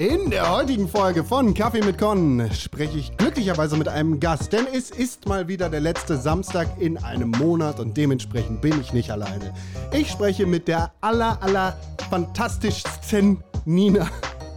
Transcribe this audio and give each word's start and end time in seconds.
In 0.00 0.30
der 0.30 0.50
heutigen 0.50 0.88
Folge 0.88 1.22
von 1.22 1.52
Kaffee 1.52 1.82
mit 1.82 1.98
Con 1.98 2.48
spreche 2.54 2.96
ich 2.96 3.14
glücklicherweise 3.18 3.76
mit 3.76 3.86
einem 3.86 4.18
Gast, 4.18 4.50
denn 4.50 4.66
es 4.72 4.90
ist 4.90 5.28
mal 5.28 5.46
wieder 5.46 5.68
der 5.68 5.80
letzte 5.80 6.16
Samstag 6.16 6.68
in 6.80 6.96
einem 6.96 7.32
Monat 7.32 7.78
und 7.80 7.98
dementsprechend 7.98 8.62
bin 8.62 8.80
ich 8.80 8.94
nicht 8.94 9.10
alleine. 9.10 9.52
Ich 9.92 10.10
spreche 10.10 10.46
mit 10.46 10.68
der 10.68 10.90
aller, 11.02 11.42
aller 11.42 11.76
fantastischsten 12.08 13.44
Nina, 13.66 14.08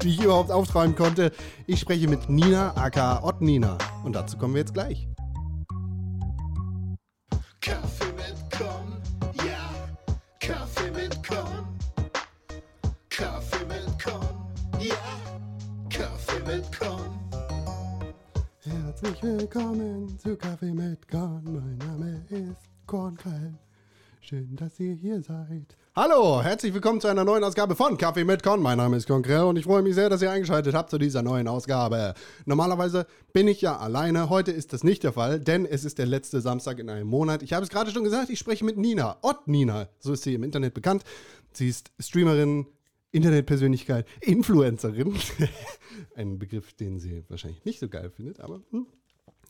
die 0.01 0.11
ich 0.11 0.23
überhaupt 0.23 0.49
auftreiben 0.49 0.95
konnte. 0.95 1.33
Ich 1.67 1.81
spreche 1.81 2.07
mit 2.07 2.29
Nina, 2.29 2.73
aka 2.77 3.21
Ott 3.21 3.41
Nina. 3.41 3.77
Und 4.05 4.15
dazu 4.15 4.37
kommen 4.37 4.53
wir 4.53 4.61
jetzt 4.61 4.73
gleich. 4.73 5.09
Schön, 24.25 24.55
dass 24.55 24.79
ihr 24.79 24.93
hier 24.93 25.21
seid. 25.21 25.75
Hallo, 25.97 26.41
herzlich 26.41 26.73
willkommen 26.73 27.01
zu 27.01 27.09
einer 27.09 27.25
neuen 27.25 27.43
Ausgabe 27.43 27.75
von 27.75 27.97
Kaffee 27.97 28.23
mit 28.23 28.41
Korn. 28.41 28.61
Mein 28.61 28.77
Name 28.77 28.95
ist 28.95 29.05
Kornkrell 29.05 29.41
und 29.41 29.57
ich 29.57 29.65
freue 29.65 29.81
mich 29.81 29.95
sehr, 29.95 30.09
dass 30.09 30.21
ihr 30.21 30.31
eingeschaltet 30.31 30.73
habt 30.73 30.91
zu 30.91 30.97
dieser 30.97 31.21
neuen 31.21 31.49
Ausgabe. 31.49 32.13
Normalerweise 32.45 33.05
bin 33.33 33.49
ich 33.49 33.59
ja 33.59 33.75
alleine. 33.75 34.29
Heute 34.29 34.53
ist 34.53 34.71
das 34.71 34.85
nicht 34.85 35.03
der 35.03 35.11
Fall, 35.11 35.41
denn 35.41 35.65
es 35.65 35.83
ist 35.83 35.97
der 35.97 36.05
letzte 36.05 36.39
Samstag 36.39 36.79
in 36.79 36.89
einem 36.89 37.09
Monat. 37.09 37.43
Ich 37.43 37.51
habe 37.51 37.63
es 37.63 37.69
gerade 37.69 37.91
schon 37.91 38.05
gesagt, 38.05 38.29
ich 38.29 38.39
spreche 38.39 38.63
mit 38.63 38.77
Nina. 38.77 39.17
Ott 39.23 39.45
Nina, 39.49 39.89
so 39.99 40.13
ist 40.13 40.23
sie 40.23 40.35
im 40.35 40.43
Internet 40.43 40.73
bekannt. 40.73 41.03
Sie 41.51 41.67
ist 41.67 41.91
Streamerin, 41.99 42.65
Internetpersönlichkeit, 43.11 44.07
Influencerin. 44.21 45.15
Ein 46.15 46.39
Begriff, 46.39 46.71
den 46.71 46.97
sie 46.97 47.25
wahrscheinlich 47.27 47.65
nicht 47.65 47.79
so 47.81 47.89
geil 47.89 48.09
findet, 48.09 48.39
aber 48.39 48.61
hm, 48.71 48.87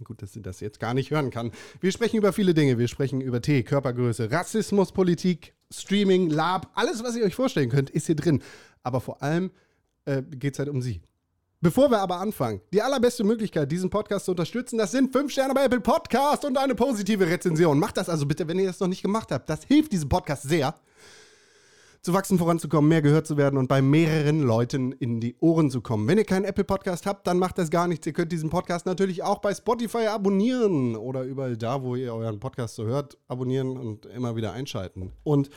Gut, 0.04 0.22
dass 0.22 0.34
sie 0.34 0.42
das 0.42 0.60
jetzt 0.60 0.80
gar 0.80 0.94
nicht 0.94 1.12
hören 1.12 1.30
kann. 1.30 1.52
Wir 1.82 1.92
sprechen 1.92 2.18
über 2.18 2.34
viele 2.34 2.54
Dinge. 2.54 2.78
Wir 2.78 2.88
sprechen 2.88 3.22
über 3.22 3.42
Tee, 3.42 3.64
Körpergröße, 3.64 4.32
Rassismus, 4.32 4.92
Politik, 4.92 5.54
Streaming, 5.72 6.30
Lab. 6.30 6.72
Alles, 6.76 7.04
was 7.04 7.16
ihr 7.16 7.26
euch 7.26 7.36
vorstellen 7.36 7.70
könnt, 7.70 7.90
ist 7.90 8.08
hier 8.08 8.16
drin. 8.16 8.42
Aber 8.84 9.02
vor 9.02 9.22
allem 9.22 9.52
äh, 10.06 10.22
geht 10.22 10.54
es 10.54 10.60
halt 10.60 10.70
um 10.70 10.82
sie. 10.82 11.02
Bevor 11.62 11.90
wir 11.90 12.00
aber 12.00 12.18
anfangen, 12.20 12.60
die 12.74 12.82
allerbeste 12.82 13.24
Möglichkeit, 13.24 13.72
diesen 13.72 13.90
Podcast 13.90 14.26
zu 14.26 14.32
unterstützen, 14.32 14.78
das 14.78 14.92
sind 14.92 15.14
5 15.14 15.32
Sterne 15.32 15.54
bei 15.54 15.64
Apple 15.64 15.80
Podcast 15.80 16.44
und 16.44 16.58
eine 16.58 16.76
positive 16.76 17.26
Rezension. 17.26 17.80
Macht 17.80 17.96
das 17.96 18.10
also 18.10 18.26
bitte, 18.26 18.46
wenn 18.50 18.60
ihr 18.60 18.68
das 18.68 18.82
noch 18.82 18.90
nicht 18.90 19.02
gemacht 19.02 19.32
habt. 19.32 19.50
Das 19.50 19.64
hilft 19.64 19.94
diesem 19.94 20.10
Podcast 20.10 20.44
sehr 20.44 20.76
zu 22.04 22.14
wachsen, 22.14 22.38
voranzukommen, 22.38 22.90
mehr 22.90 23.02
gehört 23.02 23.26
zu 23.26 23.38
werden 23.38 23.58
und 23.58 23.70
bei 23.70 23.82
mehreren 23.82 24.42
Leuten 24.42 24.92
in 24.92 25.22
die 25.22 25.38
Ohren 25.40 25.72
zu 25.72 25.80
kommen. 25.80 26.06
Wenn 26.06 26.18
ihr 26.18 26.26
keinen 26.26 26.44
Apple 26.44 26.66
Podcast 26.66 27.06
habt, 27.06 27.26
dann 27.26 27.40
macht 27.40 27.58
das 27.58 27.70
gar 27.70 27.88
nichts. 27.88 28.06
Ihr 28.06 28.12
könnt 28.12 28.34
diesen 28.34 28.50
Podcast 28.50 28.86
natürlich 28.86 29.24
auch 29.24 29.40
bei 29.40 29.56
Spotify 29.56 30.08
abonnieren 30.08 30.98
oder 30.98 31.24
überall 31.24 31.56
da, 31.56 31.82
wo 31.82 31.96
ihr 31.96 32.14
euren 32.14 32.42
Podcast 32.42 32.76
so 32.76 32.84
hört, 32.84 33.18
abonnieren 33.30 33.78
und 33.78 34.06
immer 34.06 34.36
wieder 34.36 34.52
einschalten. 34.52 35.14
Und 35.24 35.50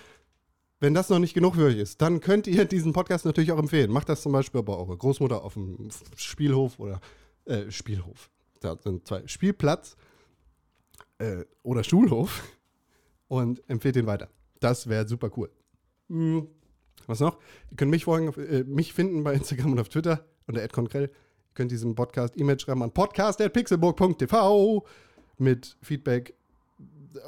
wenn 0.78 0.94
das 0.94 1.08
noch 1.08 1.18
nicht 1.18 1.34
genug 1.34 1.56
für 1.56 1.64
euch 1.64 1.78
ist, 1.78 2.00
dann 2.00 2.20
könnt 2.20 2.46
ihr 2.46 2.64
diesen 2.64 2.92
Podcast 2.92 3.24
natürlich 3.24 3.50
auch 3.50 3.58
empfehlen. 3.58 3.90
Macht 3.90 4.08
das 4.08 4.22
zum 4.22 4.30
Beispiel 4.30 4.62
bei 4.62 4.74
eurer 4.74 4.96
Großmutter 4.96 5.42
auf 5.42 5.54
dem 5.54 5.88
Spielhof 6.14 6.78
oder 6.78 7.00
äh, 7.46 7.72
Spielhof. 7.72 8.30
Da 8.60 8.76
sind 8.80 9.04
zwei 9.08 9.26
Spielplatz 9.26 9.96
äh, 11.18 11.44
oder 11.64 11.82
Schulhof 11.82 12.44
und 13.26 13.68
empfehlt 13.68 13.96
den 13.96 14.06
weiter. 14.06 14.28
Das 14.60 14.88
wäre 14.88 15.08
super 15.08 15.30
cool. 15.36 15.50
Hm, 16.08 16.48
Was 17.06 17.20
noch? 17.20 17.38
Ihr 17.70 17.76
könnt 17.76 17.90
mich, 17.90 18.04
folgen, 18.04 18.32
äh, 18.40 18.64
mich 18.64 18.92
finden 18.92 19.24
bei 19.24 19.34
Instagram 19.34 19.72
und 19.72 19.80
auf 19.80 19.88
Twitter 19.88 20.24
unter 20.46 20.66
@konkrell. 20.68 21.04
Ihr 21.04 21.54
könnt 21.54 21.70
diesem 21.70 21.94
Podcast 21.94 22.34
E-Mail 22.38 22.58
schreiben 22.60 22.82
an 22.82 22.92
podcast.pixelburg.tv 22.92 24.84
mit 25.38 25.76
Feedback 25.82 26.34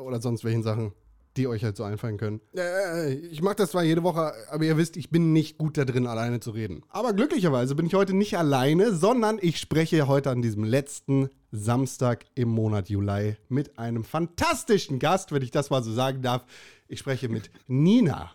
oder 0.02 0.20
sonst 0.20 0.44
welchen 0.44 0.62
Sachen, 0.62 0.92
die 1.36 1.46
euch 1.46 1.64
halt 1.64 1.76
so 1.76 1.84
einfallen 1.84 2.16
können. 2.18 2.40
Äh, 2.56 3.14
ich 3.14 3.42
mache 3.42 3.56
das 3.56 3.70
zwar 3.70 3.84
jede 3.84 4.02
Woche, 4.02 4.32
aber 4.50 4.64
ihr 4.64 4.76
wisst, 4.76 4.96
ich 4.96 5.10
bin 5.10 5.32
nicht 5.32 5.58
gut 5.58 5.76
da 5.78 5.84
drin, 5.84 6.06
alleine 6.06 6.40
zu 6.40 6.50
reden. 6.50 6.82
Aber 6.88 7.12
glücklicherweise 7.12 7.74
bin 7.74 7.86
ich 7.86 7.94
heute 7.94 8.14
nicht 8.14 8.36
alleine, 8.36 8.92
sondern 8.94 9.38
ich 9.40 9.58
spreche 9.58 10.06
heute 10.08 10.30
an 10.30 10.42
diesem 10.42 10.64
letzten 10.64 11.30
Samstag 11.50 12.26
im 12.34 12.48
Monat 12.48 12.90
Juli 12.90 13.36
mit 13.48 13.78
einem 13.78 14.04
fantastischen 14.04 14.98
Gast, 14.98 15.32
wenn 15.32 15.42
ich 15.42 15.50
das 15.50 15.70
mal 15.70 15.82
so 15.82 15.92
sagen 15.92 16.22
darf. 16.22 16.44
Ich 16.88 16.98
spreche 16.98 17.28
mit 17.28 17.50
Nina. 17.66 18.32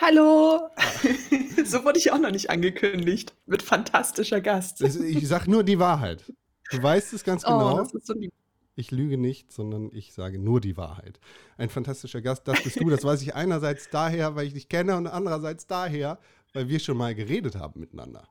Hallo! 0.00 0.68
so 1.64 1.84
wurde 1.84 1.98
ich 1.98 2.10
auch 2.12 2.18
noch 2.18 2.30
nicht 2.30 2.50
angekündigt. 2.50 3.34
Mit 3.46 3.62
fantastischer 3.62 4.40
Gast. 4.40 4.80
Das- 4.80 4.96
Ich 4.96 5.26
sag 5.28 5.46
nur 5.46 5.62
die 5.62 5.78
Wahrheit. 5.78 6.24
Du 6.70 6.82
weißt 6.82 7.12
es 7.12 7.24
ganz 7.24 7.44
genau. 7.44 7.74
Oh, 7.74 7.78
das 7.78 7.94
ist 7.94 8.06
so 8.06 8.14
lieb. 8.14 8.32
Ich 8.76 8.90
lüge 8.90 9.18
nicht, 9.18 9.52
sondern 9.52 9.90
ich 9.92 10.12
sage 10.14 10.38
nur 10.38 10.60
die 10.60 10.76
Wahrheit. 10.76 11.20
Ein 11.58 11.68
fantastischer 11.70 12.20
Gast, 12.20 12.48
das 12.48 12.60
bist 12.64 12.80
du. 12.80 12.90
Das 12.90 13.04
weiß 13.04 13.22
ich 13.22 13.34
einerseits 13.36 13.88
daher, 13.88 14.34
weil 14.34 14.48
ich 14.48 14.54
dich 14.54 14.68
kenne 14.68 14.96
und 14.96 15.06
andererseits 15.06 15.68
daher, 15.68 16.18
weil 16.54 16.68
wir 16.68 16.80
schon 16.80 16.96
mal 16.96 17.14
geredet 17.14 17.54
haben 17.54 17.78
miteinander. 17.78 18.26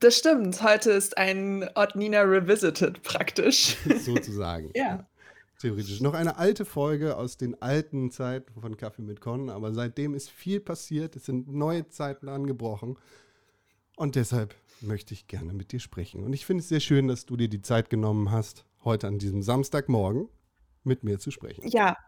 Das 0.00 0.16
stimmt. 0.16 0.62
Heute 0.64 0.90
ist 0.90 1.16
ein 1.16 1.68
Odd 1.76 1.94
Nina 1.96 2.22
Revisited 2.22 3.02
praktisch. 3.04 3.76
Sozusagen. 4.00 4.72
Ja. 4.74 5.06
Theoretisch. 5.60 6.00
Noch 6.00 6.14
eine 6.14 6.38
alte 6.38 6.64
Folge 6.64 7.18
aus 7.18 7.36
den 7.36 7.60
alten 7.60 8.10
Zeiten 8.10 8.60
von 8.60 8.78
Kaffee 8.78 9.02
mit 9.02 9.20
Con, 9.20 9.50
aber 9.50 9.74
seitdem 9.74 10.14
ist 10.14 10.30
viel 10.30 10.58
passiert. 10.58 11.16
Es 11.16 11.26
sind 11.26 11.48
neue 11.52 11.86
Zeiten 11.88 12.30
angebrochen. 12.30 12.96
Und 13.94 14.16
deshalb 14.16 14.54
möchte 14.80 15.12
ich 15.12 15.26
gerne 15.26 15.52
mit 15.52 15.72
dir 15.72 15.80
sprechen. 15.80 16.24
Und 16.24 16.32
ich 16.32 16.46
finde 16.46 16.62
es 16.62 16.70
sehr 16.70 16.80
schön, 16.80 17.08
dass 17.08 17.26
du 17.26 17.36
dir 17.36 17.48
die 17.48 17.60
Zeit 17.60 17.90
genommen 17.90 18.30
hast, 18.30 18.64
heute 18.84 19.06
an 19.06 19.18
diesem 19.18 19.42
Samstagmorgen 19.42 20.30
mit 20.82 21.04
mir 21.04 21.18
zu 21.18 21.30
sprechen. 21.30 21.68
Ja. 21.68 21.98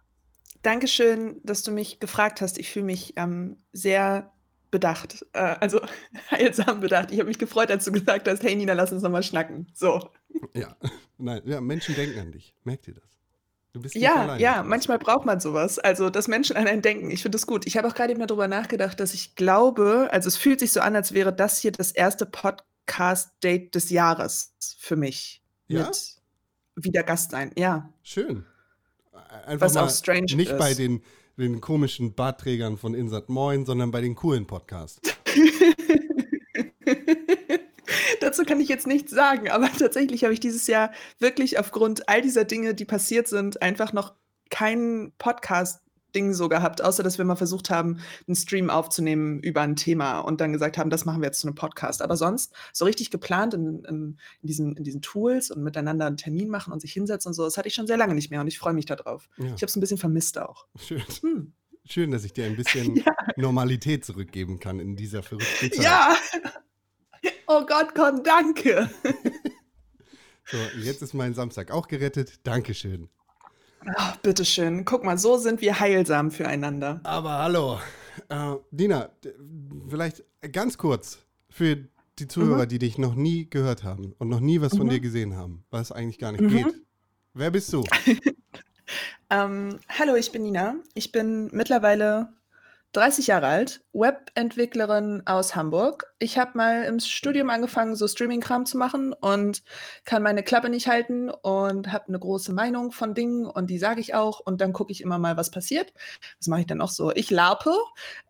Dankeschön, 0.62 1.40
dass 1.44 1.62
du 1.62 1.72
mich 1.72 2.00
gefragt 2.00 2.40
hast. 2.40 2.56
Ich 2.56 2.70
fühle 2.70 2.86
mich 2.86 3.12
ähm, 3.16 3.58
sehr 3.72 4.32
bedacht. 4.70 5.26
Äh, 5.34 5.56
also 5.60 5.80
heilsam 6.30 6.80
bedacht. 6.80 7.10
Ich 7.10 7.18
habe 7.18 7.28
mich 7.28 7.38
gefreut, 7.38 7.70
als 7.70 7.84
du 7.84 7.92
gesagt 7.92 8.26
hast, 8.28 8.42
hey 8.42 8.56
Nina, 8.56 8.72
lass 8.72 8.92
uns 8.92 9.02
nochmal 9.02 9.22
schnacken. 9.22 9.66
So. 9.74 10.10
Ja, 10.54 10.74
nein, 11.18 11.42
ja, 11.44 11.60
Menschen 11.60 11.94
denken 11.94 12.18
an 12.18 12.32
dich. 12.32 12.54
Merkt 12.64 12.88
ihr 12.88 12.94
das? 12.94 13.21
Du 13.72 13.80
bist 13.80 13.94
nicht 13.94 14.04
Ja, 14.04 14.16
alleine. 14.16 14.42
ja, 14.42 14.62
manchmal 14.62 14.98
braucht 14.98 15.24
man 15.24 15.40
sowas. 15.40 15.78
Also, 15.78 16.10
dass 16.10 16.28
Menschen 16.28 16.56
an 16.56 16.66
einen 16.66 16.82
denken. 16.82 17.10
Ich 17.10 17.22
finde 17.22 17.36
das 17.36 17.46
gut. 17.46 17.66
Ich 17.66 17.76
habe 17.78 17.88
auch 17.88 17.94
gerade 17.94 18.12
eben 18.12 18.26
darüber 18.26 18.46
nachgedacht, 18.48 19.00
dass 19.00 19.14
ich 19.14 19.34
glaube, 19.34 20.08
also 20.12 20.28
es 20.28 20.36
fühlt 20.36 20.60
sich 20.60 20.72
so 20.72 20.80
an, 20.80 20.94
als 20.94 21.12
wäre 21.12 21.32
das 21.32 21.58
hier 21.58 21.72
das 21.72 21.90
erste 21.92 22.26
Podcast-Date 22.26 23.74
des 23.74 23.88
Jahres 23.90 24.54
für 24.78 24.96
mich. 24.96 25.42
Ja? 25.68 25.86
Mit 26.74 26.84
wieder 26.84 27.02
Gast 27.02 27.30
sein. 27.30 27.50
Ja. 27.56 27.88
Schön. 28.02 28.44
Einfach 29.46 29.66
Was 29.66 29.74
mal 29.74 29.84
auch 29.84 29.90
strange 29.90 30.36
nicht 30.36 30.50
ist. 30.52 30.58
bei 30.58 30.74
den, 30.74 31.02
den 31.38 31.62
komischen 31.62 32.14
Bartträgern 32.14 32.76
von 32.76 32.92
Insert 32.94 33.30
Moin, 33.30 33.64
sondern 33.64 33.90
bei 33.90 34.02
den 34.02 34.14
coolen 34.14 34.46
Podcasts. 34.46 35.00
Dazu 38.22 38.44
kann 38.44 38.60
ich 38.60 38.68
jetzt 38.68 38.86
nichts 38.86 39.10
sagen, 39.10 39.50
aber 39.50 39.68
tatsächlich 39.78 40.24
habe 40.24 40.32
ich 40.32 40.40
dieses 40.40 40.66
Jahr 40.66 40.92
wirklich 41.18 41.58
aufgrund 41.58 42.08
all 42.08 42.22
dieser 42.22 42.44
Dinge, 42.44 42.74
die 42.74 42.84
passiert 42.84 43.28
sind, 43.28 43.60
einfach 43.62 43.92
noch 43.92 44.14
kein 44.50 45.12
Podcast-Ding 45.18 46.34
so 46.34 46.48
gehabt, 46.48 46.82
außer 46.82 47.02
dass 47.02 47.18
wir 47.18 47.24
mal 47.24 47.36
versucht 47.36 47.70
haben, 47.70 47.98
einen 48.28 48.36
Stream 48.36 48.68
aufzunehmen 48.70 49.40
über 49.40 49.62
ein 49.62 49.76
Thema 49.76 50.20
und 50.20 50.40
dann 50.40 50.52
gesagt 50.52 50.76
haben, 50.78 50.90
das 50.90 51.04
machen 51.04 51.20
wir 51.22 51.26
jetzt 51.26 51.40
zu 51.40 51.48
einem 51.48 51.54
Podcast. 51.54 52.02
Aber 52.02 52.16
sonst 52.16 52.52
so 52.72 52.84
richtig 52.84 53.10
geplant 53.10 53.54
in, 53.54 53.82
in, 53.84 54.18
in, 54.42 54.46
diesen, 54.46 54.76
in 54.76 54.84
diesen 54.84 55.00
Tools 55.02 55.50
und 55.50 55.62
miteinander 55.62 56.06
einen 56.06 56.18
Termin 56.18 56.48
machen 56.48 56.72
und 56.72 56.80
sich 56.80 56.92
hinsetzen 56.92 57.30
und 57.30 57.34
so, 57.34 57.44
das 57.44 57.56
hatte 57.56 57.68
ich 57.68 57.74
schon 57.74 57.86
sehr 57.86 57.96
lange 57.96 58.14
nicht 58.14 58.30
mehr 58.30 58.40
und 58.40 58.46
ich 58.46 58.58
freue 58.58 58.74
mich 58.74 58.86
darauf. 58.86 59.28
Ja, 59.38 59.46
Ich 59.46 59.62
habe 59.62 59.66
es 59.66 59.76
ein 59.76 59.80
bisschen 59.80 59.98
vermisst 59.98 60.38
auch. 60.38 60.66
schön. 60.78 61.02
Hm. 61.22 61.52
schön, 61.84 62.10
dass 62.10 62.24
ich 62.24 62.32
dir 62.32 62.44
ein 62.44 62.56
bisschen 62.56 62.94
Ja. 63.04 63.12
Normalität 63.36 64.04
zurückgeben 64.04 64.60
kann 64.60 64.78
in 64.78 64.94
dieser 64.96 65.22
verrückten 65.22 65.72
Zeit. 65.72 65.82
Ja! 65.82 66.14
Oh 67.54 67.66
Gott, 67.66 67.94
Con, 67.94 68.22
danke! 68.22 68.88
So, 70.50 70.58
jetzt 70.82 71.00
ist 71.02 71.14
mein 71.14 71.32
Samstag 71.34 71.70
auch 71.70 71.86
gerettet. 71.88 72.40
Dankeschön. 72.46 73.08
Ach, 73.96 74.16
bitteschön. 74.16 74.84
Guck 74.84 75.02
mal, 75.04 75.16
so 75.16 75.38
sind 75.38 75.60
wir 75.62 75.80
heilsam 75.80 76.30
füreinander. 76.30 77.00
Aber 77.04 77.38
hallo. 77.38 77.78
Äh, 78.28 78.56
Dina, 78.70 79.08
vielleicht 79.88 80.24
ganz 80.52 80.76
kurz 80.76 81.20
für 81.48 81.88
die 82.18 82.28
Zuhörer, 82.28 82.64
Mhm. 82.64 82.68
die 82.68 82.78
dich 82.78 82.98
noch 82.98 83.14
nie 83.14 83.48
gehört 83.48 83.82
haben 83.82 84.14
und 84.18 84.28
noch 84.28 84.40
nie 84.40 84.60
was 84.60 84.76
von 84.76 84.86
Mhm. 84.86 84.90
dir 84.90 85.00
gesehen 85.00 85.36
haben, 85.36 85.64
was 85.70 85.90
eigentlich 85.90 86.18
gar 86.18 86.32
nicht 86.32 86.42
Mhm. 86.42 86.48
geht. 86.48 86.74
Wer 87.34 87.50
bist 87.50 87.72
du? 87.72 87.84
Ähm, 89.30 89.78
hallo, 89.88 90.14
ich 90.16 90.30
bin 90.32 90.42
Nina. 90.42 90.74
Ich 90.92 91.12
bin 91.12 91.48
mittlerweile 91.52 92.34
30 92.92 93.26
Jahre 93.28 93.46
alt, 93.46 93.82
Webentwicklerin 93.94 95.22
aus 95.24 95.56
Hamburg. 95.56 96.12
Ich 96.18 96.36
habe 96.36 96.58
mal 96.58 96.84
im 96.84 97.00
Studium 97.00 97.48
angefangen, 97.48 97.96
so 97.96 98.06
Streaming-Kram 98.06 98.66
zu 98.66 98.76
machen 98.76 99.14
und 99.14 99.62
kann 100.04 100.22
meine 100.22 100.42
Klappe 100.42 100.68
nicht 100.68 100.88
halten 100.88 101.30
und 101.30 101.90
habe 101.90 102.08
eine 102.08 102.18
große 102.18 102.52
Meinung 102.52 102.92
von 102.92 103.14
Dingen 103.14 103.46
und 103.46 103.70
die 103.70 103.78
sage 103.78 104.00
ich 104.02 104.14
auch 104.14 104.40
und 104.40 104.60
dann 104.60 104.74
gucke 104.74 104.92
ich 104.92 105.00
immer 105.00 105.18
mal, 105.18 105.38
was 105.38 105.50
passiert. 105.50 105.94
Was 106.38 106.48
mache 106.48 106.60
ich 106.60 106.66
dann 106.66 106.78
noch 106.78 106.90
so? 106.90 107.12
Ich 107.12 107.30
larpe, 107.30 107.74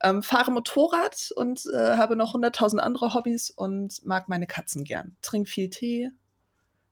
ähm, 0.00 0.22
fahre 0.22 0.52
Motorrad 0.52 1.32
und 1.34 1.66
äh, 1.66 1.96
habe 1.96 2.14
noch 2.14 2.34
100.000 2.36 2.78
andere 2.78 3.14
Hobbys 3.14 3.50
und 3.50 4.06
mag 4.06 4.28
meine 4.28 4.46
Katzen 4.46 4.84
gern. 4.84 5.16
Trink 5.22 5.48
viel 5.48 5.70
Tee, 5.70 6.10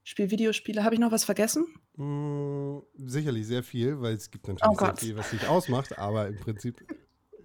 spiele 0.03 0.29
Videospiele. 0.29 0.83
Habe 0.83 0.95
ich 0.95 0.99
noch 0.99 1.13
was 1.13 1.23
vergessen? 1.23 1.67
Mm, 1.95 2.79
sicherlich 2.97 3.47
sehr 3.47 3.63
viel, 3.63 4.01
weil 4.01 4.15
es 4.15 4.29
gibt 4.29 4.45
Oh 4.49 4.51
natürlich 4.51 4.77
sehr 4.77 4.87
Gott. 4.89 4.99
viel, 4.99 5.15
was 5.15 5.29
dich 5.29 5.47
ausmacht, 5.47 5.97
aber 5.97 6.27
im 6.27 6.37
Prinzip 6.37 6.83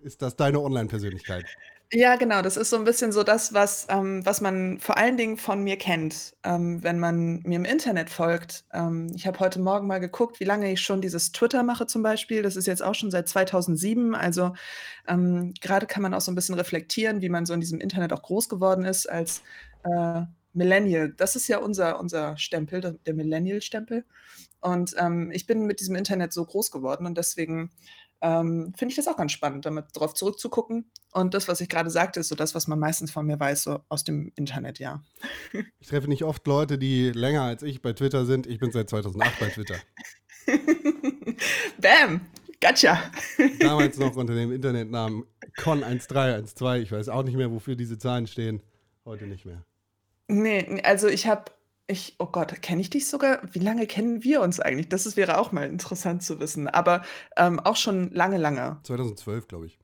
ist 0.06 0.22
das 0.22 0.36
deine 0.36 0.60
Online-Persönlichkeit. 0.60 1.44
Ja, 1.92 2.16
genau. 2.16 2.42
Das 2.42 2.56
ist 2.56 2.70
so 2.70 2.76
ein 2.76 2.84
bisschen 2.84 3.12
so 3.12 3.22
das, 3.22 3.54
was, 3.54 3.86
ähm, 3.88 4.24
was 4.26 4.40
man 4.40 4.80
vor 4.80 4.96
allen 4.96 5.16
Dingen 5.16 5.36
von 5.36 5.62
mir 5.62 5.76
kennt, 5.76 6.34
ähm, 6.42 6.82
wenn 6.82 6.98
man 6.98 7.42
mir 7.44 7.56
im 7.56 7.64
Internet 7.64 8.10
folgt. 8.10 8.64
Ähm, 8.72 9.12
ich 9.14 9.26
habe 9.26 9.38
heute 9.38 9.60
Morgen 9.60 9.86
mal 9.86 10.00
geguckt, 10.00 10.40
wie 10.40 10.44
lange 10.44 10.72
ich 10.72 10.80
schon 10.80 11.00
dieses 11.00 11.30
Twitter 11.30 11.62
mache 11.62 11.86
zum 11.86 12.02
Beispiel. 12.02 12.42
Das 12.42 12.56
ist 12.56 12.66
jetzt 12.66 12.82
auch 12.82 12.94
schon 12.94 13.12
seit 13.12 13.28
2007. 13.28 14.16
Also 14.16 14.52
ähm, 15.06 15.54
gerade 15.60 15.86
kann 15.86 16.02
man 16.02 16.12
auch 16.12 16.20
so 16.20 16.32
ein 16.32 16.34
bisschen 16.34 16.56
reflektieren, 16.56 17.20
wie 17.20 17.28
man 17.28 17.46
so 17.46 17.54
in 17.54 17.60
diesem 17.60 17.80
Internet 17.80 18.12
auch 18.12 18.22
groß 18.22 18.48
geworden 18.48 18.84
ist 18.84 19.08
als 19.08 19.42
äh, 19.84 20.22
Millennial. 20.54 21.12
Das 21.16 21.36
ist 21.36 21.46
ja 21.46 21.58
unser, 21.58 22.00
unser 22.00 22.36
Stempel, 22.36 22.98
der 23.06 23.14
Millennial-Stempel. 23.14 24.04
Und 24.60 24.96
ähm, 24.98 25.30
ich 25.32 25.46
bin 25.46 25.66
mit 25.66 25.78
diesem 25.78 25.94
Internet 25.94 26.32
so 26.32 26.44
groß 26.44 26.72
geworden 26.72 27.06
und 27.06 27.16
deswegen 27.16 27.70
ähm, 28.22 28.72
finde 28.76 28.92
ich 28.92 28.96
das 28.96 29.08
auch 29.08 29.16
ganz 29.16 29.32
spannend, 29.32 29.66
damit 29.66 29.86
drauf 29.94 30.14
zurückzugucken. 30.14 30.90
Und 31.12 31.34
das, 31.34 31.48
was 31.48 31.60
ich 31.60 31.68
gerade 31.68 31.90
sagte, 31.90 32.20
ist 32.20 32.28
so 32.28 32.34
das, 32.34 32.54
was 32.54 32.66
man 32.66 32.78
meistens 32.78 33.10
von 33.10 33.26
mir 33.26 33.38
weiß, 33.38 33.64
so 33.64 33.80
aus 33.88 34.04
dem 34.04 34.32
Internet, 34.36 34.78
ja. 34.78 35.02
Ich 35.78 35.88
treffe 35.88 36.08
nicht 36.08 36.24
oft 36.24 36.46
Leute, 36.46 36.78
die 36.78 37.10
länger 37.10 37.42
als 37.42 37.62
ich 37.62 37.82
bei 37.82 37.92
Twitter 37.92 38.24
sind. 38.24 38.46
Ich 38.46 38.58
bin 38.58 38.72
seit 38.72 38.90
2008 38.90 39.40
bei 39.40 39.48
Twitter. 39.48 39.76
Bam! 41.80 42.20
Gotcha! 42.60 43.10
Damals 43.60 43.98
noch 43.98 44.16
unter 44.16 44.34
dem 44.34 44.52
Internetnamen 44.52 45.24
Con1312. 45.58 46.80
Ich 46.80 46.92
weiß 46.92 47.08
auch 47.08 47.22
nicht 47.22 47.36
mehr, 47.36 47.50
wofür 47.50 47.76
diese 47.76 47.98
Zahlen 47.98 48.26
stehen. 48.26 48.62
Heute 49.04 49.26
nicht 49.26 49.44
mehr. 49.44 49.64
Nee, 50.28 50.82
also 50.82 51.06
ich 51.06 51.26
habe, 51.26 51.44
ich, 51.88 52.16
oh 52.18 52.26
Gott, 52.26 52.62
kenne 52.62 52.80
ich 52.80 52.90
dich 52.90 53.06
sogar? 53.08 53.40
Wie 53.52 53.60
lange 53.60 53.86
kennen 53.86 54.24
wir 54.24 54.40
uns 54.40 54.58
eigentlich? 54.60 54.88
Das 54.88 55.06
ist, 55.06 55.16
wäre 55.16 55.38
auch 55.38 55.52
mal 55.52 55.66
interessant 55.66 56.22
zu 56.22 56.40
wissen. 56.40 56.68
Aber 56.68 57.02
ähm, 57.36 57.60
auch 57.60 57.76
schon 57.76 58.10
lange, 58.12 58.38
lange. 58.38 58.80
2012, 58.82 59.46
glaube 59.48 59.66
ich. 59.66 59.78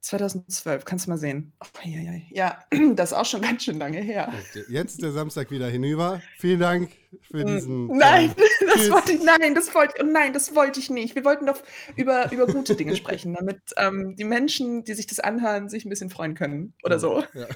2012, 0.00 0.84
kannst 0.84 1.06
du 1.06 1.10
mal 1.10 1.16
sehen. 1.16 1.54
Oh, 1.62 1.66
ja, 1.82 2.00
ja, 2.00 2.12
ja, 2.30 2.58
das 2.94 3.12
ist 3.12 3.16
auch 3.16 3.24
schon 3.24 3.40
ganz 3.40 3.64
schön 3.64 3.78
lange 3.78 4.00
her. 4.00 4.32
Jetzt 4.68 4.94
ist 4.94 5.02
der 5.02 5.12
Samstag 5.12 5.50
wieder 5.50 5.68
hinüber. 5.68 6.20
Vielen 6.38 6.60
Dank 6.60 6.90
für 7.30 7.44
diesen. 7.44 7.86
Mm, 7.86 7.96
Nein, 7.96 8.30
äh, 8.30 8.34
das 8.66 8.74
Tschüss. 8.74 8.90
wollte 8.90 9.12
ich, 9.12 9.22
nein, 9.22 9.54
das 9.54 9.74
wollte, 9.74 9.94
oh 10.02 10.04
nein, 10.04 10.34
das 10.34 10.54
wollte 10.54 10.78
ich 10.78 10.90
nicht. 10.90 11.14
Wir 11.14 11.24
wollten 11.24 11.46
doch 11.46 11.62
über, 11.96 12.30
über 12.32 12.46
gute 12.46 12.74
Dinge 12.74 12.96
sprechen, 12.96 13.32
damit 13.32 13.60
ähm, 13.78 14.14
die 14.16 14.24
Menschen, 14.24 14.84
die 14.84 14.92
sich 14.92 15.06
das 15.06 15.20
anhören, 15.20 15.70
sich 15.70 15.86
ein 15.86 15.90
bisschen 15.90 16.10
freuen 16.10 16.34
können 16.34 16.74
oder 16.82 16.98
so. 16.98 17.24
Ja. 17.32 17.46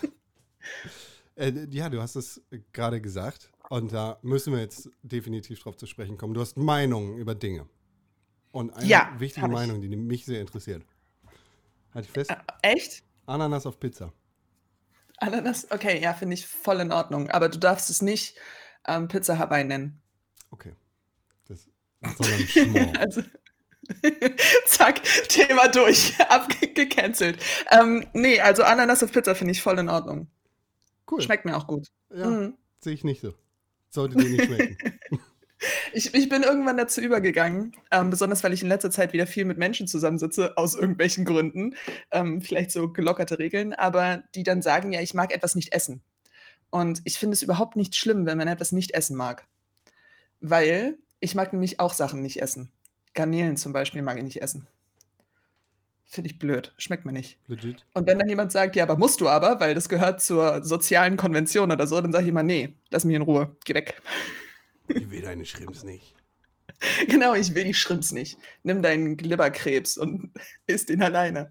Äh, 1.37 1.69
ja, 1.71 1.89
du 1.89 2.01
hast 2.01 2.17
es 2.17 2.43
gerade 2.73 3.01
gesagt. 3.01 3.51
Und 3.71 3.93
da 3.93 4.19
müssen 4.23 4.53
wir 4.55 4.61
jetzt 4.61 4.89
definitiv 5.03 5.61
drauf 5.61 5.77
zu 5.77 5.87
sprechen 5.87 6.17
kommen. 6.17 6.35
Du 6.35 6.41
hast 6.41 6.57
Meinungen 6.57 7.19
über 7.19 7.35
Dinge. 7.35 7.67
Und 8.53 8.73
eine 8.75 8.87
Ja, 8.87 9.15
wichtige. 9.19 9.47
Meinung, 9.49 9.83
die 9.83 9.95
mich 9.95 10.25
sehr 10.25 10.41
interessiert. 10.41 10.85
Halt 11.95 12.07
ich 12.07 12.11
fest, 12.13 12.31
Äh, 12.31 12.37
echt? 12.63 13.03
Ananas 13.27 13.67
auf 13.67 13.79
Pizza. 13.79 14.13
Ananas? 15.19 15.71
Okay, 15.71 16.01
ja, 16.01 16.15
finde 16.15 16.35
ich 16.35 16.47
voll 16.47 16.81
in 16.81 16.93
Ordnung. 16.93 17.29
Aber 17.31 17.49
du 17.49 17.59
darfst 17.59 17.91
es 17.91 18.01
nicht 18.01 18.37
ähm, 18.87 19.09
Pizza 19.09 19.39
Hawaii 19.39 19.65
nennen. 19.65 20.01
Okay. 20.51 20.73
Das, 21.47 21.69
sondern 22.17 22.41
Schmor. 22.49 22.93
Also, 22.99 23.23
zack, 24.67 25.03
Thema 25.29 25.69
durch, 25.69 26.19
abgecancelt. 26.29 27.43
Ähm, 27.71 28.07
nee, 28.13 28.41
also 28.41 28.63
Ananas 28.63 29.03
auf 29.03 29.13
Pizza 29.13 29.35
finde 29.35 29.53
ich 29.53 29.63
voll 29.63 29.79
in 29.79 29.89
Ordnung. 29.89 30.29
Cool. 31.11 31.21
Schmeckt 31.23 31.45
mir 31.45 31.57
auch 31.57 31.67
gut. 31.67 31.89
Ja, 32.15 32.27
Mhm. 32.27 32.55
sehe 32.81 32.93
ich 32.95 33.05
nicht 33.05 33.21
so. 33.21 33.35
Sollte 33.91 34.17
dir 34.17 34.29
nicht 34.29 34.45
schmecken. 34.45 34.77
Ich, 35.93 36.15
ich 36.15 36.29
bin 36.29 36.45
irgendwann 36.45 36.77
dazu 36.77 37.01
übergegangen, 37.01 37.75
ähm, 37.91 38.11
besonders 38.11 38.45
weil 38.45 38.53
ich 38.53 38.63
in 38.63 38.69
letzter 38.69 38.93
Zeit 38.93 39.13
wieder 39.13 39.27
viel 39.27 39.45
mit 39.45 39.59
Menschen 39.59 39.89
zusammensitze, 39.89 40.57
aus 40.57 40.77
irgendwelchen 40.77 41.25
Gründen, 41.25 41.75
ähm, 42.13 42.41
vielleicht 42.41 42.71
so 42.71 42.93
gelockerte 42.93 43.39
Regeln, 43.39 43.73
aber 43.73 44.23
die 44.35 44.45
dann 44.45 44.63
sagen, 44.63 44.93
ja, 44.93 45.01
ich 45.01 45.15
mag 45.15 45.35
etwas 45.35 45.57
nicht 45.57 45.73
essen. 45.73 46.03
Und 46.71 47.01
ich 47.05 47.19
finde 47.19 47.35
es 47.35 47.43
überhaupt 47.43 47.77
nicht 47.77 47.97
schlimm, 47.97 48.27
wenn 48.27 48.39
man 48.39 48.49
etwas 48.49 48.73
nicht 48.73 48.93
essen 48.93 49.17
mag. 49.17 49.47
Weil 50.41 50.99
ich 51.19 51.35
mag 51.35 51.53
nämlich 51.53 51.81
auch 51.81 51.95
Sachen 51.95 52.23
nicht 52.23 52.41
essen. 52.41 52.71
Garnelen 53.15 53.57
zum 53.57 53.73
Beispiel 53.73 54.03
mag 54.03 54.19
ich 54.19 54.25
nicht 54.25 54.43
essen. 54.43 54.69
Finde 56.11 56.31
ich 56.31 56.39
blöd, 56.39 56.73
schmeckt 56.79 57.05
mir 57.05 57.13
nicht. 57.13 57.39
Legit. 57.49 57.85
Und 57.93 58.07
wenn 58.07 58.19
dann 58.19 58.29
jemand 58.31 58.51
sagt, 58.51 58.77
ja, 58.77 58.85
aber 58.85 58.97
musst 58.97 59.21
du 59.21 59.29
aber, 59.29 59.61
weil 59.61 59.75
das 59.75 59.91
gehört 59.91 60.23
zur 60.23 60.65
sozialen 60.65 61.19
Konvention 61.19 61.71
oder 61.71 61.87
so, 61.87 62.01
dann 62.01 62.13
sage 62.13 62.25
ich 62.25 62.31
immer, 62.31 62.43
nee, 62.43 62.75
lass 62.89 63.05
mich 63.05 63.15
in 63.15 63.21
Ruhe, 63.23 63.55
geh 63.67 63.75
weg. 63.75 64.01
Ich 64.89 65.11
will 65.11 65.21
deine 65.21 65.45
Schrimps 65.45 65.85
nicht. 65.85 66.15
Genau, 67.09 67.35
ich 67.35 67.55
will 67.57 67.65
die 67.65 67.75
Shrimps 67.75 68.13
nicht. 68.13 68.39
Nimm 68.63 68.83
deinen 68.83 69.17
Glibberkrebs 69.17 69.99
und 69.99 70.33
isst 70.69 70.91
ihn 70.91 71.03
alleine. 71.03 71.51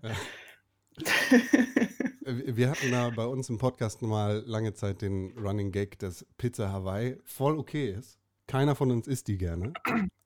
Äh, 2.25 2.55
Wir 2.55 2.69
hatten 2.69 2.91
da 2.91 3.09
bei 3.09 3.25
uns 3.25 3.49
im 3.49 3.57
Podcast 3.57 4.01
mal 4.01 4.43
lange 4.45 4.73
Zeit 4.73 5.01
den 5.01 5.37
Running 5.37 5.71
Gag, 5.71 5.99
dass 5.99 6.25
Pizza 6.37 6.71
Hawaii 6.71 7.17
voll 7.25 7.57
okay 7.57 7.91
ist. 7.91 8.19
Keiner 8.47 8.75
von 8.75 8.89
uns 8.91 9.07
isst 9.07 9.27
die 9.27 9.37
gerne. 9.37 9.73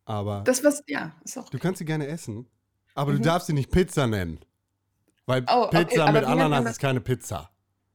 Aber 0.06 0.44
Das 0.46 0.64
was, 0.64 0.84
ja, 0.88 1.16
ist 1.24 1.38
auch. 1.38 1.50
du 1.50 1.58
kannst 1.58 1.80
sie 1.80 1.86
gerne 1.86 2.06
essen. 2.08 2.48
Aber 2.96 3.12
Mhm. 3.12 3.18
du 3.18 3.22
darfst 3.24 3.48
sie 3.48 3.54
nicht 3.54 3.72
Pizza 3.72 4.08
nennen. 4.08 4.40
Weil 5.26 5.46
Oh, 5.50 5.64
okay, 5.66 5.86
Pizza 5.86 6.04
aber 6.04 6.12
mit 6.20 6.24
Ananas 6.26 6.72
ist 6.72 6.80
keine 6.80 7.00
Pizza. 7.02 7.50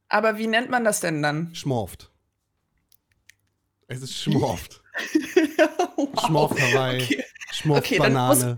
Aber 0.09 0.37
wie 0.37 0.47
nennt 0.47 0.69
man 0.69 0.83
das 0.83 0.99
denn 1.01 1.21
dann? 1.21 1.53
Schmorft. 1.53 2.11
Es 3.87 4.01
ist 4.01 4.13
Schmorft. 4.21 4.81
wow. 5.97 6.25
Schmorft 6.25 6.59
Hawaii. 6.61 7.03
Okay. 7.03 7.23
Schmorft 7.51 7.83
Okay, 7.85 7.97
muss- 7.99 8.07
Banane. 8.07 8.57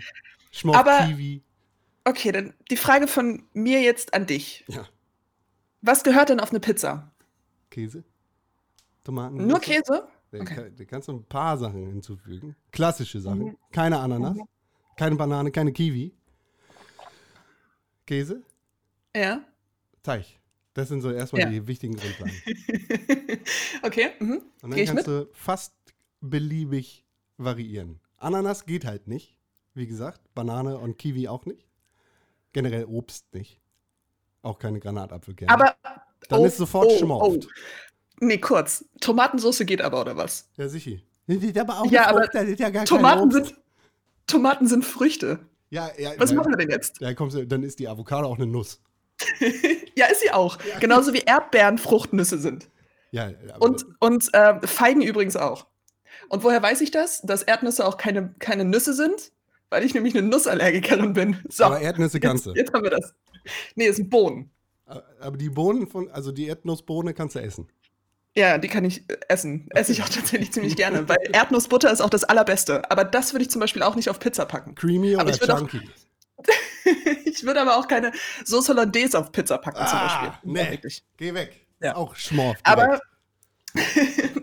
Schmorft 0.51 0.79
Aber- 0.79 1.05
Kiwi. 1.07 1.43
okay, 2.05 2.31
dann 2.31 2.53
die 2.71 2.77
Frage 2.77 3.07
von 3.07 3.43
mir 3.53 3.81
jetzt 3.81 4.13
an 4.13 4.25
dich. 4.25 4.63
Ja. 4.67 4.85
Was 5.81 6.03
gehört 6.03 6.29
denn 6.29 6.39
auf 6.39 6.49
eine 6.49 6.59
Pizza? 6.59 7.11
Käse. 7.69 8.03
Tomaten. 9.03 9.45
Nur 9.47 9.59
Käse? 9.59 10.07
Da, 10.31 10.39
Okay. 10.39 10.71
kannst 10.85 11.07
du 11.07 11.13
ein 11.13 11.23
paar 11.25 11.57
Sachen 11.57 11.87
hinzufügen. 11.87 12.55
Klassische 12.71 13.19
Sachen. 13.19 13.39
Mhm. 13.39 13.57
Keine 13.71 13.99
Ananas, 13.99 14.35
Mhm. 14.35 14.43
keine 14.97 15.15
Banane, 15.15 15.51
keine 15.51 15.71
Kiwi. 15.71 16.13
Käse, 18.09 18.41
Ja. 19.15 19.43
Teig. 20.01 20.25
Das 20.73 20.87
sind 20.87 21.01
so 21.01 21.11
erstmal 21.11 21.43
Ja. 21.43 21.49
die 21.51 21.67
wichtigen 21.67 21.95
Grundlagen. 21.95 22.33
okay. 23.83 24.09
Mhm. 24.19 24.31
Und 24.31 24.43
dann 24.63 24.71
Geh 24.71 24.85
kannst 24.85 25.05
du 25.05 25.29
fast 25.31 25.75
beliebig 26.19 27.05
variieren. 27.37 27.99
Ananas 28.17 28.65
geht 28.65 28.83
halt 28.85 29.07
nicht. 29.07 29.37
Wie 29.75 29.85
gesagt, 29.85 30.21
Banane 30.33 30.79
und 30.79 30.97
Kiwi 30.97 31.27
auch 31.27 31.45
nicht. 31.45 31.67
Generell 32.51 32.85
Obst 32.85 33.31
nicht. 33.35 33.61
Auch 34.41 34.57
keine 34.57 34.79
Granatapfel 34.79 35.35
gerne. 35.35 35.53
Aber. 35.53 35.75
Dann 36.29 36.43
ist 36.45 36.57
sofort 36.57 36.91
Schmorft. 36.93 37.47
Nee, 38.21 38.39
kurz. 38.39 38.85
Tomatensauce 39.01 39.59
geht 39.67 39.81
aber, 39.83 40.01
oder 40.01 40.17
was? 40.17 40.49
Ja, 40.57 40.67
sicher. 40.67 40.97
Aber 41.59 41.81
auch 41.81 41.91
Ja, 41.91 42.07
aber 42.07 42.23
Frucht, 42.23 42.59
ja 42.59 42.83
Tomaten 42.85 43.29
sind. 43.29 43.55
Tomaten 44.25 44.65
sind 44.65 44.83
Früchte. 44.83 45.47
Ja, 45.69 45.89
ja, 45.97 46.11
Was 46.17 46.31
ja, 46.31 46.37
machen 46.37 46.51
wir 46.51 46.57
denn 46.57 46.69
jetzt? 46.69 46.99
Ja, 46.99 47.13
kommst 47.13 47.35
du, 47.35 47.45
dann 47.45 47.63
ist 47.63 47.79
die 47.79 47.87
Avocado 47.87 48.27
auch 48.27 48.37
eine 48.37 48.47
Nuss. 48.47 48.81
ja, 49.95 50.07
ist 50.07 50.21
sie 50.21 50.31
auch. 50.31 50.57
Genauso 50.79 51.13
wie 51.13 51.19
Erdbeeren 51.19 51.77
Fruchtnüsse 51.77 52.39
sind. 52.39 52.69
Ja, 53.11 53.31
Und, 53.59 53.85
und 53.99 54.33
äh, 54.33 54.65
Feigen 54.65 55.01
übrigens 55.01 55.35
auch. 55.35 55.67
Und 56.29 56.43
woher 56.43 56.61
weiß 56.61 56.81
ich 56.81 56.91
das? 56.91 57.21
Dass 57.21 57.43
Erdnüsse 57.43 57.85
auch 57.85 57.97
keine, 57.97 58.33
keine 58.39 58.65
Nüsse 58.65 58.93
sind? 58.93 59.31
Weil 59.69 59.83
ich 59.83 59.93
nämlich 59.93 60.17
eine 60.17 60.27
Nussallergikerin 60.27 61.13
bin. 61.13 61.37
So, 61.49 61.65
aber 61.65 61.79
Erdnüsse 61.79 62.19
ganze. 62.19 62.49
jetzt, 62.49 62.57
jetzt 62.57 62.73
haben 62.73 62.83
wir 62.83 62.91
das. 62.91 63.13
Nee, 63.75 63.87
es 63.87 63.97
sind 63.97 64.09
Bohnen. 64.09 64.51
Aber 65.19 65.37
die 65.37 65.49
Bohnen 65.49 65.87
von, 65.87 66.09
also 66.09 66.31
die 66.31 66.47
Erdnussbohne 66.47 67.13
kannst 67.13 67.35
du 67.35 67.39
essen. 67.39 67.67
Ja, 68.35 68.57
die 68.57 68.67
kann 68.67 68.85
ich 68.85 69.09
äh, 69.09 69.17
essen. 69.27 69.67
Esse 69.71 69.91
ich 69.91 70.03
auch 70.03 70.09
tatsächlich 70.09 70.51
ziemlich 70.53 70.75
gerne, 70.77 71.07
weil 71.09 71.17
Erdnussbutter 71.33 71.91
ist 71.91 72.01
auch 72.01 72.09
das 72.09 72.23
Allerbeste. 72.23 72.89
Aber 72.91 73.03
das 73.03 73.33
würde 73.33 73.43
ich 73.43 73.49
zum 73.51 73.59
Beispiel 73.59 73.81
auch 73.83 73.95
nicht 73.95 74.09
auf 74.09 74.19
Pizza 74.19 74.45
packen. 74.45 74.75
Creamy 74.75 75.15
Aber 75.15 75.23
oder 75.25 75.33
ich 75.33 75.41
würd 75.41 75.51
auch- 75.51 75.59
chunky? 75.59 75.89
ich 77.25 77.43
würde 77.43 77.59
aber 77.61 77.77
auch 77.77 77.87
keine 77.87 78.11
Sauce 78.45 78.69
Hollandaise 78.69 79.17
auf 79.19 79.31
Pizza 79.31 79.57
packen, 79.57 79.77
zum 79.85 79.97
Ah, 79.97 80.07
Beispiel. 80.29 80.51
nee. 80.53 80.63
Ja, 80.63 80.71
wirklich. 80.71 81.03
Geh 81.17 81.33
weg. 81.33 81.65
Ja. 81.81 81.95
Auch 81.95 82.15
Schmorf. 82.15 82.57
Aber 82.63 82.99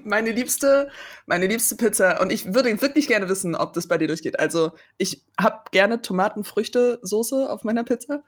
meine 0.05 0.31
liebste, 0.33 0.91
meine 1.27 1.47
liebste 1.47 1.77
Pizza. 1.77 2.21
Und 2.21 2.31
ich 2.31 2.53
würde 2.55 2.81
wirklich 2.81 3.09
gerne 3.09 3.29
wissen, 3.29 3.55
ob 3.55 3.73
das 3.73 3.89
bei 3.89 3.99
dir 3.99 4.09
durchgeht. 4.09 4.39
Also 4.39 4.73
ich 4.99 5.23
habe 5.41 5.63
gerne 5.73 6.03
Tomaten-Früchte-Soße 6.03 7.49
auf 7.51 7.65
meiner 7.65 7.85
Pizza 7.85 8.23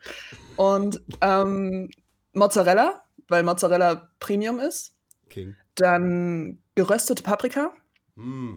und 0.56 1.00
ähm, 1.20 1.90
Mozzarella, 2.32 3.02
weil 3.28 3.42
Mozzarella 3.42 4.08
Premium 4.18 4.60
ist. 4.60 4.92
King. 5.28 5.56
Dann 5.75 6.58
geröstete 6.75 7.23
Paprika, 7.23 7.73
Mm. 8.16 8.56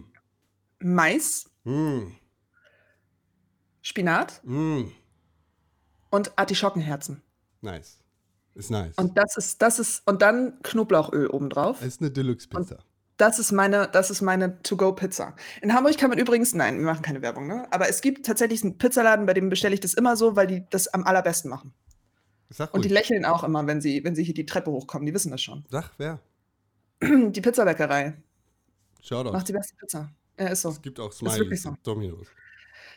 Mais, 0.80 1.48
Mm. 1.64 2.08
Spinat 3.80 4.40
Mm. 4.44 4.82
und 6.10 6.32
Artischockenherzen. 6.38 7.22
Nice. 7.60 7.98
Ist 8.54 8.70
nice. 8.70 8.94
Und 8.96 9.16
das 9.16 9.36
ist, 9.36 9.62
das 9.62 9.78
ist, 9.78 10.02
und 10.06 10.20
dann 10.20 10.58
Knoblauchöl 10.62 11.28
obendrauf. 11.28 11.82
ist 11.82 12.00
eine 12.00 12.10
Deluxe-Pizza. 12.10 12.78
Das 13.16 13.38
ist 13.38 13.52
meine, 13.52 13.88
das 13.92 14.10
ist 14.10 14.20
meine 14.20 14.60
To-Go-Pizza. 14.62 15.34
In 15.62 15.72
Hamburg 15.74 15.96
kann 15.96 16.10
man 16.10 16.18
übrigens, 16.18 16.54
nein, 16.54 16.78
wir 16.78 16.84
machen 16.86 17.02
keine 17.02 17.22
Werbung, 17.22 17.46
ne? 17.46 17.66
Aber 17.70 17.88
es 17.88 18.00
gibt 18.00 18.26
tatsächlich 18.26 18.62
einen 18.64 18.78
Pizzaladen, 18.78 19.26
bei 19.26 19.34
dem 19.34 19.48
bestelle 19.48 19.74
ich 19.74 19.80
das 19.80 19.94
immer 19.94 20.16
so, 20.16 20.34
weil 20.36 20.46
die 20.48 20.64
das 20.70 20.88
am 20.88 21.04
allerbesten 21.04 21.48
machen. 21.50 21.72
Sag 22.50 22.74
Und 22.74 22.84
die 22.84 22.88
lächeln 22.88 23.24
auch 23.24 23.44
immer, 23.44 23.66
wenn 23.66 23.80
sie, 23.80 24.02
wenn 24.04 24.14
sie 24.14 24.24
hier 24.24 24.34
die 24.34 24.44
Treppe 24.44 24.70
hochkommen. 24.70 25.06
Die 25.06 25.14
wissen 25.14 25.30
das 25.30 25.40
schon. 25.40 25.64
Sag, 25.70 25.92
wer? 25.98 26.18
Die 27.02 27.40
Pizzabäckerei 27.40 28.14
Shoutout. 29.02 29.32
macht 29.32 29.48
die 29.48 29.52
beste 29.52 29.74
Pizza. 29.76 30.10
Ja, 30.38 30.48
ist 30.48 30.62
so. 30.62 30.70
Es 30.70 30.80
gibt 30.80 31.00
auch 31.00 31.12
Smileys 31.12 31.62
so. 31.62 31.70
und 31.70 31.86
Dominos. 31.86 32.28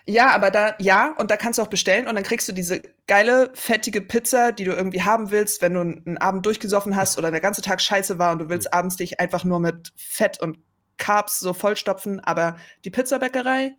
Ja, 0.08 0.36
aber 0.36 0.52
da, 0.52 0.76
ja, 0.80 1.16
und 1.18 1.32
da 1.32 1.38
kannst 1.38 1.58
du 1.58 1.64
auch 1.64 1.68
bestellen 1.68 2.08
und 2.08 2.14
dann 2.14 2.24
kriegst 2.24 2.48
du 2.48 2.54
diese 2.54 2.82
geile, 3.08 3.50
fettige 3.56 4.02
Pizza, 4.02 4.52
die 4.52 4.64
du 4.64 4.72
irgendwie 4.74 5.02
haben 5.02 5.32
willst, 5.32 5.64
wenn 5.64 5.74
du 5.74 5.80
einen 5.80 6.18
Abend 6.20 6.46
durchgesoffen 6.46 6.96
hast 6.96 7.18
oder 7.18 7.32
der 7.32 7.42
ganze 7.42 7.64
Tag 7.64 7.82
scheiße 7.82 8.20
war 8.20 8.32
und 8.32 8.40
du 8.40 8.50
willst 8.50 8.72
abends 8.72 8.98
dich 8.98 9.20
einfach 9.20 9.44
nur 9.44 9.60
mit 9.60 9.94
Fett 9.96 10.40
und 10.40 10.60
Carbs 10.98 11.40
so 11.40 11.54
vollstopfen. 11.54 12.20
Aber 12.20 12.58
die 12.84 12.92
Pizzabäckerei 12.92 13.76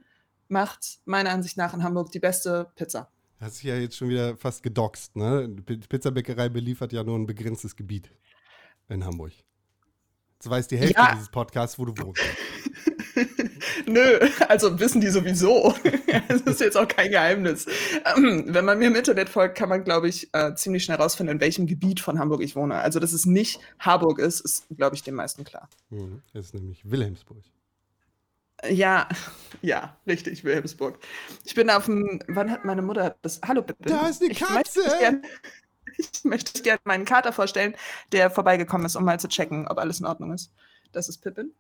macht 0.49 0.99
meiner 1.04 1.30
Ansicht 1.30 1.56
nach 1.56 1.75
in 1.75 1.85
Hamburg 1.85 2.11
die 2.11 2.21
beste 2.21 2.73
Pizza. 2.75 3.12
Hat 3.40 3.52
sich 3.52 3.64
ja 3.64 3.76
jetzt 3.76 3.97
schon 3.97 4.09
wieder 4.09 4.37
fast 4.37 4.64
gedoxt, 4.64 5.14
ne? 5.14 5.49
Die 5.49 5.76
Pizzabäckerei 5.76 6.49
beliefert 6.49 6.92
ja 6.92 7.04
nur 7.04 7.18
ein 7.18 7.26
begrenztes 7.26 7.76
Gebiet 7.76 8.11
in 8.88 9.04
Hamburg. 9.04 9.33
Jetzt 10.38 10.50
weiß 10.50 10.69
die 10.69 10.76
Hälfte 10.76 10.95
Ja. 10.99 11.12
dieses 11.14 11.28
Podcasts, 11.31 11.78
wo 11.78 11.85
du 11.87 11.95
wohnst. 12.05 12.23
Nö, 13.87 14.19
also 14.49 14.78
wissen 14.78 15.00
die 15.00 15.09
sowieso. 15.09 15.75
Das 16.28 16.40
ist 16.40 16.61
jetzt 16.61 16.76
auch 16.76 16.88
kein 16.88 17.11
Geheimnis. 17.11 17.66
Ähm, 18.16 18.45
Wenn 18.49 18.64
man 18.64 18.78
mir 18.78 18.88
im 18.88 18.97
Internet 18.97 19.28
folgt, 19.28 19.57
kann 19.57 19.69
man, 19.69 19.85
glaube 19.85 20.09
ich, 20.09 20.28
äh, 20.35 20.55
ziemlich 20.55 20.83
schnell 20.85 20.97
rausfinden, 20.97 21.37
in 21.37 21.40
welchem 21.40 21.66
Gebiet 21.66 22.00
von 22.00 22.19
Hamburg 22.19 22.43
ich 22.43 22.57
wohne. 22.57 22.75
Also, 22.76 22.99
dass 22.99 23.12
es 23.12 23.26
nicht 23.26 23.61
Harburg 23.78 24.19
ist, 24.19 24.40
ist, 24.40 24.66
glaube 24.76 24.97
ich, 24.97 25.02
den 25.05 25.14
meisten 25.14 25.45
klar. 25.45 25.69
Mhm. 25.90 26.23
Das 26.33 26.47
ist 26.47 26.55
nämlich 26.55 26.90
Wilhelmsburg. 26.90 27.38
Ja, 28.69 29.09
ja, 29.62 29.97
richtig, 30.07 30.43
Wilhelmsburg. 30.43 30.99
Ich 31.45 31.55
bin 31.55 31.71
auf 31.71 31.85
dem, 31.87 32.21
wann 32.26 32.50
hat 32.50 32.64
meine 32.64 32.83
Mutter 32.83 33.16
das? 33.23 33.40
Hallo, 33.47 33.62
Pippin. 33.62 33.87
Da 33.87 34.09
ist 34.09 34.21
eine 34.23 34.33
Ich 34.33 34.40
Katze! 34.40 34.83
dich 34.83 34.99
gern- 34.99 35.23
Ich 35.99 36.25
möchte 36.25 36.62
gerne 36.62 36.81
meinen 36.85 37.05
Kater 37.05 37.33
vorstellen, 37.33 37.75
der 38.12 38.31
vorbeigekommen 38.31 38.87
ist, 38.87 38.97
um 38.97 39.05
mal 39.05 39.19
zu 39.21 39.29
checken, 39.29 39.67
ob 39.69 39.79
alles 39.79 40.00
in 40.00 40.07
Ordnung 40.07 40.33
ist. 40.33 40.53
Das 40.93 41.09
ist 41.09 41.19
Pippin. 41.19 41.53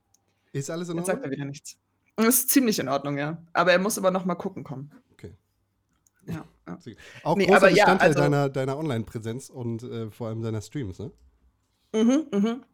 Ist 0.52 0.70
alles 0.70 0.88
in 0.88 0.96
Jetzt 0.96 1.06
sagt 1.06 1.16
Ordnung? 1.18 1.32
er 1.32 1.36
wieder 1.36 1.44
nichts. 1.46 1.76
Ist 2.16 2.50
ziemlich 2.50 2.78
in 2.78 2.88
Ordnung, 2.88 3.18
ja. 3.18 3.42
Aber 3.52 3.72
er 3.72 3.78
muss 3.78 3.98
aber 3.98 4.10
noch 4.10 4.24
mal 4.24 4.34
gucken 4.34 4.64
kommen. 4.64 4.90
Okay. 5.12 5.32
Ja, 6.26 6.44
ja. 6.66 6.78
Auch 7.22 7.36
Nee, 7.36 7.44
großer 7.46 7.56
aber 7.58 7.68
ja, 7.70 7.84
Bestandteil 7.84 8.08
also- 8.08 8.20
deiner, 8.20 8.48
deiner 8.48 8.78
Online-Präsenz 8.78 9.48
und 9.50 9.82
äh, 9.82 10.10
vor 10.10 10.28
allem 10.28 10.42
deiner 10.42 10.60
Streams, 10.62 10.98
ne? 10.98 11.10
Mhm, 11.94 12.26
mhm. 12.32 12.64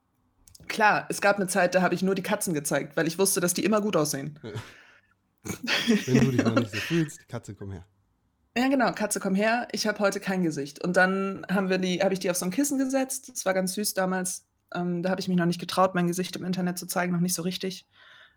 Klar, 0.68 1.06
es 1.10 1.20
gab 1.20 1.36
eine 1.36 1.48
Zeit, 1.48 1.74
da 1.74 1.82
habe 1.82 1.94
ich 1.94 2.02
nur 2.02 2.14
die 2.14 2.22
Katzen 2.22 2.54
gezeigt, 2.54 2.96
weil 2.96 3.06
ich 3.08 3.18
wusste, 3.18 3.40
dass 3.40 3.52
die 3.54 3.64
immer 3.64 3.80
gut 3.80 3.96
aussehen. 3.96 4.38
Wenn 5.42 6.20
du 6.20 6.30
dich 6.30 6.44
noch 6.44 6.54
nicht 6.54 6.70
so 6.70 6.78
fühlst, 6.78 7.28
Katze, 7.28 7.54
komm 7.54 7.72
her. 7.72 7.84
Ja, 8.56 8.68
genau, 8.68 8.92
Katze, 8.92 9.18
komm 9.18 9.34
her, 9.34 9.66
ich 9.72 9.86
habe 9.86 9.98
heute 10.00 10.20
kein 10.20 10.42
Gesicht. 10.42 10.84
Und 10.84 10.96
dann 10.96 11.46
haben 11.50 11.70
wir 11.70 11.78
die, 11.78 12.00
habe 12.02 12.12
ich 12.12 12.20
die 12.20 12.30
auf 12.30 12.36
so 12.36 12.44
ein 12.44 12.50
Kissen 12.50 12.78
gesetzt. 12.78 13.30
Das 13.30 13.46
war 13.46 13.54
ganz 13.54 13.72
süß 13.74 13.94
damals. 13.94 14.46
Ähm, 14.74 15.02
da 15.02 15.10
habe 15.10 15.20
ich 15.20 15.28
mich 15.28 15.36
noch 15.38 15.46
nicht 15.46 15.60
getraut, 15.60 15.94
mein 15.94 16.06
Gesicht 16.06 16.36
im 16.36 16.44
Internet 16.44 16.78
zu 16.78 16.86
zeigen, 16.86 17.12
noch 17.12 17.20
nicht 17.20 17.34
so 17.34 17.42
richtig. 17.42 17.86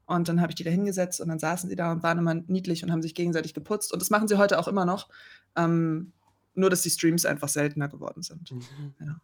Und 0.06 0.30
dann 0.30 0.40
habe 0.40 0.52
ich 0.52 0.56
die 0.56 0.64
da 0.64 0.70
hingesetzt 0.70 1.20
und 1.20 1.28
dann 1.28 1.40
saßen 1.40 1.70
sie 1.70 1.76
da 1.76 1.92
und 1.92 2.04
waren 2.04 2.20
immer 2.20 2.34
niedlich 2.34 2.84
und 2.84 2.92
haben 2.92 3.02
sich 3.02 3.16
gegenseitig 3.16 3.54
geputzt. 3.54 3.92
Und 3.92 4.02
das 4.02 4.10
machen 4.10 4.28
sie 4.28 4.38
heute 4.38 4.60
auch 4.60 4.68
immer 4.68 4.86
noch. 4.86 5.10
Ähm, 5.58 6.14
nur, 6.54 6.70
dass 6.70 6.84
die 6.84 6.90
Streams 6.92 7.26
einfach 7.26 7.50
seltener 7.50 7.90
geworden 7.90 8.22
sind. 8.22 8.54
Ja. 9.00 9.20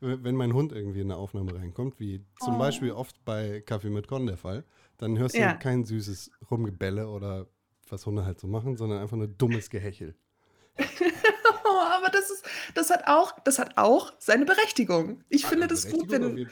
Wenn 0.00 0.34
mein 0.34 0.52
Hund 0.52 0.72
irgendwie 0.72 1.00
in 1.00 1.06
eine 1.10 1.16
Aufnahme 1.16 1.54
reinkommt, 1.54 1.98
wie 1.98 2.22
zum 2.44 2.56
Oh. 2.56 2.58
Beispiel 2.58 2.90
oft 2.92 3.24
bei 3.24 3.62
Kaffee 3.64 3.88
mit 3.88 4.08
Con 4.08 4.26
der 4.26 4.36
Fall, 4.36 4.64
dann 4.98 5.16
hörst 5.18 5.34
du 5.36 5.40
Ja. 5.40 5.54
kein 5.54 5.84
süßes 5.84 6.30
Rumgebälle 6.50 7.08
oder 7.08 7.46
was 7.88 8.06
Hunde 8.06 8.24
halt 8.24 8.40
so 8.40 8.46
machen, 8.46 8.76
sondern 8.76 9.00
einfach 9.00 9.16
nur 9.16 9.28
dummes 9.28 9.70
Gehechel. 9.70 10.14
Oh, 11.64 11.78
aber 11.78 12.08
das 12.10 12.30
ist, 12.30 12.44
das 12.74 12.90
hat 12.90 13.06
auch, 13.06 13.38
das 13.44 13.58
hat 13.58 13.78
auch 13.78 14.12
seine 14.18 14.44
Berechtigung. 14.44 15.24
Ich 15.30 15.46
finde 15.46 15.68
das 15.68 15.88
gut, 15.90 16.10
wenn, 16.10 16.46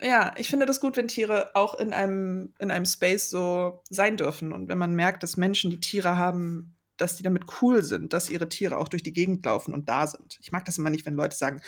ja, 0.00 0.34
ich 0.38 0.48
finde 0.48 0.64
das 0.64 0.80
gut, 0.80 0.96
wenn 0.96 1.08
Tiere 1.08 1.54
auch 1.54 1.74
in 1.74 1.92
einem, 1.92 2.54
in 2.58 2.70
einem 2.70 2.86
Space 2.86 3.28
so 3.28 3.82
sein 3.90 4.16
dürfen. 4.16 4.52
Und 4.52 4.68
wenn 4.68 4.78
man 4.78 4.94
merkt, 4.94 5.22
dass 5.22 5.36
Menschen, 5.36 5.70
die 5.70 5.80
Tiere 5.80 6.16
haben, 6.16 6.76
dass 6.96 7.16
die 7.16 7.22
damit 7.22 7.44
cool 7.60 7.82
sind, 7.82 8.12
dass 8.12 8.30
ihre 8.30 8.48
Tiere 8.48 8.78
auch 8.78 8.88
durch 8.88 9.02
die 9.02 9.12
Gegend 9.12 9.44
laufen 9.44 9.74
und 9.74 9.88
da 9.88 10.06
sind. 10.06 10.38
Ich 10.40 10.52
mag 10.52 10.64
das 10.64 10.78
immer 10.78 10.90
nicht, 10.90 11.04
wenn 11.04 11.14
Leute 11.14 11.36
sagen, 11.36 11.60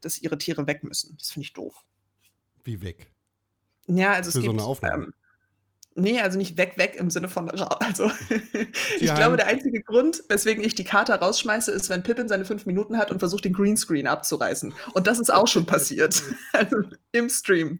dass 0.00 0.18
ihre 0.18 0.38
Tiere 0.38 0.66
weg 0.66 0.82
müssen. 0.84 1.16
Das 1.18 1.30
finde 1.30 1.44
ich 1.44 1.52
doof. 1.52 1.84
Wie 2.64 2.82
weg. 2.82 3.12
Ja, 3.86 4.12
also 4.12 4.30
Für 4.30 4.38
es 4.38 4.44
so 4.44 4.50
gibt. 4.50 4.60
eine 4.60 4.68
Aufnahme. 4.68 5.04
Ähm, 5.04 5.14
nee, 5.98 6.20
also 6.20 6.38
nicht 6.38 6.56
weg, 6.56 6.74
weg 6.76 6.96
im 6.98 7.10
Sinne 7.10 7.28
von. 7.28 7.50
Also, 7.50 8.10
ich 9.00 9.14
glaube, 9.14 9.36
der 9.36 9.46
einzige 9.46 9.82
Grund, 9.82 10.22
weswegen 10.28 10.64
ich 10.64 10.74
die 10.74 10.84
Kater 10.84 11.16
rausschmeiße, 11.16 11.70
ist, 11.70 11.90
wenn 11.90 12.02
Pippin 12.02 12.28
seine 12.28 12.44
fünf 12.44 12.66
Minuten 12.66 12.96
hat 12.96 13.10
und 13.10 13.18
versucht, 13.18 13.44
den 13.44 13.52
Greenscreen 13.52 14.06
abzureißen. 14.06 14.72
Und 14.94 15.06
das 15.06 15.18
ist 15.18 15.32
auch 15.32 15.48
schon 15.48 15.66
passiert. 15.66 16.22
Also 16.52 16.78
im 17.12 17.28
Stream. 17.28 17.78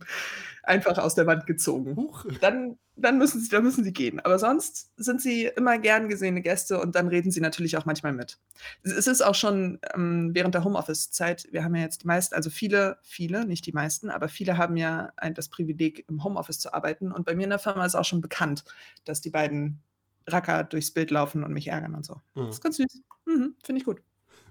Einfach 0.62 0.98
aus 0.98 1.14
der 1.14 1.26
Wand 1.26 1.46
gezogen. 1.46 1.96
Huch. 1.96 2.26
Dann, 2.40 2.78
dann, 3.00 3.18
müssen 3.18 3.40
sie, 3.40 3.48
dann 3.48 3.62
müssen 3.62 3.84
sie 3.84 3.92
gehen. 3.92 4.20
Aber 4.20 4.38
sonst 4.38 4.90
sind 4.96 5.20
sie 5.22 5.44
immer 5.56 5.78
gern 5.78 6.08
gesehene 6.08 6.42
Gäste 6.42 6.80
und 6.80 6.94
dann 6.94 7.08
reden 7.08 7.30
sie 7.30 7.40
natürlich 7.40 7.76
auch 7.76 7.84
manchmal 7.84 8.12
mit. 8.12 8.38
Es 8.82 9.06
ist 9.06 9.22
auch 9.22 9.34
schon 9.34 9.78
ähm, 9.94 10.30
während 10.34 10.54
der 10.54 10.64
Homeoffice-Zeit, 10.64 11.48
wir 11.52 11.64
haben 11.64 11.74
ja 11.74 11.82
jetzt 11.82 12.02
die 12.02 12.06
meisten, 12.06 12.34
also 12.34 12.50
viele, 12.50 12.98
viele, 13.02 13.46
nicht 13.46 13.66
die 13.66 13.72
meisten, 13.72 14.10
aber 14.10 14.28
viele 14.28 14.56
haben 14.58 14.76
ja 14.76 15.12
ein, 15.16 15.34
das 15.34 15.48
Privileg, 15.48 16.04
im 16.08 16.24
Homeoffice 16.24 16.58
zu 16.58 16.74
arbeiten. 16.74 17.12
Und 17.12 17.24
bei 17.26 17.34
mir 17.34 17.44
in 17.44 17.50
der 17.50 17.58
Firma 17.58 17.84
ist 17.86 17.94
auch 17.94 18.04
schon 18.04 18.20
bekannt, 18.20 18.64
dass 19.04 19.20
die 19.20 19.30
beiden 19.30 19.80
Racker 20.26 20.64
durchs 20.64 20.90
Bild 20.90 21.10
laufen 21.10 21.44
und 21.44 21.52
mich 21.52 21.68
ärgern 21.68 21.94
und 21.94 22.04
so. 22.04 22.20
Ja. 22.34 22.46
Das 22.46 22.56
ist 22.56 22.62
ganz 22.62 22.76
süß. 22.76 23.00
Mhm, 23.26 23.54
Finde 23.62 23.78
ich 23.80 23.84
gut. 23.84 24.00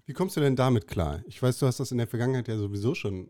Wie 0.06 0.14
kommst 0.14 0.38
du 0.38 0.42
denn 0.42 0.56
damit 0.56 0.88
klar? 0.88 1.22
Ich 1.28 1.42
weiß, 1.44 1.60
du 1.60 1.66
hast 1.68 1.80
das 1.80 1.92
in 1.92 1.98
der 1.98 2.08
Vergangenheit 2.08 2.48
ja 2.48 2.58
sowieso 2.58 2.96
schon 2.96 3.30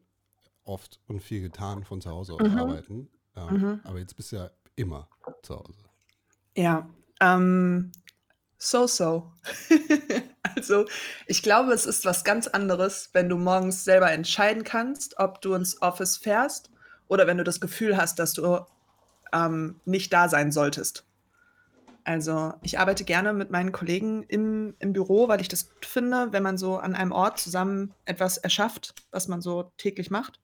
oft 0.64 1.00
und 1.08 1.22
viel 1.22 1.42
getan 1.42 1.84
von 1.84 2.02
zu 2.02 2.10
Hause 2.12 2.34
aus 2.34 2.42
Mhm. 2.42 2.58
arbeiten. 2.58 3.10
Ja, 3.36 3.52
Mhm. 3.52 3.80
Aber 3.84 4.00
jetzt 4.00 4.16
bist 4.16 4.32
du 4.32 4.38
ja 4.38 4.50
immer 4.78 5.10
zu 5.44 5.56
Hause. 5.56 5.84
Ja, 6.56 6.90
ähm, 7.20 7.92
so, 8.58 8.88
so. 8.88 9.32
also, 10.56 10.86
ich 11.28 11.44
glaube, 11.44 11.74
es 11.74 11.86
ist 11.86 12.06
was 12.06 12.24
ganz 12.24 12.48
anderes, 12.48 13.10
wenn 13.14 13.30
du 13.30 13.38
morgens 13.38 13.84
selber 13.84 14.12
entscheiden 14.12 14.64
kannst, 14.64 15.20
ob 15.20 15.42
du 15.42 15.54
ins 15.54 15.82
Office 15.82 16.18
fährst 16.18 16.72
oder 17.08 17.28
wenn 17.28 17.38
du 17.38 17.44
das 17.44 17.60
Gefühl 17.60 17.98
hast, 17.98 18.20
dass 18.20 18.34
du 18.34 18.60
ähm, 19.34 19.80
nicht 19.86 20.14
da 20.14 20.30
sein 20.30 20.52
solltest. 20.52 21.06
Also, 22.04 22.54
ich 22.62 22.80
arbeite 22.80 23.04
gerne 23.04 23.34
mit 23.34 23.52
meinen 23.52 23.74
Kollegen 23.74 24.24
im, 24.24 24.76
im 24.80 24.94
Büro, 24.94 25.28
weil 25.28 25.42
ich 25.42 25.50
das 25.50 25.70
finde, 25.82 26.32
wenn 26.32 26.42
man 26.42 26.58
so 26.58 26.78
an 26.78 26.96
einem 26.96 27.12
Ort 27.12 27.38
zusammen 27.38 27.94
etwas 28.06 28.38
erschafft, 28.38 28.96
was 29.12 29.28
man 29.28 29.42
so 29.42 29.72
täglich 29.78 30.10
macht. 30.10 30.40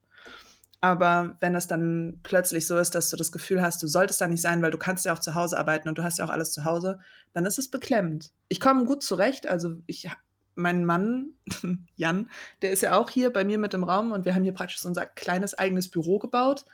Aber 0.84 1.38
wenn 1.40 1.56
es 1.56 1.66
dann 1.66 2.20
plötzlich 2.24 2.68
so 2.68 2.78
ist, 2.78 2.94
dass 2.94 3.10
du 3.10 3.16
das 3.16 3.32
Gefühl 3.32 3.62
hast, 3.62 3.82
du 3.82 3.88
solltest 3.88 4.20
da 4.20 4.28
nicht 4.28 4.42
sein, 4.42 4.62
weil 4.62 4.72
du 4.72 4.78
kannst 4.78 5.06
ja 5.06 5.14
auch 5.14 5.20
zu 5.20 5.34
Hause 5.34 5.58
arbeiten 5.58 5.88
und 5.88 5.98
du 5.98 6.04
hast 6.04 6.20
ja 6.20 6.26
auch 6.26 6.30
alles 6.30 6.52
zu 6.52 6.66
Hause, 6.66 7.00
dann 7.32 7.46
ist 7.46 7.58
es 7.58 7.72
beklemmend. 7.72 8.34
Ich 8.50 8.60
komme 8.60 8.84
gut 8.84 9.02
zurecht. 9.02 9.48
Also 9.48 9.78
ich, 9.88 10.10
mein 10.56 10.84
Mann, 10.84 11.36
Jan, 11.96 12.30
der 12.62 12.72
ist 12.72 12.82
ja 12.82 12.98
auch 12.98 13.10
hier 13.10 13.32
bei 13.32 13.46
mir 13.46 13.60
mit 13.60 13.74
im 13.74 13.86
Raum 13.86 14.12
und 14.12 14.26
wir 14.26 14.36
haben 14.36 14.44
hier 14.44 14.54
praktisch 14.54 14.84
unser 14.84 15.06
kleines 15.06 15.58
eigenes 15.58 15.90
Büro 15.90 16.20
gebaut 16.20 16.66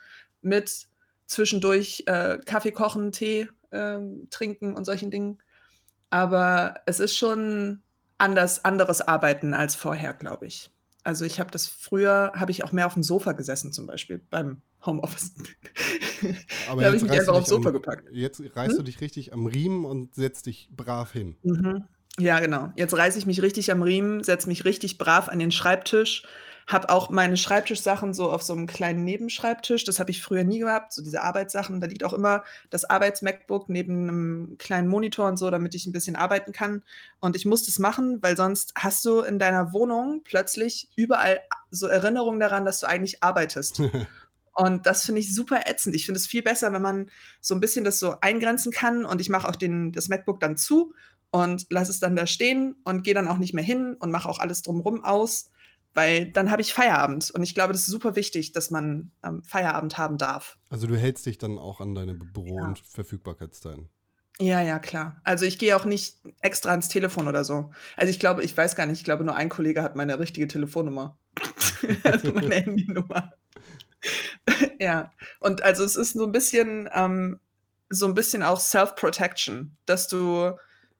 mit 0.42 0.88
zwischendurch 1.26 2.02
äh, 2.06 2.38
Kaffee 2.44 2.72
kochen, 2.72 3.12
Tee 3.12 3.48
ähm, 3.70 4.26
trinken 4.30 4.74
und 4.74 4.86
solchen 4.86 5.12
Dingen. 5.12 5.38
Aber 6.10 6.80
es 6.84 6.98
ist 6.98 7.16
schon 7.16 7.80
anders, 8.18 8.64
anderes 8.64 9.02
Arbeiten 9.02 9.54
als 9.54 9.76
vorher, 9.76 10.14
glaube 10.14 10.46
ich. 10.46 10.72
Also 11.10 11.24
ich 11.24 11.40
habe 11.40 11.50
das 11.50 11.66
früher, 11.66 12.30
habe 12.36 12.52
ich 12.52 12.62
auch 12.62 12.70
mehr 12.70 12.86
auf 12.86 12.94
dem 12.94 13.02
Sofa 13.02 13.32
gesessen 13.32 13.72
zum 13.72 13.88
Beispiel 13.88 14.20
beim 14.30 14.62
Homeoffice. 14.86 15.32
Aber 16.68 16.82
Da 16.82 16.86
habe 16.86 16.96
ich 16.96 17.02
jetzt 17.02 17.02
mich 17.02 17.10
reißt 17.10 17.20
einfach 17.28 17.32
du 17.32 17.38
aufs 17.40 17.48
dich 17.48 17.56
am- 17.56 17.62
Sofa 17.64 17.70
gepackt. 17.72 18.08
Jetzt 18.12 18.40
reißt 18.54 18.78
du 18.78 18.82
dich 18.84 19.00
richtig 19.00 19.32
am 19.32 19.46
Riemen 19.46 19.84
und 19.84 20.14
setzt 20.14 20.46
dich 20.46 20.68
brav 20.70 21.10
hin. 21.12 21.34
Mhm. 21.42 21.82
Ja, 22.18 22.38
genau. 22.38 22.72
Jetzt 22.76 22.96
reiße 22.96 23.18
ich 23.18 23.26
mich 23.26 23.42
richtig 23.42 23.72
am 23.72 23.82
Riemen, 23.82 24.22
setze 24.22 24.46
mich 24.48 24.64
richtig 24.64 24.98
brav 24.98 25.28
an 25.28 25.40
den 25.40 25.50
Schreibtisch, 25.50 26.22
habe 26.70 26.88
auch 26.88 27.10
meine 27.10 27.36
Schreibtischsachen 27.36 28.14
so 28.14 28.30
auf 28.30 28.42
so 28.42 28.52
einem 28.52 28.66
kleinen 28.66 29.04
Nebenschreibtisch. 29.04 29.84
Das 29.84 29.98
habe 29.98 30.10
ich 30.10 30.22
früher 30.22 30.44
nie 30.44 30.60
gehabt, 30.60 30.92
so 30.92 31.02
diese 31.02 31.22
Arbeitssachen. 31.22 31.80
Da 31.80 31.88
liegt 31.88 32.04
auch 32.04 32.12
immer 32.12 32.44
das 32.70 32.84
Arbeits-MacBook 32.84 33.68
neben 33.68 34.08
einem 34.08 34.56
kleinen 34.58 34.86
Monitor 34.86 35.26
und 35.26 35.36
so, 35.36 35.50
damit 35.50 35.74
ich 35.74 35.86
ein 35.86 35.92
bisschen 35.92 36.14
arbeiten 36.14 36.52
kann. 36.52 36.82
Und 37.18 37.34
ich 37.34 37.44
muss 37.44 37.66
das 37.66 37.78
machen, 37.78 38.22
weil 38.22 38.36
sonst 38.36 38.72
hast 38.76 39.04
du 39.04 39.20
in 39.20 39.38
deiner 39.38 39.72
Wohnung 39.72 40.22
plötzlich 40.24 40.88
überall 40.94 41.40
so 41.70 41.88
Erinnerungen 41.88 42.38
daran, 42.38 42.64
dass 42.64 42.80
du 42.80 42.86
eigentlich 42.86 43.22
arbeitest. 43.22 43.82
Und 44.52 44.84
das 44.84 45.04
finde 45.04 45.20
ich 45.20 45.34
super 45.34 45.62
ätzend. 45.66 45.94
Ich 45.94 46.04
finde 46.04 46.18
es 46.18 46.26
viel 46.26 46.42
besser, 46.42 46.72
wenn 46.72 46.82
man 46.82 47.10
so 47.40 47.54
ein 47.54 47.60
bisschen 47.60 47.84
das 47.84 47.98
so 47.98 48.16
eingrenzen 48.20 48.72
kann 48.72 49.06
und 49.06 49.20
ich 49.20 49.30
mache 49.30 49.48
auch 49.48 49.56
den, 49.56 49.92
das 49.92 50.08
MacBook 50.08 50.40
dann 50.40 50.56
zu 50.56 50.92
und 51.30 51.66
lasse 51.70 51.92
es 51.92 52.00
dann 52.00 52.16
da 52.16 52.26
stehen 52.26 52.76
und 52.84 53.02
gehe 53.02 53.14
dann 53.14 53.28
auch 53.28 53.38
nicht 53.38 53.54
mehr 53.54 53.64
hin 53.64 53.94
und 53.98 54.10
mache 54.10 54.28
auch 54.28 54.38
alles 54.38 54.60
drumherum 54.60 55.02
aus, 55.02 55.50
weil 55.94 56.30
dann 56.30 56.50
habe 56.50 56.62
ich 56.62 56.72
Feierabend. 56.72 57.30
Und 57.30 57.42
ich 57.42 57.54
glaube, 57.54 57.72
das 57.72 57.82
ist 57.82 57.88
super 57.88 58.16
wichtig, 58.16 58.52
dass 58.52 58.70
man 58.70 59.10
ähm, 59.24 59.42
Feierabend 59.42 59.98
haben 59.98 60.18
darf. 60.18 60.58
Also 60.68 60.86
du 60.86 60.96
hältst 60.96 61.26
dich 61.26 61.38
dann 61.38 61.58
auch 61.58 61.80
an 61.80 61.94
deine 61.94 62.14
Büro- 62.14 62.58
Ja. 62.58 62.66
und 62.68 62.78
Verfügbarkeitszeiten. 62.78 63.88
Ja, 64.40 64.62
ja, 64.62 64.78
klar. 64.78 65.20
Also 65.22 65.44
ich 65.44 65.58
gehe 65.58 65.76
auch 65.76 65.84
nicht 65.84 66.16
extra 66.40 66.70
ans 66.70 66.88
Telefon 66.88 67.28
oder 67.28 67.44
so. 67.44 67.72
Also 67.96 68.10
ich 68.10 68.18
glaube, 68.18 68.42
ich 68.42 68.56
weiß 68.56 68.74
gar 68.74 68.86
nicht, 68.86 68.98
ich 68.98 69.04
glaube, 69.04 69.24
nur 69.24 69.36
ein 69.36 69.50
Kollege 69.50 69.82
hat 69.82 69.96
meine 69.96 70.18
richtige 70.18 70.48
Telefonnummer. 70.48 71.18
also 72.04 72.32
meine 72.32 72.54
Handynummer. 72.54 73.34
ja. 74.80 75.12
Und 75.40 75.62
also 75.62 75.84
es 75.84 75.96
ist 75.96 76.14
so 76.14 76.24
ein 76.24 76.32
bisschen, 76.32 76.88
ähm, 76.94 77.38
so 77.90 78.06
ein 78.06 78.14
bisschen 78.14 78.42
auch 78.42 78.60
Self-Protection, 78.60 79.76
dass 79.84 80.08
du 80.08 80.52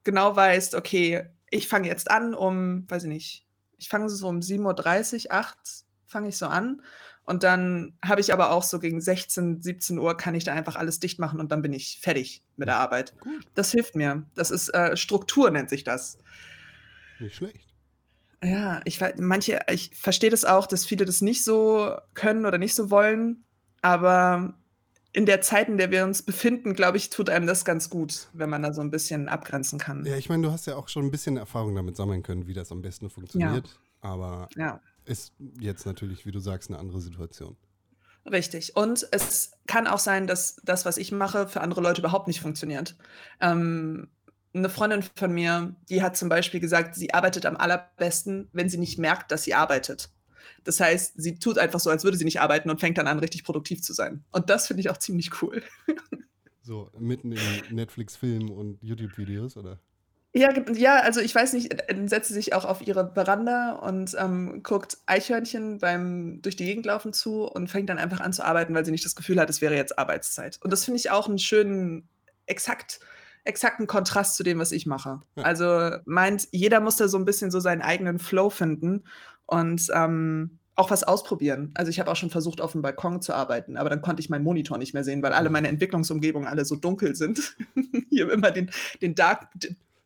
genau 0.05 0.37
weißt, 0.37 0.75
okay, 0.75 1.25
ich 1.51 1.67
fange 1.69 1.89
jetzt 1.89 2.11
an 2.11 2.35
um, 2.35 2.85
weiß 2.91 3.05
ich 3.05 3.09
nicht, 3.09 3.47
ich 3.81 3.89
fange 3.89 4.09
so 4.09 4.29
um 4.29 4.41
7.30 4.41 5.27
Uhr, 5.27 5.33
8 5.33 5.57
fange 6.07 6.29
ich 6.29 6.37
so 6.37 6.47
an. 6.47 6.83
Und 7.25 7.45
dann 7.45 7.97
habe 8.05 8.21
ich 8.21 8.33
aber 8.33 8.51
auch 8.51 8.63
so 8.63 8.79
gegen 8.79 9.01
16, 9.01 9.63
17 9.63 9.99
Uhr 9.99 10.17
kann 10.17 10.35
ich 10.35 10.45
da 10.45 10.53
einfach 10.53 10.77
alles 10.77 10.99
dicht 11.01 11.19
machen 11.19 11.39
und 11.39 11.53
dann 11.53 11.63
bin 11.63 11.73
ich 11.73 11.99
fertig 12.03 12.43
mit 12.57 12.69
der 12.69 12.77
Arbeit. 12.77 13.15
Gut, 13.21 13.47
Das 13.55 13.71
hilft 13.71 13.95
mir. 13.95 14.25
Das 14.35 14.51
ist 14.51 14.69
äh, 14.71 14.97
Struktur, 14.97 15.51
nennt 15.51 15.71
sich 15.71 15.85
das. 15.85 16.19
nicht 17.21 17.37
schlecht. 17.37 17.67
Ja, 18.43 18.81
ich 18.85 19.01
manche, 19.19 19.61
ich 19.71 19.91
verstehe 19.95 20.31
das 20.31 20.45
auch, 20.45 20.67
dass 20.67 20.87
viele 20.87 21.05
das 21.05 21.21
nicht 21.21 21.45
so 21.45 21.95
können 22.15 22.47
oder 22.47 22.59
nicht 22.59 22.75
so 22.75 22.91
wollen, 22.91 23.45
aber 23.83 24.55
in 25.13 25.27
der 25.27 25.41
Zeit, 25.41 25.69
in 25.69 25.77
der 25.77 25.91
wir 25.91 26.05
uns 26.05 26.23
befinden, 26.23 26.75
glaube 26.75 26.97
ich, 26.97 27.11
tut 27.11 27.31
einem 27.31 27.47
das 27.47 27.65
ganz 27.65 27.91
gut, 27.91 28.29
wenn 28.33 28.49
man 28.49 28.63
da 28.63 28.73
so 28.73 28.81
ein 28.81 28.91
bisschen 28.91 29.29
abgrenzen 29.29 29.79
kann. 29.79 30.05
Ja, 30.05 30.17
ich 30.17 30.29
meine, 30.29 30.43
du 30.43 30.53
hast 30.53 30.67
ja 30.67 30.77
auch 30.77 30.89
schon 30.89 31.07
ein 31.07 31.11
bisschen 31.11 31.37
Erfahrung 31.37 31.75
damit 31.75 31.97
sammeln 31.97 32.23
können, 32.23 32.47
wie 32.47 32.55
das 32.55 32.71
am 32.71 32.83
besten 32.83 33.11
funktioniert. 33.11 33.81
Aber 34.01 34.49
Ja. 34.57 34.81
ist 35.05 35.33
jetzt 35.59 35.85
natürlich, 35.85 36.27
wie 36.27 36.31
du 36.33 36.39
sagst, 36.39 36.71
eine 36.71 36.79
andere 36.79 37.01
Situation. 37.01 37.57
Richtig. 38.31 38.77
Und 38.77 39.09
es 39.11 39.53
kann 39.67 39.87
auch 39.87 39.99
sein, 39.99 40.27
dass 40.27 40.57
das, 40.63 40.85
was 40.85 40.97
ich 40.97 41.11
mache, 41.11 41.49
für 41.49 41.61
andere 41.61 41.81
Leute 41.81 42.01
überhaupt 42.03 42.29
nicht 42.29 42.41
funktioniert. 42.41 42.97
Ähm, 43.41 44.09
eine 44.53 44.69
Freundin 44.69 45.03
von 45.17 45.33
mir, 45.33 45.75
die 45.89 46.03
hat 46.03 46.17
zum 46.17 46.29
Beispiel 46.29 46.61
gesagt, 46.61 46.95
sie 46.95 47.15
arbeitet 47.15 47.47
am 47.47 47.57
allerbesten, 47.57 48.49
wenn 48.53 48.69
sie 48.69 48.79
nicht 48.79 48.99
merkt, 48.99 49.33
dass 49.33 49.45
sie 49.45 49.55
arbeitet. 49.55 50.11
Das 50.65 50.81
heißt, 50.81 51.15
sie 51.17 51.39
tut 51.39 51.59
einfach 51.59 51.81
so, 51.81 51.91
als 51.91 52.05
würde 52.05 52.17
sie 52.17 52.25
nicht 52.25 52.41
arbeiten 52.41 52.71
und 52.71 52.81
fängt 52.81 52.99
dann 52.99 53.07
an, 53.07 53.19
richtig 53.19 53.45
produktiv 53.45 53.83
zu 53.83 53.93
sein. 53.93 54.25
Und 54.31 54.51
das 54.51 54.67
finde 54.67 54.81
ich 54.81 54.91
auch 54.91 54.99
ziemlich 54.99 55.43
cool. 55.43 55.63
So, 56.63 56.89
mitten 56.97 57.33
in 57.33 57.41
Netflix-Filmen 57.71 58.49
und 58.49 58.79
YouTube-Videos, 58.81 59.57
oder? 59.57 59.81
Ja, 60.33 60.53
ja, 60.73 61.01
also 61.01 61.21
ich 61.21 61.35
weiß 61.35 61.55
nicht, 61.55 61.75
dann 61.89 62.07
setzt 62.07 62.29
sie 62.29 62.35
sich 62.35 62.55
auch 62.55 62.65
auf 62.65 62.87
ihre 62.87 63.13
Veranda 63.13 63.73
und 63.73 64.15
ähm, 64.17 64.63
guckt 64.63 64.99
Eichhörnchen 65.07 65.79
beim 65.79 66.41
durch 66.43 66.55
die 66.55 66.67
Gegend 66.67 66.87
laufen 66.87 67.13
zu 67.13 67.47
und 67.47 67.69
fängt 67.69 67.89
dann 67.89 67.99
einfach 67.99 68.21
an 68.21 68.33
zu 68.33 68.45
arbeiten, 68.45 68.73
weil 68.73 68.85
sie 68.85 68.93
nicht 68.93 69.05
das 69.05 69.17
Gefühl 69.17 69.41
hat, 69.41 69.51
es 69.51 69.61
wäre 69.61 69.75
jetzt 69.75 69.99
Arbeitszeit. 69.99 70.61
Und 70.63 70.73
das 70.73 70.85
finde 70.85 70.99
ich 71.01 71.11
auch 71.11 71.29
einen 71.29 71.41
schönen, 71.41 72.09
exakt, 72.47 73.01
exakten 73.43 73.89
Kontrast 73.89 74.37
zu 74.37 74.45
dem, 74.45 74.61
was 74.61 74.71
ich 74.71 74.87
mache. 74.87 75.21
Ja. 75.35 75.43
Also 75.43 75.97
meint, 76.05 76.47
jeder 76.53 76.79
muss 76.79 76.97
da 76.97 77.09
so 77.09 77.19
ein 77.19 77.25
bisschen 77.25 77.51
so 77.51 77.59
seinen 77.59 77.83
eigenen 77.83 78.21
Flow 78.21 78.51
finden 78.51 79.03
und 79.51 79.87
ähm, 79.95 80.59
auch 80.77 80.91
was 80.91 81.05
ausprobieren. 81.05 81.73
Also 81.75 81.91
ich 81.91 82.01
habe 82.01 82.11
auch 82.11 82.17
schon 82.17 82.31
versucht, 82.31 82.61
auf 82.61 82.73
dem 82.73 82.83
Balkon 82.83 83.21
zu 83.21 83.35
arbeiten, 83.35 83.77
aber 83.77 83.91
dann 83.91 84.01
konnte 84.01 84.21
ich 84.21 84.31
meinen 84.31 84.45
Monitor 84.45 84.79
nicht 84.79 84.95
mehr 84.95 85.05
sehen, 85.05 85.23
weil 85.23 85.33
alle 85.33 85.51
meine 85.51 85.69
Entwicklungsumgebungen 85.69 86.49
alle 86.49 86.65
so 86.65 86.77
dunkel 86.77 87.15
sind. 87.15 87.57
ich 88.11 88.23
habe 88.23 88.33
immer 88.33 88.51
den, 88.51 88.71
den 89.03 89.15
Dark, 89.15 89.49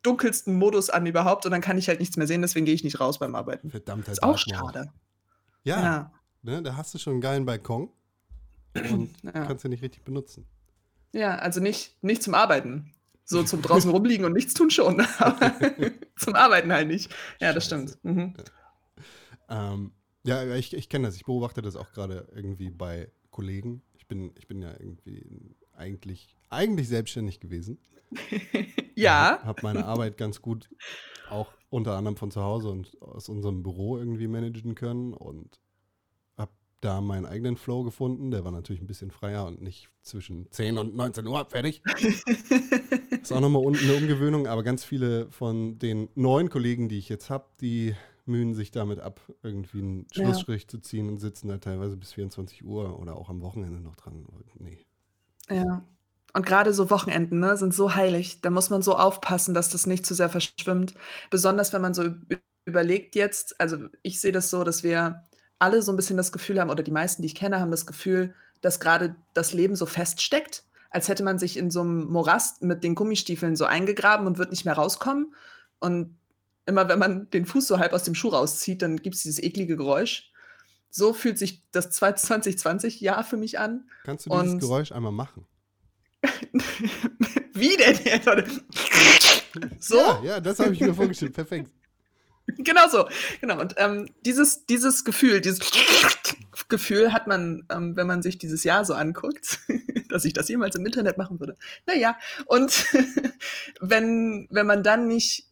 dunkelsten 0.03 0.57
Modus 0.57 0.91
an 0.91 1.07
überhaupt 1.07 1.47
und 1.47 1.53
dann 1.53 1.61
kann 1.61 1.79
ich 1.79 1.89
halt 1.89 2.01
nichts 2.01 2.17
mehr 2.17 2.27
sehen, 2.27 2.43
deswegen 2.43 2.67
gehe 2.67 2.75
ich 2.75 2.85
nicht 2.85 2.99
raus 3.01 3.19
beim 3.19 3.35
Arbeiten. 3.35 3.71
Verdammter 3.71 4.13
Ist 4.13 4.23
auch 4.23 4.37
schade. 4.37 4.91
Ja, 5.63 5.83
Ja, 5.83 6.13
Ne, 6.45 6.63
da 6.63 6.77
hast 6.77 6.93
du 6.93 6.99
schon 6.99 7.15
einen 7.15 7.21
geilen 7.23 7.47
Balkon 7.47 7.89
und 8.75 9.15
ja. 9.23 9.47
kannst 9.47 9.65
ihn 9.65 9.71
nicht 9.71 9.83
richtig 9.83 10.05
benutzen. 10.05 10.47
ja, 11.13 11.37
also 11.37 11.61
nicht, 11.61 12.03
nicht 12.03 12.23
zum 12.23 12.35
Arbeiten. 12.35 12.93
So 13.25 13.43
zum 13.43 13.63
draußen 13.63 13.91
rumliegen 13.91 14.27
und 14.27 14.35
nichts 14.35 14.53
tun 14.53 14.71
schon, 14.71 15.01
aber 15.19 15.53
zum 16.19 16.35
Arbeiten 16.35 16.71
halt 16.71 16.89
nicht. 16.89 17.11
Ja, 17.41 17.55
das 17.55 17.65
Scheiße. 17.65 17.97
stimmt. 17.97 18.05
Mhm. 18.05 18.35
Ähm, 19.49 19.93
ja, 20.25 20.55
ich, 20.55 20.75
ich 20.75 20.89
kenne 20.89 21.07
das. 21.09 21.17
Ich 21.17 21.25
beobachte 21.25 21.63
das 21.63 21.77
auch 21.77 21.93
gerade 21.93 22.29
irgendwie 22.35 22.71
bei 22.71 23.11
Kollegen. 23.31 23.83
Ich 23.99 24.07
bin, 24.07 24.33
ich 24.39 24.47
bin 24.47 24.63
ja 24.63 24.71
irgendwie 24.73 25.25
eigentlich, 25.73 26.37
eigentlich 26.51 26.89
selbstständig 26.89 27.41
gewesen. 27.41 27.79
Ja, 28.97 29.41
Habe 29.43 29.59
meine 29.63 29.87
Arbeit 29.87 30.17
ganz 30.17 30.41
gut 30.41 30.69
auch 31.29 31.49
unter 31.69 31.97
anderem 31.97 32.17
von 32.17 32.31
zu 32.31 32.41
Hause 32.43 32.69
und 32.69 32.97
aus 33.03 33.29
unserem 33.29 33.65
Büro 33.65 33.99
irgendwie 33.99 34.29
managen 34.29 34.77
können 34.77 35.13
und 35.13 35.59
habe 36.39 36.53
da 36.81 37.01
meinen 37.01 37.27
eigenen 37.27 37.57
Flow 37.57 37.83
gefunden. 37.83 38.31
Der 38.31 38.45
war 38.45 38.53
natürlich 38.53 38.81
ein 38.81 38.87
bisschen 38.87 39.11
freier 39.11 39.47
und 39.47 39.61
nicht 39.61 39.89
zwischen 40.03 40.49
10 40.53 40.79
und 40.79 40.95
19 40.95 41.27
Uhr 41.27 41.45
fertig. 41.47 41.83
Ist 43.23 43.33
auch 43.33 43.41
nochmal 43.41 43.63
un- 43.65 43.77
eine 43.77 43.95
Umgewöhnung, 43.95 44.47
aber 44.47 44.63
ganz 44.63 44.85
viele 44.85 45.29
von 45.33 45.79
den 45.81 46.09
neuen 46.15 46.51
Kollegen, 46.51 46.89
die 46.89 46.99
ich 46.99 47.09
jetzt 47.09 47.31
habe, 47.31 47.47
die 47.61 47.97
mühen 48.27 48.55
sich 48.55 48.71
damit 48.71 49.01
ab, 49.01 49.21
irgendwie 49.43 49.79
einen 49.81 50.07
Ja. 50.15 50.25
Schlussstrich 50.25 50.69
zu 50.69 50.79
ziehen 50.79 51.09
und 51.09 51.19
sitzen 51.19 51.49
da 51.49 51.59
teilweise 51.59 51.97
bis 51.97 52.13
24 52.13 52.65
Uhr 52.65 52.99
oder 52.99 53.17
auch 53.17 53.29
am 53.31 53.43
Wochenende 53.43 53.81
noch 53.81 53.97
dran. 53.97 54.25
Und 54.27 54.61
Nee. 54.61 54.87
ja. 55.51 55.85
Und 56.37 56.45
gerade 56.47 56.75
so 56.75 56.91
Wochenenden 56.91 57.39
ne, 57.39 57.57
sind 57.57 57.73
so 57.75 57.95
heilig. 57.95 58.41
Da 58.41 58.51
muss 58.51 58.69
man 58.69 58.83
so 58.83 58.97
aufpassen, 58.97 59.55
dass 59.55 59.71
das 59.71 59.87
nicht 59.87 60.05
zu 60.05 60.15
sehr 60.15 60.29
verschwimmt. 60.29 60.95
Besonders 61.31 61.73
wenn 61.73 61.81
man 61.83 61.95
so 61.95 62.07
überlegt 62.65 63.15
jetzt, 63.15 63.61
also 63.61 63.77
ich 64.03 64.21
sehe 64.21 64.33
das 64.33 64.51
so, 64.51 64.65
dass 64.65 64.83
wir 64.83 65.23
alle 65.61 65.81
so 65.83 65.93
ein 65.93 65.97
bisschen 65.97 66.17
das 66.17 66.33
Gefühl 66.33 66.61
haben, 66.61 66.71
oder 66.71 66.83
die 66.83 66.91
meisten, 66.91 67.23
die 67.23 67.27
ich 67.27 67.37
kenne, 67.37 67.61
haben 67.61 67.71
das 67.71 67.87
Gefühl, 67.87 68.35
dass 68.63 68.81
gerade 68.81 69.15
das 69.33 69.53
Leben 69.53 69.77
so 69.77 69.87
feststeckt, 69.87 70.65
als 70.91 71.07
hätte 71.09 71.23
man 71.23 71.39
sich 71.39 71.57
in 71.57 71.71
so 71.71 71.83
einem 71.83 72.07
Morast 72.11 72.63
mit 72.63 72.83
den 72.83 72.97
Gummistiefeln 72.97 73.55
so 73.55 73.65
eingegraben 73.67 74.27
und 74.27 74.39
wird 74.39 74.51
nicht 74.51 74.65
mehr 74.65 74.75
rauskommen. 74.75 75.35
Und 75.79 76.17
immer 76.67 76.89
wenn 76.89 76.99
man 76.99 77.31
den 77.31 77.47
Fuß 77.47 77.67
so 77.67 77.79
halb 77.79 77.93
aus 77.93 78.05
dem 78.05 78.15
Schuh 78.15 78.29
rauszieht, 78.29 78.83
dann 78.83 78.97
gibt 78.99 79.17
es 79.17 79.23
dieses 79.23 79.43
eklige 79.43 79.77
Geräusch. 79.77 80.31
So 80.91 81.13
fühlt 81.13 81.39
sich 81.39 81.63
das 81.73 81.91
2020-Jahr 82.01 83.25
für 83.25 83.37
mich 83.37 83.59
an. 83.59 83.89
Kannst 84.05 84.27
du 84.27 84.31
dieses 84.31 84.53
Und- 84.53 84.59
Geräusch 84.61 84.93
einmal 84.93 85.13
machen? 85.13 85.47
Wie 87.53 87.77
denn. 87.77 87.99
So? 89.79 89.97
Ja, 89.97 90.23
ja 90.25 90.41
das 90.41 90.59
habe 90.59 90.73
ich 90.73 90.81
mir 90.81 90.95
vorgestellt. 90.95 91.35
Perfekt. 91.35 91.71
Genau 92.59 92.89
so. 92.89 93.09
Genau. 93.41 93.59
Und 93.59 93.75
ähm, 93.79 94.11
dieses, 94.25 94.67
dieses 94.67 95.05
Gefühl, 95.05 95.41
dieses 95.41 95.61
Gefühl 96.69 97.13
hat 97.13 97.27
man, 97.27 97.65
ähm, 97.71 97.97
wenn 97.97 98.07
man 98.07 98.23
sich 98.23 98.37
dieses 98.39 98.65
Jahr 98.65 98.85
so 98.85 98.93
anguckt, 98.93 99.61
dass 100.11 100.27
ich 100.27 100.35
das 100.35 100.49
jemals 100.49 100.77
im 100.77 100.85
Internet 100.85 101.17
machen 101.17 101.41
würde. 101.41 101.57
Naja, 101.87 102.19
und 102.47 102.87
wenn, 103.81 104.47
wenn 104.51 104.67
man 104.67 104.83
dann 104.83 105.09
nicht 105.09 105.49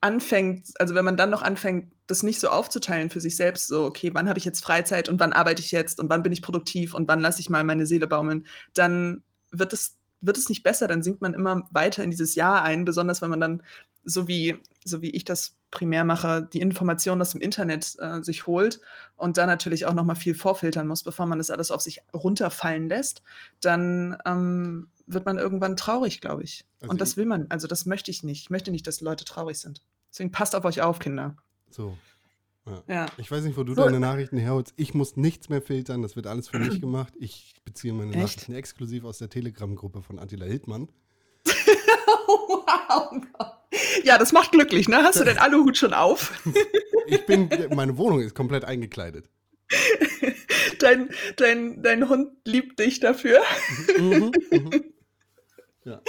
anfängt, 0.00 0.68
also 0.78 0.94
wenn 0.94 1.04
man 1.04 1.16
dann 1.16 1.30
noch 1.30 1.42
anfängt, 1.42 1.92
das 2.06 2.22
nicht 2.22 2.40
so 2.40 2.48
aufzuteilen 2.48 3.10
für 3.10 3.20
sich 3.20 3.36
selbst, 3.36 3.66
so, 3.66 3.84
okay, 3.84 4.10
wann 4.14 4.28
habe 4.28 4.38
ich 4.38 4.44
jetzt 4.44 4.62
Freizeit 4.62 5.08
und 5.08 5.18
wann 5.18 5.32
arbeite 5.32 5.62
ich 5.62 5.72
jetzt 5.72 5.98
und 5.98 6.08
wann 6.10 6.22
bin 6.22 6.32
ich 6.32 6.42
produktiv 6.42 6.94
und 6.94 7.08
wann 7.08 7.20
lasse 7.20 7.40
ich 7.40 7.50
mal 7.50 7.64
meine 7.64 7.86
Seele 7.86 8.06
baumeln, 8.06 8.46
dann 8.74 9.24
wird 9.50 9.72
es, 9.72 9.96
wird 10.20 10.38
es 10.38 10.48
nicht 10.48 10.62
besser, 10.62 10.86
dann 10.86 11.02
sinkt 11.02 11.22
man 11.22 11.34
immer 11.34 11.68
weiter 11.72 12.04
in 12.04 12.10
dieses 12.10 12.34
Jahr 12.34 12.62
ein, 12.62 12.84
besonders 12.84 13.22
wenn 13.22 13.30
man 13.30 13.40
dann, 13.40 13.62
so 14.04 14.28
wie, 14.28 14.56
so 14.84 15.02
wie 15.02 15.10
ich 15.10 15.24
das 15.24 15.55
primär 15.70 16.04
mache, 16.04 16.48
die 16.52 16.60
Informationen 16.60 17.20
aus 17.20 17.30
dem 17.32 17.40
Internet 17.40 17.96
äh, 17.98 18.22
sich 18.22 18.46
holt 18.46 18.80
und 19.16 19.36
da 19.36 19.46
natürlich 19.46 19.86
auch 19.86 19.94
nochmal 19.94 20.16
viel 20.16 20.34
vorfiltern 20.34 20.86
muss, 20.86 21.02
bevor 21.02 21.26
man 21.26 21.38
das 21.38 21.50
alles 21.50 21.70
auf 21.70 21.80
sich 21.80 22.00
runterfallen 22.14 22.88
lässt, 22.88 23.22
dann 23.60 24.16
ähm, 24.24 24.88
wird 25.06 25.26
man 25.26 25.38
irgendwann 25.38 25.76
traurig, 25.76 26.20
glaube 26.20 26.44
ich. 26.44 26.64
Also 26.80 26.90
und 26.90 27.00
das 27.00 27.16
will 27.16 27.26
man, 27.26 27.46
also 27.48 27.66
das 27.66 27.86
möchte 27.86 28.10
ich 28.10 28.22
nicht. 28.22 28.42
Ich 28.42 28.50
möchte 28.50 28.70
nicht, 28.70 28.86
dass 28.86 29.00
Leute 29.00 29.24
traurig 29.24 29.58
sind. 29.58 29.82
Deswegen 30.10 30.32
passt 30.32 30.54
auf 30.54 30.64
euch 30.64 30.82
auf, 30.82 30.98
Kinder. 30.98 31.36
So. 31.70 31.96
Ja. 32.88 33.06
Ich 33.16 33.30
weiß 33.30 33.44
nicht, 33.44 33.56
wo 33.56 33.62
du 33.62 33.74
So. 33.74 33.84
deine 33.84 34.00
Nachrichten 34.00 34.38
herholst. 34.38 34.74
Ich 34.76 34.92
muss 34.92 35.16
nichts 35.16 35.48
mehr 35.48 35.62
filtern. 35.62 36.02
Das 36.02 36.16
wird 36.16 36.26
alles 36.26 36.48
für 36.48 36.58
mich 36.58 36.80
gemacht. 36.80 37.14
Ich 37.18 37.54
beziehe 37.64 37.92
meine 37.92 38.10
Echt? 38.10 38.18
Nachrichten 38.18 38.54
exklusiv 38.54 39.04
aus 39.04 39.18
der 39.18 39.28
Telegram-Gruppe 39.28 40.02
von 40.02 40.18
Attila 40.18 40.46
Hildmann. 40.46 40.88
wow. 42.88 43.22
Ja, 44.04 44.18
das 44.18 44.32
macht 44.32 44.52
glücklich, 44.52 44.88
ne? 44.88 44.98
Hast 45.02 45.20
du 45.20 45.24
den 45.24 45.38
Aluhut 45.38 45.76
schon 45.76 45.92
auf? 45.94 46.32
Ich 47.08 47.24
bin, 47.24 47.48
meine 47.72 47.96
Wohnung 47.98 48.20
ist 48.20 48.34
komplett 48.34 48.64
eingekleidet. 48.64 49.30
dein, 50.80 51.08
dein, 51.36 51.80
dein 51.80 52.08
Hund 52.08 52.32
liebt 52.44 52.80
dich 52.80 52.98
dafür. 52.98 53.40
Mhm, 53.96 54.32
mhm. 54.50 54.84
Ja. 55.84 56.00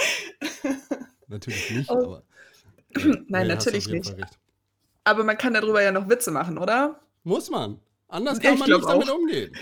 Natürlich 1.28 1.70
nicht, 1.70 1.88
Oh. 1.88 1.94
aber. 1.94 2.22
Nein, 3.28 3.46
nee, 3.46 3.54
hast 3.54 3.66
natürlich 3.66 3.86
nicht. 3.86 4.12
Aber 5.04 5.22
man 5.22 5.38
kann 5.38 5.54
darüber 5.54 5.80
ja 5.82 5.92
noch 5.92 6.08
Witze 6.08 6.32
machen, 6.32 6.58
oder? 6.58 6.98
Muss 7.22 7.48
man. 7.48 7.78
Anders 8.08 8.40
kann 8.40 8.54
ich 8.54 8.60
man 8.60 8.70
nicht 8.70 8.84
damit 8.88 9.08
auch. 9.08 9.14
umgehen. 9.18 9.56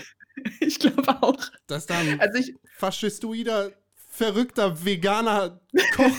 Ich 0.59 0.79
glaube 0.79 1.21
auch. 1.21 1.37
Dass 1.67 1.85
da 1.85 1.99
ein 1.99 2.19
Also 2.19 2.39
ich, 2.39 2.55
faschistoider, 2.77 3.71
verrückter, 4.17 4.83
veganer 4.83 5.61
Koch 5.95 6.11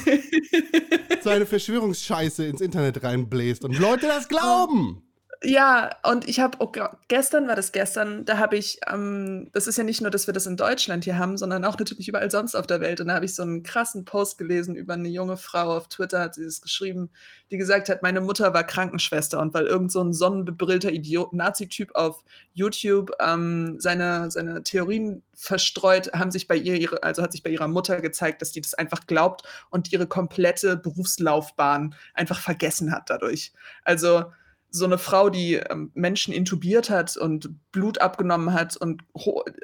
seine 1.22 1.46
Verschwörungsscheiße 1.46 2.46
ins 2.46 2.61
Internet 2.61 3.02
reinbläst 3.02 3.64
und 3.64 3.78
Leute 3.78 4.06
das 4.06 4.28
glauben. 4.28 5.02
Ja, 5.44 5.94
und 6.03 6.29
ich 6.29 6.40
habe, 6.40 6.59
oh, 6.59 6.72
gestern 7.07 7.46
war 7.46 7.55
das 7.55 7.70
gestern, 7.70 8.24
da 8.24 8.38
habe 8.38 8.57
ich, 8.57 8.81
ähm, 8.92 9.51
das 9.53 9.68
ist 9.68 9.79
ja 9.79 9.85
nicht 9.85 10.01
nur, 10.01 10.11
dass 10.11 10.27
wir 10.27 10.35
das 10.35 10.46
in 10.46 10.57
Deutschland 10.57 11.05
hier 11.05 11.16
haben, 11.16 11.37
sondern 11.37 11.64
auch 11.64 11.79
natürlich 11.79 12.09
überall 12.09 12.29
sonst 12.29 12.57
auf 12.57 12.66
der 12.66 12.81
Welt. 12.81 13.01
Und 13.01 13.07
da 13.07 13.14
habe 13.14 13.24
ich 13.24 13.37
so 13.37 13.44
einen 13.44 13.62
krassen 13.62 14.05
Post 14.05 14.38
gelesen 14.38 14.74
über 14.74 14.94
eine 14.94 15.09
junge 15.09 15.37
Frau 15.37 15.77
auf 15.77 15.88
Twitter, 15.88 16.22
hat 16.22 16.35
sie 16.35 16.44
das 16.44 16.61
geschrieben, 16.61 17.11
die 17.53 17.57
gesagt 17.57 17.88
hat, 17.88 18.03
meine 18.03 18.20
Mutter 18.20 18.53
war 18.53 18.64
Krankenschwester 18.64 19.38
und 19.38 19.55
weil 19.55 19.66
irgend 19.66 19.92
so 19.92 20.03
ein 20.03 20.12
sonnenbebrillter 20.12 20.90
Idiot, 20.90 21.33
Nazi-Typ 21.33 21.94
auf 21.94 22.24
YouTube 22.53 23.12
ähm, 23.20 23.77
seine, 23.79 24.33
seine 24.33 24.64
Theorien 24.64 25.22
verstreut, 25.35 26.12
haben 26.14 26.33
sich 26.33 26.48
bei 26.48 26.57
ihr, 26.57 26.74
ihre, 26.74 27.05
also 27.05 27.22
hat 27.22 27.31
sich 27.31 27.44
bei 27.44 27.51
ihrer 27.51 27.68
Mutter 27.68 28.01
gezeigt, 28.01 28.42
dass 28.42 28.51
die 28.51 28.61
das 28.61 28.74
einfach 28.74 29.07
glaubt 29.07 29.42
und 29.70 29.92
ihre 29.92 30.09
komplette 30.09 30.77
Berufslaufbahn 30.77 31.94
einfach 32.14 32.40
vergessen 32.40 32.90
hat 32.90 33.09
dadurch. 33.09 33.53
Also 33.85 34.24
so 34.70 34.85
eine 34.85 34.98
Frau, 34.98 35.31
die 35.31 35.54
ähm, 35.54 35.90
Menschen 35.94 36.33
intubiert 36.35 36.90
hat 36.90 37.16
und 37.16 37.50
Blut 37.72 38.00
abgenommen 38.00 38.52
hat 38.52 38.76
und 38.76 39.02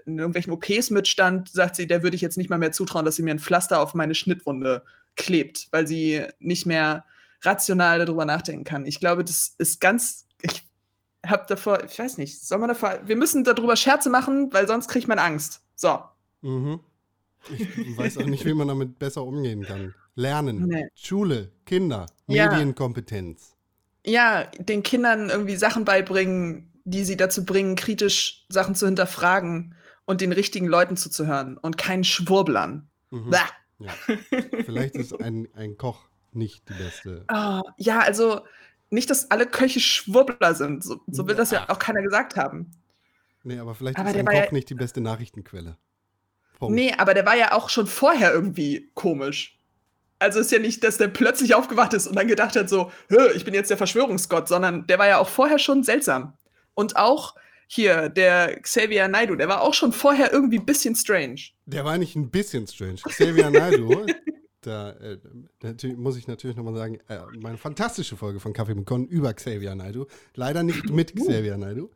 in 0.07 0.19
irgendwelchen 0.19 0.53
OPs 0.53 0.91
mitstand, 0.91 1.51
sagt 1.51 1.77
sie, 1.77 1.87
der 1.87 2.03
würde 2.03 2.17
ich 2.17 2.23
jetzt 2.23 2.39
nicht 2.39 2.51
mal 2.51 2.59
mehr 2.59 2.73
zutrauen, 2.73 3.05
dass 3.05 3.17
sie 3.17 3.23
mir 3.23 3.33
ein 3.33 3.39
Pflaster 3.39 3.81
auf 3.81 3.95
meine 3.95 4.15
Schnittwunde 4.15 4.83
klebt, 5.17 5.69
weil 5.71 5.87
sie 5.87 6.25
nicht 6.39 6.67
mehr 6.67 7.05
rational 7.43 7.99
darüber 7.99 8.25
nachdenken 8.25 8.65
kann. 8.65 8.87
Ich 8.87 9.01
glaube, 9.01 9.25
das 9.25 9.55
ist 9.59 9.81
ganz. 9.81 10.27
Ich 10.43 10.63
habe 11.27 11.45
davor, 11.49 11.85
ich 11.85 11.99
weiß 11.99 12.19
nicht, 12.19 12.43
soll 12.43 12.59
man 12.59 12.69
davor. 12.69 13.01
Wir 13.05 13.17
müssen 13.17 13.45
darüber 13.45 13.77
Scherze 13.77 14.11
machen, 14.11 14.53
weil 14.53 14.67
sonst 14.67 14.89
kriegt 14.89 15.09
man 15.09 15.19
Angst. 15.19 15.63
So. 15.75 15.99
Mhm. 16.43 16.81
Ich 17.51 17.97
weiß 17.97 18.19
auch 18.19 18.27
nicht, 18.27 18.45
wie 18.47 18.55
man 18.55 18.69
damit 18.69 18.99
besser 18.99 19.23
umgehen 19.23 19.63
kann. 19.63 19.95
Lernen, 20.15 20.67
Nee. 20.67 20.87
Schule, 20.95 21.51
Kinder, 21.67 22.07
Ja. 22.27 22.51
Medienkompetenz. 22.51 23.54
Ja, 24.05 24.45
den 24.59 24.83
Kindern 24.83 25.31
irgendwie 25.31 25.57
Sachen 25.57 25.85
beibringen, 25.85 26.71
die 26.85 27.05
sie 27.05 27.17
dazu 27.17 27.45
bringen, 27.45 27.77
kritisch 27.77 28.45
Sachen 28.49 28.75
zu 28.75 28.87
hinterfragen 28.87 29.75
und 30.05 30.21
den 30.21 30.33
richtigen 30.33 30.67
Leuten 30.67 30.97
zuzuhören 30.97 31.57
und 31.57 31.79
keinen 31.79 32.05
Schwurblern. 32.05 32.89
Mhm. 33.11 33.35
Ja. 33.79 33.91
Vielleicht 34.65 34.95
ist 34.97 35.19
ein, 35.21 35.49
ein 35.55 35.77
Koch 35.79 36.09
nicht 36.33 36.69
die 36.69 36.75
beste. 36.75 37.25
Ah, 37.29 37.63
ja, 37.77 38.01
also 38.01 38.43
nicht, 38.91 39.09
dass 39.11 39.31
alle 39.31 39.47
Köche 39.47 39.81
Schwurbler 39.81 40.55
sind. 40.55 40.85
So, 40.85 41.01
so 41.07 41.27
will 41.27 41.35
das 41.35 41.51
ja 41.51 41.69
auch 41.69 41.79
keiner 41.79 42.03
gesagt 42.03 42.37
haben. 42.37 42.71
Nee, 43.43 43.59
aber 43.59 43.75
vielleicht 43.75 43.99
Aber 43.99 44.11
ist 44.11 44.17
ein 44.17 44.25
Koch 44.27 44.33
ja- 44.35 44.53
nicht 44.53 44.71
die 44.71 44.75
beste 44.75 45.01
Nachrichtenquelle. 45.01 45.77
Punkt. 46.59 46.75
Nee, 46.75 46.95
aber 46.97 47.15
der 47.15 47.27
war 47.27 47.37
ja 47.37 47.53
auch 47.53 47.69
schon 47.69 47.87
vorher 47.87 48.33
irgendwie 48.33 48.91
komisch. 48.95 49.54
Also 50.25 50.41
ist 50.41 50.51
ja 50.51 50.59
nicht, 50.59 50.83
dass 50.83 50.97
der 50.97 51.09
plötzlich 51.09 51.55
aufgewacht 51.55 51.93
ist 51.95 52.07
und 52.07 52.17
dann 52.17 52.27
gedacht 52.27 52.57
hat, 52.57 52.69
so, 52.69 52.91
"Hö, 53.09 53.31
ich 53.37 53.45
bin 53.45 53.55
jetzt 53.55 53.71
der 53.71 53.77
Verschwörungsgott, 53.77 54.49
sondern 54.49 54.87
der 54.87 54.99
war 54.99 55.07
ja 55.07 55.19
auch 55.19 55.29
vorher 55.29 55.59
schon 55.59 55.83
seltsam. 55.85 56.33
Und 56.75 56.97
auch 56.97 57.35
hier, 57.67 58.09
der 58.09 58.61
Xavier 58.61 59.09
Naidoo, 59.09 59.37
der 59.37 59.49
war 59.49 59.61
auch 59.63 59.75
schon 59.75 59.93
vorher 59.93 60.33
irgendwie 60.33 60.59
ein 60.59 60.67
bisschen 60.67 60.95
strange. 60.95 61.41
Der 61.67 61.85
war 61.85 61.99
nicht 61.99 62.17
ein 62.17 62.31
bisschen 62.31 62.67
strange. 62.67 62.97
Xavier 63.05 63.51
Naidoo, 63.51 64.07
da, 64.61 64.91
äh, 64.91 65.19
muss 65.97 66.17
ich 66.17 66.27
natürlich 66.27 66.57
nochmal 66.57 66.75
sagen, 66.75 66.99
äh, 67.09 67.19
meine 67.39 67.59
fantastische 67.59 68.17
Folge 68.17 68.41
von 68.41 68.53
Kaffee 68.53 68.75
mit 68.75 68.87
Con 68.87 69.07
über 69.07 69.33
Xavier 69.35 69.75
Naidoo. 69.75 70.07
Leider 70.35 70.63
nicht 70.63 70.89
mit 70.91 71.15
Xavier 71.15 71.57
Naidoo. 71.57 71.91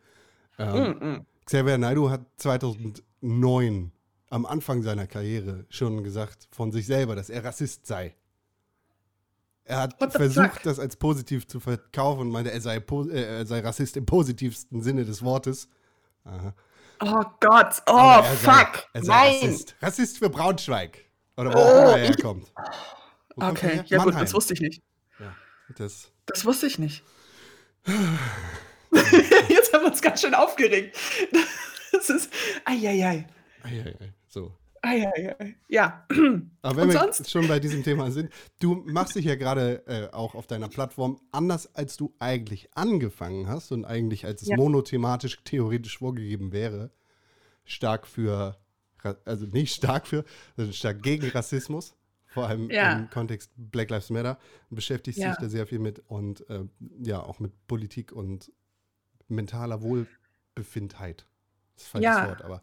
Ähm, 0.58 0.96
Mm, 1.00 1.06
mm. 1.06 1.26
Xavier 1.46 1.78
Naidoo 1.78 2.10
hat 2.10 2.22
2009 2.36 3.92
am 4.30 4.46
Anfang 4.46 4.82
seiner 4.82 5.06
Karriere 5.06 5.64
schon 5.70 6.04
gesagt 6.04 6.48
von 6.50 6.72
sich 6.72 6.86
selber, 6.86 7.14
dass 7.16 7.30
er 7.30 7.44
Rassist 7.44 7.86
sei. 7.86 8.14
Er 9.68 9.80
hat 9.82 9.96
versucht, 10.12 10.52
fuck? 10.54 10.62
das 10.62 10.78
als 10.78 10.96
positiv 10.96 11.46
zu 11.46 11.60
verkaufen 11.60 12.22
und 12.22 12.30
meinte, 12.30 12.50
er 12.50 12.60
sei, 12.60 12.76
äh, 12.78 13.22
er 13.38 13.46
sei 13.46 13.60
Rassist 13.60 13.96
im 13.98 14.06
positivsten 14.06 14.82
Sinne 14.82 15.04
des 15.04 15.22
Wortes. 15.22 15.68
Aha. 16.24 16.54
Oh 17.00 17.22
Gott, 17.40 17.82
oh 17.86 17.92
Aber 17.92 18.26
er 18.26 18.36
sei- 18.36 18.52
fuck, 18.52 18.88
er 18.94 19.04
sei 19.04 19.12
nein. 19.12 19.34
Rassist. 19.50 19.76
Rassist 19.82 20.18
für 20.18 20.30
Braunschweig. 20.30 21.04
Oder 21.36 21.52
wo 21.52 21.58
auch 21.58 21.68
immer 21.70 21.80
er 21.82 21.92
Oh. 21.92 21.96
herkommt. 21.98 22.52
Wo 23.36 23.40
kommt 23.44 23.62
er 23.62 23.68
Okay, 23.70 23.82
ja 23.86 23.98
gut, 23.98 24.06
Mannheim. 24.06 24.24
das 24.24 24.34
wusste 24.34 24.54
ich 24.54 24.60
nicht. 24.60 24.82
Ja, 25.20 25.34
das, 25.76 26.10
Das 26.26 26.44
wusste 26.44 26.66
ich 26.66 26.78
nicht. 26.78 27.04
Jetzt 29.48 29.72
haben 29.72 29.82
wir 29.84 29.90
uns 29.90 30.00
ganz 30.02 30.20
schön 30.22 30.34
aufgeregt. 30.34 30.96
Das 31.92 32.10
ist, 32.10 32.30
eieiei, 32.64 33.26
ei, 34.82 35.06
ei, 35.06 35.36
ei. 35.38 35.56
Ja, 35.68 36.06
Aber 36.62 36.76
wenn 36.76 36.84
Und 36.84 36.92
wir 36.94 37.00
sonst? 37.00 37.30
schon 37.30 37.46
bei 37.48 37.58
diesem 37.60 37.82
Thema 37.82 38.10
sind, 38.10 38.30
du 38.60 38.74
machst 38.86 39.14
dich 39.14 39.24
ja 39.24 39.34
gerade 39.36 39.86
äh, 39.86 40.08
auch 40.14 40.34
auf 40.34 40.46
deiner 40.46 40.68
Plattform 40.68 41.20
anders, 41.32 41.74
als 41.74 41.96
du 41.96 42.14
eigentlich 42.18 42.68
angefangen 42.74 43.48
hast 43.48 43.72
und 43.72 43.84
eigentlich, 43.84 44.24
als 44.26 44.42
es 44.42 44.48
Ja. 44.48 44.56
monothematisch 44.56 45.38
theoretisch 45.44 45.98
vorgegeben 45.98 46.52
wäre, 46.52 46.90
stark 47.64 48.06
für, 48.06 48.56
also 49.24 49.46
nicht 49.46 49.74
stark 49.74 50.06
für, 50.06 50.24
sondern 50.56 50.72
stark 50.74 51.02
gegen 51.02 51.28
Rassismus, 51.30 51.94
vor 52.34 52.48
allem 52.48 52.70
Ja. 52.70 52.92
im 52.98 53.10
Kontext 53.10 53.50
Black 53.56 53.90
Lives 53.90 54.10
Matter, 54.10 54.38
beschäftigst 54.70 55.20
Ja. 55.20 55.28
dich 55.30 55.38
da 55.38 55.48
sehr 55.48 55.66
viel 55.66 55.78
mit 55.78 56.02
und 56.08 56.48
äh, 56.50 56.64
ja, 57.02 57.22
auch 57.22 57.38
mit 57.40 57.52
Politik 57.66 58.12
und 58.12 58.52
mentaler 59.28 59.82
Wohlbefindheit. 59.82 61.26
Das 61.74 61.84
ist 61.84 61.94
ein 61.94 62.02
falsches. 62.02 62.28
Wort, 62.28 62.42
aber 62.42 62.62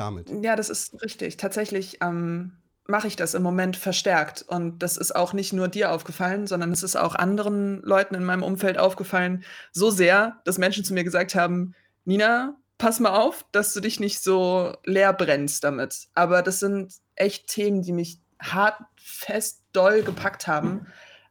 damit. 0.00 0.30
ja, 0.42 0.56
das 0.56 0.70
ist 0.70 1.02
richtig. 1.02 1.36
Tatsächlich 1.36 1.98
ähm, 2.00 2.52
mache 2.90 3.06
ich 3.06 3.16
das 3.16 3.34
im 3.34 3.42
Moment 3.42 3.76
verstärkt. 3.76 4.42
Und 4.42 4.82
das 4.82 4.96
ist 4.96 5.14
auch 5.14 5.32
nicht 5.32 5.52
nur 5.52 5.68
dir 5.68 5.92
aufgefallen, 5.92 6.46
sondern 6.46 6.72
es 6.72 6.82
ist 6.82 6.96
auch 6.96 7.14
anderen 7.14 7.80
Leuten 7.82 8.14
in 8.14 8.24
meinem 8.24 8.42
Umfeld 8.42 8.78
aufgefallen. 8.78 9.44
So 9.72 9.90
sehr, 9.90 10.40
dass 10.44 10.58
Menschen 10.58 10.84
zu 10.84 10.92
mir 10.92 11.04
gesagt 11.04 11.34
haben, 11.34 11.74
Nina, 12.04 12.56
pass 12.78 13.00
mal 13.00 13.16
auf, 13.16 13.44
dass 13.52 13.72
du 13.72 13.80
dich 13.80 14.00
nicht 14.00 14.20
so 14.20 14.74
leer 14.84 15.12
brennst 15.12 15.64
damit. 15.64 16.08
Aber 16.14 16.42
das 16.42 16.58
sind 16.58 16.94
echt 17.14 17.46
Themen, 17.46 17.82
die 17.82 17.92
mich 17.92 18.18
hart, 18.40 18.76
fest, 18.96 19.62
doll 19.72 20.02
gepackt 20.02 20.46
haben. 20.46 20.86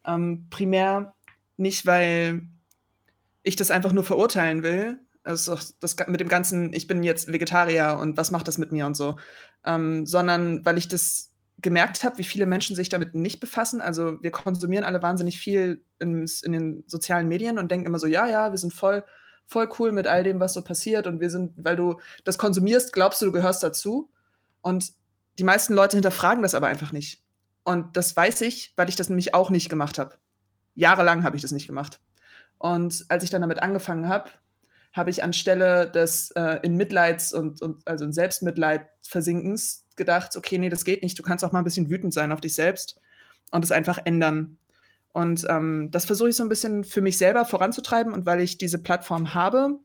Ähm, 0.05 0.47
primär 0.49 1.13
nicht, 1.57 1.85
weil 1.85 2.43
ich 3.43 3.55
das 3.55 3.71
einfach 3.71 3.91
nur 3.91 4.03
verurteilen 4.03 4.63
will. 4.63 4.99
Also 5.23 5.57
das 5.79 5.95
mit 6.07 6.19
dem 6.19 6.29
ganzen, 6.29 6.73
ich 6.73 6.87
bin 6.87 7.03
jetzt 7.03 7.31
Vegetarier 7.31 7.97
und 7.99 8.17
was 8.17 8.31
macht 8.31 8.47
das 8.47 8.57
mit 8.57 8.71
mir 8.71 8.85
und 8.85 8.95
so, 8.95 9.17
ähm, 9.65 10.05
sondern 10.05 10.65
weil 10.65 10.77
ich 10.77 10.87
das 10.87 11.29
gemerkt 11.61 12.03
habe, 12.03 12.17
wie 12.17 12.23
viele 12.23 12.45
Menschen 12.45 12.75
sich 12.75 12.89
damit 12.89 13.15
nicht 13.15 13.39
befassen. 13.39 13.81
Also 13.81 14.21
wir 14.21 14.31
konsumieren 14.31 14.85
alle 14.85 15.01
wahnsinnig 15.01 15.39
viel 15.39 15.83
in, 15.99 16.25
in 16.43 16.51
den 16.51 16.83
sozialen 16.87 17.27
Medien 17.27 17.59
und 17.59 17.69
denken 17.69 17.85
immer 17.85 17.99
so, 17.99 18.07
ja, 18.07 18.27
ja, 18.27 18.51
wir 18.51 18.57
sind 18.57 18.73
voll, 18.73 19.03
voll 19.45 19.69
cool 19.77 19.91
mit 19.91 20.07
all 20.07 20.23
dem, 20.23 20.39
was 20.39 20.53
so 20.53 20.63
passiert 20.63 21.05
und 21.07 21.19
wir 21.19 21.29
sind, 21.29 21.53
weil 21.57 21.75
du 21.75 21.99
das 22.23 22.37
konsumierst, 22.37 22.93
glaubst 22.93 23.21
du, 23.21 23.25
du 23.25 23.31
gehörst 23.31 23.63
dazu. 23.63 24.09
Und 24.61 24.93
die 25.37 25.43
meisten 25.43 25.73
Leute 25.73 25.97
hinterfragen 25.97 26.43
das 26.43 26.55
aber 26.55 26.67
einfach 26.67 26.91
nicht. 26.91 27.23
Und 27.63 27.97
das 27.97 28.15
weiß 28.15 28.41
ich, 28.41 28.73
weil 28.77 28.89
ich 28.89 28.95
das 28.95 29.09
nämlich 29.09 29.33
auch 29.33 29.49
nicht 29.49 29.69
gemacht 29.69 29.99
habe. 29.99 30.15
Jahrelang 30.75 31.23
habe 31.23 31.35
ich 31.35 31.41
das 31.41 31.51
nicht 31.51 31.67
gemacht. 31.67 31.99
Und 32.57 33.05
als 33.09 33.23
ich 33.23 33.29
dann 33.29 33.41
damit 33.41 33.61
angefangen 33.61 34.07
habe, 34.07 34.29
habe 34.91 35.09
ich 35.09 35.23
anstelle 35.23 35.89
des 35.89 36.31
äh, 36.31 36.59
in 36.63 36.75
Mitleids 36.75 37.33
und, 37.33 37.61
und 37.61 37.87
also 37.87 38.05
in 38.05 38.13
Selbstmitleid 38.13 38.87
versinkens 39.01 39.85
gedacht, 39.95 40.35
okay, 40.35 40.57
nee, 40.57 40.69
das 40.69 40.85
geht 40.85 41.03
nicht. 41.03 41.17
Du 41.19 41.23
kannst 41.23 41.43
auch 41.43 41.51
mal 41.51 41.59
ein 41.59 41.65
bisschen 41.65 41.89
wütend 41.89 42.13
sein 42.13 42.31
auf 42.31 42.41
dich 42.41 42.55
selbst 42.55 42.99
und 43.51 43.63
es 43.63 43.71
einfach 43.71 43.99
ändern. 44.03 44.57
Und 45.13 45.45
ähm, 45.49 45.89
das 45.91 46.05
versuche 46.05 46.29
ich 46.29 46.35
so 46.35 46.43
ein 46.43 46.49
bisschen 46.49 46.83
für 46.83 47.01
mich 47.01 47.17
selber 47.17 47.45
voranzutreiben. 47.45 48.13
Und 48.13 48.25
weil 48.25 48.41
ich 48.41 48.57
diese 48.57 48.79
Plattform 48.79 49.33
habe, 49.33 49.79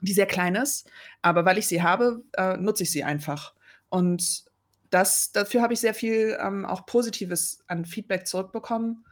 die 0.00 0.12
sehr 0.12 0.26
klein 0.26 0.54
ist, 0.54 0.88
aber 1.22 1.44
weil 1.44 1.58
ich 1.58 1.66
sie 1.66 1.82
habe, 1.82 2.22
äh, 2.36 2.56
nutze 2.56 2.82
ich 2.82 2.90
sie 2.90 3.04
einfach. 3.04 3.54
Und 3.88 4.44
das, 4.90 5.32
dafür 5.32 5.62
habe 5.62 5.72
ich 5.72 5.80
sehr 5.80 5.94
viel 5.94 6.36
ähm, 6.40 6.64
auch 6.64 6.86
Positives 6.86 7.60
an 7.66 7.84
Feedback 7.84 8.26
zurückbekommen. 8.26 9.04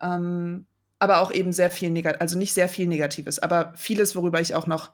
Ähm, 0.00 0.66
aber 0.98 1.20
auch 1.20 1.30
eben 1.32 1.52
sehr 1.52 1.70
viel 1.70 1.90
Negatives, 1.90 2.20
also 2.20 2.38
nicht 2.38 2.54
sehr 2.54 2.68
viel 2.68 2.86
Negatives, 2.86 3.38
aber 3.38 3.72
vieles, 3.76 4.16
worüber 4.16 4.40
ich 4.40 4.54
auch 4.54 4.66
noch 4.66 4.90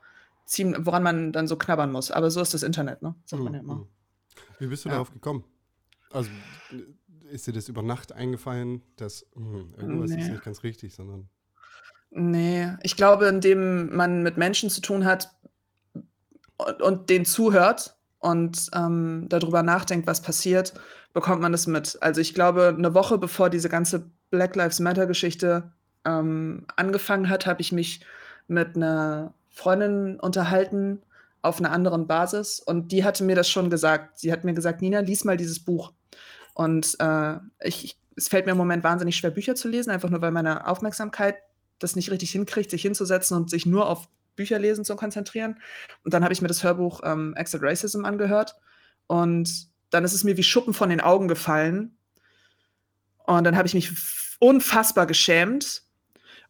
ziehen, 0.46 0.76
woran 0.80 1.02
man 1.02 1.32
dann 1.32 1.48
so 1.48 1.56
knabbern 1.56 1.90
muss. 1.92 2.10
Aber 2.10 2.30
so 2.30 2.40
ist 2.40 2.52
das 2.54 2.62
Internet, 2.62 3.02
ne? 3.02 3.14
Sagt 3.24 3.42
man 3.42 3.54
ja 3.54 3.60
immer. 3.60 3.76
Mhm. 3.76 3.88
Wie 4.58 4.66
bist 4.66 4.84
du 4.84 4.88
Ja. 4.88 4.94
darauf 4.96 5.12
gekommen? 5.12 5.44
Also 6.10 6.30
ist 7.30 7.46
dir 7.46 7.52
das 7.52 7.68
über 7.68 7.82
Nacht 7.82 8.12
eingefallen, 8.12 8.82
dass 8.96 9.26
hm, 9.34 9.74
irgendwas 9.78 10.10
ist 10.10 10.16
Nee. 10.16 10.28
nicht 10.30 10.44
ganz 10.44 10.62
richtig, 10.62 10.94
sondern 10.94 11.28
Nee, 12.10 12.68
ich 12.82 12.96
glaube, 12.96 13.26
indem 13.26 13.94
man 13.96 14.22
mit 14.22 14.36
Menschen 14.36 14.70
zu 14.70 14.80
tun 14.80 15.04
hat, 15.04 15.34
und, 16.56 16.80
und 16.82 17.10
den 17.10 17.24
zuhört 17.24 17.96
und 18.18 18.70
ähm, 18.74 19.26
darüber 19.28 19.62
nachdenkt, 19.64 20.06
was 20.06 20.22
passiert, 20.22 20.74
bekommt 21.12 21.42
man 21.42 21.52
es 21.52 21.66
mit. 21.66 21.98
Also 22.00 22.20
ich 22.20 22.34
glaube, 22.34 22.74
eine 22.76 22.94
Woche 22.94 23.18
bevor 23.18 23.50
diese 23.50 23.68
ganze 23.68 24.10
Black 24.30 24.54
Lives 24.54 24.78
Matter-Geschichte 24.80 25.72
ähm, 26.04 26.66
angefangen 26.76 27.28
hat, 27.28 27.46
habe 27.46 27.60
ich 27.60 27.72
mich 27.72 28.00
mit 28.46 28.76
einer 28.76 29.34
Freundin 29.50 30.18
unterhalten 30.20 31.02
auf 31.42 31.58
einer 31.58 31.72
anderen 31.72 32.06
Basis 32.06 32.60
und 32.60 32.92
die 32.92 33.04
hatte 33.04 33.24
mir 33.24 33.36
das 33.36 33.48
schon 33.48 33.70
gesagt. 33.70 34.18
Sie 34.18 34.32
hat 34.32 34.44
mir 34.44 34.54
gesagt, 34.54 34.80
Nina, 34.80 35.00
lies 35.00 35.24
mal 35.24 35.36
dieses 35.36 35.60
Buch. 35.60 35.92
Und 36.54 36.96
äh, 37.00 37.36
ich, 37.60 37.98
es 38.16 38.28
fällt 38.28 38.46
mir 38.46 38.52
im 38.52 38.58
Moment 38.58 38.84
wahnsinnig 38.84 39.16
schwer, 39.16 39.30
Bücher 39.30 39.54
zu 39.54 39.68
lesen, 39.68 39.90
einfach 39.90 40.10
nur 40.10 40.22
weil 40.22 40.30
meine 40.30 40.66
Aufmerksamkeit 40.66 41.36
das 41.78 41.96
nicht 41.96 42.10
richtig 42.10 42.30
hinkriegt, 42.30 42.70
sich 42.70 42.82
hinzusetzen 42.82 43.36
und 43.36 43.50
sich 43.50 43.66
nur 43.66 43.88
auf 43.88 44.08
Bücher 44.36 44.58
lesen 44.58 44.84
zu 44.84 44.96
konzentrieren. 44.96 45.60
Und 46.04 46.14
dann 46.14 46.24
habe 46.24 46.32
ich 46.32 46.42
mir 46.42 46.48
das 46.48 46.64
Hörbuch 46.64 47.00
ähm, 47.04 47.34
Exit 47.36 47.62
Racism 47.62 48.04
angehört 48.04 48.56
und 49.06 49.68
dann 49.90 50.04
ist 50.04 50.14
es 50.14 50.24
mir 50.24 50.36
wie 50.36 50.42
Schuppen 50.42 50.74
von 50.74 50.90
den 50.90 51.00
Augen 51.00 51.28
gefallen. 51.28 51.96
Und 53.26 53.44
dann 53.44 53.56
habe 53.56 53.68
ich 53.68 53.74
mich 53.74 53.92
unfassbar 54.40 55.06
geschämt. 55.06 55.82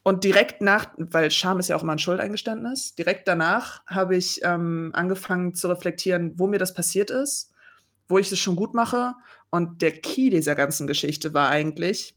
Und 0.04 0.22
direkt 0.22 0.60
nach, 0.60 0.90
weil 0.98 1.30
Scham 1.30 1.58
ist 1.58 1.68
ja 1.68 1.76
auch 1.76 1.82
immer 1.82 1.94
ein 1.94 1.98
Schuldeingeständnis, 1.98 2.94
direkt 2.94 3.26
danach 3.26 3.84
habe 3.86 4.16
ich 4.16 4.40
ähm, 4.44 4.90
angefangen 4.92 5.54
zu 5.54 5.66
reflektieren, 5.66 6.38
wo 6.38 6.46
mir 6.46 6.58
das 6.58 6.74
passiert 6.74 7.10
ist, 7.10 7.50
wo 8.06 8.18
ich 8.18 8.30
es 8.30 8.38
schon 8.38 8.54
gut 8.54 8.74
mache. 8.74 9.14
Und 9.48 9.80
der 9.80 9.92
Key 9.92 10.28
dieser 10.28 10.54
ganzen 10.54 10.86
Geschichte 10.86 11.32
war 11.32 11.48
eigentlich, 11.48 12.14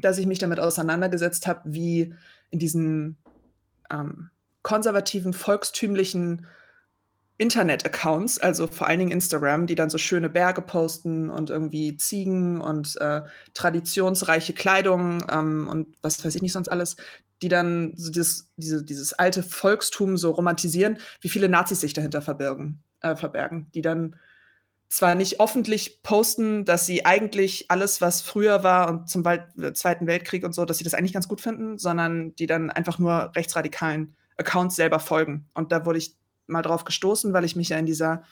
dass 0.00 0.16
ich 0.16 0.26
mich 0.26 0.38
damit 0.38 0.58
auseinandergesetzt 0.58 1.46
habe, 1.46 1.60
wie 1.66 2.14
in 2.50 2.58
diesen 2.58 3.18
ähm, 3.90 4.30
konservativen, 4.62 5.34
volkstümlichen 5.34 6.46
Internet-Accounts, 7.42 8.38
also 8.38 8.68
vor 8.68 8.86
allen 8.86 9.00
Dingen 9.00 9.10
Instagram, 9.10 9.66
die 9.66 9.74
dann 9.74 9.90
so 9.90 9.98
schöne 9.98 10.30
Berge 10.30 10.62
posten 10.62 11.28
und 11.28 11.50
irgendwie 11.50 11.96
Ziegen 11.96 12.60
und 12.60 12.96
äh, 13.00 13.22
traditionsreiche 13.52 14.52
Kleidung 14.52 15.24
ähm, 15.28 15.66
und 15.68 15.88
was 16.02 16.24
weiß 16.24 16.36
ich 16.36 16.42
nicht 16.42 16.52
sonst 16.52 16.68
alles, 16.68 16.96
die 17.42 17.48
dann 17.48 17.94
so 17.96 18.12
dieses, 18.12 18.48
diese, 18.56 18.84
dieses 18.84 19.12
alte 19.12 19.42
Volkstum 19.42 20.16
so 20.16 20.30
romantisieren, 20.30 20.98
wie 21.20 21.28
viele 21.28 21.48
Nazis 21.48 21.80
sich 21.80 21.92
dahinter 21.92 22.22
verbirgen, 22.22 22.84
äh, 23.00 23.16
verbergen, 23.16 23.66
die 23.74 23.82
dann 23.82 24.14
zwar 24.88 25.16
nicht 25.16 25.40
öffentlich 25.40 26.02
posten, 26.04 26.64
dass 26.64 26.86
sie 26.86 27.04
eigentlich 27.04 27.70
alles, 27.70 28.00
was 28.00 28.22
früher 28.22 28.62
war 28.62 28.88
und 28.88 29.08
zum 29.08 29.24
Welt 29.24 29.76
Zweiten 29.76 30.06
Weltkrieg 30.06 30.44
und 30.44 30.54
so, 30.54 30.64
dass 30.64 30.78
sie 30.78 30.84
das 30.84 30.94
eigentlich 30.94 31.14
ganz 31.14 31.26
gut 31.26 31.40
finden, 31.40 31.78
sondern 31.78 32.36
die 32.36 32.46
dann 32.46 32.70
einfach 32.70 33.00
nur 33.00 33.32
rechtsradikalen 33.34 34.14
Accounts 34.36 34.76
selber 34.76 35.00
folgen. 35.00 35.48
Und 35.54 35.72
da 35.72 35.84
wurde 35.84 35.98
ich 35.98 36.14
mal 36.46 36.62
drauf 36.62 36.84
gestoßen, 36.84 37.32
weil 37.32 37.44
ich 37.44 37.56
mich 37.56 37.70
ja 37.70 37.78
in 37.78 37.86
dieser, 37.86 38.22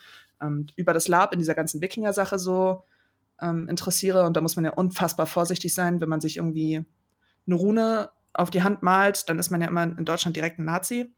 ähm, 0.40 0.66
über 0.76 0.92
das 0.92 1.08
Lab, 1.08 1.32
in 1.32 1.38
dieser 1.38 1.54
ganzen 1.54 1.80
Wikinger-Sache 1.80 2.38
so 2.38 2.84
ähm, 3.40 3.68
interessiere. 3.68 4.24
Und 4.24 4.36
da 4.36 4.40
muss 4.40 4.56
man 4.56 4.64
ja 4.64 4.72
unfassbar 4.72 5.26
vorsichtig 5.26 5.74
sein, 5.74 6.00
wenn 6.00 6.08
man 6.08 6.20
sich 6.20 6.36
irgendwie 6.36 6.84
eine 7.46 7.54
Rune 7.54 8.10
auf 8.32 8.50
die 8.50 8.62
Hand 8.62 8.82
malt, 8.82 9.28
dann 9.28 9.38
ist 9.38 9.50
man 9.50 9.60
ja 9.60 9.68
immer 9.68 9.82
in 9.82 10.04
Deutschland 10.04 10.36
direkt 10.36 10.58
ein 10.58 10.64
Nazi 10.64 11.12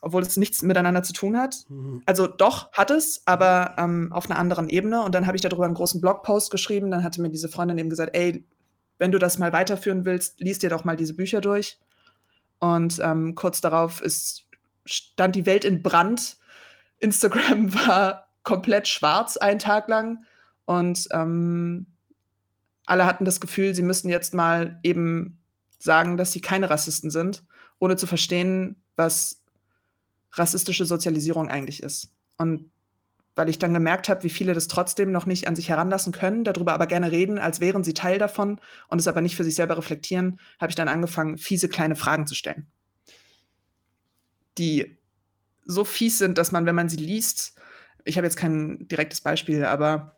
obwohl 0.00 0.22
es 0.22 0.36
nichts 0.36 0.62
miteinander 0.62 1.02
zu 1.02 1.12
tun 1.12 1.36
hat. 1.36 1.64
Mhm. 1.68 2.02
Also 2.06 2.26
doch, 2.26 2.72
hat 2.72 2.90
es, 2.90 3.22
aber 3.26 3.74
ähm, 3.78 4.12
auf 4.12 4.30
einer 4.30 4.38
anderen 4.38 4.68
Ebene. 4.68 5.02
Und 5.02 5.14
dann 5.14 5.26
habe 5.26 5.36
ich 5.36 5.42
darüber 5.42 5.64
einen 5.64 5.74
großen 5.74 6.00
Blogpost 6.00 6.50
geschrieben. 6.50 6.90
Dann 6.90 7.04
hatte 7.04 7.20
mir 7.20 7.30
diese 7.30 7.48
Freundin 7.48 7.78
eben 7.78 7.90
gesagt, 7.90 8.14
ey, 8.14 8.44
wenn 8.98 9.12
du 9.12 9.18
das 9.18 9.38
mal 9.38 9.52
weiterführen 9.52 10.04
willst, 10.04 10.40
liest 10.40 10.62
dir 10.62 10.70
doch 10.70 10.84
mal 10.84 10.96
diese 10.96 11.14
Bücher 11.14 11.40
durch. 11.40 11.78
Und 12.58 12.98
ähm, 13.02 13.34
kurz 13.34 13.60
darauf 13.60 14.02
ist, 14.02 14.46
stand 14.92 15.36
die 15.36 15.46
Welt 15.46 15.64
in 15.64 15.82
Brand. 15.82 16.38
Instagram 16.98 17.74
war 17.86 18.28
komplett 18.42 18.88
schwarz 18.88 19.36
einen 19.36 19.58
Tag 19.58 19.88
lang. 19.88 20.24
Und 20.64 21.08
ähm, 21.12 21.86
alle 22.86 23.06
hatten 23.06 23.24
das 23.24 23.40
Gefühl, 23.40 23.74
sie 23.74 23.82
müssten 23.82 24.08
jetzt 24.08 24.34
mal 24.34 24.78
eben 24.82 25.40
sagen, 25.78 26.16
dass 26.16 26.32
sie 26.32 26.40
keine 26.40 26.70
Rassisten 26.70 27.10
sind, 27.10 27.44
ohne 27.78 27.96
zu 27.96 28.06
verstehen, 28.06 28.82
was 28.96 29.42
rassistische 30.32 30.84
Sozialisierung 30.84 31.48
eigentlich 31.48 31.82
ist. 31.82 32.12
Und 32.36 32.70
weil 33.36 33.48
ich 33.48 33.58
dann 33.58 33.72
gemerkt 33.72 34.08
habe, 34.08 34.22
wie 34.22 34.30
viele 34.30 34.54
das 34.54 34.68
trotzdem 34.68 35.12
noch 35.12 35.24
nicht 35.24 35.48
an 35.48 35.56
sich 35.56 35.68
heranlassen 35.68 36.12
können, 36.12 36.44
darüber 36.44 36.74
aber 36.74 36.86
gerne 36.86 37.10
reden, 37.10 37.38
als 37.38 37.60
wären 37.60 37.84
sie 37.84 37.94
Teil 37.94 38.18
davon 38.18 38.60
und 38.88 38.98
es 38.98 39.08
aber 39.08 39.20
nicht 39.20 39.36
für 39.36 39.44
sich 39.44 39.54
selber 39.54 39.78
reflektieren, 39.78 40.40
habe 40.60 40.70
ich 40.70 40.76
dann 40.76 40.88
angefangen, 40.88 41.38
fiese 41.38 41.68
kleine 41.68 41.96
Fragen 41.96 42.26
zu 42.26 42.34
stellen. 42.34 42.70
Die 44.60 44.96
so 45.64 45.84
fies 45.84 46.18
sind, 46.18 46.38
dass 46.38 46.52
man, 46.52 46.66
wenn 46.66 46.74
man 46.74 46.88
sie 46.88 46.98
liest, 46.98 47.54
ich 48.04 48.16
habe 48.16 48.26
jetzt 48.26 48.36
kein 48.36 48.86
direktes 48.88 49.20
Beispiel, 49.20 49.64
aber 49.64 50.16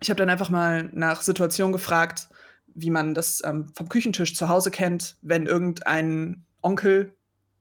ich 0.00 0.10
habe 0.10 0.18
dann 0.18 0.28
einfach 0.28 0.50
mal 0.50 0.90
nach 0.92 1.22
Situationen 1.22 1.72
gefragt, 1.72 2.28
wie 2.66 2.90
man 2.90 3.14
das 3.14 3.42
ähm, 3.44 3.68
vom 3.74 3.88
Küchentisch 3.88 4.34
zu 4.34 4.48
Hause 4.48 4.70
kennt, 4.70 5.16
wenn 5.22 5.46
irgendein 5.46 6.44
Onkel 6.62 7.14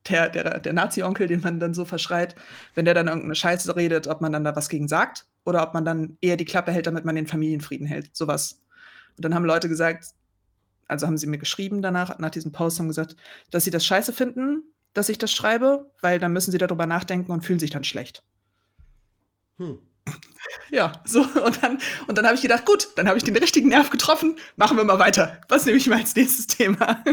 der, 0.10 0.30
der, 0.30 0.60
der 0.60 0.74
Nazi-Onkel, 0.74 1.28
den 1.28 1.42
man 1.42 1.60
dann 1.60 1.74
so 1.74 1.86
verschreit, 1.86 2.36
wenn 2.74 2.86
der 2.86 2.94
dann 2.94 3.08
irgendeine 3.08 3.36
Scheiße 3.36 3.76
redet, 3.76 4.08
ob 4.08 4.22
man 4.22 4.32
dann 4.32 4.44
da 4.44 4.56
was 4.56 4.70
gegen 4.70 4.88
sagt 4.88 5.26
oder 5.46 5.64
ob 5.64 5.74
man 5.74 5.86
dann 5.86 6.18
eher 6.22 6.38
die 6.38 6.46
Klappe 6.46 6.72
hält, 6.72 6.88
damit 6.88 7.06
man 7.06 7.16
den 7.16 7.28
Familienfrieden 7.28 7.88
hält. 7.88 8.16
Sowas. 8.16 8.62
Und 9.16 9.24
dann 9.24 9.34
haben 9.34 9.46
Leute 9.46 9.70
gesagt, 9.70 10.08
also 10.88 11.08
haben 11.08 11.18
sie 11.18 11.28
mir 11.28 11.38
geschrieben 11.38 11.82
danach, 11.82 12.20
nach 12.20 12.30
diesem 12.30 12.52
Post, 12.52 12.80
haben 12.80 12.88
gesagt, 12.88 13.16
dass 13.52 13.64
sie 13.64 13.72
das 13.72 13.86
scheiße 13.86 14.14
finden, 14.14 14.64
dass 14.96 15.10
ich 15.10 15.20
das 15.20 15.32
schreibe, 15.32 15.92
weil 16.02 16.18
dann 16.18 16.34
müssen 16.34 16.52
sie 16.52 16.58
darüber 16.58 16.88
nachdenken 16.88 17.32
und 17.32 17.46
fühlen 17.46 17.60
sich 17.60 17.70
dann 17.70 17.84
schlecht. 17.84 18.24
Hm. 19.58 19.78
Ja, 20.72 21.02
so, 21.06 21.22
und 21.22 21.62
dann, 21.62 21.80
und 22.08 22.18
dann 22.18 22.26
habe 22.26 22.36
ich 22.36 22.42
gedacht, 22.42 22.66
gut, 22.66 22.90
dann 22.96 23.08
habe 23.08 23.18
ich 23.18 23.24
den 23.24 23.36
richtigen 23.36 23.70
Nerv 23.70 23.90
getroffen, 23.90 24.38
machen 24.56 24.78
wir 24.78 24.84
mal 24.84 25.00
weiter. 25.00 25.40
Was 25.50 25.66
nehme 25.66 25.78
ich 25.78 25.88
mal 25.88 26.00
als 26.00 26.16
nächstes 26.16 26.48
Thema? 26.48 27.04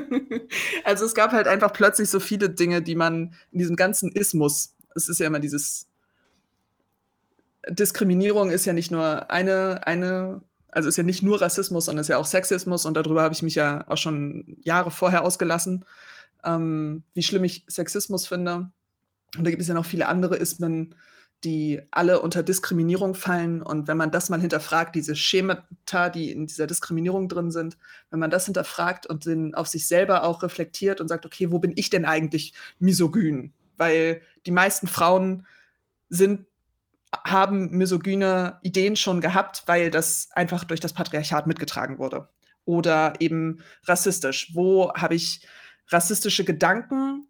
also 0.84 1.04
es 1.04 1.14
gab 1.14 1.32
halt 1.32 1.46
einfach 1.46 1.72
plötzlich 1.72 2.08
so 2.08 2.20
viele 2.20 2.50
Dinge, 2.50 2.82
die 2.82 2.94
man 2.94 3.34
in 3.50 3.58
diesem 3.58 3.76
ganzen 3.76 4.10
Ismus, 4.12 4.74
es 4.94 5.08
ist 5.08 5.20
ja 5.20 5.26
immer 5.26 5.40
dieses 5.40 5.86
Diskriminierung 7.68 8.50
ist 8.50 8.64
ja 8.64 8.72
nicht 8.72 8.90
nur 8.90 9.30
eine, 9.30 9.86
eine, 9.86 10.42
also 10.70 10.88
ist 10.88 10.96
ja 10.96 11.04
nicht 11.04 11.22
nur 11.22 11.40
Rassismus, 11.40 11.84
sondern 11.84 12.00
ist 12.00 12.08
ja 12.08 12.18
auch 12.18 12.26
Sexismus 12.26 12.84
und 12.86 12.94
darüber 12.94 13.22
habe 13.22 13.34
ich 13.34 13.42
mich 13.42 13.54
ja 13.54 13.84
auch 13.88 13.96
schon 13.96 14.56
Jahre 14.62 14.90
vorher 14.90 15.22
ausgelassen, 15.22 15.84
ähm, 16.44 17.04
wie 17.14 17.22
schlimm 17.22 17.44
ich 17.44 17.64
Sexismus 17.68 18.26
finde. 18.26 18.70
Und 19.36 19.44
da 19.44 19.50
gibt 19.50 19.62
es 19.62 19.68
ja 19.68 19.74
noch 19.74 19.86
viele 19.86 20.08
andere 20.08 20.36
Ismen, 20.36 20.94
die 21.44 21.80
alle 21.90 22.20
unter 22.20 22.42
Diskriminierung 22.42 23.14
fallen. 23.14 23.62
Und 23.62 23.88
wenn 23.88 23.96
man 23.96 24.10
das 24.10 24.30
mal 24.30 24.40
hinterfragt, 24.40 24.94
diese 24.94 25.16
Schemata, 25.16 26.08
die 26.08 26.30
in 26.30 26.46
dieser 26.46 26.66
Diskriminierung 26.66 27.28
drin 27.28 27.50
sind, 27.50 27.78
wenn 28.10 28.20
man 28.20 28.30
das 28.30 28.44
hinterfragt 28.44 29.06
und 29.06 29.26
den 29.26 29.54
auf 29.54 29.66
sich 29.66 29.88
selber 29.88 30.22
auch 30.22 30.42
reflektiert 30.42 31.00
und 31.00 31.08
sagt, 31.08 31.26
okay, 31.26 31.50
wo 31.50 31.58
bin 31.58 31.72
ich 31.74 31.90
denn 31.90 32.04
eigentlich 32.04 32.54
misogyn? 32.78 33.52
Weil 33.76 34.22
die 34.46 34.52
meisten 34.52 34.86
Frauen 34.86 35.46
sind, 36.08 36.46
haben 37.24 37.70
misogyne 37.70 38.58
Ideen 38.62 38.96
schon 38.96 39.20
gehabt, 39.20 39.64
weil 39.66 39.90
das 39.90 40.28
einfach 40.32 40.64
durch 40.64 40.80
das 40.80 40.92
Patriarchat 40.92 41.46
mitgetragen 41.46 41.98
wurde. 41.98 42.28
Oder 42.64 43.14
eben 43.18 43.60
rassistisch. 43.84 44.52
Wo 44.54 44.92
habe 44.94 45.16
ich 45.16 45.44
rassistische 45.88 46.44
Gedanken, 46.44 47.28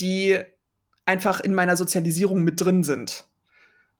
die 0.00 0.38
einfach 1.06 1.40
in 1.40 1.54
meiner 1.54 1.76
Sozialisierung 1.76 2.42
mit 2.42 2.60
drin 2.60 2.84
sind. 2.84 3.26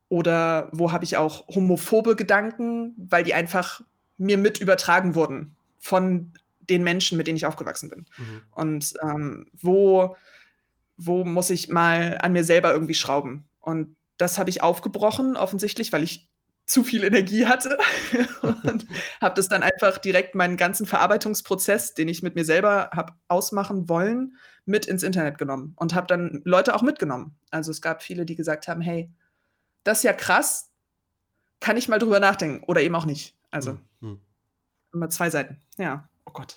Oder 0.09 0.69
wo 0.73 0.93
habe 0.93 1.05
ich 1.05 1.17
auch 1.17 1.47
homophobe 1.49 2.17
Gedanken, 2.17 2.95
weil 2.97 3.25
die 3.25 3.35
einfach 3.35 3.81
mir 4.17 4.39
mit 4.39 4.61
übertragen 4.61 5.15
wurden 5.15 5.57
von 5.79 6.33
den 6.61 6.83
Menschen, 6.83 7.19
mit 7.19 7.27
denen 7.27 7.37
ich 7.37 7.47
aufgewachsen 7.47 7.91
bin. 7.91 8.07
Mhm. 8.17 8.43
Und 8.51 8.95
ähm, 9.03 9.47
wo, 9.53 10.17
wo 10.97 11.25
muss 11.25 11.51
ich 11.51 11.69
mal 11.69 12.19
an 12.21 12.33
mir 12.33 12.45
selber 12.45 12.73
irgendwie 12.73 12.95
schrauben? 12.95 13.49
Und 13.61 13.97
das 14.17 14.39
habe 14.39 14.51
ich 14.51 14.63
aufgebrochen, 14.63 15.37
offensichtlich, 15.37 15.93
weil 15.93 16.03
ich 16.03 16.30
zu 16.67 16.85
viel 16.85 17.03
Energie 17.03 17.47
hatte 17.47 17.79
und 18.43 18.87
habe 19.21 19.35
das 19.35 19.49
dann 19.49 19.63
einfach 19.63 19.99
direkt 19.99 20.35
meinen 20.35 20.57
ganzen 20.57 20.87
Verarbeitungsprozess, 20.87 21.95
den 21.95 22.09
ich 22.09 22.23
mit 22.23 22.37
mir 22.37 22.45
selber 22.45 22.91
habe 22.93 23.15
ausmachen 23.29 23.89
wollen, 23.89 24.37
mit 24.67 24.87
ins 24.87 25.03
Internet 25.03 25.39
genommen 25.39 25.75
und 25.77 25.95
habe 25.95 26.07
dann 26.07 26.43
Leute 26.45 26.75
auch 26.75 26.83
mitgenommen. 26.83 27.37
Also 27.51 27.71
es 27.71 27.83
gab 27.83 28.03
viele, 28.03 28.25
die 28.25 28.37
gesagt 28.37 28.69
haben, 28.69 28.81
hey, 28.81 29.11
das 29.83 29.99
ist 29.99 30.05
ja 30.05 30.13
krass, 30.13 30.71
kann 31.59 31.77
ich 31.77 31.89
mal 31.89 31.99
drüber 31.99 32.21
nachdenken 32.21 32.65
oder 32.65 32.83
eben 32.83 32.95
auch 32.95 33.07
nicht. 33.07 33.37
Also 33.51 33.79
hm. 34.01 34.21
immer 34.93 35.09
zwei 35.09 35.29
Seiten. 35.31 35.61
Ja, 35.77 36.09
oh 36.25 36.33
Gott. 36.33 36.55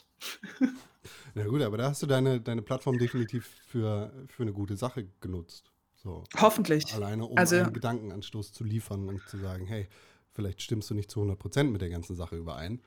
Na 1.36 1.46
gut, 1.46 1.62
aber 1.64 1.78
da 1.78 1.90
hast 1.90 2.04
du 2.04 2.08
deine, 2.08 2.40
deine 2.40 2.62
Plattform 2.62 3.00
definitiv 3.00 3.50
für, 3.66 4.14
für 4.28 4.44
eine 4.44 4.54
gute 4.54 4.78
Sache 4.78 5.08
genutzt. 5.20 5.73
So. 6.04 6.24
Hoffentlich. 6.36 6.94
Alleine, 6.94 7.26
um 7.26 7.38
also, 7.38 7.56
einen 7.56 7.74
Gedankenanstoß 7.74 8.52
zu 8.52 8.64
liefern 8.64 9.08
und 9.08 9.22
zu 9.28 9.38
sagen, 9.38 9.66
hey, 9.66 9.88
vielleicht 10.34 10.62
stimmst 10.62 10.90
du 10.90 10.96
nicht 10.96 11.10
zu 11.10 11.22
100% 11.22 11.64
mit 11.64 11.82
der 11.82 11.90
ganzen 11.90 12.16
Sache 12.16 12.36
überein. 12.36 12.82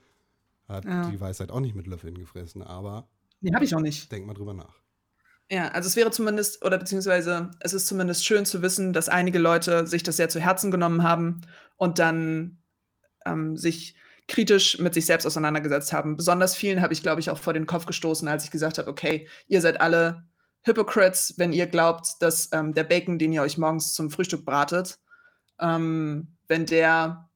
Hat 0.68 0.84
ja. 0.84 1.08
die 1.10 1.20
Weisheit 1.20 1.50
auch 1.50 1.60
nicht 1.60 1.74
mit 1.74 1.86
Löffeln 1.86 2.18
gefressen, 2.18 2.62
aber 2.62 3.08
Nee, 3.40 3.52
habe 3.54 3.64
ich 3.64 3.74
auch 3.74 3.80
nicht. 3.80 4.10
Denk 4.10 4.26
mal 4.26 4.34
drüber 4.34 4.54
nach. 4.54 4.74
Ja, 5.50 5.68
also 5.68 5.86
es 5.86 5.94
wäre 5.94 6.10
zumindest, 6.10 6.64
oder 6.64 6.78
beziehungsweise 6.78 7.50
es 7.60 7.72
ist 7.72 7.86
zumindest 7.86 8.24
schön 8.24 8.44
zu 8.44 8.62
wissen, 8.62 8.92
dass 8.92 9.08
einige 9.08 9.38
Leute 9.38 9.86
sich 9.86 10.02
das 10.02 10.16
sehr 10.16 10.28
zu 10.28 10.40
Herzen 10.40 10.70
genommen 10.70 11.04
haben 11.04 11.42
und 11.76 12.00
dann 12.00 12.58
ähm, 13.24 13.56
sich 13.56 13.94
kritisch 14.26 14.80
mit 14.80 14.94
sich 14.94 15.06
selbst 15.06 15.24
auseinandergesetzt 15.24 15.92
haben. 15.92 16.16
Besonders 16.16 16.56
vielen 16.56 16.82
habe 16.82 16.92
ich, 16.92 17.02
glaube 17.02 17.20
ich, 17.20 17.30
auch 17.30 17.38
vor 17.38 17.52
den 17.52 17.66
Kopf 17.66 17.86
gestoßen, 17.86 18.26
als 18.26 18.44
ich 18.44 18.50
gesagt 18.50 18.78
habe, 18.78 18.90
okay, 18.90 19.28
ihr 19.46 19.60
seid 19.60 19.80
alle 19.80 20.24
Hypocrites, 20.66 21.34
wenn 21.38 21.52
ihr 21.52 21.66
glaubt, 21.66 22.16
dass 22.20 22.50
ähm, 22.52 22.74
der 22.74 22.84
Bacon, 22.84 23.18
den 23.18 23.32
ihr 23.32 23.42
euch 23.42 23.56
morgens 23.56 23.94
zum 23.94 24.10
Frühstück 24.10 24.44
bratet, 24.44 24.98
ähm, 25.60 26.28
wenn 26.48 26.66
der 26.66 27.28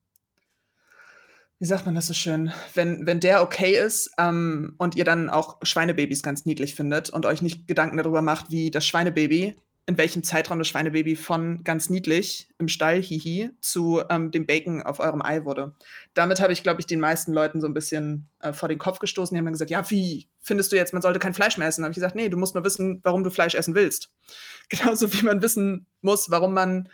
wie 1.61 1.67
sagt 1.67 1.85
man 1.85 1.93
das 1.93 2.07
so 2.07 2.15
schön, 2.15 2.51
wenn, 2.73 3.05
wenn 3.05 3.19
der 3.19 3.43
okay 3.43 3.77
ist 3.77 4.09
ähm, 4.17 4.73
und 4.79 4.95
ihr 4.95 5.05
dann 5.05 5.29
auch 5.29 5.57
Schweinebabys 5.61 6.23
ganz 6.23 6.43
niedlich 6.47 6.73
findet 6.73 7.11
und 7.11 7.27
euch 7.27 7.43
nicht 7.43 7.67
Gedanken 7.67 7.97
darüber 7.97 8.23
macht, 8.23 8.49
wie 8.49 8.71
das 8.71 8.83
Schweinebaby, 8.83 9.55
in 9.87 9.97
welchem 9.97 10.23
Zeitraum 10.23 10.59
das 10.59 10.67
Schweinebaby 10.67 11.15
von 11.15 11.63
ganz 11.63 11.89
niedlich 11.89 12.47
im 12.59 12.67
Stall, 12.67 13.01
hihi, 13.01 13.49
zu 13.59 14.01
ähm, 14.09 14.31
dem 14.31 14.45
Bacon 14.45 14.83
auf 14.83 14.99
eurem 14.99 15.21
Ei 15.21 15.43
wurde. 15.43 15.75
Damit 16.13 16.39
habe 16.39 16.53
ich, 16.53 16.63
glaube 16.63 16.79
ich, 16.79 16.87
den 16.87 16.99
meisten 16.99 17.33
Leuten 17.33 17.61
so 17.61 17.67
ein 17.67 17.73
bisschen 17.73 18.29
äh, 18.39 18.53
vor 18.53 18.69
den 18.69 18.77
Kopf 18.77 18.99
gestoßen. 18.99 19.33
Die 19.33 19.39
haben 19.39 19.45
dann 19.45 19.53
gesagt, 19.53 19.71
ja, 19.71 19.89
wie 19.89 20.29
findest 20.39 20.71
du 20.71 20.75
jetzt, 20.75 20.93
man 20.93 21.01
sollte 21.01 21.19
kein 21.19 21.33
Fleisch 21.33 21.57
mehr 21.57 21.67
essen? 21.67 21.81
Da 21.81 21.85
habe 21.85 21.91
ich 21.91 21.95
gesagt, 21.95 22.15
nee, 22.15 22.29
du 22.29 22.37
musst 22.37 22.53
nur 22.55 22.63
wissen, 22.63 23.01
warum 23.03 23.23
du 23.23 23.31
Fleisch 23.31 23.55
essen 23.55 23.75
willst. 23.75 24.11
Genauso 24.69 25.11
wie 25.13 25.25
man 25.25 25.41
wissen 25.41 25.87
muss, 26.01 26.29
warum 26.29 26.53
man 26.53 26.87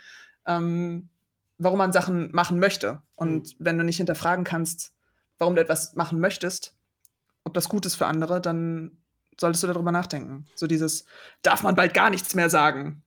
ähm, 0.46 1.10
warum 1.58 1.78
man 1.78 1.92
Sachen 1.92 2.30
machen 2.32 2.58
möchte. 2.58 3.02
Und 3.16 3.48
mhm. 3.48 3.64
wenn 3.64 3.78
du 3.78 3.84
nicht 3.84 3.98
hinterfragen 3.98 4.44
kannst, 4.44 4.92
warum 5.38 5.54
du 5.54 5.60
etwas 5.60 5.94
machen 5.94 6.20
möchtest, 6.20 6.74
ob 7.44 7.54
das 7.54 7.68
gut 7.68 7.84
ist 7.86 7.96
für 7.96 8.06
andere, 8.06 8.40
dann 8.40 8.98
solltest 9.38 9.62
du 9.62 9.68
darüber 9.68 9.92
nachdenken. 9.92 10.46
So 10.54 10.66
dieses, 10.66 11.04
darf 11.42 11.62
man 11.62 11.74
bald 11.74 11.94
gar 11.94 12.10
nichts 12.10 12.34
mehr 12.34 12.50
sagen? 12.50 13.02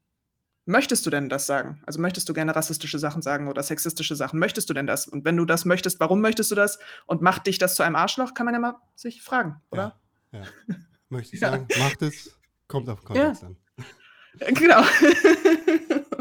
Möchtest 0.65 1.05
du 1.05 1.09
denn 1.09 1.27
das 1.27 1.47
sagen? 1.47 1.81
Also 1.85 1.99
möchtest 1.99 2.29
du 2.29 2.33
gerne 2.33 2.55
rassistische 2.55 2.99
Sachen 2.99 3.21
sagen 3.21 3.47
oder 3.47 3.63
sexistische 3.63 4.15
Sachen? 4.15 4.39
Möchtest 4.39 4.69
du 4.69 4.73
denn 4.73 4.87
das? 4.87 5.07
Und 5.07 5.25
wenn 5.25 5.35
du 5.35 5.45
das 5.45 5.65
möchtest, 5.65 5.99
warum 5.99 6.21
möchtest 6.21 6.51
du 6.51 6.55
das? 6.55 6.79
Und 7.07 7.21
macht 7.21 7.47
dich 7.47 7.57
das 7.57 7.75
zu 7.75 7.83
einem 7.83 7.95
Arschloch? 7.95 8.33
Kann 8.33 8.45
man 8.45 8.53
ja 8.53 8.59
mal 8.59 8.75
sich 8.95 9.21
fragen, 9.21 9.61
oder? 9.71 9.99
Ja, 10.31 10.39
ja. 10.39 10.75
möchte 11.09 11.35
ich 11.35 11.39
sagen, 11.39 11.67
ja. 11.69 11.79
macht 11.79 12.01
es, 12.03 12.37
kommt 12.67 12.87
auf 12.89 13.03
Kontext 13.03 13.41
ja. 13.41 13.47
an. 13.47 13.57
Genau. 14.53 14.81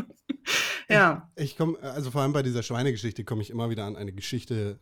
Ja. 0.91 1.31
Ich, 1.37 1.53
ich 1.53 1.57
komme, 1.57 1.79
also 1.81 2.11
vor 2.11 2.23
allem 2.23 2.33
bei 2.33 2.43
dieser 2.43 2.63
Schweinegeschichte 2.63 3.25
komme 3.25 3.43
ich 3.43 3.51
immer 3.51 3.71
wieder 3.71 3.85
an 3.85 3.97
eine 3.97 4.13
Geschichte 4.13 4.81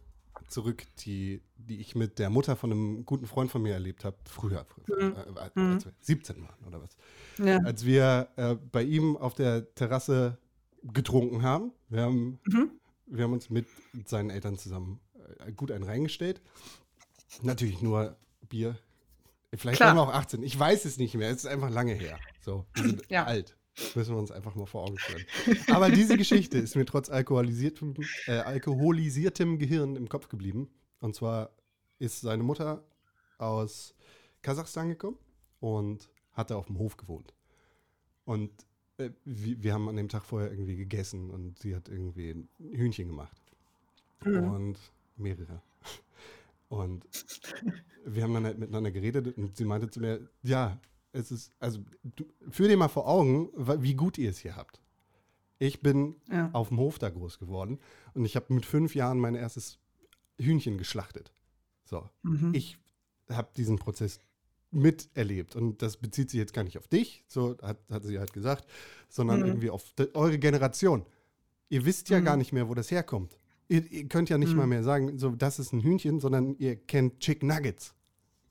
zurück, 0.48 0.84
die, 1.00 1.42
die 1.56 1.80
ich 1.80 1.94
mit 1.94 2.18
der 2.18 2.30
Mutter 2.30 2.56
von 2.56 2.72
einem 2.72 3.04
guten 3.04 3.26
Freund 3.26 3.50
von 3.50 3.62
mir 3.62 3.74
erlebt 3.74 4.04
habe, 4.04 4.16
früher, 4.24 4.64
früher 4.64 5.10
mhm. 5.10 5.16
äh, 5.16 5.40
als 5.40 5.84
wir 5.84 5.92
17 6.00 6.42
waren 6.42 6.64
oder 6.66 6.82
was. 6.82 6.96
Ja. 7.44 7.58
Als 7.58 7.84
wir 7.84 8.28
äh, 8.36 8.54
bei 8.54 8.82
ihm 8.82 9.16
auf 9.16 9.34
der 9.34 9.74
Terrasse 9.74 10.38
getrunken 10.82 11.42
haben. 11.42 11.72
Wir 11.88 12.02
haben, 12.02 12.40
mhm. 12.46 12.70
wir 13.06 13.24
haben 13.24 13.32
uns 13.32 13.50
mit 13.50 13.66
seinen 14.06 14.30
Eltern 14.30 14.58
zusammen 14.58 15.00
äh, 15.38 15.52
gut 15.52 15.70
einen 15.70 15.84
reingestellt. 15.84 16.40
Natürlich 17.42 17.82
nur 17.82 18.16
Bier. 18.48 18.76
Vielleicht 19.54 19.76
Klar. 19.76 19.96
waren 19.96 19.96
wir 19.96 20.02
auch 20.02 20.14
18. 20.14 20.42
Ich 20.42 20.58
weiß 20.58 20.84
es 20.84 20.98
nicht 20.98 21.14
mehr. 21.14 21.30
Es 21.30 21.38
ist 21.38 21.46
einfach 21.46 21.70
lange 21.70 21.94
her. 21.94 22.18
So, 22.40 22.66
wir 22.74 22.84
sind 22.88 23.10
ja. 23.10 23.24
alt. 23.24 23.56
Müssen 23.94 24.14
wir 24.14 24.18
uns 24.18 24.30
einfach 24.30 24.54
mal 24.54 24.66
vor 24.66 24.84
Augen 24.84 24.98
führen. 24.98 25.24
Aber 25.72 25.90
diese 25.90 26.16
Geschichte 26.16 26.58
ist 26.58 26.76
mir 26.76 26.84
trotz 26.84 27.10
alkoholisiertem, 27.10 27.94
äh, 28.26 28.32
alkoholisiertem 28.32 29.58
Gehirn 29.58 29.96
im 29.96 30.08
Kopf 30.08 30.28
geblieben. 30.28 30.68
Und 31.00 31.14
zwar 31.14 31.50
ist 31.98 32.20
seine 32.20 32.42
Mutter 32.42 32.84
aus 33.38 33.94
Kasachstan 34.42 34.88
gekommen 34.88 35.18
und 35.60 36.08
hatte 36.32 36.56
auf 36.56 36.66
dem 36.66 36.78
Hof 36.78 36.96
gewohnt. 36.96 37.34
Und 38.24 38.50
äh, 38.98 39.10
wir, 39.24 39.62
wir, 39.62 39.74
haben 39.74 39.88
an 39.88 39.96
dem 39.96 40.08
Tag 40.08 40.24
vorher 40.24 40.50
irgendwie 40.50 40.76
gegessen 40.76 41.30
und 41.30 41.58
sie 41.58 41.74
hat 41.74 41.88
irgendwie 41.88 42.30
ein 42.30 42.48
Hühnchen 42.58 43.08
gemacht. 43.08 43.36
Mhm. 44.24 44.50
Und 44.50 44.78
mehrere. 45.16 45.62
Und 46.68 47.06
wir 48.04 48.22
haben 48.22 48.34
dann 48.34 48.44
halt 48.44 48.58
miteinander 48.58 48.90
geredet 48.90 49.36
und 49.38 49.56
sie 49.56 49.64
meinte 49.64 49.88
zu 49.88 50.00
mir, 50.00 50.28
ja, 50.42 50.78
es 51.12 51.30
ist, 51.30 51.52
also 51.58 51.80
du, 52.02 52.24
führ 52.50 52.68
dir 52.68 52.76
mal 52.76 52.88
vor 52.88 53.08
Augen, 53.08 53.50
wie 53.54 53.94
gut 53.94 54.18
ihr 54.18 54.30
es 54.30 54.38
hier 54.38 54.56
habt. 54.56 54.80
Ich 55.58 55.80
bin 55.80 56.16
ja. 56.30 56.50
auf 56.52 56.68
dem 56.68 56.78
Hof 56.78 56.98
da 56.98 57.10
groß 57.10 57.38
geworden 57.38 57.78
und 58.14 58.24
ich 58.24 58.36
habe 58.36 58.52
mit 58.54 58.64
fünf 58.64 58.94
Jahren 58.94 59.18
mein 59.18 59.34
erstes 59.34 59.78
Hühnchen 60.40 60.78
geschlachtet. 60.78 61.32
So, 61.84 62.08
mhm. 62.22 62.52
ich 62.54 62.78
habe 63.28 63.48
diesen 63.56 63.78
Prozess 63.78 64.20
miterlebt 64.70 65.56
und 65.56 65.82
das 65.82 65.96
bezieht 65.96 66.30
sich 66.30 66.38
jetzt 66.38 66.52
gar 66.52 66.62
nicht 66.62 66.78
auf 66.78 66.88
dich, 66.88 67.24
so 67.26 67.56
hat, 67.62 67.78
hat 67.90 68.04
sie 68.04 68.18
halt 68.18 68.32
gesagt, 68.32 68.68
sondern 69.08 69.40
mhm. 69.40 69.46
irgendwie 69.46 69.70
auf 69.70 69.84
eure 70.14 70.38
Generation. 70.38 71.06
Ihr 71.70 71.84
wisst 71.84 72.08
ja 72.10 72.20
mhm. 72.20 72.24
gar 72.24 72.36
nicht 72.36 72.52
mehr, 72.52 72.68
wo 72.68 72.74
das 72.74 72.90
herkommt. 72.90 73.38
Ihr, 73.68 73.90
ihr 73.90 74.08
könnt 74.08 74.30
ja 74.30 74.38
nicht 74.38 74.54
mal 74.54 74.64
mhm. 74.64 74.70
mehr 74.70 74.84
sagen, 74.84 75.18
so 75.18 75.30
das 75.30 75.58
ist 75.58 75.72
ein 75.72 75.80
Hühnchen, 75.80 76.20
sondern 76.20 76.56
ihr 76.58 76.76
kennt 76.76 77.20
Chick 77.20 77.42
Nuggets. 77.42 77.94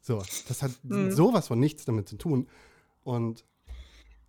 So, 0.08 0.24
das 0.48 0.63
hat 0.63 0.72
mhm. 0.84 1.12
sowas 1.12 1.50
von 1.50 1.60
nichts 1.60 1.84
damit 1.84 2.08
zu 2.08 2.15
tun. 2.15 2.48
Und 3.04 3.43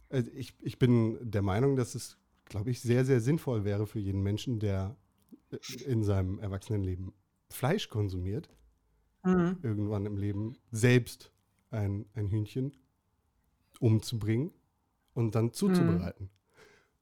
äh, 0.09 0.25
ich, 0.35 0.57
ich 0.61 0.81
bin 0.81 1.19
der 1.21 1.43
Meinung, 1.43 1.77
dass 1.77 1.95
es, 1.95 2.19
glaube 2.47 2.73
ich, 2.73 2.81
sehr, 2.81 3.05
sehr 3.05 3.21
sinnvoll 3.21 3.65
wäre 3.65 3.87
für 3.87 4.01
jeden 4.01 4.21
Menschen, 4.21 4.59
der 4.59 4.97
äh, 5.53 5.85
in 5.85 6.03
seinem 6.03 6.41
Erwachsenenleben 6.41 7.13
Fleisch 7.49 7.91
konsumiert, 7.91 8.51
mhm. 9.23 9.59
irgendwann 9.63 10.05
im 10.05 10.17
Leben 10.17 10.57
selbst 10.73 11.31
ein, 11.71 12.07
ein 12.15 12.27
Hühnchen 12.27 12.77
umzubringen 13.79 14.51
und 15.15 15.37
dann 15.37 15.53
zuzubereiten. 15.53 16.25
Mhm. 16.25 16.31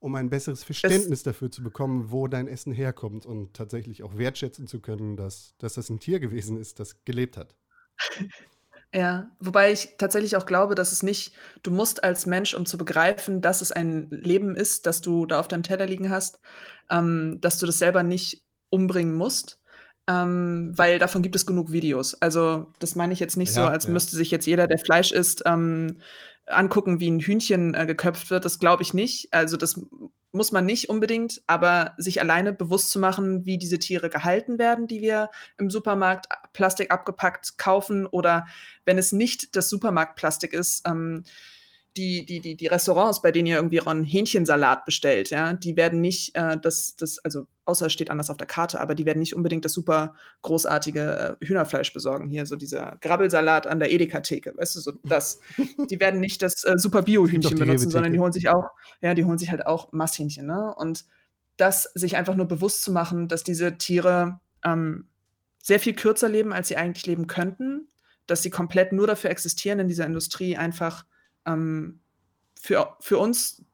Um 0.01 0.15
ein 0.17 0.29
besseres 0.29 0.65
Verständnis 0.65 1.09
das 1.09 1.23
dafür 1.23 1.51
zu 1.51 1.63
bekommen, 1.63 2.11
wo 2.11 2.29
dein 2.29 2.47
Essen 2.47 2.75
herkommt 2.75 3.25
und 3.25 3.55
tatsächlich 3.55 4.03
auch 4.03 4.19
wertschätzen 4.19 4.67
zu 4.67 4.81
können, 4.81 5.17
dass, 5.17 5.55
dass 5.57 5.73
das 5.75 5.89
ein 5.89 5.99
Tier 5.99 6.21
gewesen 6.21 6.59
ist, 6.59 6.79
das 6.79 7.07
gelebt 7.07 7.39
hat. 7.39 7.57
Ja, 8.95 9.31
wobei 9.41 9.73
ich 9.73 9.97
tatsächlich 9.99 10.37
auch 10.37 10.47
glaube, 10.47 10.75
dass 10.75 10.93
es 10.93 11.03
nicht 11.03 11.35
du 11.63 11.71
musst 11.71 12.05
als 12.05 12.25
Mensch, 12.25 12.55
um 12.55 12.67
zu 12.67 12.79
begreifen, 12.79 13.41
dass 13.41 13.61
es 13.61 13.73
ein 13.73 14.09
Leben 14.11 14.57
ist, 14.57 14.87
das 14.87 15.01
du 15.01 15.27
da 15.27 15.41
auf 15.41 15.49
deinem 15.49 15.65
Teller 15.65 15.87
liegen 15.87 16.11
hast, 16.11 16.41
ähm, 16.91 17.39
dass 17.41 17.59
du 17.59 17.67
das 17.67 17.79
selber 17.79 18.03
nicht 18.03 18.43
umbringen 18.71 19.15
musst, 19.15 19.61
ähm, 20.09 20.73
weil 20.77 20.99
davon 20.99 21.23
gibt 21.23 21.37
es 21.37 21.47
genug 21.47 21.73
Videos. 21.73 22.15
Also, 22.15 22.73
das 22.79 22.95
meine 22.95 23.13
ich 23.13 23.21
jetzt 23.21 23.37
nicht 23.37 23.53
so, 23.53 23.63
als 23.63 23.85
ja. 23.85 23.91
müsste 23.91 24.17
sich 24.17 24.31
jetzt 24.31 24.47
jeder, 24.47 24.67
der 24.67 24.79
Fleisch 24.79 25.13
isst, 25.13 25.43
ähm, 25.47 25.99
angucken, 26.47 27.01
wie 27.01 27.11
ein 27.11 27.21
Hühnchen, 27.21 27.75
äh, 27.75 27.87
geköpft 27.87 28.31
wird. 28.31 28.45
Das 28.45 28.59
glaube 28.59 28.83
ich 28.83 28.95
nicht. 28.95 29.33
Also, 29.33 29.57
das 29.57 29.81
muss 30.33 30.53
man 30.53 30.67
nicht 30.67 30.89
unbedingt, 30.89 31.43
aber 31.47 31.95
sich 31.97 32.21
alleine 32.21 32.53
bewusst 32.53 32.91
zu 32.91 32.99
machen, 32.99 33.47
wie 33.47 33.59
diese 33.59 33.79
Tiere 33.79 34.11
gehalten 34.11 34.59
werden, 34.59 34.87
die 34.87 35.01
wir 35.01 35.31
im 35.59 35.71
Supermarkt 35.71 36.27
Plastik 36.53 36.91
abgepackt 36.91 37.59
kaufen 37.59 38.07
oder 38.07 38.47
wenn 38.85 38.99
es 38.99 39.13
nicht 39.13 39.57
das 39.57 39.69
Supermarktplastik 39.71 40.53
ist, 40.53 40.87
ähm, 40.87 41.25
die, 41.97 42.27
die, 42.27 42.41
die, 42.41 42.57
die 42.57 42.67
Restaurants, 42.67 43.23
bei 43.23 43.33
denen 43.33 43.47
ihr 43.47 43.57
irgendwie 43.57 43.81
euren 43.81 44.05
Hähnchensalat 44.05 44.85
bestellt, 44.85 45.31
ja, 45.31 45.53
die 45.53 45.77
werden 45.77 46.01
nicht 46.01 46.37
äh, 46.37 46.59
das, 46.61 46.97
das, 46.97 47.19
also 47.21 47.47
außer 47.65 47.87
es 47.87 47.93
steht 47.93 48.11
anders 48.11 48.31
auf 48.31 48.37
der 48.37 48.47
Karte, 48.47 48.81
aber 48.81 48.95
die 48.95 49.07
werden 49.07 49.19
nicht 49.19 49.35
unbedingt 49.35 49.65
das 49.65 49.73
super 49.73 50.15
großartige 50.43 51.37
äh, 51.41 51.47
Hühnerfleisch 51.47 51.93
besorgen. 51.93 52.29
Hier 52.29 52.47
so 52.47 52.57
dieser 52.57 52.99
Grabbelsalat 53.01 53.67
an 53.67 53.79
der 53.79 53.91
Edeka-Theke, 53.93 54.55
weißt 54.57 54.77
du, 54.77 54.81
so 54.81 54.93
das. 55.05 55.41
die 55.91 56.01
werden 56.01 56.21
nicht 56.21 56.43
das 56.43 56.65
äh, 56.65 56.75
super 56.77 57.03
Bio-Hühnchen 57.03 57.59
benutzen, 57.59 57.91
sondern 57.91 58.13
die 58.13 58.21
holen 58.21 58.33
sich 58.33 58.49
auch, 58.49 58.71
ja, 59.01 59.15
die 59.15 59.25
holen 59.25 59.39
sich 59.39 59.51
halt 59.51 59.67
auch 59.67 59.93
Masthähnchen, 59.93 60.47
ne? 60.47 60.75
Und 60.77 61.05
das 61.57 61.85
sich 61.95 62.17
einfach 62.17 62.35
nur 62.35 62.47
bewusst 62.47 62.83
zu 62.83 62.93
machen, 62.93 63.29
dass 63.29 63.43
diese 63.43 63.79
Tiere 63.79 64.41
ähm, 64.63 65.09
sehr 65.63 65.81
viel 65.81 65.95
kürzer 65.95 66.29
leben, 66.29 66.53
als 66.53 66.69
sie 66.69 66.77
eigentlich 66.77 67.07
leben 67.07 67.27
könnten, 67.27 67.89
dass 68.27 68.43
sie 68.43 68.51
komplett 68.51 68.93
nur 68.93 69.07
dafür 69.07 69.31
existieren 69.31 69.81
in 69.81 69.89
dieser 69.89 70.05
Industrie, 70.05 70.57
einfach 70.57 71.07
ähm, 71.47 72.01
für, 72.61 72.97
für 73.01 73.19
uns 73.19 73.65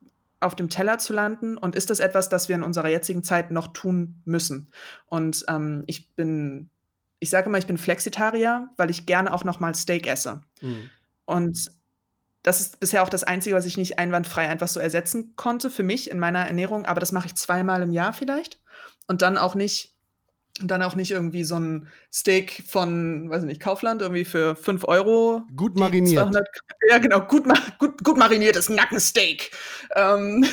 auf 0.40 0.56
dem 0.56 0.68
Teller 0.68 0.98
zu 0.98 1.12
landen? 1.12 1.56
Und 1.56 1.74
ist 1.74 1.90
das 1.90 2.00
etwas, 2.00 2.28
das 2.28 2.48
wir 2.48 2.56
in 2.56 2.62
unserer 2.62 2.88
jetzigen 2.88 3.22
Zeit 3.22 3.50
noch 3.50 3.68
tun 3.68 4.22
müssen? 4.24 4.70
Und 5.06 5.44
ähm, 5.48 5.84
ich 5.86 6.14
bin, 6.14 6.70
ich 7.18 7.30
sage 7.30 7.48
immer, 7.48 7.58
ich 7.58 7.66
bin 7.66 7.78
Flexitarier, 7.78 8.68
weil 8.76 8.90
ich 8.90 9.06
gerne 9.06 9.32
auch 9.32 9.44
noch 9.44 9.60
mal 9.60 9.74
Steak 9.74 10.06
esse. 10.06 10.42
Mhm. 10.60 10.90
Und 11.24 11.72
das 12.42 12.60
ist 12.60 12.80
bisher 12.80 13.02
auch 13.02 13.08
das 13.08 13.24
Einzige, 13.24 13.54
was 13.54 13.66
ich 13.66 13.76
nicht 13.76 13.98
einwandfrei 13.98 14.48
einfach 14.48 14.68
so 14.68 14.80
ersetzen 14.80 15.34
konnte 15.36 15.70
für 15.70 15.84
mich 15.84 16.10
in 16.10 16.18
meiner 16.18 16.46
Ernährung. 16.46 16.86
Aber 16.86 17.00
das 17.00 17.12
mache 17.12 17.26
ich 17.26 17.36
zweimal 17.36 17.82
im 17.82 17.92
Jahr 17.92 18.12
vielleicht. 18.12 18.60
Und 19.06 19.22
dann 19.22 19.38
auch 19.38 19.54
nicht 19.54 19.91
Und 20.60 20.70
dann 20.70 20.82
auch 20.82 20.94
nicht 20.94 21.10
irgendwie 21.10 21.44
so 21.44 21.58
ein 21.58 21.88
Steak 22.12 22.62
von, 22.68 23.30
weiß 23.30 23.42
ich 23.42 23.48
nicht, 23.48 23.60
Kaufland, 23.60 24.02
irgendwie 24.02 24.26
für 24.26 24.54
5 24.54 24.84
Euro. 24.84 25.44
Gut 25.56 25.78
mariniert. 25.78 26.22
200, 26.22 26.46
ja, 26.90 26.98
genau, 26.98 27.20
gut, 27.22 27.44
gut, 27.78 28.04
gut 28.04 28.18
mariniertes 28.18 28.68
Nackensteak. 28.68 29.50
Ähm, 29.96 30.44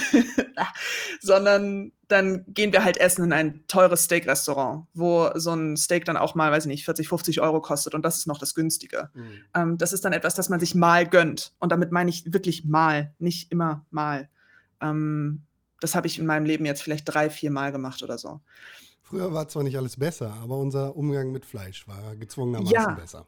sondern 1.21 1.91
dann 2.07 2.45
gehen 2.47 2.71
wir 2.71 2.85
halt 2.85 2.97
essen 2.97 3.25
in 3.25 3.33
ein 3.33 3.63
teures 3.67 4.05
Steak-Restaurant, 4.05 4.87
wo 4.93 5.31
so 5.35 5.53
ein 5.53 5.75
Steak 5.75 6.05
dann 6.05 6.15
auch 6.15 6.33
mal, 6.33 6.49
weiß 6.49 6.63
ich 6.63 6.69
nicht, 6.69 6.85
40, 6.85 7.09
50 7.09 7.41
Euro 7.41 7.61
kostet 7.61 7.93
und 7.93 8.03
das 8.03 8.17
ist 8.17 8.25
noch 8.25 8.39
das 8.39 8.55
günstige. 8.55 9.09
Mhm. 9.13 9.43
Ähm, 9.53 9.77
das 9.77 9.91
ist 9.91 10.05
dann 10.05 10.13
etwas, 10.13 10.33
das 10.33 10.47
man 10.47 10.61
sich 10.61 10.75
mal 10.75 11.07
gönnt. 11.07 11.51
Und 11.59 11.73
damit 11.73 11.91
meine 11.91 12.09
ich 12.09 12.33
wirklich 12.33 12.63
mal, 12.63 13.13
nicht 13.19 13.51
immer 13.51 13.85
mal. 13.91 14.29
Ähm, 14.81 15.43
das 15.81 15.93
habe 15.93 16.07
ich 16.07 16.19
in 16.19 16.25
meinem 16.25 16.45
Leben 16.45 16.65
jetzt 16.65 16.81
vielleicht 16.81 17.13
drei, 17.13 17.29
vier 17.29 17.51
Mal 17.51 17.73
gemacht 17.73 18.01
oder 18.01 18.17
so. 18.17 18.39
Früher 19.09 19.33
war 19.33 19.47
zwar 19.47 19.63
nicht 19.63 19.75
alles 19.77 19.97
besser, 19.97 20.33
aber 20.43 20.57
unser 20.57 20.95
Umgang 20.95 21.31
mit 21.31 21.45
Fleisch 21.45 21.87
war 21.87 22.15
gezwungenermaßen 22.15 22.73
Ja. 22.73 22.91
besser. 22.91 23.27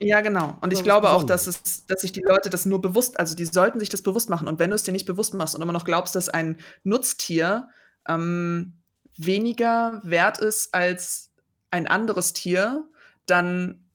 Ja, 0.00 0.20
genau. 0.20 0.56
Und 0.60 0.72
ich 0.72 0.84
glaube 0.84 1.10
auch, 1.10 1.24
dass, 1.24 1.48
es, 1.48 1.84
dass 1.86 2.02
sich 2.02 2.12
die 2.12 2.22
Leute 2.22 2.50
das 2.50 2.66
nur 2.66 2.80
bewusst, 2.80 3.18
also 3.18 3.34
die 3.34 3.46
sollten 3.46 3.80
sich 3.80 3.88
das 3.88 4.02
bewusst 4.02 4.30
machen. 4.30 4.46
Und 4.46 4.60
wenn 4.60 4.70
du 4.70 4.76
es 4.76 4.84
dir 4.84 4.92
nicht 4.92 5.06
bewusst 5.06 5.34
machst 5.34 5.56
und 5.56 5.62
immer 5.62 5.72
noch 5.72 5.84
glaubst, 5.84 6.14
dass 6.14 6.28
ein 6.28 6.58
Nutztier 6.84 7.68
ähm, 8.06 8.74
weniger 9.16 10.00
wert 10.04 10.38
ist 10.38 10.72
als 10.72 11.32
ein 11.72 11.88
anderes 11.88 12.32
Tier, 12.32 12.88
dann 13.26 13.88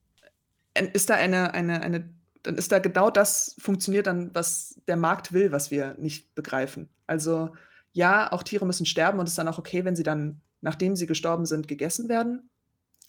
ist 0.76 1.10
da 1.10 1.14
eine, 1.16 1.54
eine, 1.54 1.82
eine, 1.82 2.10
dann 2.44 2.56
ist 2.56 2.74
da 2.74 2.80
genau 2.80 3.10
das 3.10 3.56
funktioniert 3.60 4.08
dann, 4.08 4.36
was 4.36 4.82
der 4.88 4.98
Markt 4.98 5.32
will, 5.32 5.54
was 5.54 5.72
wir 5.72 5.96
nicht 5.98 6.36
begreifen. 6.36 6.90
Also 7.08 7.54
ja, 7.94 8.30
auch 8.32 8.44
Tiere 8.44 8.66
müssen 8.66 8.86
sterben 8.86 9.20
und 9.20 9.26
es 9.26 9.32
ist 9.32 9.38
dann 9.38 9.48
auch 9.48 9.60
okay, 9.60 9.86
wenn 9.86 9.96
sie 9.96 10.04
dann, 10.04 10.42
nachdem 10.64 10.96
sie 10.96 11.06
gestorben 11.06 11.46
sind, 11.46 11.68
gegessen 11.68 12.10
werden. 12.10 12.50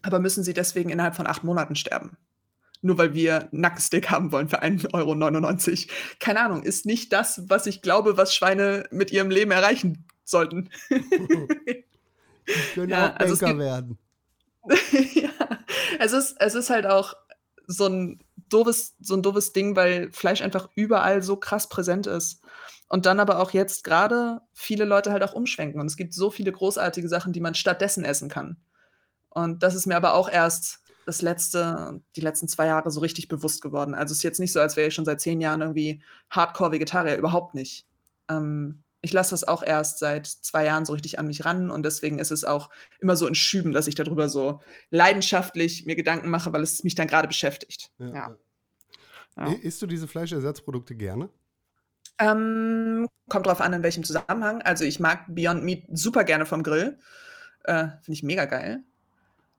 Aber 0.02 0.18
müssen 0.18 0.44
sie 0.44 0.52
deswegen 0.52 0.90
innerhalb 0.90 1.16
von 1.16 1.26
acht 1.26 1.44
Monaten 1.44 1.76
sterben? 1.76 2.18
Nur 2.82 2.98
weil 2.98 3.14
wir 3.14 3.48
Nackensteak 3.52 4.10
haben 4.10 4.30
wollen 4.32 4.50
für 4.50 4.62
1,99 4.62 4.92
Euro. 4.92 5.94
Keine 6.20 6.40
Ahnung, 6.40 6.62
ist 6.62 6.84
nicht 6.84 7.12
das, 7.14 7.48
was 7.48 7.66
ich 7.66 7.80
glaube, 7.80 8.18
was 8.18 8.34
Schweine 8.34 8.84
mit 8.90 9.10
ihrem 9.10 9.30
Leben 9.30 9.52
erreichen 9.52 10.04
sollten. 10.24 10.68
Können 12.74 12.90
Ja, 12.90 13.14
auch 13.14 13.16
also 13.16 13.32
es 13.32 13.40
Banker 13.40 13.58
werden. 13.58 13.98
ja, 15.14 15.30
es 15.98 16.12
ist, 16.12 16.36
es 16.40 16.54
ist 16.54 16.68
halt 16.68 16.84
auch 16.84 17.14
so 17.66 17.86
ein 17.86 18.20
doofes, 18.50 18.94
so 19.00 19.14
ein 19.14 19.22
doofes 19.22 19.54
Ding, 19.54 19.76
weil 19.76 20.12
Fleisch 20.12 20.42
einfach 20.42 20.68
überall 20.74 21.22
so 21.22 21.36
krass 21.36 21.70
präsent 21.70 22.06
ist. 22.06 22.42
Und 22.88 23.06
dann 23.06 23.20
aber 23.20 23.40
auch 23.40 23.50
jetzt 23.50 23.84
gerade 23.84 24.40
viele 24.52 24.84
Leute 24.84 25.12
halt 25.12 25.22
auch 25.22 25.32
umschwenken. 25.32 25.80
Und 25.80 25.86
es 25.86 25.96
gibt 25.96 26.14
so 26.14 26.30
viele 26.30 26.52
großartige 26.52 27.08
Sachen, 27.08 27.32
die 27.32 27.40
man 27.40 27.54
stattdessen 27.54 28.04
essen 28.04 28.28
kann. 28.28 28.56
Und 29.30 29.62
das 29.62 29.74
ist 29.74 29.86
mir 29.86 29.96
aber 29.96 30.14
auch 30.14 30.30
erst 30.30 30.80
das 31.06 31.22
letzte, 31.22 32.00
die 32.16 32.20
letzten 32.20 32.48
zwei 32.48 32.66
Jahre 32.66 32.90
so 32.90 33.00
richtig 33.00 33.28
bewusst 33.28 33.62
geworden. 33.62 33.94
Also 33.94 34.12
es 34.12 34.18
ist 34.18 34.22
jetzt 34.22 34.40
nicht 34.40 34.52
so, 34.52 34.60
als 34.60 34.76
wäre 34.76 34.88
ich 34.88 34.94
schon 34.94 35.04
seit 35.04 35.20
zehn 35.20 35.40
Jahren 35.40 35.60
irgendwie 35.60 36.02
Hardcore-Vegetarier, 36.30 37.16
überhaupt 37.16 37.54
nicht. 37.54 37.86
Ähm, 38.28 38.84
ich 39.04 39.12
lasse 39.12 39.32
das 39.32 39.44
auch 39.44 39.62
erst 39.62 39.98
seit 39.98 40.26
zwei 40.26 40.64
Jahren 40.64 40.86
so 40.86 40.94
richtig 40.94 41.18
an 41.18 41.26
mich 41.26 41.44
ran 41.44 41.70
und 41.70 41.84
deswegen 41.84 42.18
ist 42.18 42.30
es 42.30 42.44
auch 42.44 42.70
immer 43.00 43.16
so 43.16 43.26
in 43.26 43.34
Schüben, 43.34 43.72
dass 43.72 43.86
ich 43.86 43.94
darüber 43.94 44.30
so 44.30 44.60
leidenschaftlich 44.90 45.84
mir 45.84 45.94
Gedanken 45.94 46.30
mache, 46.30 46.54
weil 46.54 46.62
es 46.62 46.84
mich 46.84 46.94
dann 46.94 47.06
gerade 47.06 47.28
beschäftigt. 47.28 47.90
Ja, 47.98 48.06
Ja. 48.06 48.36
ja. 49.36 49.52
Isst 49.60 49.82
du 49.82 49.86
diese 49.86 50.08
Fleischersatzprodukte 50.08 50.94
gerne? 50.94 51.28
Ähm, 52.18 53.08
kommt 53.28 53.46
drauf 53.46 53.60
an, 53.60 53.72
in 53.72 53.82
welchem 53.82 54.04
Zusammenhang. 54.04 54.62
Also 54.62 54.84
ich 54.84 55.00
mag 55.00 55.24
Beyond 55.28 55.64
Meat 55.64 55.84
super 55.92 56.24
gerne 56.24 56.46
vom 56.46 56.62
Grill. 56.62 56.98
Äh, 57.64 57.88
Finde 58.02 58.12
ich 58.12 58.22
mega 58.22 58.44
geil. 58.44 58.82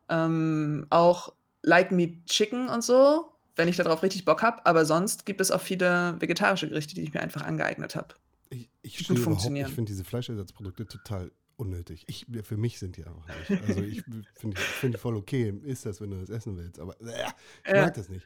Ähm, 0.09 0.85
auch 0.89 1.33
Like 1.63 1.91
Meat 1.91 2.25
Chicken 2.27 2.69
und 2.69 2.83
so, 2.83 3.31
wenn 3.55 3.67
ich 3.67 3.75
darauf 3.75 4.03
richtig 4.03 4.23
Bock 4.25 4.41
habe. 4.43 4.65
Aber 4.65 4.85
sonst 4.85 5.25
gibt 5.25 5.41
es 5.41 5.51
auch 5.51 5.61
viele 5.61 6.15
vegetarische 6.19 6.69
Gerichte, 6.69 6.95
die 6.95 7.01
ich 7.01 7.13
mir 7.13 7.21
einfach 7.21 7.41
angeeignet 7.41 7.95
habe. 7.95 8.15
Ich, 8.49 8.69
ich 8.83 9.07
Gut 9.07 9.19
funktionieren. 9.19 9.67
ich 9.67 9.73
finde 9.73 9.91
diese 9.91 10.03
Fleischersatzprodukte 10.03 10.85
total 10.85 11.31
unnötig. 11.57 12.03
Ich, 12.07 12.25
für 12.43 12.57
mich 12.57 12.79
sind 12.79 12.97
die 12.97 13.05
einfach 13.05 13.27
nicht. 13.49 13.61
Also 13.67 13.81
ich 13.81 14.03
finde 14.35 14.57
ich 14.59 14.59
find 14.59 14.97
voll 14.97 15.15
okay, 15.15 15.53
ist 15.63 15.85
das, 15.85 16.01
wenn 16.01 16.11
du 16.11 16.19
das 16.19 16.29
essen 16.29 16.57
willst. 16.57 16.79
Aber 16.79 16.99
äh, 17.01 17.25
ich 17.65 17.73
mag 17.73 17.93
das 17.93 18.09
nicht. 18.09 18.25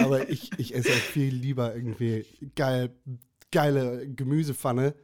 Aber 0.00 0.28
ich, 0.28 0.50
ich 0.58 0.74
esse 0.74 0.90
viel 0.90 1.34
lieber 1.34 1.74
irgendwie 1.74 2.26
geil, 2.54 2.94
geile 3.52 4.08
Gemüsepfanne, 4.08 4.94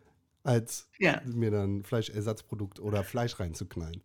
als 0.42 0.88
Ja. 0.98 1.20
mir 1.26 1.50
dann 1.50 1.82
Fleischersatzprodukt 1.82 2.80
oder 2.80 3.04
Fleisch 3.04 3.38
reinzuknallen. 3.40 4.02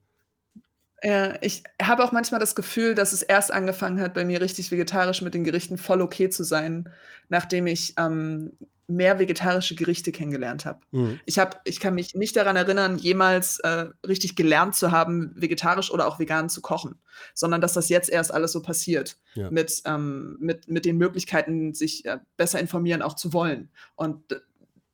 Ja, 1.03 1.33
ich 1.41 1.63
habe 1.81 2.03
auch 2.03 2.11
manchmal 2.11 2.39
das 2.39 2.55
Gefühl, 2.55 2.93
dass 2.93 3.11
es 3.11 3.23
erst 3.23 3.51
angefangen 3.51 3.99
hat, 3.99 4.13
bei 4.13 4.23
mir 4.23 4.39
richtig 4.39 4.71
vegetarisch 4.71 5.21
mit 5.21 5.33
den 5.33 5.43
Gerichten 5.43 5.77
voll 5.77 6.01
okay 6.01 6.29
zu 6.29 6.43
sein, 6.43 6.89
nachdem 7.29 7.65
ich 7.65 7.95
ähm, 7.97 8.51
mehr 8.87 9.19
vegetarische 9.19 9.73
Gerichte 9.75 10.11
kennengelernt 10.11 10.65
habe. 10.65 10.81
Mhm. 10.91 11.19
Ich, 11.25 11.39
hab, 11.39 11.61
ich 11.63 11.79
kann 11.79 11.95
mich 11.95 12.13
nicht 12.13 12.35
daran 12.35 12.55
erinnern, 12.55 12.97
jemals 12.97 13.59
äh, 13.59 13.85
richtig 14.05 14.35
gelernt 14.35 14.75
zu 14.75 14.91
haben, 14.91 15.31
vegetarisch 15.35 15.91
oder 15.91 16.07
auch 16.07 16.19
vegan 16.19 16.49
zu 16.49 16.61
kochen, 16.61 16.99
sondern 17.33 17.61
dass 17.61 17.73
das 17.73 17.89
jetzt 17.89 18.09
erst 18.09 18.33
alles 18.33 18.51
so 18.51 18.61
passiert, 18.61 19.17
Ja. 19.33 19.49
mit, 19.49 19.81
ähm, 19.85 20.37
mit, 20.39 20.67
mit 20.67 20.85
den 20.85 20.97
Möglichkeiten, 20.97 21.73
sich 21.73 22.05
äh, 22.05 22.19
besser 22.37 22.59
informieren, 22.59 23.01
auch 23.01 23.15
zu 23.15 23.33
wollen. 23.33 23.69
Und 23.95 24.41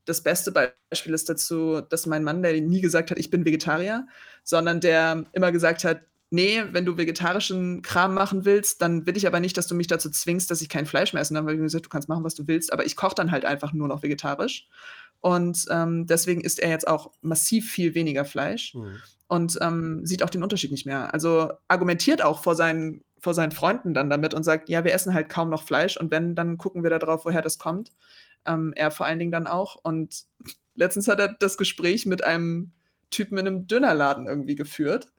das 0.08 0.22
beste 0.24 0.52
Beispiel 0.52 1.14
ist 1.14 1.30
dazu, 1.30 1.82
dass 1.82 2.06
mein 2.08 2.24
Mann, 2.24 2.42
der 2.42 2.60
nie 2.62 2.82
gesagt 2.82 3.12
hat, 3.12 3.20
ich 3.20 3.30
bin 3.30 3.46
Vegetarier, 3.46 4.08
sondern 4.44 4.80
der 4.80 5.26
immer 5.34 5.52
gesagt 5.52 5.84
hat, 5.84 6.02
nee, 6.30 6.64
wenn 6.72 6.86
du 6.86 6.98
vegetarischen 6.98 7.82
Kram 7.82 8.14
machen 8.14 8.44
willst, 8.46 8.82
dann 8.82 9.06
will 9.06 9.16
ich 9.16 9.28
aber 9.28 9.40
nicht, 9.40 9.58
dass 9.58 9.68
du 9.68 9.76
mich 9.76 9.88
dazu 9.88 10.10
zwingst, 10.10 10.50
dass 10.52 10.62
ich 10.62 10.70
kein 10.70 10.86
Fleisch 10.86 11.14
mehr 11.14 11.22
essen 11.22 11.36
darf, 11.36 11.46
weil 11.46 11.54
ich 11.54 11.60
mir 11.60 11.66
gesagt, 11.66 11.86
du 11.86 11.90
kannst 11.90 12.10
machen, 12.10 12.24
was 12.24 12.36
du 12.36 12.48
willst, 12.48 12.74
aber 12.74 12.86
ich 12.86 12.96
koche 12.96 13.16
dann 13.16 13.32
halt 13.32 13.46
einfach 13.46 13.72
nur 13.74 13.88
noch 13.88 14.04
vegetarisch. 14.04 14.68
Und 15.20 15.66
ähm, 15.70 16.06
deswegen 16.06 16.42
isst 16.42 16.60
er 16.60 16.70
jetzt 16.70 16.88
auch 16.88 17.12
massiv 17.22 17.72
viel 17.72 17.96
weniger 17.96 18.26
Fleisch 18.26 18.74
Mhm. 18.76 19.02
und 19.28 19.58
ähm, 19.62 20.06
sieht 20.06 20.24
auch 20.24 20.30
den 20.30 20.44
Unterschied 20.44 20.72
nicht 20.72 20.86
mehr. 20.86 21.14
Also 21.14 21.52
argumentiert 21.68 22.22
auch 22.22 22.44
vor 22.44 22.56
seinen, 22.56 23.04
vor 23.20 23.34
seinen 23.34 23.52
Freunden 23.52 23.94
dann 23.94 24.10
damit 24.10 24.34
und 24.34 24.44
sagt, 24.44 24.70
ja, 24.70 24.84
wir 24.84 24.94
essen 24.94 25.14
halt 25.14 25.30
kaum 25.30 25.50
noch 25.50 25.64
Fleisch 25.64 25.98
und 25.98 26.12
wenn, 26.12 26.36
dann 26.36 26.58
gucken 26.58 26.84
wir 26.84 26.90
da 26.90 27.00
drauf, 27.00 27.26
woher 27.26 27.42
das 27.42 27.58
kommt. 27.58 27.92
Ähm, 28.48 28.74
er 28.76 28.92
vor 28.92 29.06
allen 29.06 29.20
Dingen 29.20 29.32
dann 29.32 29.48
auch. 29.48 29.76
Und 29.76 30.26
letztens 30.76 31.08
hat 31.08 31.20
er 31.20 31.30
das 31.40 31.58
Gespräch 31.58 32.06
mit 32.06 32.24
einem 32.24 32.72
Typen 33.10 33.38
in 33.38 33.48
einem 33.48 33.68
Dönerladen 33.68 34.28
irgendwie 34.28 34.56
geführt. 34.56 35.12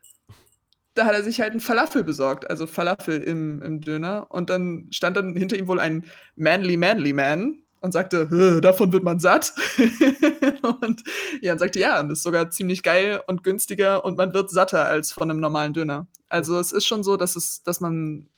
Da 0.95 1.05
hat 1.05 1.15
er 1.15 1.23
sich 1.23 1.41
halt 1.41 1.53
einen 1.53 1.61
Falafel 1.61 2.03
besorgt, 2.03 2.51
also 2.51 2.67
Falafel 2.67 3.23
im, 3.23 3.63
im 3.63 3.81
Döner. 3.81 4.27
Und 4.31 4.51
dann 4.51 4.89
stand 4.91 5.17
dann 5.17 5.37
hinter 5.37 5.57
ihm 5.57 5.69
wohl 5.69 5.81
ein 5.81 6.05
manly, 6.35 6.77
manly 6.77 7.13
man 7.13 7.63
und 7.81 7.93
sagte, 7.93 8.29
"Hö, 8.31 8.61
davon 8.61 8.93
wird 8.93 9.05
man 9.05 9.21
satt. 9.21 9.53
und 10.81 11.03
Jan 11.41 11.59
sagte, 11.59 11.79
ja, 11.79 12.03
das 12.03 12.19
ist 12.19 12.23
sogar 12.23 12.51
ziemlich 12.51 12.83
geil 12.83 13.21
und 13.27 13.45
günstiger 13.45 14.05
und 14.05 14.17
man 14.17 14.35
wird 14.35 14.51
satter 14.51 14.85
als 14.87 15.13
von 15.13 15.31
einem 15.31 15.41
normalen 15.41 15.73
Döner. 15.73 16.07
Also 16.29 16.59
es 16.59 16.73
ist 16.73 16.87
schon 16.87 17.03
so, 17.03 17.17
dass 17.17 17.37
es, 17.37 17.63
dass 17.63 17.81
man, 17.81 18.29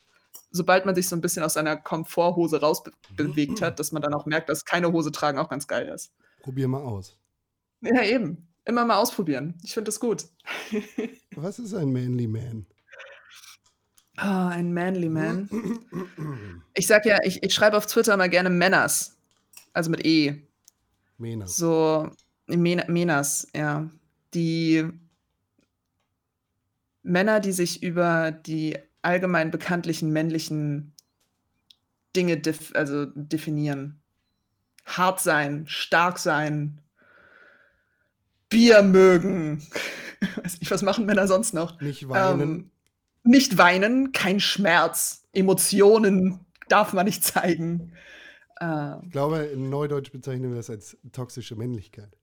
sobald 0.50 0.86
man 0.86 0.94
sich 0.94 1.08
so 1.08 1.16
ein 1.16 1.20
bisschen 1.20 1.42
aus 1.42 1.54
seiner 1.54 1.76
Komforthose 1.76 2.60
rausbewegt 2.60 3.62
hat, 3.62 3.78
dass 3.78 3.92
man 3.92 4.02
dann 4.02 4.14
auch 4.14 4.26
merkt, 4.26 4.48
dass 4.48 4.64
keine 4.64 4.92
Hose 4.92 5.12
tragen 5.12 5.38
auch 5.38 5.48
ganz 5.48 5.66
geil 5.66 5.88
ist. 5.88 6.12
Probier 6.42 6.68
mal 6.68 6.82
aus. 6.82 7.16
Ja, 7.80 8.02
eben. 8.02 8.48
Immer 8.64 8.84
mal 8.84 8.98
ausprobieren. 8.98 9.58
Ich 9.62 9.74
finde 9.74 9.88
das 9.88 10.00
gut. 10.00 10.26
Was 11.36 11.58
ist 11.58 11.74
ein 11.74 11.92
Manly 11.92 12.26
Man? 12.26 12.66
Ah, 14.20 14.48
ein 14.48 14.74
manly 14.74 15.08
man. 15.08 15.48
Ich 16.74 16.86
sag 16.86 17.04
ja, 17.04 17.18
ich, 17.24 17.42
ich 17.42 17.52
schreibe 17.52 17.76
auf 17.76 17.86
Twitter 17.86 18.14
immer 18.14 18.28
gerne 18.28 18.48
Männers. 18.48 19.16
Also 19.72 19.90
mit 19.90 20.04
E. 20.06 20.46
Mena. 21.18 21.46
So, 21.46 22.10
Men 22.46 22.82
Menas, 22.88 23.48
ja. 23.54 23.90
Die 24.34 24.88
Männer, 27.02 27.40
die 27.40 27.52
sich 27.52 27.82
über 27.82 28.30
die 28.30 28.78
allgemein 29.02 29.50
bekanntlichen 29.50 30.10
männlichen 30.12 30.94
Dinge 32.16 32.38
def 32.38 32.72
also 32.74 33.06
definieren. 33.06 34.00
Hart 34.84 35.20
sein, 35.20 35.66
stark 35.68 36.18
sein, 36.18 36.80
Bier 38.48 38.82
mögen. 38.82 39.62
Weiß 40.42 40.58
nicht, 40.60 40.70
was 40.70 40.82
machen 40.82 41.06
Männer 41.06 41.26
sonst 41.26 41.54
noch? 41.54 41.80
Nicht 41.80 42.08
weinen. 42.08 42.40
Ähm, 42.40 42.70
nicht 43.22 43.58
weinen, 43.58 44.12
kein 44.12 44.40
Schmerz, 44.40 45.28
Emotionen 45.32 46.40
darf 46.68 46.92
man 46.92 47.06
nicht 47.06 47.24
zeigen. 47.24 47.92
Äh, 48.60 49.04
ich 49.04 49.10
glaube, 49.10 49.38
in 49.38 49.70
Neudeutsch 49.70 50.10
bezeichnen 50.10 50.50
wir 50.50 50.56
das 50.56 50.70
als 50.70 50.96
toxische 51.12 51.56
Männlichkeit. 51.56 52.16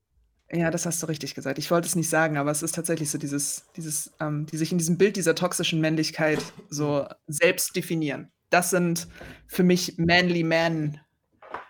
Ja, 0.51 0.71
das 0.71 0.85
hast 0.85 1.03
du 1.03 1.07
richtig 1.07 1.35
gesagt. 1.35 1.57
Ich 1.59 1.69
wollte 1.71 1.87
es 1.87 1.95
nicht 1.95 2.09
sagen, 2.09 2.37
aber 2.37 2.51
es 2.51 2.63
ist 2.63 2.73
tatsächlich 2.75 3.11
so 3.11 3.17
dieses, 3.17 3.65
dieses, 3.75 4.13
ähm, 4.21 4.45
die 4.45 4.55
sich 4.57 4.71
in 4.71 4.77
diesem 4.77 4.97
Bild 4.97 5.17
dieser 5.17 5.35
toxischen 5.35 5.81
Männlichkeit 5.81 6.41
so 6.69 7.05
selbst 7.27 7.75
definieren. 7.75 8.31
Das 8.49 8.69
sind 8.69 9.07
für 9.47 9.63
mich 9.63 9.97
manly 9.97 10.43
men, 10.43 10.99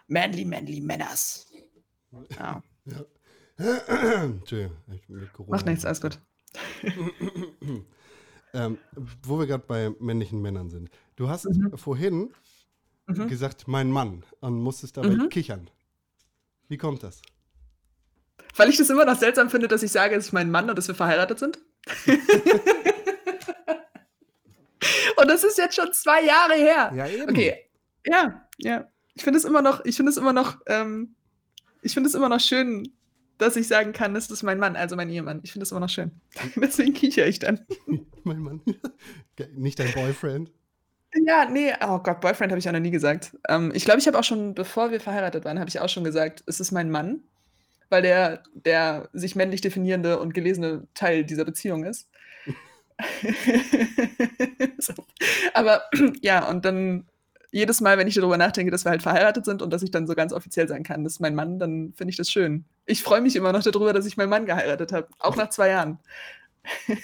manly 0.07 0.45
manly 0.45 0.79
Männers. 0.79 1.47
Ja, 2.39 2.61
Ja. 2.85 3.05
Entschuldigung. 4.23 4.77
ich 4.93 5.07
bin 5.07 5.17
mit 5.21 5.33
Corona. 5.33 5.55
macht 5.57 5.65
nichts, 5.65 5.83
alles 5.85 6.01
gut. 6.01 6.19
Ähm, 8.53 8.77
wo 9.23 9.37
wir 9.37 9.45
gerade 9.45 9.65
bei 9.67 9.91
männlichen 9.99 10.41
Männern 10.41 10.69
sind. 10.69 10.89
Du 11.17 11.27
hast 11.27 11.45
Mhm. 11.49 11.77
vorhin 11.77 12.33
Mhm. 13.07 13.27
gesagt, 13.27 13.67
mein 13.67 13.91
Mann, 13.91 14.23
und 14.39 14.57
musstest 14.61 14.95
dabei 14.97 15.09
Mhm. 15.09 15.29
kichern. 15.29 15.69
Wie 16.69 16.77
kommt 16.77 17.03
das? 17.03 17.21
Weil 18.55 18.69
ich 18.69 18.77
das 18.77 18.89
immer 18.89 19.05
noch 19.05 19.17
seltsam 19.17 19.49
finde, 19.49 19.67
dass 19.67 19.83
ich 19.83 19.91
sage, 19.91 20.15
es 20.15 20.27
ist 20.27 20.31
mein 20.33 20.49
Mann 20.49 20.69
und 20.69 20.77
dass 20.77 20.87
wir 20.87 20.95
verheiratet 20.95 21.39
sind. 21.39 21.59
und 25.17 25.27
das 25.27 25.43
ist 25.43 25.57
jetzt 25.57 25.75
schon 25.75 25.91
zwei 25.93 26.23
Jahre 26.23 26.53
her. 26.53 26.91
Ja, 26.95 27.07
eben. 27.07 27.29
Okay, 27.29 27.69
ja, 28.05 28.47
ja. 28.57 28.87
Ich 29.13 29.23
finde 29.23 29.39
es 29.39 29.45
immer 29.45 29.61
noch, 29.61 29.83
ich 29.85 29.95
finde 29.95 30.11
es 30.11 30.17
immer 30.17 30.33
noch, 30.33 30.59
ähm, 30.67 31.15
ich 31.81 31.93
finde 31.93 32.09
es 32.09 32.15
immer 32.15 32.29
noch 32.29 32.39
schön, 32.39 32.91
dass 33.37 33.55
ich 33.55 33.67
sagen 33.67 33.93
kann, 33.93 34.13
das 34.13 34.29
ist 34.29 34.43
mein 34.43 34.59
Mann, 34.59 34.75
also 34.75 34.95
mein 34.95 35.09
Ehemann. 35.09 35.41
Ich 35.43 35.51
finde 35.51 35.63
es 35.63 35.71
immer 35.71 35.79
noch 35.79 35.89
schön. 35.89 36.11
Deswegen 36.55 36.93
kichere 36.93 37.27
ich 37.27 37.39
dann. 37.39 37.65
mein 38.23 38.39
Mann. 38.39 38.61
Nicht 39.53 39.79
dein 39.79 39.91
Boyfriend. 39.93 40.51
Ja, 41.25 41.45
nee, 41.49 41.73
oh 41.81 41.99
Gott, 41.99 42.21
Boyfriend 42.21 42.51
habe 42.51 42.59
ich 42.59 42.67
auch 42.67 42.73
noch 42.73 42.79
nie 42.79 42.91
gesagt. 42.91 43.35
Ähm, 43.47 43.71
ich 43.73 43.85
glaube, 43.85 43.99
ich 43.99 44.07
habe 44.07 44.19
auch 44.19 44.23
schon, 44.23 44.53
bevor 44.53 44.91
wir 44.91 44.99
verheiratet 44.99 45.45
waren, 45.45 45.59
habe 45.59 45.69
ich 45.69 45.79
auch 45.79 45.89
schon 45.89 46.03
gesagt, 46.03 46.43
es 46.47 46.59
ist 46.59 46.71
mein 46.71 46.91
Mann, 46.91 47.23
weil 47.89 48.01
der 48.01 48.43
der 48.53 49.09
sich 49.13 49.35
männlich 49.35 49.61
definierende 49.61 50.19
und 50.19 50.33
gelesene 50.33 50.87
Teil 50.93 51.23
dieser 51.25 51.45
Beziehung 51.45 51.83
ist. 51.85 52.07
So. 54.79 54.93
Aber 55.53 55.83
ja, 56.21 56.47
und 56.49 56.65
dann 56.65 57.05
jedes 57.51 57.81
Mal, 57.81 57.97
wenn 57.97 58.07
ich 58.07 58.15
darüber 58.15 58.37
nachdenke, 58.37 58.71
dass 58.71 58.85
wir 58.85 58.91
halt 58.91 59.01
verheiratet 59.01 59.45
sind 59.45 59.61
und 59.61 59.71
dass 59.71 59.81
ich 59.81 59.91
dann 59.91 60.05
so 60.07 60.13
ganz 60.15 60.33
offiziell 60.33 60.67
sein 60.67 60.83
kann, 60.83 61.03
das 61.03 61.13
ist 61.13 61.19
mein 61.19 61.35
Mann, 61.35 61.59
dann 61.59 61.93
finde 61.95 62.11
ich 62.11 62.17
das 62.17 62.29
schön. 62.31 62.65
Ich 62.85 63.03
freue 63.03 63.21
mich 63.21 63.35
immer 63.35 63.51
noch 63.53 63.63
darüber, 63.63 63.93
dass 63.93 64.05
ich 64.05 64.17
meinen 64.17 64.29
Mann 64.29 64.45
geheiratet 64.45 64.91
habe, 64.91 65.07
auch 65.19 65.35
nach 65.35 65.49
zwei 65.49 65.69
Jahren. 65.69 65.99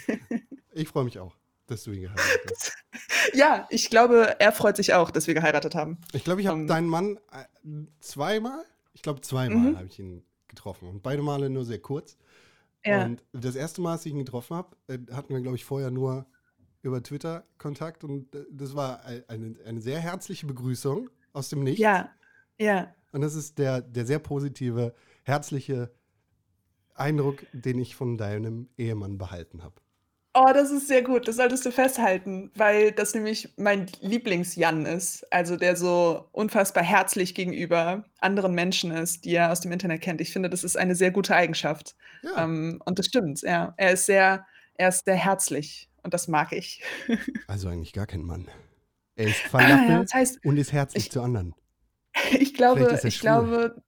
Ich 0.75 0.87
freue 0.89 1.03
mich 1.03 1.19
auch, 1.19 1.35
dass 1.67 1.83
du 1.83 1.91
ihn 1.91 2.01
geheiratet 2.01 2.41
hast. 2.51 2.73
Ja, 3.35 3.67
ich 3.69 3.89
glaube, 3.91 4.35
er 4.39 4.51
freut 4.51 4.75
sich 4.75 4.93
auch, 4.95 5.11
dass 5.11 5.27
wir 5.27 5.35
geheiratet 5.35 5.75
haben. 5.75 5.99
Ich 6.11 6.23
glaube, 6.23 6.41
ich 6.41 6.47
habe 6.47 6.59
Ähm. 6.59 6.67
deinen 6.67 6.87
Mann 6.87 7.17
äh, 7.31 7.69
zweimal, 7.99 8.65
ich 8.93 9.03
glaube 9.03 9.21
zweimal 9.21 9.71
Mhm. 9.71 9.77
habe 9.77 9.85
ich 9.87 9.99
ihn 9.99 10.23
getroffen. 10.55 10.87
Und 10.87 11.01
beide 11.03 11.21
Male 11.21 11.49
nur 11.49 11.65
sehr 11.65 11.79
kurz. 11.79 12.17
Ja. 12.85 13.05
Und 13.05 13.23
das 13.31 13.55
erste 13.55 13.81
Mal, 13.81 13.93
als 13.93 14.05
ich 14.05 14.11
ihn 14.11 14.19
getroffen 14.19 14.55
habe, 14.57 14.75
äh, 14.87 14.99
hatten 15.11 15.33
wir, 15.33 15.41
glaube 15.41 15.55
ich, 15.57 15.65
vorher 15.65 15.89
nur 15.91 16.25
über 16.81 17.01
Twitter 17.01 17.45
Kontakt. 17.57 18.03
Und 18.03 18.33
äh, 18.35 18.45
das 18.51 18.75
war 18.75 19.03
ein- 19.05 19.23
eine, 19.29 19.55
eine 19.65 19.81
sehr 19.81 19.99
herzliche 19.99 20.45
Begrüßung 20.45 21.09
aus 21.31 21.49
dem 21.49 21.63
Nichts. 21.63 21.79
Ja, 21.81 22.09
ja. 22.59 22.93
Und 23.11 23.21
das 23.21 23.35
ist 23.35 23.57
der, 23.57 23.81
der 23.81 24.05
sehr 24.05 24.19
positive, 24.19 24.93
herzliche 25.23 25.91
Eindruck, 26.95 27.45
den 27.53 27.79
ich 27.79 27.95
von 27.95 28.17
deinem 28.17 28.69
Ehemann 28.77 29.17
behalten 29.17 29.63
habe. 29.63 29.75
Oh, 30.35 30.51
das 30.51 30.71
ist 30.71 30.87
sehr 30.87 31.03
gut. 31.03 31.27
Das 31.27 31.35
solltest 31.35 31.63
du 31.65 31.71
festhalten, 31.71 32.49
weil 32.55 32.91
das 32.91 33.13
nämlich 33.13 33.53
mein 33.55 33.85
Lieblings-Jan 34.01 34.85
ist. 34.87 35.31
Also 35.31 35.57
der 35.57 35.75
so 35.75 36.25
unfassbar 36.31 36.83
herzlich 36.83 37.35
gegenüber 37.35 38.03
anderen 38.19 38.55
Menschen 38.55 38.89
ist, 38.91 39.25
die 39.25 39.35
er 39.35 39.51
aus 39.51 39.61
dem 39.61 39.71
Internet 39.71 40.01
kennt. 40.01 40.21
Ich 40.21 40.33
finde, 40.33 40.49
das 40.49 40.63
ist 40.63 40.75
eine 40.75 40.95
sehr 40.95 41.11
gute 41.11 41.35
Eigenschaft. 41.35 41.95
Ja, 42.23 42.43
Ähm, 42.45 42.81
und 42.85 42.97
das 42.97 43.05
stimmt, 43.05 43.41
ja. 43.43 43.73
Er 43.77 43.91
ist 43.93 44.07
sehr, 44.07 44.45
er 44.75 44.89
ist 44.89 45.05
sehr 45.05 45.15
herzlich 45.15 45.89
und 46.01 46.15
das 46.15 46.27
mag 46.27 46.51
ich. 46.51 46.81
also 47.47 47.67
eigentlich 47.69 47.93
gar 47.93 48.07
kein 48.07 48.23
Mann. 48.23 48.47
Er 49.15 49.27
ist 49.27 49.35
Ah, 49.51 49.61
ja, 49.61 49.67
Falafel 49.77 50.01
das 50.01 50.13
heißt, 50.15 50.45
und 50.45 50.57
ist 50.57 50.73
herzlich 50.73 51.05
ich- 51.05 51.11
zu 51.11 51.21
anderen. 51.21 51.53
ich 52.31 52.55
glaube, 52.55 52.99
ich 53.03 53.15
schwul. 53.17 53.21
glaube, 53.21 53.83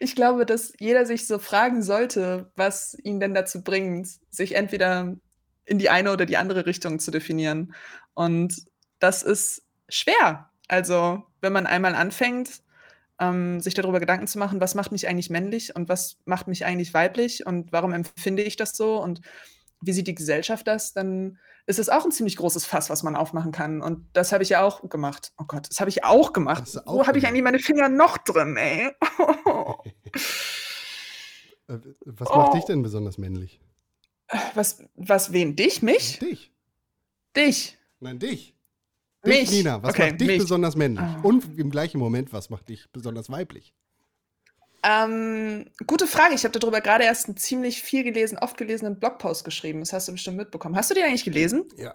ich 0.00 0.14
glaube, 0.14 0.46
dass 0.46 0.72
jeder 0.78 1.06
sich 1.06 1.26
so 1.26 1.38
fragen 1.38 1.82
sollte, 1.82 2.50
was 2.56 2.96
ihn 3.02 3.20
denn 3.20 3.34
dazu 3.34 3.62
bringt, 3.62 4.08
sich 4.30 4.54
entweder 4.54 5.16
in 5.64 5.78
die 5.78 5.90
eine 5.90 6.12
oder 6.12 6.26
die 6.26 6.36
andere 6.36 6.66
Richtung 6.66 6.98
zu 6.98 7.10
definieren. 7.10 7.74
Und 8.14 8.66
das 8.98 9.22
ist 9.22 9.62
schwer. 9.88 10.50
Also, 10.68 11.24
wenn 11.40 11.52
man 11.52 11.66
einmal 11.66 11.94
anfängt, 11.94 12.62
ähm, 13.20 13.60
sich 13.60 13.74
darüber 13.74 14.00
Gedanken 14.00 14.26
zu 14.26 14.38
machen, 14.38 14.60
was 14.60 14.74
macht 14.74 14.92
mich 14.92 15.08
eigentlich 15.08 15.30
männlich 15.30 15.74
und 15.76 15.88
was 15.88 16.18
macht 16.24 16.48
mich 16.48 16.64
eigentlich 16.64 16.94
weiblich 16.94 17.46
und 17.46 17.72
warum 17.72 17.92
empfinde 17.92 18.42
ich 18.42 18.56
das 18.56 18.76
so 18.76 19.00
und 19.00 19.20
wie 19.80 19.92
sieht 19.92 20.06
die 20.06 20.14
Gesellschaft 20.14 20.66
das, 20.66 20.92
dann 20.92 21.38
ist 21.66 21.78
es 21.78 21.88
auch 21.88 22.04
ein 22.04 22.12
ziemlich 22.12 22.36
großes 22.36 22.66
Fass, 22.66 22.90
was 22.90 23.02
man 23.02 23.16
aufmachen 23.16 23.52
kann. 23.52 23.80
Und 23.80 24.06
das 24.12 24.32
habe 24.32 24.42
ich 24.42 24.50
ja 24.50 24.62
auch 24.62 24.88
gemacht. 24.88 25.32
Oh 25.38 25.44
Gott, 25.46 25.68
das 25.70 25.80
habe 25.80 25.88
ich 25.90 26.04
auch 26.04 26.32
gemacht. 26.32 26.64
Du 26.74 26.80
Wo 26.86 27.00
auch 27.00 27.06
habe 27.06 27.18
ich 27.18 27.26
eigentlich 27.26 27.42
meine 27.42 27.58
Finger 27.58 27.88
noch 27.88 28.18
drin, 28.18 28.56
ey? 28.56 28.90
Äh, 31.66 31.78
Was 32.04 32.28
macht 32.28 32.50
Oh. 32.50 32.54
dich 32.56 32.64
denn 32.66 32.82
besonders 32.82 33.16
männlich? 33.18 33.60
was, 34.54 34.82
was, 34.94 35.32
wen? 35.32 35.54
Dich? 35.56 35.80
Mich? 35.82 36.18
Dich. 36.18 36.52
Dich? 37.36 37.78
Nein, 38.00 38.18
dich. 38.18 38.54
Mich. 39.24 39.38
Dich, 39.48 39.50
Nina. 39.50 39.82
Was 39.82 39.90
Okay, 39.94 40.10
macht 40.10 40.20
dich 40.20 40.28
mich. 40.28 40.38
besonders 40.38 40.76
männlich? 40.76 41.02
Ah. 41.04 41.20
Und 41.22 41.58
im 41.58 41.70
gleichen 41.70 41.98
Moment, 41.98 42.32
was 42.34 42.50
macht 42.50 42.68
dich 42.68 42.90
besonders 42.92 43.30
weiblich? 43.30 43.74
Ähm, 44.84 45.70
gute 45.86 46.06
Frage. 46.06 46.34
Ich 46.34 46.44
habe 46.44 46.58
darüber 46.58 46.82
gerade 46.82 47.04
erst 47.04 47.26
einen 47.26 47.38
ziemlich 47.38 47.82
viel 47.82 48.04
gelesen, 48.04 48.38
oft 48.38 48.58
gelesenen 48.58 48.98
Blogpost 49.00 49.44
geschrieben. 49.44 49.80
Das 49.80 49.94
hast 49.94 50.08
du 50.08 50.12
bestimmt 50.12 50.36
mitbekommen. 50.36 50.76
Hast 50.76 50.90
du 50.90 50.94
den 50.94 51.04
eigentlich 51.04 51.24
gelesen? 51.24 51.64
Ja. 51.76 51.94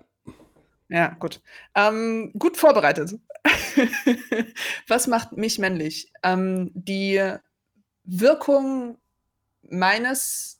Ja, 0.89 1.09
gut. 1.19 1.39
Ähm, 1.75 2.31
gut 2.37 2.57
vorbereitet. 2.57 3.19
Was 4.87 5.05
macht 5.05 5.37
mich 5.37 5.59
männlich? 5.59 6.11
Ähm, 6.23 6.71
die 6.73 7.23
Wirkung 8.05 8.97
meines, 9.61 10.59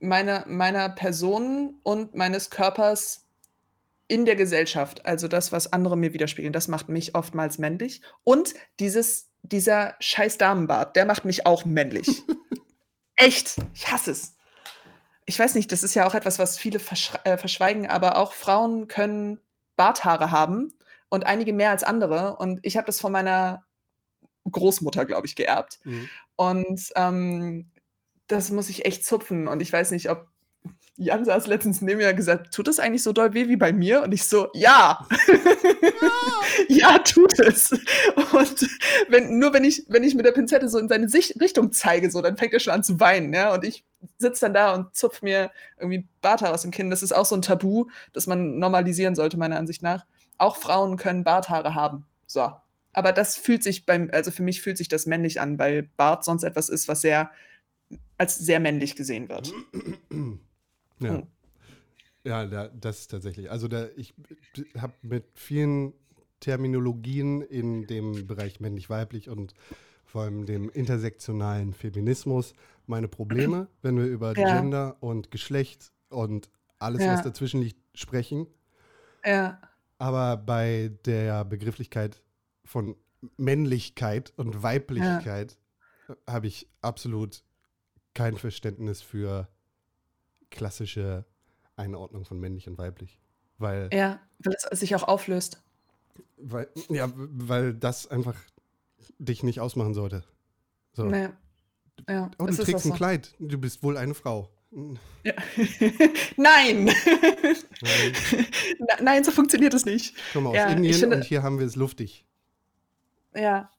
meiner, 0.00 0.44
meiner 0.48 0.88
Person 0.88 1.78
und 1.84 2.16
meines 2.16 2.50
Körpers 2.50 3.24
in 4.08 4.24
der 4.24 4.34
Gesellschaft. 4.34 5.06
Also 5.06 5.28
das, 5.28 5.52
was 5.52 5.72
andere 5.72 5.96
mir 5.96 6.12
widerspiegeln, 6.12 6.52
das 6.52 6.68
macht 6.68 6.88
mich 6.88 7.14
oftmals 7.14 7.58
männlich. 7.58 8.02
Und 8.24 8.54
dieses, 8.80 9.30
dieser 9.44 9.94
scheiß 10.00 10.38
Damenbart, 10.38 10.96
der 10.96 11.06
macht 11.06 11.24
mich 11.24 11.46
auch 11.46 11.64
männlich. 11.64 12.22
Echt. 13.16 13.56
Ich 13.74 13.90
hasse 13.90 14.10
es 14.10 14.34
ich 15.26 15.38
weiß 15.38 15.54
nicht, 15.54 15.72
das 15.72 15.82
ist 15.82 15.94
ja 15.94 16.06
auch 16.06 16.14
etwas, 16.14 16.38
was 16.38 16.58
viele 16.58 16.78
äh, 17.24 17.36
verschweigen, 17.36 17.86
aber 17.86 18.18
auch 18.18 18.32
Frauen 18.32 18.88
können 18.88 19.40
Barthaare 19.76 20.30
haben 20.30 20.72
und 21.08 21.24
einige 21.24 21.52
mehr 21.52 21.70
als 21.70 21.82
andere. 21.82 22.36
Und 22.36 22.60
ich 22.62 22.76
habe 22.76 22.86
das 22.86 23.00
von 23.00 23.12
meiner 23.12 23.64
Großmutter, 24.50 25.06
glaube 25.06 25.26
ich, 25.26 25.36
geerbt. 25.36 25.80
Mhm. 25.84 26.08
Und 26.36 26.90
ähm, 26.96 27.70
das 28.26 28.50
muss 28.50 28.68
ich 28.68 28.84
echt 28.84 29.04
zupfen. 29.04 29.48
Und 29.48 29.62
ich 29.62 29.72
weiß 29.72 29.90
nicht, 29.92 30.10
ob 30.10 30.28
Jan 30.96 31.24
saß 31.24 31.48
letztens 31.48 31.80
neben 31.80 31.98
mir 31.98 32.10
und 32.10 32.16
gesagt, 32.16 32.54
tut 32.54 32.68
das 32.68 32.78
eigentlich 32.78 33.02
so 33.02 33.12
doll 33.12 33.34
weh 33.34 33.48
wie 33.48 33.56
bei 33.56 33.72
mir? 33.72 34.02
Und 34.02 34.12
ich 34.12 34.24
so, 34.24 34.48
ja. 34.54 35.04
ja, 36.68 36.98
tut 36.98 37.36
es. 37.40 37.72
Und 37.72 38.68
wenn, 39.08 39.38
nur 39.38 39.52
wenn 39.52 39.64
ich, 39.64 39.84
wenn 39.88 40.04
ich 40.04 40.14
mit 40.14 40.24
der 40.24 40.30
Pinzette 40.30 40.68
so 40.68 40.78
in 40.78 40.88
seine 40.88 41.08
Sicht, 41.08 41.40
Richtung 41.40 41.72
zeige, 41.72 42.12
so, 42.12 42.22
dann 42.22 42.36
fängt 42.36 42.52
er 42.52 42.60
schon 42.60 42.74
an 42.74 42.84
zu 42.84 43.00
weinen, 43.00 43.32
ja. 43.32 43.52
Und 43.52 43.64
ich 43.64 43.84
sitze 44.18 44.42
dann 44.42 44.54
da 44.54 44.74
und 44.74 44.94
zupf 44.94 45.22
mir 45.22 45.50
irgendwie 45.78 46.06
Barthaar 46.22 46.54
aus 46.54 46.62
dem 46.62 46.70
Kinn. 46.70 46.90
Das 46.90 47.02
ist 47.02 47.12
auch 47.12 47.26
so 47.26 47.34
ein 47.34 47.42
Tabu, 47.42 47.86
das 48.12 48.28
man 48.28 48.60
normalisieren 48.60 49.16
sollte, 49.16 49.36
meiner 49.36 49.58
Ansicht 49.58 49.82
nach. 49.82 50.06
Auch 50.38 50.56
Frauen 50.56 50.96
können 50.96 51.24
Barthaare 51.24 51.74
haben. 51.74 52.06
So. 52.26 52.52
Aber 52.92 53.10
das 53.10 53.36
fühlt 53.36 53.64
sich 53.64 53.84
beim, 53.84 54.10
also 54.12 54.30
für 54.30 54.44
mich 54.44 54.62
fühlt 54.62 54.78
sich 54.78 54.86
das 54.86 55.06
männlich 55.06 55.40
an, 55.40 55.58
weil 55.58 55.90
Bart 55.96 56.24
sonst 56.24 56.44
etwas 56.44 56.68
ist, 56.68 56.86
was 56.86 57.00
sehr 57.00 57.32
als 58.16 58.38
sehr 58.38 58.60
männlich 58.60 58.94
gesehen 58.94 59.28
wird. 59.28 59.52
Ja. 61.00 61.14
Hm. 61.18 61.26
Ja, 62.26 62.46
da, 62.46 62.68
das 62.68 63.00
ist 63.00 63.10
tatsächlich. 63.10 63.50
Also 63.50 63.68
da, 63.68 63.88
ich 63.96 64.14
habe 64.78 64.94
mit 65.02 65.24
vielen 65.34 65.92
Terminologien 66.40 67.42
in 67.42 67.86
dem 67.86 68.26
Bereich 68.26 68.60
männlich-weiblich 68.60 69.28
und 69.28 69.52
vor 70.04 70.22
allem 70.22 70.46
dem 70.46 70.70
intersektionalen 70.70 71.74
Feminismus 71.74 72.54
meine 72.86 73.08
Probleme, 73.08 73.68
wenn 73.82 73.96
wir 73.98 74.06
über 74.06 74.36
Ja. 74.38 74.46
Gender 74.46 74.96
und 75.00 75.30
Geschlecht 75.30 75.92
und 76.08 76.48
alles, 76.78 77.02
Ja. 77.04 77.12
was 77.12 77.22
dazwischen 77.22 77.60
liegt, 77.60 77.78
sprechen. 77.98 78.46
Ja, 79.24 79.60
Aber 79.98 80.36
bei 80.36 80.92
der 81.06 81.44
Begrifflichkeit 81.44 82.22
von 82.64 82.96
Männlichkeit 83.36 84.32
und 84.36 84.62
Weiblichkeit 84.62 85.58
habe 86.28 86.46
ich 86.46 86.68
absolut 86.82 87.42
kein 88.12 88.36
Verständnis 88.36 89.00
für 89.00 89.48
klassische 90.54 91.24
Einordnung 91.76 92.24
von 92.24 92.38
männlich 92.40 92.68
und 92.68 92.78
weiblich. 92.78 93.18
Weil, 93.58 93.90
ja, 93.92 94.20
weil 94.38 94.54
es 94.70 94.80
sich 94.80 94.94
auch 94.96 95.02
auflöst. 95.04 95.62
weil, 96.36 96.68
ja, 96.88 97.10
weil 97.14 97.74
das 97.74 98.06
einfach 98.06 98.36
dich 99.18 99.42
nicht 99.42 99.60
ausmachen 99.60 99.94
sollte. 99.94 100.24
So. 100.92 101.04
Nee. 101.04 101.28
Ja, 102.08 102.30
Oh, 102.38 102.46
du 102.46 102.54
trägst 102.54 102.86
ein 102.86 102.90
so. 102.90 102.94
Kleid. 102.94 103.34
Du 103.38 103.58
bist 103.58 103.82
wohl 103.82 103.96
eine 103.96 104.14
Frau. 104.14 104.50
Ja. 105.22 105.34
Nein! 106.36 106.86
Nein, 106.86 108.12
Nein, 109.02 109.24
so 109.24 109.30
funktioniert 109.30 109.72
es 109.74 109.84
nicht. 109.84 110.16
komm 110.32 110.48
aus 110.48 110.56
Ja, 110.56 110.68
ich 110.70 110.76
Indien 110.76 110.94
finde- 110.94 111.16
und 111.16 111.22
hier 111.24 111.42
haben 111.44 111.58
wir 111.60 111.66
es 111.66 111.76
luftig. 111.76 112.26
Ja, 113.34 113.70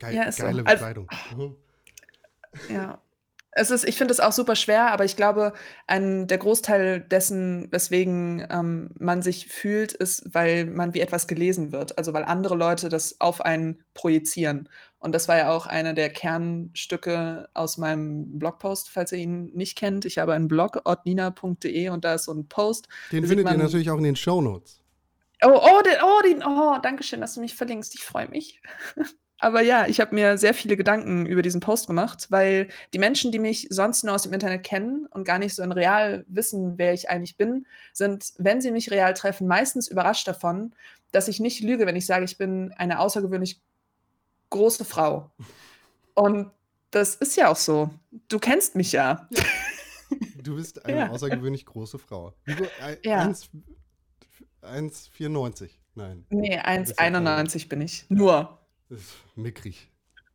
Geil, 0.00 0.14
Ja, 0.16 0.22
ist 0.24 0.38
so. 0.38 0.42
geile 0.42 0.66
Also- 0.66 0.72
Bekleidung. 0.84 1.08
Mhm. 1.36 1.56
ja. 2.68 3.00
Es 3.54 3.70
ist 3.70 3.84
ich 3.86 3.96
finde 3.96 4.12
es 4.12 4.20
auch 4.20 4.32
super 4.32 4.56
schwer, 4.56 4.92
aber 4.92 5.04
ich 5.04 5.14
glaube, 5.14 5.52
ein 5.86 6.26
der 6.26 6.38
Großteil 6.38 7.00
dessen, 7.00 7.68
weswegen, 7.70 8.46
ähm, 8.50 8.90
man 8.98 9.20
sich 9.20 9.48
fühlt, 9.48 9.92
ist, 9.92 10.24
weil 10.32 10.64
man 10.64 10.94
wie 10.94 11.00
etwas 11.00 11.26
gelesen 11.26 11.70
wird. 11.70 11.98
Also, 11.98 12.14
weil 12.14 12.24
andere 12.24 12.54
Leute 12.54 12.88
das 12.88 13.20
auf 13.20 13.42
einen 13.42 13.84
projizieren. 13.92 14.68
Und 14.98 15.14
das 15.14 15.28
war 15.28 15.36
ja 15.36 15.50
auch 15.50 15.66
einer 15.66 15.92
der 15.92 16.10
Kernstücke 16.10 17.48
aus 17.52 17.76
meinem 17.76 18.38
Blogpost, 18.38 18.88
falls 18.88 19.12
ihr 19.12 19.18
ihn 19.18 19.50
nicht 19.52 19.76
kennt. 19.76 20.06
Ich 20.06 20.18
habe 20.18 20.32
einen 20.32 20.48
Blog, 20.48 20.80
otnina.de 20.84 21.88
und 21.90 22.04
da 22.04 22.14
ist 22.14 22.24
so 22.24 22.32
ein 22.32 22.48
Post. 22.48 22.88
Den 23.10 23.26
findet 23.26 23.46
ihr 23.46 23.50
man 23.50 23.58
natürlich 23.58 23.90
auch 23.90 23.98
in 23.98 24.04
den 24.04 24.16
Shownotes. 24.16 24.80
Oh, 25.44 25.60
oh, 25.60 25.82
den 25.82 25.96
oh, 26.02 26.22
den 26.22 26.42
oh, 26.44 26.78
danke 26.80 27.02
schön, 27.02 27.20
dass 27.20 27.34
du 27.34 27.40
mich 27.40 27.54
verlinkst. 27.54 27.94
Ich 27.96 28.04
freue 28.04 28.28
mich. 28.28 28.62
Aber 29.42 29.60
ja, 29.60 29.86
ich 29.88 30.00
habe 30.00 30.14
mir 30.14 30.38
sehr 30.38 30.54
viele 30.54 30.76
Gedanken 30.76 31.26
über 31.26 31.42
diesen 31.42 31.60
Post 31.60 31.88
gemacht, 31.88 32.26
weil 32.30 32.68
die 32.94 32.98
Menschen, 33.00 33.32
die 33.32 33.40
mich 33.40 33.66
sonst 33.70 34.04
nur 34.04 34.14
aus 34.14 34.22
dem 34.22 34.32
Internet 34.32 34.62
kennen 34.62 35.06
und 35.10 35.24
gar 35.24 35.40
nicht 35.40 35.54
so 35.56 35.62
in 35.64 35.72
real 35.72 36.24
wissen, 36.28 36.78
wer 36.78 36.92
ich 36.94 37.10
eigentlich 37.10 37.36
bin, 37.36 37.66
sind, 37.92 38.32
wenn 38.38 38.60
sie 38.60 38.70
mich 38.70 38.92
real 38.92 39.14
treffen, 39.14 39.48
meistens 39.48 39.88
überrascht 39.88 40.28
davon, 40.28 40.72
dass 41.10 41.26
ich 41.26 41.40
nicht 41.40 41.60
lüge, 41.60 41.86
wenn 41.86 41.96
ich 41.96 42.06
sage, 42.06 42.24
ich 42.24 42.38
bin 42.38 42.72
eine 42.78 43.00
außergewöhnlich 43.00 43.60
große 44.50 44.84
Frau. 44.84 45.30
Und 46.14 46.50
das 46.92 47.16
ist 47.16 47.36
ja 47.36 47.48
auch 47.48 47.56
so. 47.56 47.90
Du 48.28 48.38
kennst 48.38 48.76
mich 48.76 48.92
ja. 48.92 49.28
Du 50.42 50.54
bist 50.54 50.84
eine 50.86 50.98
Ja. 50.98 51.08
außergewöhnlich 51.10 51.66
große 51.66 51.98
Frau. 51.98 52.32
Ein- 52.46 52.96
Ja. 53.02 53.18
eins- 53.22 53.50
1,94. 54.62 55.70
Nein, 55.94 56.24
Nee, 56.30 56.50
Das 56.64 56.90
ist 56.90 57.00
ja 57.00 57.10
klein. 57.10 57.26
1,91 57.26 57.68
bin 57.68 57.80
ich. 57.80 58.06
Nur. 58.08 58.58
Das 58.92 59.00
ist 59.00 59.14
mickrig. 59.36 59.88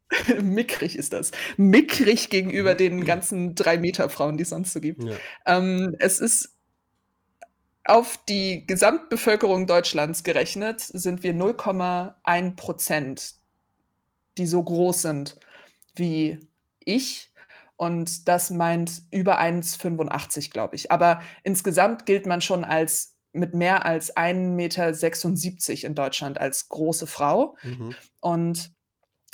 Mickrig 0.42 0.96
ist 0.96 1.14
das. 1.14 1.32
Mickrig 1.58 2.30
gegenüber 2.30 2.74
den 2.76 3.06
ganzen 3.06 3.56
3-Meter-Frauen, 3.56 4.38
die 4.38 4.44
es 4.44 4.50
sonst 4.50 4.74
so 4.74 4.80
gibt. 4.80 5.04
Ja. 5.04 5.16
Ähm, 5.46 5.96
es 6.00 6.20
ist 6.20 6.56
auf 7.84 8.18
die 8.28 8.66
Gesamtbevölkerung 8.66 9.68
Deutschlands 9.68 10.24
gerechnet, 10.24 10.82
sind 10.82 11.24
wir 11.24 11.34
0,1 11.34 12.56
Prozent, 12.56 13.36
die 14.38 14.48
so 14.48 14.64
groß 14.64 15.04
sind 15.04 15.40
wie 15.96 16.40
ich. 16.80 17.32
Und 17.76 18.28
das 18.28 18.50
meint 18.50 19.04
über 19.12 19.40
1,85, 19.40 20.50
glaube 20.52 20.76
ich. 20.76 20.92
Aber 20.92 21.22
insgesamt 21.44 22.08
gilt 22.08 22.26
man 22.26 22.42
schon 22.42 22.64
als 22.64 23.17
mit 23.38 23.54
mehr 23.54 23.86
als 23.86 24.16
1,76 24.16 25.72
Meter 25.72 25.88
in 25.88 25.96
Deutschland 25.96 26.40
als 26.40 26.70
große 26.70 27.08
Frau. 27.08 27.56
Mhm. 27.64 27.96
Und 28.20 28.72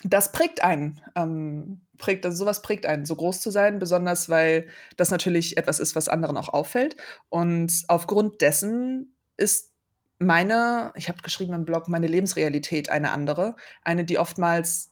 das 0.04 0.32
prägt 0.32 0.64
einen. 0.64 1.02
Ähm, 1.16 1.82
prägt, 1.98 2.26
also 2.26 2.38
sowas 2.38 2.62
prägt 2.62 2.86
einen, 2.86 3.06
so 3.06 3.16
groß 3.16 3.40
zu 3.40 3.50
sein, 3.50 3.80
besonders 3.80 4.30
weil 4.30 4.68
das 4.98 5.12
natürlich 5.12 5.58
etwas 5.58 5.80
ist, 5.80 5.96
was 5.96 6.10
anderen 6.10 6.38
auch 6.38 6.50
auffällt. 6.50 6.98
Und 7.30 7.72
aufgrund 7.88 8.42
dessen 8.42 9.16
ist 9.38 9.72
meine, 10.20 10.92
ich 10.96 11.10
habe 11.10 11.22
geschrieben 11.22 11.54
im 11.54 11.66
Blog, 11.66 11.88
meine 11.88 12.08
Lebensrealität 12.08 12.90
eine 12.90 13.12
andere. 13.12 13.56
Eine, 13.84 14.06
die 14.06 14.18
oftmals 14.20 14.92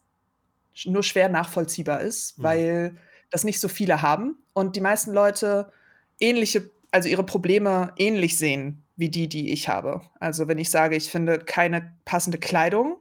nur 0.86 1.04
schwer 1.04 1.30
nachvollziehbar 1.30 2.02
ist, 2.02 2.38
Mhm. 2.38 2.44
weil 2.44 2.98
das 3.30 3.44
nicht 3.44 3.60
so 3.60 3.68
viele 3.68 4.02
haben 4.02 4.38
und 4.54 4.76
die 4.76 4.82
meisten 4.82 5.12
Leute 5.12 5.72
ähnliche, 6.20 6.70
also 6.92 7.10
ihre 7.10 7.26
Probleme 7.26 7.94
ähnlich 7.98 8.38
sehen 8.38 8.81
wie 8.96 9.10
die, 9.10 9.28
die 9.28 9.52
ich 9.52 9.68
habe. 9.70 10.02
Also 10.20 10.48
wenn 10.48 10.58
ich 10.58 10.70
sage, 10.70 10.96
ich 10.96 11.10
finde 11.10 11.40
keine 11.40 11.94
passende 12.06 12.38
Kleidung, 12.38 12.98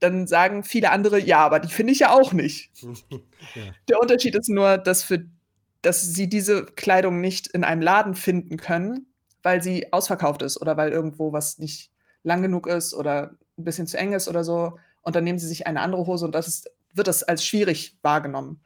dann 0.00 0.26
sagen 0.26 0.64
viele 0.64 0.90
andere, 0.90 1.20
ja, 1.20 1.38
aber 1.38 1.60
die 1.60 1.72
finde 1.72 1.92
ich 1.92 2.00
ja 2.00 2.10
auch 2.10 2.32
nicht. 2.32 2.70
ja. 3.54 3.62
Der 3.88 4.00
Unterschied 4.00 4.34
ist 4.34 4.48
nur, 4.48 4.78
dass, 4.78 5.02
für, 5.04 5.24
dass 5.82 6.02
sie 6.02 6.28
diese 6.28 6.64
Kleidung 6.64 7.20
nicht 7.20 7.48
in 7.48 7.64
einem 7.64 7.82
Laden 7.82 8.14
finden 8.14 8.56
können, 8.56 9.06
weil 9.42 9.62
sie 9.62 9.92
ausverkauft 9.92 10.42
ist 10.42 10.60
oder 10.60 10.76
weil 10.76 10.90
irgendwo 10.90 11.32
was 11.32 11.58
nicht 11.58 11.90
lang 12.24 12.42
genug 12.42 12.66
ist 12.66 12.94
oder 12.94 13.34
ein 13.58 13.64
bisschen 13.64 13.86
zu 13.86 13.98
eng 13.98 14.12
ist 14.12 14.28
oder 14.28 14.44
so. 14.44 14.78
Und 15.02 15.16
dann 15.16 15.24
nehmen 15.24 15.38
sie 15.38 15.48
sich 15.48 15.66
eine 15.66 15.80
andere 15.80 16.06
Hose 16.06 16.24
und 16.24 16.34
das 16.34 16.48
ist, 16.48 16.70
wird 16.94 17.08
das 17.08 17.22
als 17.22 17.44
schwierig 17.44 17.98
wahrgenommen. 18.02 18.60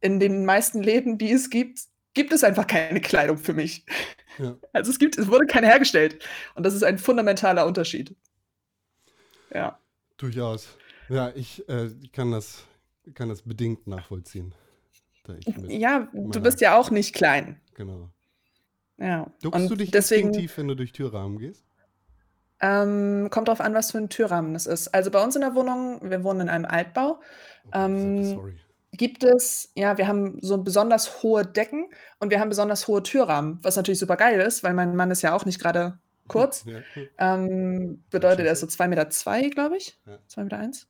In 0.00 0.20
den 0.20 0.44
meisten 0.44 0.82
Läden, 0.82 1.18
die 1.18 1.32
es 1.32 1.50
gibt, 1.50 1.80
gibt 2.14 2.32
es 2.32 2.44
einfach 2.44 2.66
keine 2.66 3.00
Kleidung 3.00 3.38
für 3.38 3.52
mich. 3.52 3.84
Ja. 4.38 4.56
Also 4.72 4.90
es 4.90 4.98
gibt, 4.98 5.16
es 5.18 5.28
wurde 5.28 5.46
keine 5.46 5.66
hergestellt. 5.66 6.24
Und 6.54 6.64
das 6.64 6.74
ist 6.74 6.82
ein 6.84 6.98
fundamentaler 6.98 7.66
Unterschied. 7.66 8.14
Ja. 9.52 9.78
Durchaus. 10.16 10.68
Ja, 11.08 11.30
ich, 11.34 11.68
äh, 11.68 11.90
kann, 12.12 12.32
das, 12.32 12.64
kann 13.14 13.28
das 13.28 13.42
bedingt 13.42 13.86
nachvollziehen. 13.86 14.54
Ja, 15.66 16.08
du 16.12 16.40
bist 16.40 16.60
ja 16.60 16.76
auch 16.78 16.90
nicht 16.90 17.14
klein. 17.14 17.60
Genau. 17.74 18.10
Ja. 18.98 19.30
Duckst 19.42 19.60
Und 19.60 19.68
du 19.68 19.76
dich 19.76 19.90
deswegen 19.90 20.28
instinktiv, 20.28 20.56
wenn 20.56 20.68
du 20.68 20.76
durch 20.76 20.92
Türrahmen 20.92 21.38
gehst? 21.38 21.64
ähm, 22.60 23.28
kommt 23.30 23.48
drauf 23.48 23.60
an, 23.60 23.74
was 23.74 23.90
für 23.90 23.98
ein 23.98 24.08
Türrahmen 24.08 24.54
das 24.54 24.66
ist. 24.66 24.88
Also 24.88 25.10
bei 25.10 25.22
uns 25.22 25.34
in 25.34 25.42
der 25.42 25.54
Wohnung, 25.54 26.00
wir 26.02 26.24
wohnen 26.24 26.42
in 26.42 26.48
einem 26.48 26.64
Altbau, 26.64 27.20
Oh, 27.66 27.70
Ähm, 27.74 28.24
sorry. 28.24 28.56
Gibt 28.96 29.24
es, 29.24 29.70
ja, 29.74 29.98
wir 29.98 30.08
haben 30.08 30.38
so 30.40 30.62
besonders 30.62 31.22
hohe 31.22 31.44
Decken 31.44 31.88
und 32.18 32.30
wir 32.30 32.40
haben 32.40 32.48
besonders 32.48 32.88
hohe 32.88 33.02
Türrahmen, 33.02 33.58
was 33.62 33.76
natürlich 33.76 33.98
super 33.98 34.16
geil 34.16 34.40
ist, 34.40 34.62
weil 34.62 34.74
mein 34.74 34.96
Mann 34.96 35.10
ist 35.10 35.22
ja 35.22 35.34
auch 35.34 35.44
nicht 35.44 35.60
gerade 35.60 35.98
kurz. 36.28 36.64
Ja. 37.18 37.34
Ähm, 37.34 38.04
bedeutet, 38.10 38.46
er 38.46 38.52
ist 38.52 38.60
so 38.60 38.66
2,2 38.66 38.88
Meter, 38.88 39.10
zwei, 39.10 39.48
glaube 39.48 39.76
ich. 39.76 39.98
Ja. 40.06 40.18
2,1 40.28 40.44
Meter. 40.44 40.58
Eins. 40.58 40.88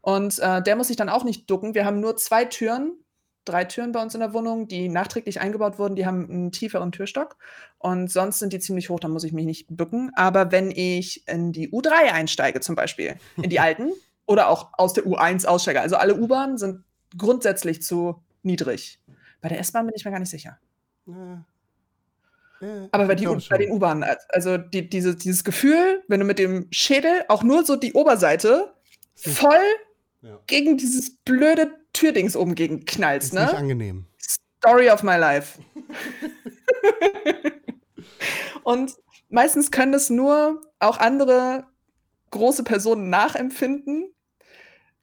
Und 0.00 0.38
äh, 0.38 0.62
der 0.62 0.76
muss 0.76 0.88
sich 0.88 0.96
dann 0.96 1.08
auch 1.08 1.24
nicht 1.24 1.48
ducken. 1.50 1.74
Wir 1.74 1.84
haben 1.84 2.00
nur 2.00 2.16
zwei 2.16 2.44
Türen, 2.44 2.92
drei 3.44 3.64
Türen 3.64 3.92
bei 3.92 4.02
uns 4.02 4.14
in 4.14 4.20
der 4.20 4.34
Wohnung, 4.34 4.68
die 4.68 4.88
nachträglich 4.88 5.40
eingebaut 5.40 5.78
wurden. 5.78 5.96
Die 5.96 6.06
haben 6.06 6.28
einen 6.28 6.52
tieferen 6.52 6.92
Türstock. 6.92 7.36
Und 7.78 8.10
sonst 8.10 8.38
sind 8.38 8.52
die 8.52 8.58
ziemlich 8.60 8.90
hoch, 8.90 9.00
da 9.00 9.08
muss 9.08 9.24
ich 9.24 9.32
mich 9.32 9.46
nicht 9.46 9.66
bücken. 9.70 10.12
Aber 10.14 10.52
wenn 10.52 10.70
ich 10.70 11.26
in 11.28 11.52
die 11.52 11.70
U3 11.70 12.12
einsteige, 12.12 12.60
zum 12.60 12.74
Beispiel, 12.74 13.16
in 13.36 13.50
die 13.50 13.60
alten, 13.60 13.92
oder 14.26 14.48
auch 14.48 14.70
aus 14.74 14.92
der 14.92 15.04
U1 15.04 15.46
aussteige, 15.46 15.80
also 15.80 15.96
alle 15.96 16.16
U-Bahnen 16.16 16.58
sind 16.58 16.84
grundsätzlich 17.16 17.82
zu 17.82 18.22
niedrig. 18.42 19.00
Bei 19.40 19.48
der 19.48 19.58
S-Bahn 19.60 19.86
bin 19.86 19.94
ich 19.96 20.04
mir 20.04 20.10
gar 20.10 20.20
nicht 20.20 20.30
sicher. 20.30 20.58
Ja. 21.06 21.44
Ja, 22.60 22.88
Aber 22.92 23.06
bei, 23.08 23.16
die, 23.16 23.26
bei 23.50 23.58
den. 23.58 23.72
U-Bahnen, 23.72 24.04
also 24.28 24.56
die, 24.56 24.88
diese, 24.88 25.16
dieses 25.16 25.42
Gefühl, 25.42 26.04
wenn 26.06 26.20
du 26.20 26.26
mit 26.26 26.38
dem 26.38 26.68
Schädel 26.70 27.24
auch 27.28 27.42
nur 27.42 27.64
so 27.64 27.74
die 27.74 27.92
Oberseite 27.94 28.72
nicht- 29.24 29.36
voll 29.36 29.58
Ja. 30.22 30.38
gegen 30.46 30.76
dieses 30.76 31.16
blöde 31.24 31.72
Türdings 31.92 32.36
oben 32.36 32.54
gegen 32.54 32.84
knallst, 32.84 33.28
Ist 33.28 33.34
nicht 33.40 33.52
ne? 33.52 33.58
angenehm. 33.58 34.06
Story 34.60 34.88
of 34.90 35.02
my 35.02 35.16
life. 35.16 35.58
Und 38.62 38.92
meistens 39.28 39.70
können 39.72 39.90
das 39.92 40.08
nur 40.10 40.62
auch 40.78 40.98
andere 40.98 41.66
große 42.30 42.62
Personen 42.62 43.10
nachempfinden, 43.10 44.12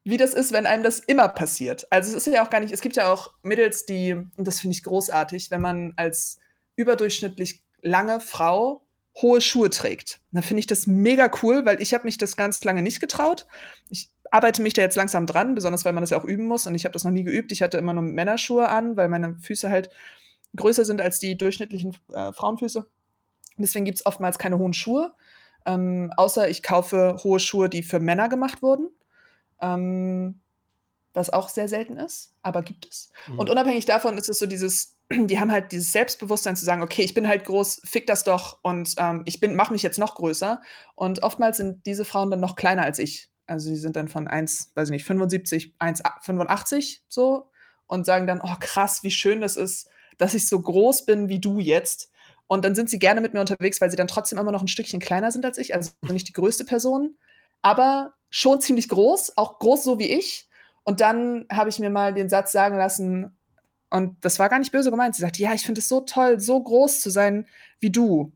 wie 0.09 0.17
das 0.17 0.33
ist, 0.33 0.51
wenn 0.51 0.65
einem 0.65 0.83
das 0.83 0.99
immer 0.99 1.27
passiert. 1.29 1.87
Also 1.91 2.15
es 2.15 2.27
ist 2.27 2.33
ja 2.33 2.45
auch 2.45 2.49
gar 2.49 2.59
nicht, 2.59 2.73
es 2.73 2.81
gibt 2.81 2.95
ja 2.95 3.11
auch 3.11 3.33
Mädels, 3.43 3.85
die, 3.85 4.13
und 4.13 4.47
das 4.47 4.59
finde 4.59 4.75
ich 4.75 4.83
großartig, 4.83 5.51
wenn 5.51 5.61
man 5.61 5.93
als 5.95 6.39
überdurchschnittlich 6.75 7.63
lange 7.81 8.19
Frau 8.19 8.81
hohe 9.21 9.41
Schuhe 9.41 9.69
trägt. 9.69 10.21
Dann 10.31 10.43
finde 10.43 10.59
ich 10.59 10.67
das 10.67 10.87
mega 10.87 11.29
cool, 11.41 11.65
weil 11.65 11.81
ich 11.81 11.93
habe 11.93 12.05
mich 12.05 12.17
das 12.17 12.37
ganz 12.37 12.63
lange 12.63 12.81
nicht 12.81 12.99
getraut. 12.99 13.47
Ich 13.89 14.09
arbeite 14.31 14.61
mich 14.61 14.73
da 14.73 14.81
jetzt 14.81 14.95
langsam 14.95 15.25
dran, 15.25 15.55
besonders 15.55 15.85
weil 15.85 15.93
man 15.93 16.03
das 16.03 16.11
ja 16.11 16.19
auch 16.19 16.25
üben 16.25 16.45
muss 16.45 16.67
und 16.67 16.75
ich 16.75 16.85
habe 16.85 16.93
das 16.93 17.03
noch 17.03 17.11
nie 17.11 17.23
geübt. 17.23 17.51
Ich 17.51 17.61
hatte 17.61 17.77
immer 17.77 17.93
nur 17.93 18.03
Männerschuhe 18.03 18.69
an, 18.69 18.95
weil 18.95 19.09
meine 19.09 19.35
Füße 19.39 19.69
halt 19.69 19.89
größer 20.55 20.85
sind 20.85 21.01
als 21.01 21.19
die 21.19 21.37
durchschnittlichen 21.37 21.97
äh, 22.13 22.31
Frauenfüße. 22.31 22.85
Deswegen 23.57 23.85
gibt 23.85 23.97
es 23.97 24.05
oftmals 24.05 24.39
keine 24.39 24.57
hohen 24.57 24.73
Schuhe, 24.73 25.13
ähm, 25.65 26.13
außer 26.15 26.49
ich 26.49 26.63
kaufe 26.63 27.17
hohe 27.23 27.39
Schuhe, 27.39 27.69
die 27.69 27.83
für 27.83 27.99
Männer 27.99 28.29
gemacht 28.29 28.61
wurden, 28.61 28.89
ähm, 29.61 30.41
was 31.13 31.29
auch 31.29 31.49
sehr 31.49 31.67
selten 31.67 31.97
ist, 31.97 32.33
aber 32.41 32.61
gibt 32.61 32.87
es. 32.89 33.11
Mhm. 33.27 33.39
Und 33.39 33.49
unabhängig 33.49 33.85
davon 33.85 34.17
ist 34.17 34.29
es 34.29 34.39
so 34.39 34.45
dieses, 34.45 34.95
die 35.11 35.39
haben 35.39 35.51
halt 35.51 35.71
dieses 35.71 35.91
Selbstbewusstsein 35.91 36.55
zu 36.55 36.65
sagen, 36.65 36.81
okay, 36.81 37.03
ich 37.03 37.13
bin 37.13 37.27
halt 37.27 37.45
groß, 37.45 37.81
fick 37.83 38.07
das 38.07 38.23
doch 38.23 38.59
und 38.61 38.93
ähm, 38.97 39.23
ich 39.25 39.39
bin, 39.39 39.55
mach 39.55 39.71
mich 39.71 39.83
jetzt 39.83 39.99
noch 39.99 40.15
größer. 40.15 40.61
Und 40.95 41.23
oftmals 41.23 41.57
sind 41.57 41.85
diese 41.85 42.05
Frauen 42.05 42.31
dann 42.31 42.39
noch 42.39 42.55
kleiner 42.55 42.83
als 42.83 42.99
ich. 42.99 43.29
Also 43.47 43.69
die 43.69 43.77
sind 43.77 43.95
dann 43.95 44.07
von 44.07 44.27
1, 44.27 44.71
weiß 44.75 44.89
ich 44.89 44.93
nicht, 44.93 45.05
75, 45.05 45.75
1,85 45.79 46.99
so 47.07 47.49
und 47.87 48.05
sagen 48.05 48.27
dann, 48.27 48.41
oh 48.41 48.55
krass, 48.59 49.01
wie 49.01 49.11
schön 49.11 49.41
das 49.41 49.57
ist, 49.57 49.89
dass 50.19 50.35
ich 50.35 50.47
so 50.47 50.61
groß 50.61 51.05
bin 51.05 51.29
wie 51.29 51.39
du 51.39 51.59
jetzt. 51.59 52.11
Und 52.45 52.65
dann 52.65 52.75
sind 52.75 52.89
sie 52.89 52.99
gerne 52.99 53.21
mit 53.21 53.33
mir 53.33 53.39
unterwegs, 53.39 53.81
weil 53.81 53.89
sie 53.89 53.95
dann 53.95 54.07
trotzdem 54.07 54.37
immer 54.37 54.51
noch 54.51 54.61
ein 54.61 54.67
Stückchen 54.67 54.99
kleiner 54.99 55.31
sind 55.31 55.45
als 55.45 55.57
ich. 55.57 55.73
Also 55.73 55.91
nicht 56.11 56.27
die 56.27 56.33
größte 56.33 56.65
Person, 56.65 57.15
aber 57.61 58.13
schon 58.29 58.61
ziemlich 58.61 58.89
groß, 58.89 59.37
auch 59.37 59.59
groß 59.59 59.83
so 59.83 59.99
wie 59.99 60.09
ich. 60.09 60.47
Und 60.83 61.01
dann 61.01 61.45
habe 61.51 61.69
ich 61.69 61.79
mir 61.79 61.89
mal 61.89 62.13
den 62.13 62.29
Satz 62.29 62.51
sagen 62.51 62.77
lassen, 62.77 63.35
und 63.91 64.23
das 64.23 64.37
war 64.37 64.49
gar 64.49 64.59
nicht 64.59 64.71
böse 64.71 64.91
gemeint. 64.91 65.15
Sie 65.15 65.21
sagte, 65.21 65.41
ja, 65.41 65.53
ich 65.53 65.65
finde 65.65 65.79
es 65.79 65.89
so 65.89 66.01
toll, 66.01 66.39
so 66.39 66.61
groß 66.61 67.01
zu 67.01 67.09
sein 67.09 67.47
wie 67.79 67.89
du. 67.89 68.31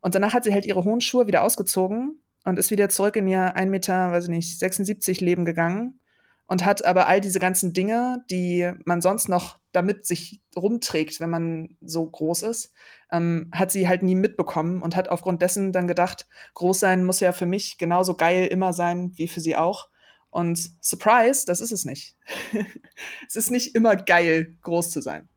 Und 0.00 0.14
danach 0.14 0.32
hat 0.32 0.44
sie 0.44 0.52
halt 0.52 0.64
ihre 0.64 0.84
hohen 0.84 1.00
Schuhe 1.00 1.26
wieder 1.26 1.42
ausgezogen 1.42 2.22
und 2.44 2.58
ist 2.58 2.70
wieder 2.70 2.88
zurück 2.88 3.16
in 3.16 3.26
ihr 3.26 3.56
1 3.56 3.70
Meter, 3.70 4.12
weiß 4.12 4.24
ich 4.24 4.30
nicht, 4.30 4.58
76 4.58 5.20
Leben 5.20 5.44
gegangen. 5.44 5.98
Und 6.46 6.64
hat 6.64 6.84
aber 6.84 7.06
all 7.06 7.20
diese 7.20 7.38
ganzen 7.38 7.72
Dinge, 7.72 8.24
die 8.30 8.70
man 8.84 9.00
sonst 9.00 9.28
noch 9.28 9.58
damit 9.72 10.06
sich 10.06 10.40
rumträgt, 10.56 11.18
wenn 11.20 11.30
man 11.30 11.76
so 11.80 12.06
groß 12.06 12.42
ist, 12.42 12.72
ähm, 13.10 13.50
hat 13.52 13.72
sie 13.72 13.88
halt 13.88 14.02
nie 14.02 14.14
mitbekommen 14.14 14.82
und 14.82 14.94
hat 14.94 15.08
aufgrund 15.08 15.42
dessen 15.42 15.72
dann 15.72 15.88
gedacht, 15.88 16.26
groß 16.54 16.78
sein 16.80 17.04
muss 17.04 17.20
ja 17.20 17.32
für 17.32 17.46
mich 17.46 17.76
genauso 17.78 18.14
geil 18.14 18.46
immer 18.46 18.72
sein 18.72 19.12
wie 19.16 19.28
für 19.28 19.40
sie 19.40 19.56
auch. 19.56 19.88
Und 20.30 20.70
Surprise, 20.80 21.44
das 21.46 21.60
ist 21.60 21.72
es 21.72 21.84
nicht. 21.84 22.16
es 23.28 23.36
ist 23.36 23.50
nicht 23.50 23.74
immer 23.74 23.96
geil, 23.96 24.56
groß 24.62 24.90
zu 24.90 25.00
sein. 25.00 25.28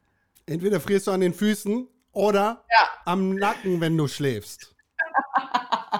Entweder 0.45 0.79
frierst 0.79 1.07
du 1.07 1.11
an 1.11 1.21
den 1.21 1.33
Füßen 1.33 1.87
oder 2.13 2.63
Ja. 2.71 2.87
am 3.05 3.35
Nacken, 3.35 3.79
wenn 3.81 3.97
du 3.97 4.07
schläfst. 4.07 4.75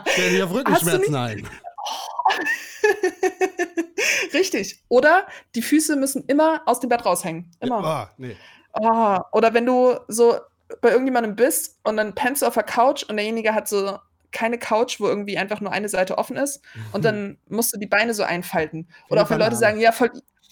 Stell 0.08 0.32
dir 0.32 0.46
auf 0.46 0.54
Rückenschmerzen 0.54 1.16
ein. 1.16 1.48
Richtig. 4.38 4.84
Oder 4.88 5.28
die 5.56 5.62
Füße 5.62 5.96
müssen 5.96 6.24
immer 6.28 6.62
aus 6.66 6.80
dem 6.80 6.90
Bett 6.90 7.06
raushängen. 7.06 7.52
Immer. 7.60 7.84
Ah, 7.84 8.12
nee. 8.18 8.36
Ah, 8.74 9.26
oder 9.32 9.54
wenn 9.54 9.66
du 9.66 9.96
so 10.08 10.38
bei 10.82 10.92
irgendjemandem 10.92 11.36
bist 11.36 11.80
und 11.84 11.98
dann 11.98 12.14
pennst 12.14 12.42
du 12.42 12.46
auf 12.46 12.54
der 12.54 12.64
Couch 12.64 13.04
und 13.04 13.18
derjenige 13.18 13.54
hat 13.54 13.68
so 13.68 13.98
keine 14.32 14.58
Couch, 14.58 15.00
wo 15.00 15.08
irgendwie 15.08 15.38
einfach 15.38 15.62
nur 15.62 15.72
eine 15.72 15.90
Seite 15.90 16.18
offen 16.18 16.36
ist 16.36 16.62
und 16.92 17.06
dann 17.06 17.38
musst 17.48 17.74
du 17.74 17.80
die 17.80 17.88
Beine 17.88 18.14
so 18.14 18.24
einfalten. 18.24 18.88
Oder 19.10 19.24
auch 19.24 19.30
wenn 19.30 19.40
Leute 19.40 19.56
sagen, 19.56 19.80
ja, 19.80 19.92
voll, 19.92 20.12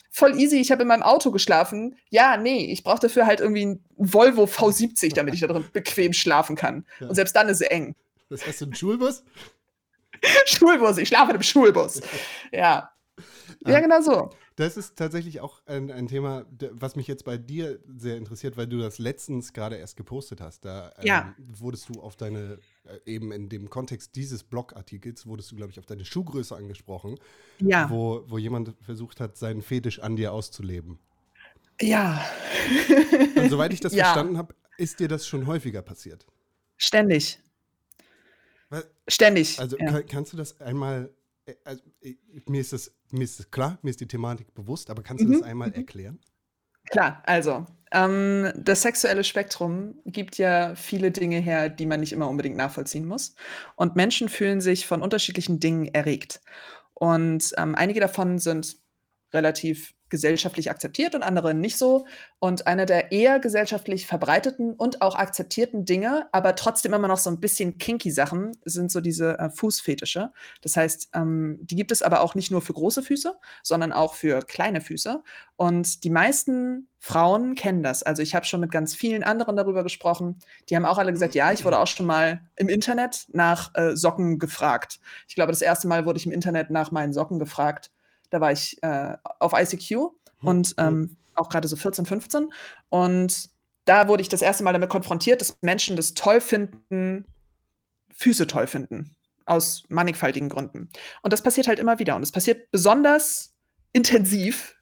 voll 0.10 0.40
easy, 0.40 0.58
ich 0.58 0.72
habe 0.72 0.84
in 0.84 0.88
meinem 0.88 1.04
Auto 1.04 1.30
geschlafen. 1.30 1.98
Ja, 2.10 2.38
nee, 2.38 2.72
ich 2.72 2.84
brauche 2.84 3.00
dafür 3.00 3.26
halt 3.26 3.42
irgendwie 3.42 3.64
einen 3.64 3.86
Volvo 3.98 4.46
V70, 4.46 5.14
damit 5.14 5.34
ich 5.34 5.42
da 5.42 5.48
drin 5.48 5.66
bequem 5.74 6.14
schlafen 6.14 6.56
kann. 6.56 6.86
Ja. 7.00 7.10
Und 7.10 7.16
selbst 7.16 7.36
dann 7.36 7.50
ist 7.50 7.62
es 7.62 7.68
eng. 7.68 7.96
Das 8.30 8.48
heißt, 8.48 8.62
du 8.62 8.66
einen 8.66 8.76
Schulbus? 8.76 9.24
Schulbus, 10.46 10.98
ich 10.98 11.10
schlafe 11.10 11.32
in 11.32 11.36
einem 11.36 11.44
Schulbus. 11.44 12.02
Ja. 12.52 12.92
Ja, 13.68 13.80
genau 13.80 14.00
so. 14.02 14.30
Das 14.56 14.78
ist 14.78 14.96
tatsächlich 14.96 15.42
auch 15.42 15.62
ein, 15.66 15.92
ein 15.92 16.08
Thema, 16.08 16.46
was 16.72 16.96
mich 16.96 17.08
jetzt 17.08 17.26
bei 17.26 17.38
dir 17.38 17.80
sehr 17.98 18.16
interessiert, 18.18 18.58
weil 18.58 18.68
du 18.68 18.78
das 18.78 19.00
letztens 19.00 19.54
gerade 19.54 19.76
erst 19.78 19.98
gepostet 19.98 20.40
hast. 20.42 20.66
Da 20.66 20.92
ähm, 21.00 21.06
Ja. 21.08 21.36
wurdest 21.38 21.90
du 21.90 22.00
auf 22.02 22.16
deine, 22.16 22.60
äh, 22.86 23.00
eben 23.06 23.32
in 23.32 23.50
dem 23.50 23.70
Kontext 23.70 24.16
dieses 24.16 24.44
Blogartikels, 24.44 25.26
wurdest 25.26 25.52
du, 25.52 25.56
glaube 25.56 25.72
ich, 25.72 25.80
auf 25.80 25.86
deine 25.86 26.06
Schuhgröße 26.06 26.56
angesprochen, 26.56 27.18
Ja. 27.60 27.90
wo, 27.90 28.24
wo 28.28 28.38
jemand 28.38 28.76
versucht 28.82 29.20
hat, 29.20 29.36
seinen 29.38 29.62
Fetisch 29.62 30.00
an 30.00 30.16
dir 30.16 30.32
auszuleben. 30.32 31.00
Ja. 31.82 32.24
Und 33.36 33.50
soweit 33.50 33.74
ich 33.74 33.80
das 33.82 33.94
Ja. 33.94 34.06
verstanden 34.06 34.38
habe, 34.38 34.56
ist 34.78 35.00
dir 35.00 35.08
das 35.08 35.28
schon 35.28 35.48
häufiger 35.48 35.82
passiert. 35.82 36.26
Ständig. 36.78 37.40
Weil- 38.70 38.86
Ständig. 39.08 39.60
Also 39.60 39.78
ja. 39.78 39.86
kann, 39.92 40.06
kannst 40.06 40.34
du 40.34 40.38
das 40.38 40.60
einmal, 40.62 41.10
äh, 41.46 41.54
also, 41.64 41.82
äh, 42.02 42.16
mir, 42.48 42.62
ist 42.62 42.74
das, 42.74 42.92
mir 43.18 43.24
ist 43.24 43.52
klar, 43.52 43.80
mir 43.82 43.90
ist 43.92 44.02
die 44.02 44.08
Thematik 44.08 44.54
bewusst, 44.54 44.90
aber 44.90 45.04
kannst 45.04 45.26
du 45.26 45.28
Mhm, 45.28 45.32
das 45.32 45.42
einmal 45.42 45.72
erklären? 45.74 46.20
Klar, 46.92 47.24
also 47.26 47.66
ähm, 47.92 48.52
das 48.56 48.84
sexuelle 48.84 49.24
Spektrum 49.24 49.96
gibt 50.06 50.38
ja 50.38 50.76
viele 50.76 51.12
Dinge 51.12 51.40
her, 51.40 51.70
die 51.70 51.86
man 51.88 52.00
nicht 52.00 52.14
immer 52.14 52.30
unbedingt 52.30 52.58
nachvollziehen 52.58 53.06
muss. 53.06 53.36
Und 53.76 53.96
Menschen 53.96 54.30
fühlen 54.30 54.62
sich 54.62 54.86
von 54.86 55.02
unterschiedlichen 55.02 55.60
Dingen 55.60 55.88
erregt. 55.94 56.42
Und 56.94 57.54
ähm, 57.58 57.76
einige 57.76 58.00
davon 58.00 58.38
sind 58.40 58.78
relativ 59.34 59.95
gesellschaftlich 60.10 60.70
akzeptiert 60.70 61.16
und 61.16 61.24
andere 61.24 61.54
nicht 61.54 61.78
so. 61.78 62.06
Und 62.40 62.68
eine 62.68 62.86
der 62.86 63.12
eher 63.12 63.40
gesellschaftlich 63.40 64.08
verbreiteten 64.08 64.74
und 64.74 65.02
auch 65.02 65.16
akzeptierten 65.16 65.86
Dinge, 65.86 66.28
aber 66.32 66.56
trotzdem 66.56 66.94
immer 66.94 67.08
noch 67.08 67.18
so 67.18 67.30
ein 67.30 67.40
bisschen 67.40 67.78
kinky 67.78 68.12
Sachen, 68.12 68.52
sind 68.66 68.92
so 68.92 69.02
diese 69.02 69.38
äh, 69.40 69.50
Fußfetische. 69.50 70.32
Das 70.62 70.78
heißt, 70.78 71.10
ähm, 71.14 71.60
die 71.62 71.76
gibt 71.76 71.92
es 71.92 72.02
aber 72.02 72.22
auch 72.22 72.36
nicht 72.36 72.52
nur 72.52 72.62
für 72.62 72.74
große 72.74 73.04
Füße, 73.04 73.36
sondern 73.64 73.92
auch 73.92 74.14
für 74.14 74.42
kleine 74.42 74.82
Füße. 74.82 75.24
Und 75.58 76.04
die 76.04 76.10
meisten 76.10 76.88
Frauen 77.00 77.56
kennen 77.56 77.84
das. 77.84 78.04
Also 78.04 78.22
ich 78.22 78.34
habe 78.34 78.46
schon 78.46 78.62
mit 78.62 78.72
ganz 78.72 78.96
vielen 78.96 79.24
anderen 79.24 79.56
darüber 79.56 79.84
gesprochen. 79.84 80.40
Die 80.70 80.76
haben 80.76 80.86
auch 80.86 80.98
alle 80.98 81.12
gesagt, 81.12 81.36
ja, 81.36 81.52
ich 81.52 81.64
wurde 81.64 81.80
auch 81.80 81.88
schon 81.88 82.08
mal 82.08 82.42
im 82.56 82.68
Internet 82.68 83.28
nach 83.32 83.72
äh, 83.76 83.96
Socken 83.96 84.40
gefragt. 84.40 85.00
Ich 85.28 85.36
glaube, 85.36 85.52
das 85.52 85.62
erste 85.62 85.88
Mal 85.88 86.06
wurde 86.06 86.18
ich 86.18 86.26
im 86.26 86.32
Internet 86.32 86.72
nach 86.72 86.92
meinen 86.92 87.14
Socken 87.14 87.38
gefragt. 87.38 87.92
Da 88.30 88.42
war 88.42 88.52
ich 88.52 88.82
äh, 88.84 89.16
auf 89.40 89.54
ICQ 89.54 90.10
und 90.42 90.76
ähm, 90.78 91.18
auch 91.36 91.50
gerade 91.50 91.68
so 91.68 91.76
14, 91.76 92.06
15. 92.06 92.52
Und 92.90 93.50
da 93.86 94.08
wurde 94.08 94.22
ich 94.22 94.30
das 94.30 94.42
erste 94.42 94.64
Mal 94.64 94.74
damit 94.74 94.90
konfrontiert, 94.90 95.42
dass 95.42 95.58
Menschen 95.62 95.96
das 95.96 96.14
toll 96.14 96.42
finden, 96.42 97.26
Füße 98.14 98.48
toll 98.48 98.68
finden. 98.68 99.16
Aus 99.46 99.84
mannigfaltigen 99.90 100.50
Gründen. 100.50 100.90
Und 101.22 101.32
das 101.32 101.44
passiert 101.44 101.68
halt 101.68 101.78
immer 101.78 102.00
wieder. 102.00 102.16
Und 102.16 102.24
es 102.24 102.32
passiert 102.32 102.72
besonders 102.72 103.54
intensiv, 103.94 104.76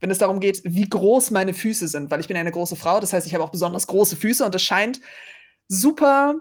wenn 0.00 0.10
es 0.10 0.18
darum 0.18 0.40
geht, 0.40 0.62
wie 0.64 0.88
groß 0.88 1.30
meine 1.30 1.54
Füße 1.54 1.88
sind, 1.88 2.10
weil 2.10 2.20
ich 2.20 2.28
bin 2.28 2.36
eine 2.36 2.52
große 2.52 2.76
Frau, 2.76 3.00
das 3.00 3.12
heißt, 3.12 3.26
ich 3.26 3.34
habe 3.34 3.44
auch 3.44 3.50
besonders 3.50 3.86
große 3.86 4.16
Füße 4.16 4.44
und 4.44 4.54
es 4.54 4.62
scheint 4.62 5.00
super, 5.68 6.36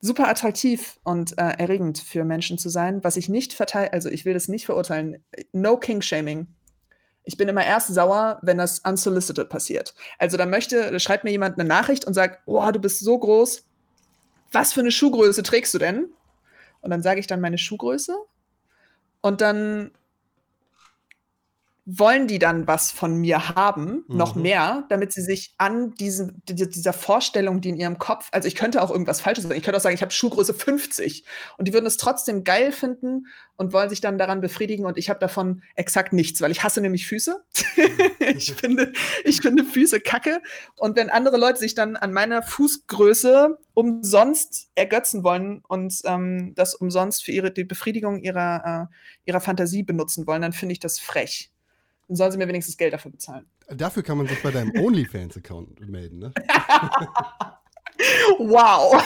super 0.00 0.28
attraktiv 0.28 0.98
und 1.04 1.38
äh, 1.38 1.52
erregend 1.58 1.98
für 1.98 2.24
Menschen 2.24 2.58
zu 2.58 2.68
sein, 2.68 3.04
was 3.04 3.16
ich 3.16 3.28
nicht 3.28 3.52
verteile, 3.52 3.92
also 3.92 4.08
ich 4.08 4.24
will 4.24 4.34
das 4.34 4.48
nicht 4.48 4.66
verurteilen. 4.66 5.22
No 5.52 5.76
King-Shaming. 5.76 6.46
Ich 7.24 7.36
bin 7.36 7.48
immer 7.48 7.64
erst 7.64 7.92
sauer, 7.92 8.38
wenn 8.42 8.56
das 8.56 8.80
unsolicited 8.80 9.48
passiert. 9.50 9.94
Also 10.18 10.36
da 10.36 10.46
möchte, 10.46 10.90
da 10.90 10.98
schreibt 10.98 11.24
mir 11.24 11.30
jemand 11.30 11.58
eine 11.58 11.68
Nachricht 11.68 12.06
und 12.06 12.14
sagt, 12.14 12.40
oh, 12.46 12.70
du 12.70 12.80
bist 12.80 13.00
so 13.00 13.18
groß. 13.18 13.64
Was 14.52 14.72
für 14.72 14.80
eine 14.80 14.90
Schuhgröße 14.90 15.42
trägst 15.42 15.74
du 15.74 15.78
denn? 15.78 16.08
Und 16.80 16.90
dann 16.90 17.02
sage 17.02 17.20
ich 17.20 17.26
dann 17.26 17.40
meine 17.40 17.58
Schuhgröße. 17.58 18.16
Und 19.20 19.42
dann 19.42 19.90
wollen 21.98 22.26
die 22.28 22.38
dann 22.38 22.66
was 22.66 22.90
von 22.92 23.16
mir 23.16 23.50
haben, 23.56 24.04
noch 24.08 24.34
Mhm. 24.36 24.42
mehr, 24.42 24.84
damit 24.90 25.12
sie 25.12 25.22
sich 25.22 25.54
an 25.58 25.92
diesen, 25.94 26.42
die- 26.48 26.68
dieser 26.68 26.92
Vorstellung, 26.92 27.60
die 27.60 27.70
in 27.70 27.76
ihrem 27.76 27.98
Kopf, 27.98 28.28
also 28.32 28.46
ich 28.46 28.54
könnte 28.54 28.82
auch 28.82 28.90
irgendwas 28.90 29.20
Falsches 29.20 29.44
sagen, 29.44 29.56
ich 29.56 29.62
könnte 29.64 29.78
auch 29.78 29.82
sagen, 29.82 29.94
ich 29.94 30.02
habe 30.02 30.12
Schuhgröße 30.12 30.54
50 30.54 31.24
und 31.58 31.66
die 31.68 31.72
würden 31.72 31.86
es 31.86 31.96
trotzdem 31.96 32.44
geil 32.44 32.72
finden 32.72 33.26
und 33.56 33.72
wollen 33.72 33.90
sich 33.90 34.00
dann 34.00 34.18
daran 34.18 34.40
befriedigen 34.40 34.84
und 34.86 34.98
ich 34.98 35.10
habe 35.10 35.20
davon 35.20 35.62
exakt 35.74 36.12
nichts, 36.12 36.40
weil 36.40 36.50
ich 36.50 36.62
hasse 36.62 36.80
nämlich 36.80 37.06
Füße. 37.06 37.42
ich, 38.20 38.52
finde, 38.54 38.92
ich 39.24 39.40
finde 39.40 39.64
Füße 39.64 40.00
kacke 40.00 40.40
und 40.76 40.96
wenn 40.96 41.10
andere 41.10 41.36
Leute 41.38 41.58
sich 41.58 41.74
dann 41.74 41.96
an 41.96 42.12
meiner 42.12 42.42
Fußgröße 42.42 43.58
umsonst 43.74 44.68
ergötzen 44.74 45.24
wollen 45.24 45.62
und 45.68 45.94
ähm, 46.04 46.52
das 46.54 46.74
umsonst 46.74 47.24
für 47.24 47.32
ihre, 47.32 47.50
die 47.50 47.64
Befriedigung 47.64 48.18
ihrer, 48.20 48.88
äh, 48.90 48.94
ihrer 49.24 49.40
Fantasie 49.40 49.82
benutzen 49.82 50.26
wollen, 50.26 50.42
dann 50.42 50.52
finde 50.52 50.72
ich 50.72 50.80
das 50.80 50.98
frech. 50.98 51.49
Dann 52.10 52.16
sollen 52.16 52.32
sie 52.32 52.38
mir 52.38 52.48
wenigstens 52.48 52.76
Geld 52.76 52.92
dafür 52.92 53.12
bezahlen. 53.12 53.46
Dafür 53.68 54.02
kann 54.02 54.18
man 54.18 54.26
sich 54.26 54.42
bei 54.42 54.50
deinem 54.50 54.72
OnlyFans-Account 54.76 55.88
melden, 55.88 56.18
ne? 56.18 56.32
Wow. 58.38 59.00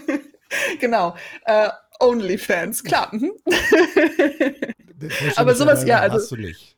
genau. 0.80 1.16
Äh, 1.46 1.70
Onlyfans, 1.98 2.84
klar. 2.84 3.12
Mhm. 3.12 3.32
Aber 5.36 5.54
sowas, 5.56 5.84
ja, 5.84 5.98
also- 5.98 6.16
Hast 6.16 6.30
du 6.30 6.36
nicht. 6.36 6.76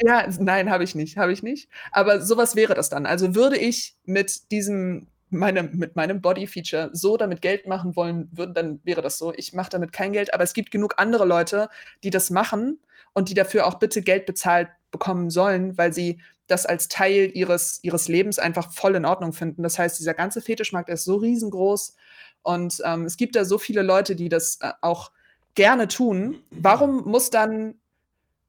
Ja, 0.00 0.26
nein, 0.40 0.68
habe 0.70 0.84
ich 0.84 0.94
nicht, 0.94 1.16
habe 1.16 1.32
ich 1.32 1.42
nicht. 1.42 1.70
Aber 1.92 2.20
sowas 2.20 2.54
wäre 2.54 2.74
das 2.74 2.90
dann. 2.90 3.06
Also 3.06 3.34
würde 3.34 3.56
ich 3.56 3.96
mit 4.04 4.50
diesem 4.50 5.06
meinem, 5.30 5.70
mit 5.78 5.96
meinem 5.96 6.20
Body-Feature 6.20 6.90
so 6.92 7.16
damit 7.16 7.40
Geld 7.40 7.66
machen 7.66 7.96
wollen 7.96 8.28
würden, 8.32 8.52
dann 8.52 8.80
wäre 8.84 9.00
das 9.00 9.16
so. 9.16 9.32
Ich 9.36 9.54
mache 9.54 9.70
damit 9.70 9.92
kein 9.92 10.12
Geld, 10.12 10.34
aber 10.34 10.44
es 10.44 10.52
gibt 10.52 10.70
genug 10.70 10.94
andere 10.98 11.24
Leute, 11.24 11.70
die 12.02 12.10
das 12.10 12.28
machen 12.28 12.78
und 13.14 13.28
die 13.28 13.34
dafür 13.34 13.66
auch 13.66 13.78
bitte 13.78 14.02
Geld 14.02 14.26
bezahlt 14.26 14.68
bekommen 14.92 15.30
sollen, 15.30 15.76
weil 15.76 15.92
sie 15.92 16.20
das 16.46 16.66
als 16.66 16.88
Teil 16.88 17.30
ihres, 17.34 17.80
ihres 17.82 18.06
Lebens 18.06 18.38
einfach 18.38 18.72
voll 18.72 18.94
in 18.94 19.04
Ordnung 19.04 19.32
finden. 19.32 19.64
Das 19.64 19.78
heißt, 19.78 19.98
dieser 19.98 20.14
ganze 20.14 20.40
Fetischmarkt 20.40 20.88
ist 20.88 21.04
so 21.04 21.16
riesengroß 21.16 21.96
und 22.42 22.80
ähm, 22.84 23.04
es 23.04 23.16
gibt 23.16 23.36
da 23.36 23.44
so 23.44 23.58
viele 23.58 23.82
Leute, 23.82 24.16
die 24.16 24.28
das 24.28 24.58
äh, 24.60 24.72
auch 24.80 25.10
gerne 25.54 25.88
tun. 25.88 26.40
Warum 26.50 27.04
muss 27.04 27.30
dann 27.30 27.74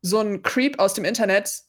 so 0.02 0.20
ein 0.20 0.42
Creep 0.42 0.80
aus 0.80 0.94
dem 0.94 1.06
Internet 1.06 1.64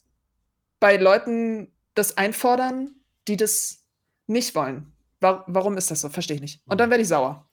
bei 0.79 0.97
Leuten 0.97 1.71
das 1.93 2.17
einfordern, 2.17 2.95
die 3.27 3.37
das 3.37 3.83
nicht 4.27 4.55
wollen? 4.55 4.91
Wa 5.21 5.43
warum 5.47 5.77
ist 5.77 5.91
das 5.91 6.01
so? 6.01 6.09
Verstehe 6.09 6.35
ich 6.35 6.41
nicht. 6.41 6.61
Und 6.65 6.79
dann 6.79 6.89
werde 6.89 7.01
ich 7.01 7.07
sauer. 7.07 7.47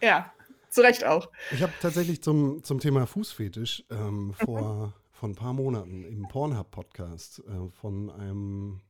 ja, 0.00 0.32
zu 0.70 0.82
Recht 0.82 1.04
auch. 1.04 1.30
Ich 1.50 1.62
habe 1.62 1.72
tatsächlich 1.80 2.22
zum, 2.22 2.62
zum 2.62 2.78
Thema 2.78 3.06
Fußfetisch 3.06 3.84
ähm, 3.90 4.34
vor, 4.34 4.94
vor 5.20 5.28
ein 5.28 5.34
paar 5.34 5.52
Monaten 5.52 6.02
im 6.02 6.26
Pornhub-Podcast 6.28 7.40
äh, 7.46 7.68
von 7.68 8.08
einem 8.08 8.80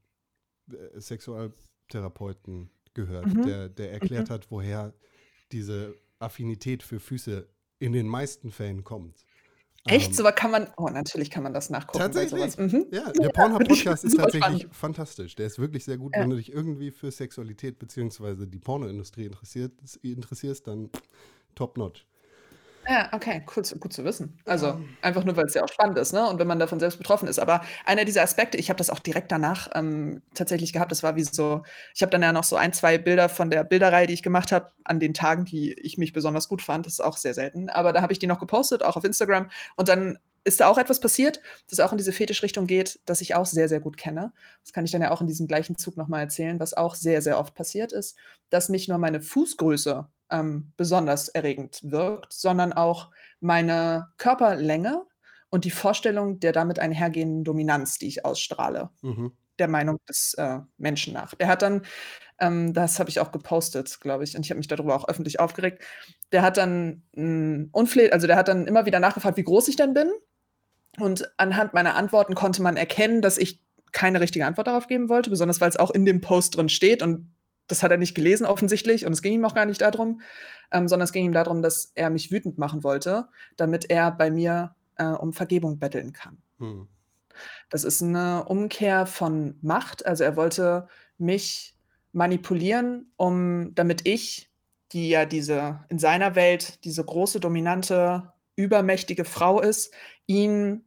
äh, 0.71 1.01
Sexualtherapeuten 1.01 2.71
gehört, 2.95 3.27
Mhm. 3.27 3.43
der, 3.47 3.69
der 3.69 3.93
erklärt 3.93 4.31
hat, 4.31 4.49
woher 4.49 4.95
diese 5.51 5.97
Affinität 6.21 6.85
für 6.85 7.01
Füße 7.01 7.49
in 7.81 7.93
den 7.93 8.07
meisten 8.07 8.53
Fällen 8.53 8.85
kommt. 8.85 9.25
Echt? 9.87 10.11
Ähm, 10.11 10.15
So 10.15 10.23
kann 10.33 10.53
man. 10.53 10.69
Oh, 10.77 10.89
natürlich 10.89 11.31
kann 11.31 11.43
man 11.43 11.53
das 11.53 11.69
nachgucken. 11.69 11.99
Tatsächlich? 11.99 12.57
Mhm. 12.59 12.87
Ja, 12.93 13.11
der 13.11 13.31
Pornhub-Podcast 13.31 14.05
ist 14.05 14.17
tatsächlich 14.17 14.61
spannend. 14.61 14.77
fantastisch. 14.77 15.35
Der 15.35 15.47
ist 15.49 15.59
wirklich 15.59 15.85
sehr 15.85 15.99
gut. 15.99 16.15
Ja. 16.15 16.23
Wenn 16.23 16.31
du 16.31 16.37
dich 16.37 16.53
irgendwie 16.53 16.93
für 16.93 17.11
Sexualität 17.11 17.77
bzw. 17.81 18.47
die 18.47 18.59
Pornoindustrie 18.61 19.25
interessiert, 19.25 19.73
interessierst, 20.03 20.65
dann 20.69 20.91
top 21.57 21.77
notch. 21.77 22.07
Ja, 22.89 23.11
okay, 23.13 23.45
cool 23.55 23.63
gut 23.79 23.93
zu 23.93 24.05
wissen. 24.05 24.41
Also, 24.47 24.81
einfach 25.03 25.25
nur, 25.25 25.37
weil 25.37 25.45
es 25.45 25.55
ja 25.55 25.63
auch 25.63 25.69
spannend 25.69 25.99
ist, 25.99 26.13
ne? 26.13 26.27
Und 26.27 26.39
wenn 26.39 26.47
man 26.47 26.59
davon 26.59 26.81
selbst 26.81 26.97
betroffen 26.97 27.29
ist. 27.29 27.39
Aber 27.39 27.61
einer 27.85 28.05
dieser 28.07 28.23
Aspekte 28.23 28.57
ich 28.57 28.71
habe 28.71 28.79
das 28.79 28.89
auch 28.89 28.99
direkt 28.99 29.31
danach, 29.31 29.69
ähm, 29.75 30.23
tatsächlich 30.35 30.73
gehabt. 30.73 30.91
Das 30.91 31.03
war 31.03 31.15
wie 31.15 31.23
so 31.25 31.63
ich 31.95 32.01
habe 32.03 32.11
dann 32.11 32.23
ja 32.23 32.33
noch 32.33 32.45
so 32.45 32.57
ein, 32.57 32.73
2 32.73 32.97
Bilder 32.99 33.29
von 33.29 33.51
der 33.51 33.65
Bilderreihe, 33.65 34.07
die 34.07 34.15
ich 34.15 34.23
gemacht 34.23 34.51
habe, 34.51 34.73
an 34.85 34.99
den 34.99 35.13
Tagen, 35.13 35.45
die 35.45 35.75
ich 35.75 35.99
mich 35.99 36.13
besonders 36.15 36.49
gut 36.49 36.63
fand. 36.63 36.87
Das 36.87 36.95
ist 36.95 37.01
auch 37.01 37.19
sehr 37.19 37.35
selten. 37.35 37.69
Aber 37.69 37.93
da 37.93 38.01
habe 38.01 38.13
ich 38.15 38.19
die 38.19 38.27
noch 38.27 38.41
gepostet, 38.41 38.83
auch 38.83 38.97
auf 38.97 39.05
Instagram. 39.05 39.51
Und 39.77 39.89
dann 39.89 40.19
ist 40.45 40.61
da 40.61 40.69
auch 40.69 40.79
etwas 40.79 41.01
passiert, 41.01 41.41
das 41.69 41.81
auch 41.81 41.93
in 41.93 41.99
diese 41.99 42.13
Fetischrichtung 42.13 42.67
geht, 42.67 42.99
das 43.05 43.21
ich 43.21 43.35
auch 43.35 43.45
sehr, 43.45 43.69
sehr 43.69 43.81
gut 43.81 43.99
kenne. 43.99 44.33
Das 44.65 44.73
kann 44.73 44.87
ich 44.87 44.91
dann 44.91 45.03
ja 45.03 45.11
auch 45.11 45.21
in 45.21 45.27
diesem 45.27 45.47
gleichen 45.47 45.77
Zug 45.77 45.99
noch 45.99 46.09
mal 46.09 46.21
erzählen, 46.21 46.59
was 46.59 46.73
auch 46.73 46.95
sehr, 46.95 47.21
sehr 47.21 47.39
oft 47.39 47.55
passiert 47.55 47.93
ist, 47.93 48.17
dass 48.49 48.71
nicht 48.71 48.89
nur 48.89 48.97
meine 48.97 49.21
Fußgröße 49.21 50.09
ähm, 50.31 50.73
besonders 50.77 51.29
erregend 51.29 51.81
wirkt, 51.83 52.33
sondern 52.33 52.73
auch 52.73 53.11
meine 53.41 54.09
Körperlänge 54.19 55.03
und 55.51 55.65
die 55.65 55.71
Vorstellung 55.71 56.41
der 56.41 56.53
damit 56.53 56.79
einhergehenden 56.79 57.45
Dominanz, 57.45 57.99
die 57.99 58.07
ich 58.09 58.25
ausstrahle, 58.25 58.91
Mhm. 59.03 59.33
der 59.59 59.69
Meinung 59.69 59.99
des, 60.09 60.35
äh, 60.35 60.61
Menschen 60.79 61.13
nach. 61.15 61.35
Der 61.35 61.49
hat 61.49 61.63
dann 61.63 61.83
ähm, 62.41 62.73
das 62.73 62.99
habe 62.99 63.11
ich 63.11 63.21
auch 63.21 63.33
gepostet, 63.33 64.01
glaube 64.01 64.25
ich, 64.25 64.35
und 64.37 64.45
ich 64.47 64.51
habe 64.51 64.59
mich 64.59 64.67
darüber 64.69 64.97
auch 64.97 65.07
öffentlich 65.09 65.41
aufgeregt. 65.41 65.83
Der 66.33 66.43
hat 66.43 66.57
dann, 66.57 67.03
hm, 67.15 67.69
unfle 67.73 68.13
also, 68.13 68.27
der 68.27 68.37
hat 68.37 68.49
dann 68.49 68.67
immer 68.67 68.87
wieder 68.87 68.99
nachgefragt, 69.01 69.37
wie 69.37 69.45
groß 69.45 69.69
ich 69.69 69.77
denn 69.77 69.93
bin. 69.95 70.11
Und 70.99 71.31
anhand 71.37 71.75
meiner 71.75 71.95
Antworten 71.97 72.35
konnte 72.35 72.63
man 72.63 72.77
erkennen, 72.77 73.23
dass 73.23 73.39
ich 73.39 73.61
keine 73.93 74.21
richtige 74.21 74.47
Antwort 74.47 74.67
darauf 74.69 74.87
geben 74.87 75.09
wollte, 75.09 75.31
besonders 75.31 75.61
weil 75.61 75.69
es 75.69 75.77
auch 75.77 75.91
in 75.91 76.05
dem 76.05 76.21
Post 76.21 76.57
drin 76.57 76.69
steht 76.69 77.03
und 77.03 77.33
das 77.71 77.83
hat 77.83 77.91
er 77.91 77.97
nicht 77.97 78.15
gelesen 78.15 78.47
offensichtlich 78.47 79.07
und 79.07 79.13
es 79.13 79.23
ging 79.23 79.35
ihm 79.35 79.45
auch 79.45 79.55
gar 79.55 79.67
nicht 79.67 79.81
darum, 79.81 80.21
ähm, 80.73 80.89
sondern 80.89 81.05
es 81.05 81.13
ging 81.13 81.27
ihm 81.27 81.33
darum, 81.33 81.63
dass 81.63 81.93
er 81.95 82.11
mich 82.11 82.31
wütend 82.31 82.59
machen 82.59 82.85
wollte, 82.85 83.29
damit 83.57 83.91
er 83.91 84.11
bei 84.11 84.31
mir, 84.31 84.75
äh, 84.97 85.05
um 85.05 85.33
Vergebung 85.33 85.79
betteln 85.79 86.13
kann. 86.13 86.39
Mhm. 86.59 86.89
Das 87.71 87.85
ist 87.85 88.03
eine 88.03 88.45
Umkehr 88.45 89.07
von 89.07 89.57
Macht. 89.63 90.05
Also, 90.05 90.25
er 90.25 90.37
wollte 90.37 90.89
mich 91.17 91.77
manipulieren, 92.13 93.13
um 93.17 93.75
damit 93.75 94.07
ich, 94.07 94.51
die 94.93 95.09
ja 95.09 95.25
diese 95.25 95.85
in 95.89 95.99
seiner 95.99 96.35
Welt 96.35 96.85
diese 96.85 97.05
große, 97.05 97.41
dominante, 97.41 98.33
übermächtige 98.57 99.25
Frau 99.25 99.61
ist, 99.61 99.95
ihn 100.27 100.85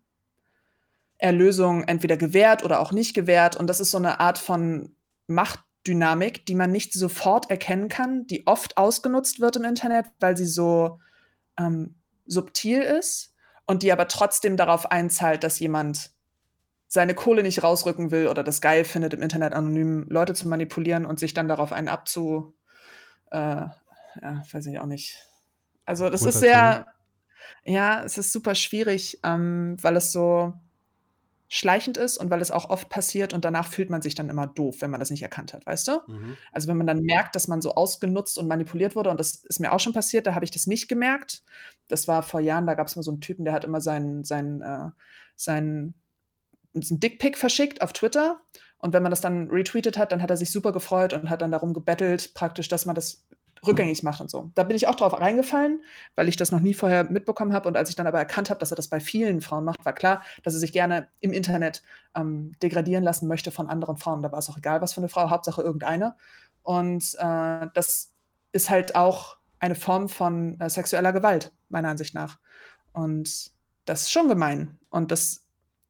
Erlösung 1.18 1.84
entweder 1.84 2.18
gewährt 2.18 2.64
oder 2.66 2.82
auch 2.82 2.92
nicht 2.92 3.14
gewährt. 3.14 3.56
Und 3.56 3.68
das 3.68 3.80
ist 3.80 3.92
so 3.92 3.98
eine 3.98 4.20
Art 4.20 4.38
von 4.38 4.94
Machtdynamik, 5.84 6.46
die 6.46 6.56
man 6.56 6.72
nicht 6.72 6.94
sofort 6.94 7.50
erkennen 7.50 7.90
kann, 7.90 8.26
die 8.28 8.48
oft 8.48 8.78
ausgenutzt 8.78 9.40
wird 9.40 9.58
im 9.58 9.66
Internet, 9.66 10.06
weil 10.20 10.38
sie 10.38 10.46
so, 10.46 11.00
ähm, 11.60 11.96
subtil 12.26 12.82
ist 12.82 13.34
und 13.66 13.84
die 13.84 13.92
aber 13.92 14.08
trotzdem 14.08 14.56
darauf 14.56 14.92
einzahlt, 14.92 15.44
dass 15.44 15.60
jemand 15.60 16.12
seine 16.88 17.16
Kohle 17.16 17.44
nicht 17.44 17.64
rausrücken 17.64 18.12
will 18.12 18.28
oder 18.28 18.44
das 18.44 18.62
geil 18.62 18.86
findet, 18.86 19.14
im 19.14 19.22
Internet 19.22 19.54
anonym 19.54 20.06
Leute 20.10 20.34
zu 20.34 20.48
manipulieren 20.48 21.06
und 21.06 21.20
sich 21.20 21.34
dann 21.34 21.48
darauf 21.48 21.74
einen 21.74 21.90
abzu 21.90 22.56
äh, 23.32 23.66
ja, 24.22 24.44
weiß 24.52 24.68
ich 24.68 24.80
auch 24.80 24.86
nicht. 24.86 25.18
Also, 25.86 26.10
das 26.10 26.22
ist 26.22 26.36
Runterziehen. 26.36 26.52
sehr 26.54 26.86
ja, 27.66 28.04
es 28.04 28.18
ist 28.18 28.32
super 28.32 28.56
schwierig, 28.56 29.20
ähm, 29.24 29.78
weil 29.82 29.96
es 29.96 30.12
so 30.12 30.54
schleichend 31.54 31.98
ist 31.98 32.18
und 32.18 32.32
weil 32.32 32.42
es 32.42 32.52
auch 32.52 32.70
oft 32.70 32.90
passiert 32.90 33.34
und 33.34 33.46
danach 33.46 33.68
fühlt 33.68 33.90
man 33.92 34.02
sich 34.02 34.16
dann 34.16 34.30
immer 34.30 34.48
doof, 34.48 34.78
wenn 34.82 34.90
man 34.92 35.00
das 35.00 35.12
nicht 35.12 35.22
erkannt 35.24 35.54
hat, 35.54 35.66
weißt 35.68 35.88
du? 35.90 36.00
Mhm. 36.08 36.44
Also, 36.52 36.68
wenn 36.68 36.78
man 36.78 36.88
dann 36.88 37.02
merkt, 37.02 37.36
dass 37.36 37.48
man 37.48 37.62
so 37.62 37.76
ausgenutzt 37.76 38.38
und 38.40 38.48
manipuliert 38.48 38.96
wurde 38.96 39.10
und 39.12 39.20
das 39.20 39.36
ist 39.46 39.60
mir 39.60 39.72
auch 39.74 39.80
schon 39.80 39.94
passiert, 39.94 40.28
da 40.28 40.36
habe 40.36 40.46
ich 40.46 40.52
das 40.52 40.68
nicht 40.68 40.88
gemerkt. 40.90 41.44
Das 41.90 42.08
war 42.08 42.24
vor 42.24 42.40
Jahren, 42.42 42.66
da 42.68 42.74
gab's 42.76 42.96
mal 42.96 43.04
so 43.04 43.12
'n 43.12 43.22
Typen, 43.22 43.46
der 43.46 43.54
hat 43.54 43.66
immer 43.66 43.82
seinen 43.82 44.24
seinen, 44.24 44.62
äh 44.62 44.90
seinen 45.36 45.96
so 46.74 46.96
'n 46.96 47.00
Dickpic 47.02 47.38
verschickt 47.38 47.82
auf 47.84 47.94
Twitter 47.94 48.42
und 48.80 48.94
wenn 48.94 49.04
man 49.04 49.12
das 49.12 49.22
dann 49.22 49.50
retweetet 49.50 49.98
hat, 49.98 50.12
dann 50.14 50.22
hat 50.24 50.32
er 50.32 50.38
sich 50.38 50.52
super 50.52 50.72
gefreut 50.74 51.14
und 51.14 51.30
hat 51.30 51.42
dann 51.44 51.52
darum 51.52 51.74
gebettelt 51.74 52.34
praktisch, 52.36 52.70
dass 52.70 52.86
man 52.88 52.96
das 52.96 53.26
rückgängig 53.68 54.04
macht 54.04 54.22
und 54.22 54.30
so. 54.32 54.52
Da 54.56 54.64
bin 54.64 54.76
ich 54.76 54.88
auch 54.88 54.96
drauf 54.96 55.20
reingefallen, 55.20 55.84
weil 56.16 56.28
ich 56.30 56.38
das 56.38 56.52
noch 56.52 56.60
nie 56.60 56.74
vorher 56.74 57.06
mitbekommen 57.06 57.54
habe 57.54 57.68
und 57.70 57.78
als 57.78 57.90
ich 57.90 57.96
dann 57.96 58.08
aber 58.08 58.20
erkannt 58.20 58.50
habe, 58.50 58.60
dass 58.60 58.72
er 58.72 58.76
das 58.78 58.88
bei 58.90 59.00
vielen 59.00 59.42
Frauen 59.42 59.64
macht, 59.66 59.86
war 59.86 59.94
klar, 59.94 60.24
dass 60.44 60.54
er 60.54 60.60
sich 60.60 60.74
gerne 60.74 61.08
im 61.22 61.32
Internet, 61.34 61.84
ähm, 62.16 62.54
degradieren 62.62 63.04
lassen 63.04 63.28
möchte 63.28 63.52
von 63.52 63.70
anderen 63.70 63.98
Frauen. 63.98 64.22
Da 64.24 64.32
war 64.32 64.40
es 64.40 64.50
auch 64.50 64.58
egal, 64.58 64.82
was 64.82 64.94
für 64.94 65.02
'ne 65.02 65.10
Frau, 65.10 65.30
Hauptsache 65.30 65.62
irgendeine. 65.62 66.16
Und, 66.64 67.16
äh, 67.20 67.68
das 67.74 68.12
ist 68.52 68.70
halt 68.70 68.96
auch 68.96 69.38
eine 69.60 69.76
Form 69.76 70.10
von, 70.10 70.60
äh, 70.60 70.70
sexueller 70.70 71.14
Gewalt, 71.14 71.54
meiner 71.70 71.90
Ansicht 71.90 72.14
nach. 72.16 72.40
Und 72.94 73.52
das 73.86 74.04
ist 74.04 74.12
schon 74.12 74.28
gemein. 74.30 74.80
Und 74.90 75.12
das 75.12 75.43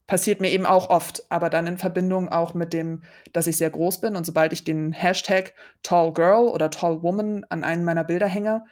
passiert 0.07 0.41
mir 0.41 0.51
eben 0.51 0.65
auch 0.65 0.89
oft, 0.89 1.23
aber 1.29 1.49
dann 1.49 1.67
in 1.67 1.77
Verbindung 1.77 2.29
auch 2.29 2.53
mit 2.53 2.73
dem, 2.73 3.03
dass 3.33 3.47
ich 3.47 3.57
sehr 3.57 3.69
groß 3.69 4.01
bin 4.01 4.15
und 4.15 4.25
sobald 4.25 4.53
ich 4.53 4.63
den 4.63 4.91
Hashtag 4.93 5.53
#tallgirl 5.83 6.47
oder 6.49 6.69
#tallwoman 6.69 7.45
an 7.49 7.63
einen 7.63 7.85
meiner 7.85 8.03
Bilder 8.03 8.27
hänge, 8.27 8.65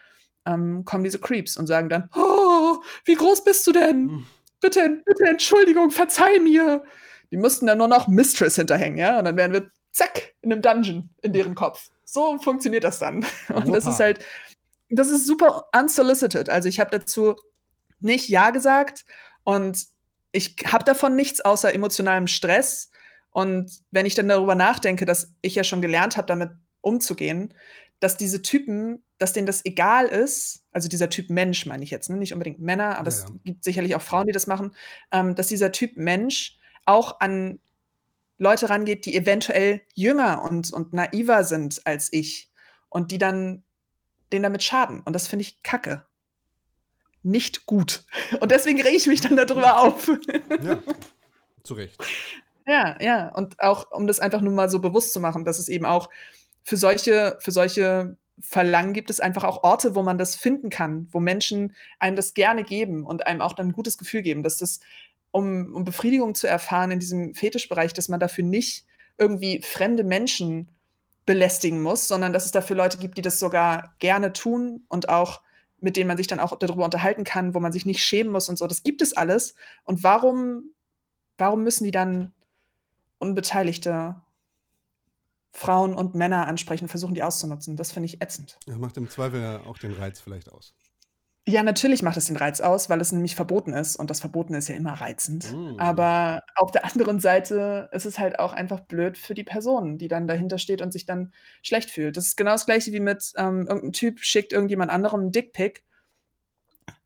ähm, 0.45 0.85
kommen 0.85 1.03
diese 1.05 1.19
Creeps 1.19 1.57
und 1.57 1.67
sagen 1.67 1.89
dann: 1.89 2.09
„Oh, 2.15 2.77
wie 3.05 3.15
groß 3.15 3.43
bist 3.45 3.65
du 3.67 3.71
denn? 3.73 4.09
Hm. 4.09 4.25
Bitte 4.61 5.01
bitte 5.05 5.25
Entschuldigung, 5.27 5.91
verzeih 5.91 6.39
mir.“ 6.39 6.83
Die 7.31 7.37
müssten 7.37 7.67
dann 7.67 7.77
nur 7.79 7.87
noch 7.87 8.07
Mistress 8.09 8.55
hinterhängen, 8.57 8.97
ja? 8.99 9.19
Und 9.19 9.25
dann 9.25 9.37
wären 9.37 9.53
wir 9.53 9.71
zack 9.93 10.33
in 10.41 10.49
'nem 10.49 10.61
Dungeon 10.61 11.09
in 11.21 11.33
deren 11.33 11.55
Kopf. 11.55 11.89
So 12.05 12.37
funktioniert 12.39 12.83
das 12.83 12.99
dann. 12.99 13.25
Und 13.53 13.73
das 13.73 13.87
ist 13.87 13.99
halt 13.99 14.19
das 14.91 15.09
ist 15.09 15.27
super 15.27 15.67
unsolicited. 15.77 16.49
Also, 16.49 16.69
ich 16.69 16.79
habe 16.79 16.91
dazu 16.91 17.35
nicht 18.01 18.29
ja 18.29 18.51
gesagt 18.51 19.05
und 19.45 19.85
ich 20.31 20.55
habe 20.65 20.83
davon 20.83 21.15
nichts 21.15 21.41
außer 21.41 21.73
emotionalem 21.73 22.27
Stress. 22.27 22.91
Und 23.31 23.71
wenn 23.91 24.05
ich 24.05 24.15
dann 24.15 24.27
darüber 24.27 24.55
nachdenke, 24.55 25.05
dass 25.05 25.33
ich 25.41 25.55
ja 25.55 25.63
schon 25.63 25.81
gelernt 25.81 26.17
habe, 26.17 26.27
damit 26.27 26.51
umzugehen, 26.81 27.53
dass 27.99 28.17
diese 28.17 28.41
Typen 28.41 29.03
dass 29.19 29.33
denen 29.33 29.45
das 29.45 29.63
egal 29.65 30.07
ist 30.07 30.61
also, 30.71 30.87
dieser 30.87 31.09
Typ 31.09 31.29
Mensch 31.29 31.65
meine 31.65 31.83
ich 31.83 31.91
jetzt, 31.91 32.09
ne, 32.09 32.17
nicht 32.17 32.33
unbedingt 32.33 32.59
Männer, 32.59 32.97
aber 32.97 33.09
Ja, 33.11 33.17
es 33.17 33.25
ja. 33.27 33.35
gibt 33.43 33.63
sicherlich 33.63 33.95
auch 33.95 34.01
Frauen, 34.01 34.27
die 34.27 34.33
das 34.33 34.47
machen, 34.47 34.73
ähm, 35.11 35.35
dass 35.35 35.47
dieser 35.47 35.71
Typ 35.71 35.97
Mensch 35.97 36.57
auch 36.85 37.19
an 37.19 37.59
Leute 38.37 38.69
rangeht, 38.69 39.05
die 39.05 39.15
eventuell 39.15 39.81
jünger 39.93 40.41
und 40.43 40.71
und 40.71 40.93
naiver 40.93 41.43
sind 41.43 41.85
als 41.85 42.11
ich 42.11 42.51
und 42.89 43.11
die 43.11 43.17
dann 43.17 43.63
denen 44.31 44.43
damit 44.43 44.63
schaden. 44.63 45.01
Und 45.01 45.13
das 45.13 45.27
finde 45.27 45.43
ich 45.43 45.61
Kacke. 45.61 46.05
Nicht 47.23 47.65
gut. 47.65 48.03
Und 48.39 48.51
deswegen 48.51 48.81
rege 48.81 48.97
ich 48.97 49.07
mich 49.07 49.21
dann 49.21 49.35
da 49.35 49.45
drüber 49.45 49.79
auf. 49.81 50.07
Ja, 50.63 50.79
zu 51.63 51.73
Recht. 51.75 52.01
Ja, 52.67 52.97
ja. 53.01 53.29
Und 53.29 53.59
auch, 53.59 53.91
um 53.91 54.07
das 54.07 54.19
einfach 54.19 54.41
nur 54.41 54.53
mal 54.53 54.69
so 54.69 54.79
bewusst 54.79 55.13
zu 55.13 55.19
machen, 55.19 55.45
dass 55.45 55.59
es 55.59 55.69
eben 55.69 55.85
auch 55.85 56.09
für 56.63 56.77
solche 56.77 57.37
für 57.39 57.51
solche 57.51 58.17
Verlangen 58.39 58.93
gibt 58.93 59.09
es 59.11 59.19
einfach 59.19 59.43
auch 59.43 59.63
Orte, 59.63 59.93
wo 59.95 60.01
man 60.03 60.17
das 60.17 60.35
finden 60.35 60.69
kann, 60.71 61.07
wo 61.11 61.19
Menschen 61.19 61.75
einem 61.99 62.15
das 62.15 62.33
gerne 62.33 62.63
geben 62.63 63.05
und 63.05 63.27
einem 63.27 63.41
auch 63.41 63.53
dann 63.53 63.67
'n 63.69 63.73
gutes 63.73 63.97
Gefühl 63.97 64.21
geben, 64.23 64.43
dass 64.43 64.57
das 64.57 64.79
um 65.31 65.73
um 65.75 65.83
Befriedigung 65.85 66.35
zu 66.35 66.47
erfahren 66.47 66.91
in 66.91 66.99
diesem 66.99 67.35
Fetischbereich, 67.35 67.93
dass 67.93 68.09
man 68.09 68.19
dafür 68.19 68.43
nicht 68.43 68.85
irgendwie 69.17 69.61
fremde 69.61 70.03
Menschen 70.03 70.69
belästigen 71.25 71.81
muss, 71.83 72.07
sondern 72.07 72.33
dass 72.33 72.45
es 72.45 72.51
dafür 72.51 72.75
Leute 72.75 72.97
gibt, 72.97 73.17
die 73.17 73.21
das 73.21 73.39
sogar 73.39 73.95
gerne 73.99 74.33
tun 74.33 74.85
und 74.89 75.09
auch 75.09 75.41
mit 75.81 75.97
denen 75.97 76.07
man 76.07 76.17
sich 76.17 76.27
dann 76.27 76.39
auch 76.39 76.57
darüber 76.57 76.85
unterhalten 76.85 77.23
kann, 77.23 77.53
wo 77.53 77.59
man 77.59 77.73
sich 77.73 77.85
nicht 77.85 78.03
schämen 78.03 78.31
muss 78.31 78.47
und 78.47 78.57
so. 78.57 78.67
Das 78.67 78.83
gibt 78.83 79.01
es 79.01 79.13
alles. 79.13 79.55
Und 79.83 80.03
warum 80.03 80.71
warum 81.41 81.63
müssen 81.63 81.83
die 81.83 81.91
dann 81.91 82.33
unbeteiligte 83.17 84.21
Frauen 85.51 85.93
und 85.93 86.15
Männer 86.15 86.47
ansprechen, 86.47 86.87
versuchen, 86.87 87.15
die 87.15 87.23
auszunutzen? 87.23 87.75
Das 87.75 87.91
finde 87.91 88.05
ich 88.05 88.21
ätzend. 88.21 88.57
Das 88.67 88.77
macht 88.77 88.95
im 88.95 89.09
Zweifel 89.09 89.41
ja 89.41 89.61
auch 89.65 89.77
den 89.77 89.91
Reiz 89.91 90.21
vielleicht 90.21 90.49
aus. 90.49 90.73
Ja, 91.47 91.63
natürlich 91.63 92.03
macht 92.03 92.17
es 92.17 92.25
den 92.27 92.35
Reiz 92.37 92.61
aus, 92.61 92.87
weil 92.89 93.01
es 93.01 93.11
nämlich 93.11 93.35
verboten 93.35 93.73
ist 93.73 93.95
und 93.95 94.11
das 94.11 94.19
Verbotene 94.19 94.59
ist 94.59 94.67
ja 94.67 94.75
immer 94.75 94.93
reizend. 94.93 95.55
Mm. 95.55 95.71
Aber 95.75 96.41
auf 96.55 96.69
der 96.69 96.85
anderen 96.85 97.19
Seite 97.19 97.89
ist 97.93 98.05
es 98.05 98.19
halt 98.19 98.37
auch 98.37 98.53
einfach 98.53 98.81
blöd 98.81 99.17
für 99.17 99.33
die 99.33 99.43
Person, 99.43 99.97
die 99.97 100.07
dann 100.07 100.27
dahinter 100.27 100.59
steht 100.59 100.83
und 100.83 100.93
sich 100.93 101.07
dann 101.07 101.33
schlecht 101.63 101.89
fühlt. 101.89 102.15
Das 102.15 102.27
ist 102.27 102.37
genau 102.37 102.51
das 102.51 102.67
Gleiche 102.67 102.91
wie 102.91 102.99
mit, 102.99 103.33
ähm, 103.37 103.65
irgend 103.67 103.85
'n 103.85 103.93
Typ 103.93 104.19
schickt 104.19 104.53
irgendjemand 104.53 104.91
anderem 104.91 105.21
'n 105.21 105.31
Dickpic 105.31 105.81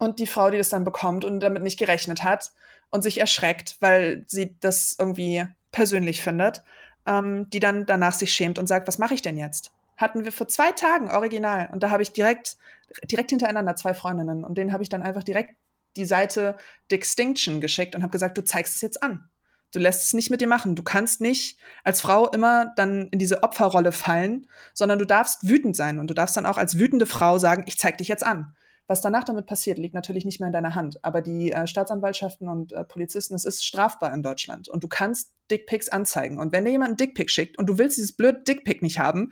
und 0.02 0.20
die 0.20 0.28
Frau, 0.28 0.50
die 0.50 0.58
das 0.58 0.70
dann 0.70 0.84
bekommt 0.84 1.24
und 1.26 1.40
damit 1.40 1.64
nicht 1.64 1.80
gerechnet 1.80 2.24
hat 2.24 2.52
und 2.92 3.02
sich 3.02 3.20
erschreckt, 3.20 3.78
weil 3.80 4.26
sie 4.28 4.58
das 4.60 4.96
irgendwie 5.00 5.46
persönlich 5.72 6.22
findet, 6.22 6.64
ähm, 7.06 7.50
die 7.50 7.60
dann 7.60 7.86
danach 7.86 8.14
sich 8.14 8.34
schämt 8.34 8.60
und 8.60 8.68
sagt: 8.68 8.88
„Was 8.88 8.98
mache 9.00 9.14
ich 9.14 9.22
denn 9.22 9.38
jetzt?“ 9.38 9.75
Hatten 9.98 10.26
wir 10.26 10.32
vor 10.32 10.48
2 10.48 10.72
Tagen 10.72 11.10
original 11.10 11.70
und 11.72 11.84
da 11.84 11.90
habe 11.90 12.04
ich 12.04 12.12
direkt 12.12 12.58
direkt 13.04 13.30
hintereinander 13.32 13.76
2 13.76 13.94
Freundinnen 13.94 14.44
und 14.44 14.58
denen 14.58 14.72
habe 14.74 14.84
ich 14.84 14.90
dann 14.90 15.02
einfach 15.04 15.24
direkt 15.24 15.56
die 15.96 16.06
Seite 16.06 16.58
Dickstinction 16.92 17.62
geschickt 17.62 17.96
und 17.96 18.04
habe 18.04 18.12
gesagt: 18.12 18.38
„Du 18.38 18.44
zeigst 18.44 18.76
es 18.76 18.82
jetzt 18.82 19.02
an. 19.02 19.30
Du 19.72 19.80
lässt 19.80 20.06
es 20.06 20.14
nicht 20.14 20.30
mit 20.30 20.42
dir 20.42 20.48
machen. 20.48 20.76
Du 20.76 20.84
kannst 20.84 21.20
nicht 21.22 21.58
als 21.84 22.00
Frau 22.02 22.30
immer 22.30 22.74
dann 22.78 23.10
in 23.10 23.20
diese 23.20 23.44
Opferrolle 23.44 23.92
fallen, 23.92 24.48
sondern 24.74 25.00
du 25.00 25.06
darfst 25.06 25.48
wütend 25.48 25.76
sein 25.76 26.00
und 26.00 26.08
du 26.10 26.14
darfst 26.14 26.38
dann 26.38 26.46
auch 26.46 26.58
als 26.58 26.78
wütende 26.78 27.06
Frau 27.06 27.38
sagen: 27.38 27.64
„Ich 27.68 27.78
zeige 27.78 27.98
dich 27.98 28.08
jetzt 28.08 28.26
an.“ 28.26 28.56
Was 28.88 29.02
danach 29.02 29.24
damit 29.24 29.48
passiert, 29.48 29.80
liegt 29.80 29.96
natürlich 29.96 30.26
nicht 30.26 30.40
mehr 30.40 30.48
in 30.48 30.54
deiner 30.54 30.76
Hand. 30.76 31.04
Aber 31.04 31.22
die 31.22 31.52
äh, 31.52 31.66
Staatsanwaltschaften 31.66 32.48
und 32.48 32.72
äh, 32.72 32.84
Polizisten, 32.84 33.34
es 33.34 33.44
ist 33.44 33.66
strafbar 33.66 34.14
in 34.14 34.22
Deutschland. 34.22 34.70
Und 34.70 34.84
du 34.84 34.88
kannst 34.88 35.32
Dickpics 35.50 35.90
anzeigen. 35.90 36.38
Und 36.38 36.52
wenn 36.52 36.66
dir 36.66 36.72
jemand 36.72 36.90
einen 36.90 36.98
Dickpic 36.98 37.32
schickt 37.32 37.58
und 37.58 37.66
du 37.68 37.80
willst 37.80 37.98
dieses 37.98 38.16
blöde 38.16 38.44
Dickpic 38.44 38.84
nicht 38.84 39.00
haben, 39.00 39.32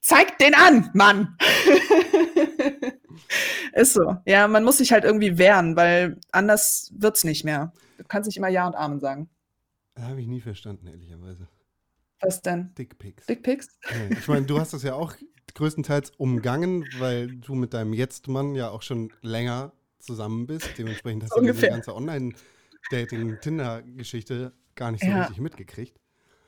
zeig 0.00 0.38
den 0.38 0.54
an, 0.54 0.90
Mann! 0.94 1.36
ist 3.72 3.94
so. 3.94 4.16
Ja, 4.26 4.48
man 4.48 4.64
muss 4.64 4.78
sich 4.78 4.92
halt 4.92 5.04
irgendwie 5.04 5.38
wehren, 5.38 5.76
weil 5.76 6.18
anders 6.32 6.90
wird's 6.96 7.22
nicht 7.24 7.44
mehr. 7.44 7.72
Du 7.98 8.04
kannst 8.04 8.26
nicht 8.26 8.36
immer 8.36 8.48
Ja 8.48 8.66
und 8.66 8.74
Amen 8.74 8.98
sagen. 9.00 9.28
Habe 9.98 10.20
ich 10.20 10.26
nie 10.26 10.40
verstanden, 10.40 10.86
ehrlicherweise. 10.86 11.48
Was 12.20 12.42
denn? 12.42 12.74
Dickpics. 12.76 13.26
Dickpics? 13.26 13.68
Nee, 13.92 14.16
ich 14.18 14.28
meine, 14.28 14.46
du 14.46 14.58
hast 14.60 14.72
das 14.72 14.82
ja 14.82 14.94
auch 14.94 15.14
größtenteils 15.54 16.10
umgangen, 16.16 16.86
weil 16.98 17.26
du 17.28 17.54
mit 17.54 17.74
deinem 17.74 17.92
Jetzt-Mann 17.92 18.54
ja 18.54 18.70
auch 18.70 18.82
schon 18.82 19.12
länger 19.22 19.72
zusammen 19.98 20.46
bist. 20.46 20.68
Dementsprechend 20.78 21.24
hast 21.24 21.32
du 21.36 21.40
diese 21.40 21.50
Ungefähr. 21.52 21.70
ganze 21.70 21.94
Online-Dating-Tinder-Geschichte 21.94 24.52
gar 24.74 24.90
nicht 24.92 25.02
so 25.02 25.08
Ja. 25.10 25.18
richtig 25.20 25.38
mitgekriegt. 25.40 25.99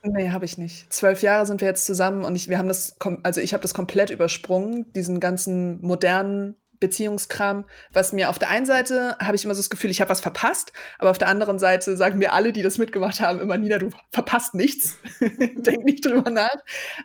Nee, 0.04 0.30
habe 0.30 0.44
ich 0.44 0.58
nicht. 0.58 0.92
Zwölf 0.92 1.22
Jahre 1.22 1.46
sind 1.46 1.60
wir 1.60 1.68
jetzt 1.68 1.86
zusammen 1.86 2.24
und 2.24 2.34
ich, 2.34 2.48
wir 2.48 2.58
haben 2.58 2.68
das, 2.68 2.96
also 3.22 3.40
ich 3.40 3.52
habe 3.52 3.62
das 3.62 3.72
komplett 3.72 4.10
übersprungen, 4.10 4.92
diesen 4.94 5.20
ganzen 5.20 5.80
modernen 5.80 6.56
Beziehungskram, 6.80 7.64
was 7.92 8.12
mir 8.12 8.28
auf 8.28 8.40
der 8.40 8.50
einen 8.50 8.66
Seite 8.66 9.16
habe 9.20 9.36
ich 9.36 9.44
immer 9.44 9.54
so 9.54 9.60
das 9.60 9.70
Gefühl, 9.70 9.92
ich 9.92 10.00
habe 10.00 10.10
was 10.10 10.20
verpasst, 10.20 10.72
aber 10.98 11.10
auf 11.10 11.18
der 11.18 11.28
anderen 11.28 11.60
Seite 11.60 11.96
sagen 11.96 12.18
mir 12.18 12.32
alle, 12.32 12.52
die 12.52 12.62
das 12.62 12.78
mitgemacht 12.78 13.20
haben, 13.20 13.38
immer, 13.38 13.56
Nina, 13.56 13.78
du 13.78 13.90
verpasst 14.10 14.54
nichts. 14.54 14.98
Denk 15.20 15.84
nicht 15.84 16.04
drüber 16.04 16.28
nach. 16.30 16.56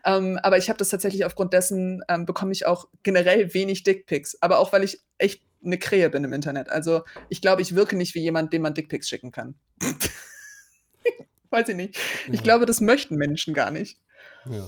Ähm, 0.04 0.40
aber 0.42 0.58
ich 0.58 0.68
habe 0.68 0.78
das 0.78 0.90
tatsächlich 0.90 1.26
aufgrund 1.26 1.54
dessen, 1.54 2.02
ähm, 2.10 2.26
bekomme 2.26 2.52
ich 2.52 2.66
auch 2.66 2.88
generell 3.04 3.54
wenig 3.54 3.84
Dickpics, 3.84 4.42
aber 4.42 4.58
auch 4.58 4.74
weil 4.74 4.84
ich 4.84 5.04
echt 5.20 5.44
eine 5.64 5.78
Krähe 5.78 6.10
bin 6.10 6.24
im 6.24 6.34
Internet. 6.34 6.70
Also 6.70 7.04
ich 7.30 7.42
glaube, 7.42 7.62
ich 7.62 7.76
wirke 7.76 7.96
nicht 7.96 8.16
wie 8.16 8.22
jemand, 8.22 8.54
dem 8.54 8.64
man 8.64 8.74
Dickpics 8.74 9.08
schicken 9.08 9.32
kann. 9.32 9.54
Weiß 11.50 11.70
ich 11.70 11.76
nicht. 11.76 11.98
Ich 12.28 12.36
Ja. 12.38 12.42
glaube, 12.42 12.66
das 12.66 12.82
möchten 12.82 13.16
Menschen 13.16 13.54
gar 13.54 13.72
nicht. 13.72 13.98
Ja. 14.50 14.68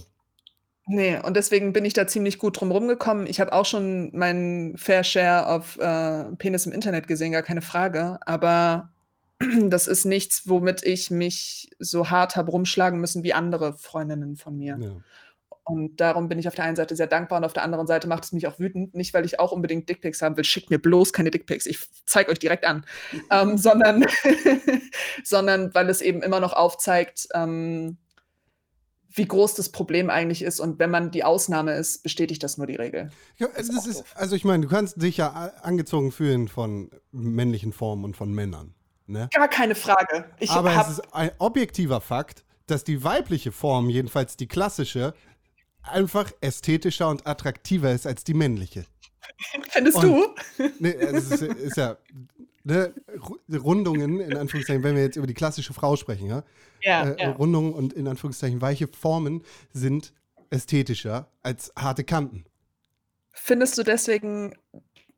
Nee, 0.92 1.20
und 1.20 1.36
deswegen 1.38 1.72
bin 1.72 1.86
ich 1.86 1.94
da 1.94 2.08
ziemlich 2.08 2.40
gut 2.40 2.60
drum 2.60 2.72
rumgekommen. 2.72 3.28
Ich 3.28 3.40
habe 3.40 3.54
auch 3.54 3.66
schon 3.66 4.10
meinen 4.18 4.76
Fair 4.78 5.04
Share 5.04 5.48
auf 5.48 5.78
äh, 5.78 6.24
Penis 6.38 6.66
im 6.66 6.72
Internet 6.72 7.08
gesehen, 7.08 7.32
gar 7.32 7.44
keine 7.44 7.62
Frage. 7.62 8.18
Aber 8.26 8.92
das 9.70 9.88
ist 9.88 10.06
nichts, 10.06 10.44
womit 10.50 10.84
ich 10.84 11.12
mich 11.12 11.70
so 11.78 12.10
hart 12.10 12.36
habe 12.36 12.50
rumschlagen 12.52 13.00
müssen 13.00 13.24
wie 13.24 13.34
andere 13.34 13.74
Freundinnen 13.74 14.36
von 14.36 14.58
mir. 14.58 14.78
ja. 14.80 14.92
Und 15.70 15.98
darum 15.98 16.30
bin 16.30 16.40
ich 16.40 16.48
auf 16.48 16.56
der 16.56 16.66
einen 16.66 16.76
Seite 16.76 16.96
sehr 16.96 17.08
dankbar 17.08 17.38
und 17.38 17.46
auf 17.46 17.54
der 17.54 17.64
anderen 17.64 17.86
Seite 17.86 18.08
macht 18.08 18.24
es 18.24 18.32
mich 18.32 18.48
auch 18.48 18.60
wütend. 18.60 18.96
Nicht, 18.96 19.14
weil 19.14 19.26
ich 19.26 19.40
auch 19.40 19.52
unbedingt 19.52 19.88
Dickpics 19.88 20.22
haben 20.22 20.36
will. 20.36 20.44
Schickt 20.44 20.70
mir 20.70 20.80
bloß 20.80 21.14
keine 21.14 21.32
Dickpics. 21.32 21.66
Ich 21.66 21.80
zeige 22.06 22.32
euch 22.32 22.40
direkt 22.40 22.66
an. 22.66 22.86
ähm, 23.32 23.58
sondern, 23.58 24.06
sondern 25.24 25.74
weil 25.76 25.90
es 25.90 26.02
eben 26.02 26.24
immer 26.24 26.40
noch 26.40 26.54
aufzeigt, 26.54 27.28
ähm, 27.34 27.98
wie 29.12 29.28
groß 29.28 29.56
das 29.56 29.70
Problem 29.70 30.10
eigentlich 30.10 30.42
ist. 30.42 30.60
Und 30.60 30.80
wenn 30.80 30.90
man 30.90 31.12
die 31.12 31.24
Ausnahme 31.24 31.74
ist, 31.74 32.04
bestätigt 32.04 32.44
das 32.44 32.58
nur 32.58 32.68
die 32.68 32.76
Regel. 32.76 33.12
Ja, 33.38 33.48
ist 33.48 33.70
ist, 33.70 34.04
also 34.16 34.36
ich 34.36 34.46
meine, 34.46 34.64
du 34.64 34.70
kannst 34.70 35.02
dich 35.02 35.18
ja 35.18 35.52
angezogen 35.62 36.12
fühlen 36.12 36.48
von 36.48 36.90
männlichen 37.12 37.74
Formen 37.74 38.06
und 38.06 38.18
von 38.18 38.32
Männern. 38.32 38.74
Ne? 39.08 39.28
Gar 39.34 39.48
keine 39.48 39.76
Frage. 39.76 40.26
Ich 40.40 40.52
Aber 40.52 40.72
es 40.72 40.90
ist 40.90 41.14
ein 41.14 41.32
objektiver 41.40 42.02
Fakt, 42.02 42.44
dass 42.68 42.84
die 42.84 43.04
weibliche 43.04 43.52
Form, 43.52 43.90
jedenfalls 43.90 44.38
die 44.38 44.48
klassische, 44.48 45.14
einfach 45.84 46.32
ästhetischer 46.42 47.10
und 47.10 47.26
attraktiver 47.28 47.92
ist 47.92 48.06
als 48.08 48.24
die 48.24 48.34
männliche. 48.34 48.86
findest 49.72 49.98
und- 49.98 50.04
du? 50.58 50.74
Ne, 50.80 50.96
es 50.96 51.32
ist, 51.32 51.42
ist 51.42 51.78
ja 51.78 51.98
ne, 52.64 52.94
Ru- 53.18 53.58
Rundungen, 53.58 54.20
in 54.20 54.36
Anführungszeichen, 54.38 54.84
wenn 54.84 54.96
wir 54.96 55.04
jetzt 55.04 55.16
über 55.16 55.28
die 55.28 55.34
klassische 55.34 55.74
Frau 55.74 55.96
sprechen, 55.96 56.28
ja, 56.28 56.44
Ja, 56.82 57.10
äh, 57.10 57.22
ja. 57.22 57.32
Rundungen 57.32 57.74
und 57.74 57.94
in 57.94 58.08
Anführungszeichen 58.08 58.62
weiche 58.62 58.88
Formen 58.88 59.44
sind 59.74 60.14
ästhetischer 60.50 61.30
als 61.44 61.72
harte 61.78 62.04
Kanten. 62.04 62.46
Findest 63.32 63.78
du 63.78 63.84
deswegen 63.84 64.56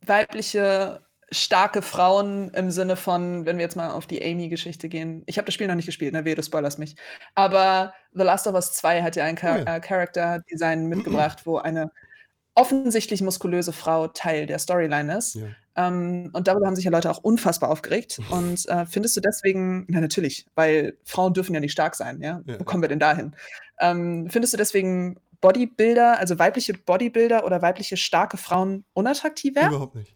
weibliche, 0.06 1.02
starke 1.32 1.82
Frauen 1.82 2.50
im 2.50 2.72
Sinne 2.72 2.96
von, 2.96 3.46
wenn 3.46 3.58
wir 3.58 3.64
jetzt 3.64 3.76
mal 3.76 3.92
auf 3.92 4.06
die 4.06 4.24
Amy-Geschichte 4.24 4.90
gehen? 4.90 5.24
Ich 5.26 5.38
habe 5.38 5.46
das 5.46 5.54
Spiel 5.54 5.68
noch 5.68 5.76
nicht 5.76 5.86
gespielt, 5.86 6.14
ne? 6.14 6.26
Wehe, 6.26 6.36
du 6.36 6.44
spoilerst 6.44 6.80
mich. 6.80 6.96
Aber 7.36 7.94
The 8.14 8.24
Last 8.24 8.48
of 8.48 8.54
Us 8.54 8.74
2 8.74 9.02
hat 9.02 9.16
ja 9.16 9.24
ein 9.24 9.38
Char 9.38 9.60
Oh 9.60 9.64
ja. 9.66 9.76
äh, 9.78 9.80
Character-Design 9.80 10.88
mitgebracht, 10.88 11.46
wo 11.46 11.58
eine 11.58 11.92
offensichtlich 12.56 13.22
muskulöse 13.22 13.72
Frau 13.72 14.08
Teil 14.08 14.46
der 14.46 14.60
Storyline 14.60 15.18
ist. 15.18 15.36
Ja. 15.36 15.48
Ähm, 15.78 16.30
und 16.34 16.48
darüber 16.48 16.68
haben 16.68 16.76
sich 16.76 16.84
ja 16.86 16.92
Leute 16.92 17.10
auch 17.10 17.20
unfassbar 17.20 17.70
aufgeregt. 17.70 18.20
Und 18.30 18.68
äh, 18.68 18.86
findest 18.86 19.16
du 19.16 19.22
deswegen, 19.22 19.86
na 19.88 20.02
natürlich, 20.02 20.46
weil 20.56 20.98
Frauen 21.06 21.34
dürfen 21.34 21.54
ja 21.54 21.62
nicht 21.62 21.72
stark 21.72 21.96
sein, 21.96 22.22
ja? 22.22 22.42
Ja. 22.46 22.60
Wo 22.60 22.66
kommen 22.66 22.84
wir 22.84 22.90
denn 22.90 23.00
dahin? 23.00 23.34
Ähm, 23.80 24.28
findest 24.30 24.54
du 24.54 24.58
deswegen 24.58 25.18
Bodybuilder, 25.40 26.20
also 26.20 26.38
weibliche 26.40 26.74
Bodybuilder 26.74 27.46
oder 27.46 27.62
weibliche 27.62 27.96
starke 27.96 28.36
Frauen 28.36 28.84
unattraktiver? 28.94 29.68
Überhaupt 29.68 29.96
nicht. 29.96 30.14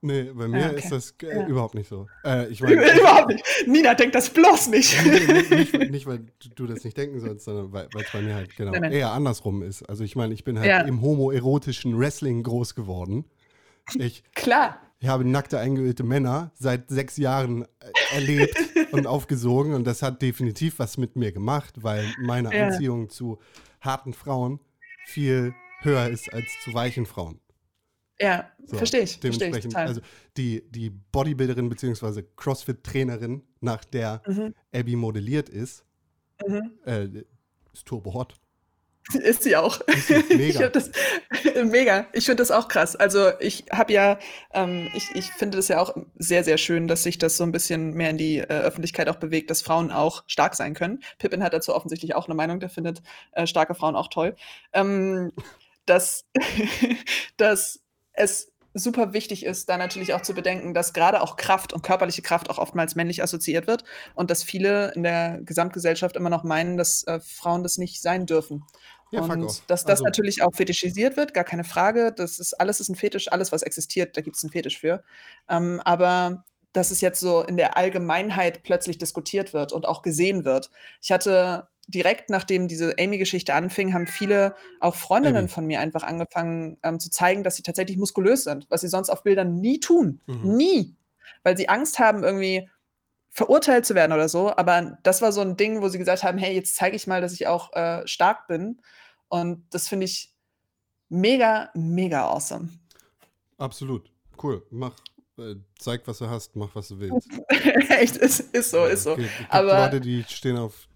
Nee, 0.00 0.30
bei 0.32 0.46
mir 0.46 0.64
Ah, 0.64 0.68
okay. 0.68 0.78
ist 0.78 0.92
das 0.92 1.14
äh, 1.22 1.38
Ja. 1.40 1.46
überhaupt 1.48 1.74
nicht 1.74 1.88
so. 1.88 2.06
Äh, 2.24 2.46
ich 2.48 2.60
meine, 2.62 2.74
Überhaupt 2.98 3.28
nicht. 3.28 3.44
Nina 3.66 3.94
denkt 3.94 4.14
das 4.14 4.30
bloß 4.30 4.68
nicht. 4.68 5.04
nicht, 5.04 5.50
nicht, 5.50 5.72
nicht, 5.90 6.06
weil 6.06 6.20
du- 6.54 6.66
das 6.66 6.84
nicht 6.84 6.96
denken 6.96 7.18
sollst, 7.20 7.44
sondern 7.44 7.72
weil 7.72 7.88
es 8.00 8.12
bei 8.12 8.22
mir 8.22 8.34
halt 8.36 8.54
genau 8.56 8.70
Nein, 8.72 8.82
nein. 8.82 8.92
eher 8.92 9.10
andersrum 9.12 9.62
ist. 9.62 9.82
Also 9.82 10.04
ich 10.04 10.14
meine, 10.14 10.34
ich 10.34 10.44
bin 10.44 10.56
halt 10.58 10.68
Ja. 10.68 10.80
im 10.82 11.00
homoerotischen 11.02 11.98
Wrestling 11.98 12.44
groß 12.44 12.76
geworden. 12.76 13.24
Ich, 13.96 14.22
Klar. 14.34 14.80
ich 15.00 15.08
habe 15.08 15.24
nackte, 15.24 15.58
eingeölte 15.58 16.04
Männer 16.04 16.52
seit 16.54 16.90
sechs 16.90 17.16
Jahren 17.16 17.62
äh, 17.62 17.66
erlebt 18.14 18.56
und 18.92 19.06
aufgesogen 19.08 19.74
und 19.74 19.84
das 19.84 20.02
hat 20.02 20.22
definitiv 20.22 20.78
was 20.78 20.96
mit 20.96 21.16
mir 21.16 21.32
gemacht, 21.32 21.74
weil 21.82 22.04
meine 22.20 22.54
Ja. 22.56 22.66
Anziehung 22.68 23.08
zu 23.10 23.38
harten 23.80 24.12
Frauen 24.12 24.60
viel 25.06 25.54
höher 25.80 26.08
ist 26.08 26.32
als 26.32 26.46
zu 26.62 26.72
weichen 26.74 27.06
Frauen. 27.06 27.40
Ja, 28.20 28.50
So, 28.66 28.76
verstehe 28.76 29.02
ich. 29.02 29.12
Ich 29.14 29.20
Dementsprechend, 29.20 29.72
total. 29.72 29.86
also 29.88 30.00
die, 30.36 30.62
die 30.70 30.90
Bodybuilderin 30.90 31.68
bzw. 31.68 32.22
Crossfit-Trainerin, 32.36 33.42
nach 33.60 33.84
der 33.84 34.22
Mhm. 34.26 34.54
Abby 34.74 34.96
modelliert 34.96 35.48
ist, 35.48 35.84
Mhm. 36.46 36.72
äh, 36.84 37.04
ist 37.72 37.86
turbo 37.86 38.14
hot. 38.14 38.34
Ist 39.14 39.42
sie 39.42 39.56
auch. 39.56 39.80
Ist 39.82 40.10
mega. 40.30 40.66
Ich 40.66 40.72
das 40.72 40.90
mega. 41.64 42.06
Ich 42.12 42.26
finde 42.26 42.42
das 42.42 42.50
auch 42.50 42.68
krass. 42.68 42.94
Also 42.94 43.30
ich 43.40 43.64
habe 43.72 43.90
ja, 43.92 44.18
ähm, 44.52 44.90
ich, 44.94 45.08
ich 45.14 45.30
finde 45.32 45.56
das 45.56 45.68
ja 45.68 45.80
auch 45.80 45.96
sehr, 46.18 46.44
sehr 46.44 46.58
schön, 46.58 46.88
dass 46.88 47.04
sich 47.04 47.16
das 47.16 47.38
so 47.38 47.44
ein 47.44 47.50
bisschen 47.52 47.94
mehr 47.94 48.10
in 48.10 48.18
die 48.18 48.36
äh, 48.38 48.44
Öffentlichkeit 48.46 49.08
auch 49.08 49.16
bewegt, 49.16 49.48
dass 49.50 49.62
Frauen 49.62 49.90
auch 49.90 50.24
stark 50.26 50.54
sein 50.56 50.74
können. 50.74 51.00
Pippin 51.18 51.42
hat 51.42 51.54
dazu 51.54 51.74
offensichtlich 51.74 52.14
auch 52.14 52.26
eine 52.26 52.34
Meinung, 52.34 52.60
der 52.60 52.68
findet 52.68 53.00
äh, 53.32 53.46
starke 53.46 53.74
Frauen 53.74 53.96
auch 53.96 54.08
toll. 54.08 54.36
Ähm, 54.74 55.32
dass, 55.86 56.26
dass 57.38 57.80
es 58.18 58.52
super 58.74 59.12
wichtig 59.12 59.44
ist, 59.44 59.68
da 59.68 59.76
natürlich 59.76 60.14
auch 60.14 60.20
zu 60.22 60.34
bedenken, 60.34 60.74
dass 60.74 60.92
gerade 60.92 61.20
auch 61.20 61.36
Kraft 61.36 61.72
und 61.72 61.82
körperliche 61.82 62.22
Kraft 62.22 62.50
auch 62.50 62.58
oftmals 62.58 62.94
männlich 62.94 63.22
assoziiert 63.22 63.66
wird 63.66 63.84
und 64.14 64.30
dass 64.30 64.42
viele 64.42 64.92
in 64.94 65.02
der 65.02 65.40
Gesamtgesellschaft 65.42 66.16
immer 66.16 66.30
noch 66.30 66.44
meinen, 66.44 66.76
dass 66.76 67.02
äh, 67.04 67.20
Frauen 67.20 67.62
das 67.62 67.78
nicht 67.78 68.00
sein 68.02 68.26
dürfen. 68.26 68.64
Ja, 69.10 69.22
und 69.22 69.62
dass 69.70 69.84
das 69.84 69.86
Also- 69.86 70.04
natürlich 70.04 70.42
auch 70.42 70.54
fetischisiert 70.54 71.16
wird, 71.16 71.32
gar 71.32 71.44
keine 71.44 71.64
Frage. 71.64 72.12
Das 72.14 72.38
ist 72.38 72.52
alles 72.60 72.78
ist 72.78 72.90
ein 72.90 72.94
Fetisch, 72.94 73.32
alles, 73.32 73.52
was 73.52 73.62
existiert, 73.62 74.16
da 74.16 74.20
gibt 74.20 74.36
es 74.36 74.44
einen 74.44 74.52
Fetisch 74.52 74.78
für. 74.78 75.02
Ähm, 75.48 75.80
aber 75.84 76.44
dass 76.74 76.90
es 76.90 77.00
jetzt 77.00 77.20
so 77.20 77.42
in 77.42 77.56
der 77.56 77.78
Allgemeinheit 77.78 78.62
plötzlich 78.62 78.98
diskutiert 78.98 79.54
wird 79.54 79.72
und 79.72 79.88
auch 79.88 80.02
gesehen 80.02 80.44
wird. 80.44 80.70
Ich 81.00 81.10
hatte 81.10 81.68
direkt 81.88 82.30
nachdem 82.30 82.68
diese 82.68 82.94
Amy-Geschichte 82.98 83.54
anfing, 83.54 83.94
haben 83.94 84.06
viele 84.06 84.54
auch 84.78 84.94
Freundinnen 84.94 85.36
Amy. 85.38 85.48
von 85.48 85.66
mir 85.66 85.80
einfach 85.80 86.02
angefangen 86.02 86.76
ähm, 86.82 87.00
zu 87.00 87.10
zeigen, 87.10 87.42
dass 87.42 87.56
sie 87.56 87.62
tatsächlich 87.62 87.96
muskulös 87.96 88.44
sind, 88.44 88.66
was 88.68 88.82
sie 88.82 88.88
sonst 88.88 89.08
auf 89.10 89.22
Bildern 89.22 89.60
nie 89.60 89.80
tun. 89.80 90.20
Mhm. 90.26 90.56
Nie. 90.56 90.96
Weil 91.42 91.56
sie 91.56 91.68
Angst 91.68 91.98
haben, 91.98 92.22
irgendwie 92.24 92.68
verurteilt 93.30 93.86
zu 93.86 93.94
werden 93.94 94.12
oder 94.12 94.28
so. 94.28 94.54
Aber 94.54 94.98
das 95.02 95.22
war 95.22 95.32
so 95.32 95.40
ein 95.40 95.56
Ding, 95.56 95.80
wo 95.80 95.88
sie 95.88 95.98
gesagt 95.98 96.22
haben, 96.24 96.38
hey, 96.38 96.54
jetzt 96.54 96.76
zeige 96.76 96.94
ich 96.96 97.06
mal, 97.06 97.20
dass 97.20 97.32
ich 97.32 97.46
auch 97.46 97.72
äh, 97.74 98.06
stark 98.06 98.46
bin. 98.48 98.80
Und 99.28 99.64
das 99.70 99.88
finde 99.88 100.04
ich 100.06 100.34
mega, 101.08 101.70
mega 101.74 102.26
awesome. 102.28 102.68
Absolut. 103.56 104.10
Cool. 104.42 104.62
Mach, 104.70 104.94
äh, 105.38 105.54
zeig, 105.78 106.02
was 106.06 106.18
du 106.18 106.28
hast, 106.28 106.54
mach, 106.54 106.74
was 106.74 106.88
du 106.88 106.98
willst. 107.00 107.28
Echt, 107.90 108.16
ist, 108.16 108.40
ist 108.40 108.70
so, 108.70 108.84
ist 108.84 109.04
so. 109.04 109.12
Es 109.12 109.16
gibt 109.16 109.30
Aber- 109.52 109.84
Leute, 109.86 110.00
die 110.00 110.24
stehen 110.28 110.56
auf 110.56 110.88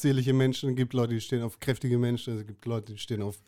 zierliche 0.00 0.32
Menschen, 0.32 0.70
es 0.70 0.76
gibt 0.76 0.92
Leute, 0.92 1.14
die 1.14 1.20
stehen 1.20 1.42
auf 1.42 1.60
kräftige 1.60 1.98
Menschen, 1.98 2.38
es 2.38 2.46
gibt 2.46 2.64
Leute, 2.66 2.92
die 2.92 2.98
stehen 2.98 3.22
auf 3.22 3.38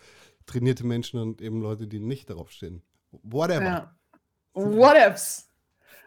trainierte 0.46 0.84
Menschen 0.84 1.20
und 1.20 1.40
eben 1.40 1.60
Leute, 1.60 1.86
die 1.86 2.00
nicht 2.00 2.30
darauf 2.30 2.50
stehen. 2.50 2.82
Whatever. 3.22 3.62
Ja. 3.62 3.96
Whatevs. 4.54 5.48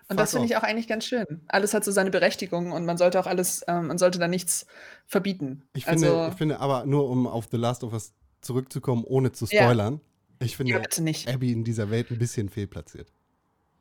Und 0.07 0.17
Fuck 0.17 0.23
das 0.23 0.31
finde 0.31 0.45
ich 0.45 0.55
auch 0.55 0.63
eigentlich 0.63 0.87
ganz 0.87 1.05
schön. 1.05 1.25
Alles 1.47 1.73
hat 1.73 1.83
so 1.83 1.91
seine 1.91 2.11
Berechtigung 2.11 2.71
und 2.71 2.85
man 2.85 2.97
sollte 2.97 3.19
auch 3.19 3.25
alles, 3.25 3.63
ähm, 3.67 3.87
man 3.87 3.97
sollte 3.97 4.19
da 4.19 4.27
nichts 4.27 4.67
verbieten. 5.07 5.63
Ich 5.73 5.85
finde, 5.85 6.09
also, 6.09 6.31
ich 6.31 6.37
finde 6.37 6.59
aber, 6.59 6.85
nur 6.85 7.09
um 7.09 7.25
auf 7.25 7.47
The 7.49 7.57
Last 7.57 7.83
of 7.83 7.93
Us 7.93 8.13
zurückzukommen, 8.41 9.03
ohne 9.03 9.31
zu 9.31 9.45
Ja. 9.45 9.63
spoilern, 9.63 9.99
ich 10.39 10.51
ja, 10.51 10.57
finde 10.57 10.79
bitte 10.79 11.01
nicht. 11.01 11.27
Abby 11.27 11.51
in 11.51 11.63
dieser 11.63 11.89
Welt 11.89 12.11
ein 12.11 12.19
bisschen 12.19 12.49
fehlplatziert. 12.49 13.11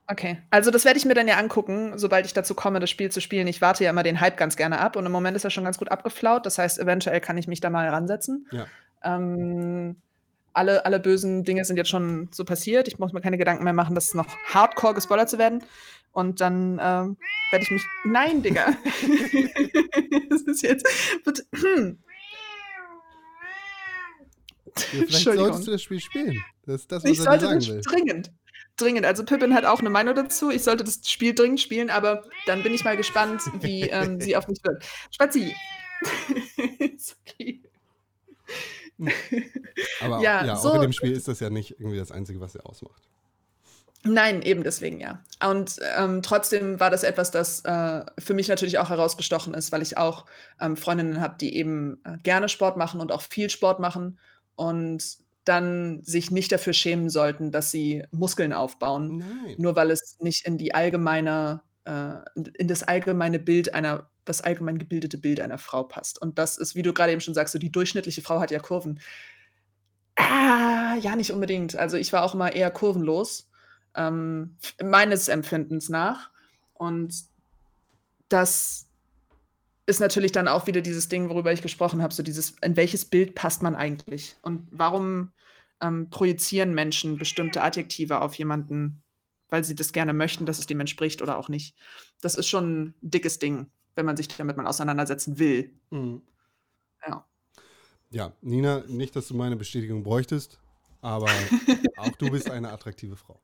Okay, 0.06 0.38
also 0.50 0.70
das 0.70 0.84
werde 0.84 0.98
ich 0.98 1.06
mir 1.06 1.14
dann 1.14 1.26
ja 1.26 1.38
angucken, 1.38 1.94
sobald 1.96 2.26
ich 2.26 2.34
dazu 2.34 2.54
komme, 2.54 2.78
das 2.78 2.90
Spiel 2.90 3.10
zu 3.10 3.20
spielen. 3.20 3.46
Ich 3.46 3.62
warte 3.62 3.84
ja 3.84 3.90
immer 3.90 4.02
den 4.02 4.20
Hype 4.20 4.36
ganz 4.36 4.54
gerne 4.56 4.78
ab 4.80 4.96
und 4.96 5.06
im 5.06 5.12
Moment 5.12 5.34
ist 5.34 5.44
er 5.44 5.50
schon 5.50 5.64
ganz 5.64 5.78
gut 5.78 5.90
abgeflaut. 5.90 6.44
Das 6.44 6.58
heißt, 6.58 6.78
eventuell 6.78 7.20
kann 7.20 7.38
ich 7.38 7.48
mich 7.48 7.60
da 7.60 7.70
mal 7.70 7.88
ransetzen. 7.88 8.46
Ja. 8.52 8.66
Ähm, 9.02 9.96
alle, 10.52 10.84
alle 10.84 11.00
bösen 11.00 11.42
Dinge 11.44 11.64
sind 11.64 11.78
jetzt 11.78 11.88
schon 11.88 12.28
so 12.32 12.44
passiert. 12.44 12.86
Ich 12.86 12.98
muss 12.98 13.12
mir 13.12 13.22
keine 13.22 13.38
Gedanken 13.38 13.64
mehr 13.64 13.72
machen, 13.72 13.94
das 13.94 14.12
noch 14.12 14.26
hardcore 14.52 14.94
gespoilert 14.94 15.30
zu 15.30 15.38
werden. 15.38 15.64
Und 16.12 16.40
dann 16.40 16.78
ähm, 16.82 17.16
werde 17.50 17.64
ich 17.64 17.70
mich. 17.70 17.82
Nein, 18.04 18.42
Digga. 18.42 18.66
das 20.30 20.42
ist 20.42 20.62
jetzt. 20.62 20.86
Bitte. 21.24 21.44
Hm. 21.54 21.98
Ja, 24.92 25.04
vielleicht 25.06 25.24
solltest 25.24 25.66
du 25.66 25.70
das 25.72 25.82
Spiel 25.82 26.00
spielen. 26.00 26.44
Das 26.66 26.82
ist 26.82 26.92
das, 26.92 27.04
was 27.04 27.10
Ich 27.10 27.20
sollte 27.20 27.46
sagen 27.46 27.58
das 27.58 27.68
will. 27.68 27.80
dringend. 27.80 28.32
Dringend. 28.76 29.06
Also 29.06 29.24
Pippin 29.24 29.54
hat 29.54 29.64
auch 29.64 29.80
eine 29.80 29.90
Meinung 29.90 30.14
dazu. 30.14 30.50
Ich 30.50 30.64
sollte 30.64 30.82
das 30.84 31.00
Spiel 31.08 31.34
dringend 31.34 31.60
spielen, 31.60 31.90
aber 31.90 32.24
dann 32.46 32.62
bin 32.62 32.74
ich 32.74 32.84
mal 32.84 32.96
gespannt, 32.96 33.42
wie 33.60 33.82
ähm, 33.82 34.20
sie 34.20 34.36
auf 34.36 34.48
mich 34.48 34.58
wirkt. 34.64 34.84
Spazi. 35.12 35.54
okay. 37.28 37.62
Aber 40.00 40.20
Ja, 40.20 40.44
ja, 40.44 40.54
auch 40.54 40.58
so- 40.62 40.72
in 40.74 40.80
dem 40.82 40.92
Spiel 40.92 41.12
ist 41.12 41.28
das 41.28 41.40
ja 41.40 41.50
nicht 41.50 41.72
irgendwie 41.78 41.98
das 41.98 42.10
Einzige, 42.12 42.40
was 42.40 42.54
er 42.54 42.66
ausmacht. 42.66 43.02
Nein, 44.06 44.42
eben 44.42 44.62
deswegen 44.64 45.00
ja. 45.00 45.22
Und 45.42 45.76
ähm, 45.96 46.20
trotzdem 46.20 46.78
war 46.78 46.90
das 46.90 47.04
etwas, 47.04 47.30
das 47.30 47.64
äh, 47.64 48.04
für 48.18 48.34
mich 48.34 48.48
natürlich 48.48 48.78
auch 48.78 48.90
herausgestochen 48.90 49.54
ist, 49.54 49.72
weil 49.72 49.80
ich 49.80 49.96
auch 49.96 50.26
ähm, 50.60 50.76
Freundinnen 50.76 51.22
habe, 51.22 51.36
die 51.40 51.56
eben 51.56 52.02
äh, 52.04 52.18
gerne 52.22 52.50
Sport 52.50 52.76
machen 52.76 53.00
und 53.00 53.12
auch 53.12 53.22
viel 53.22 53.48
Sport 53.48 53.80
machen 53.80 54.18
und 54.56 55.16
dann 55.44 56.02
sich 56.02 56.30
nicht 56.30 56.52
dafür 56.52 56.72
schämen 56.72 57.10
sollten, 57.10 57.50
dass 57.50 57.70
sie 57.70 58.04
Muskeln 58.10 58.52
aufbauen. 58.52 59.18
Nein. 59.18 59.54
nur 59.58 59.76
weil 59.76 59.90
es 59.90 60.16
nicht 60.20 60.46
in 60.46 60.58
die 60.58 60.74
allgemeine, 60.74 61.62
äh, 61.84 62.14
in 62.34 62.68
das 62.68 62.82
allgemeine 62.82 63.38
Bild 63.38 63.74
einer, 63.74 64.10
das 64.24 64.40
allgemein 64.40 64.78
gebildete 64.78 65.18
Bild 65.18 65.40
einer 65.40 65.58
Frau 65.58 65.84
passt. 65.84 66.20
Und 66.20 66.38
das 66.38 66.56
ist, 66.56 66.74
wie 66.74 66.82
du 66.82 66.92
gerade 66.92 67.12
eben 67.12 67.20
schon 67.20 67.34
sagst, 67.34 67.52
so 67.52 67.58
die 67.58 67.72
durchschnittliche 67.72 68.22
Frau 68.22 68.40
hat 68.40 68.50
ja 68.50 68.58
Kurven. 68.58 69.00
Ah, 70.16 70.94
ja, 71.00 71.16
nicht 71.16 71.32
unbedingt. 71.32 71.76
Also 71.76 71.96
ich 71.96 72.12
war 72.12 72.22
auch 72.22 72.34
immer 72.34 72.52
eher 72.52 72.70
kurvenlos, 72.70 73.50
ähm, 73.94 74.56
meines 74.82 75.28
Empfindens 75.28 75.88
nach. 75.88 76.30
Und 76.72 77.14
das 78.28 78.86
ist 79.86 80.00
natürlich 80.00 80.32
dann 80.32 80.48
auch 80.48 80.66
wieder 80.66 80.80
dieses 80.80 81.08
Ding, 81.08 81.28
worüber 81.28 81.52
ich 81.52 81.62
gesprochen 81.62 82.02
habe, 82.02 82.14
so 82.14 82.22
dieses, 82.22 82.54
in 82.62 82.76
welches 82.76 83.04
Bild 83.04 83.34
passt 83.34 83.62
man 83.62 83.74
eigentlich? 83.74 84.36
Und 84.40 84.66
warum 84.70 85.32
ähm, 85.84 86.08
projizieren 86.10 86.74
Menschen 86.74 87.18
bestimmte 87.18 87.62
Adjektive 87.62 88.20
auf 88.20 88.34
jemanden, 88.34 89.02
weil 89.48 89.64
sie 89.64 89.74
das 89.74 89.92
gerne 89.92 90.12
möchten, 90.12 90.46
dass 90.46 90.58
es 90.58 90.66
dem 90.66 90.80
entspricht 90.80 91.22
oder 91.22 91.38
auch 91.38 91.48
nicht. 91.48 91.76
Das 92.20 92.34
ist 92.34 92.48
schon 92.48 92.82
ein 92.82 92.94
dickes 93.02 93.38
Ding, 93.38 93.70
wenn 93.94 94.06
man 94.06 94.16
sich 94.16 94.28
damit 94.28 94.56
mal 94.56 94.66
auseinandersetzen 94.66 95.38
will. 95.38 95.70
Mhm. 95.90 96.22
Ja. 97.06 97.26
Ja, 98.10 98.32
Nina, 98.40 98.84
nicht, 98.88 99.14
dass 99.16 99.28
du 99.28 99.34
meine 99.34 99.56
Bestätigung 99.56 100.02
bräuchtest, 100.02 100.60
aber 101.00 101.26
auch 101.98 102.16
du 102.16 102.30
bist 102.30 102.50
eine 102.50 102.70
attraktive 102.70 103.16
Frau. 103.16 103.40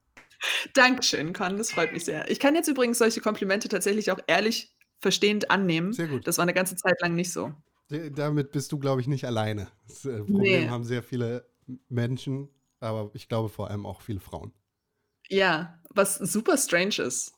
Dankeschön, 0.75 1.33
Con, 1.33 1.57
das 1.59 1.73
freut 1.73 1.93
mich 1.93 2.05
sehr. 2.05 2.31
Ich 2.31 2.41
kann 2.41 2.55
jetzt 2.55 2.69
übrigens 2.69 2.99
solche 2.99 3.21
Komplimente 3.21 3.69
tatsächlich 3.69 4.11
auch 4.11 4.19
ehrlich 4.27 4.75
verstehend 5.01 5.51
annehmen. 5.51 5.93
Sehr 5.93 6.09
gut. 6.09 6.27
Das 6.27 6.39
war 6.39 6.43
eine 6.45 6.55
ganze 6.55 6.77
Zeit 6.77 7.01
lang 7.01 7.15
nicht 7.15 7.33
so. 7.33 7.53
D- 7.91 8.11
Damit 8.11 8.53
bist 8.53 8.71
du, 8.73 8.79
glaube 8.79 9.01
ich, 9.01 9.07
nicht 9.07 9.25
alleine. 9.25 9.69
Das 9.89 10.05
äh, 10.05 10.19
Problem 10.19 10.63
Nee. 10.65 10.69
haben 10.69 10.85
sehr 10.85 11.03
viele 11.03 11.50
Menschen, 11.89 12.49
aber 12.81 13.11
ich 13.15 13.29
glaube 13.29 13.49
vor 13.49 13.71
allem 13.71 13.87
auch 13.87 14.01
viele 14.01 14.21
Frauen. 14.21 14.53
Ja, 15.29 15.79
was 15.91 16.17
super 16.17 16.57
strange 16.57 16.99
ist. 16.99 17.35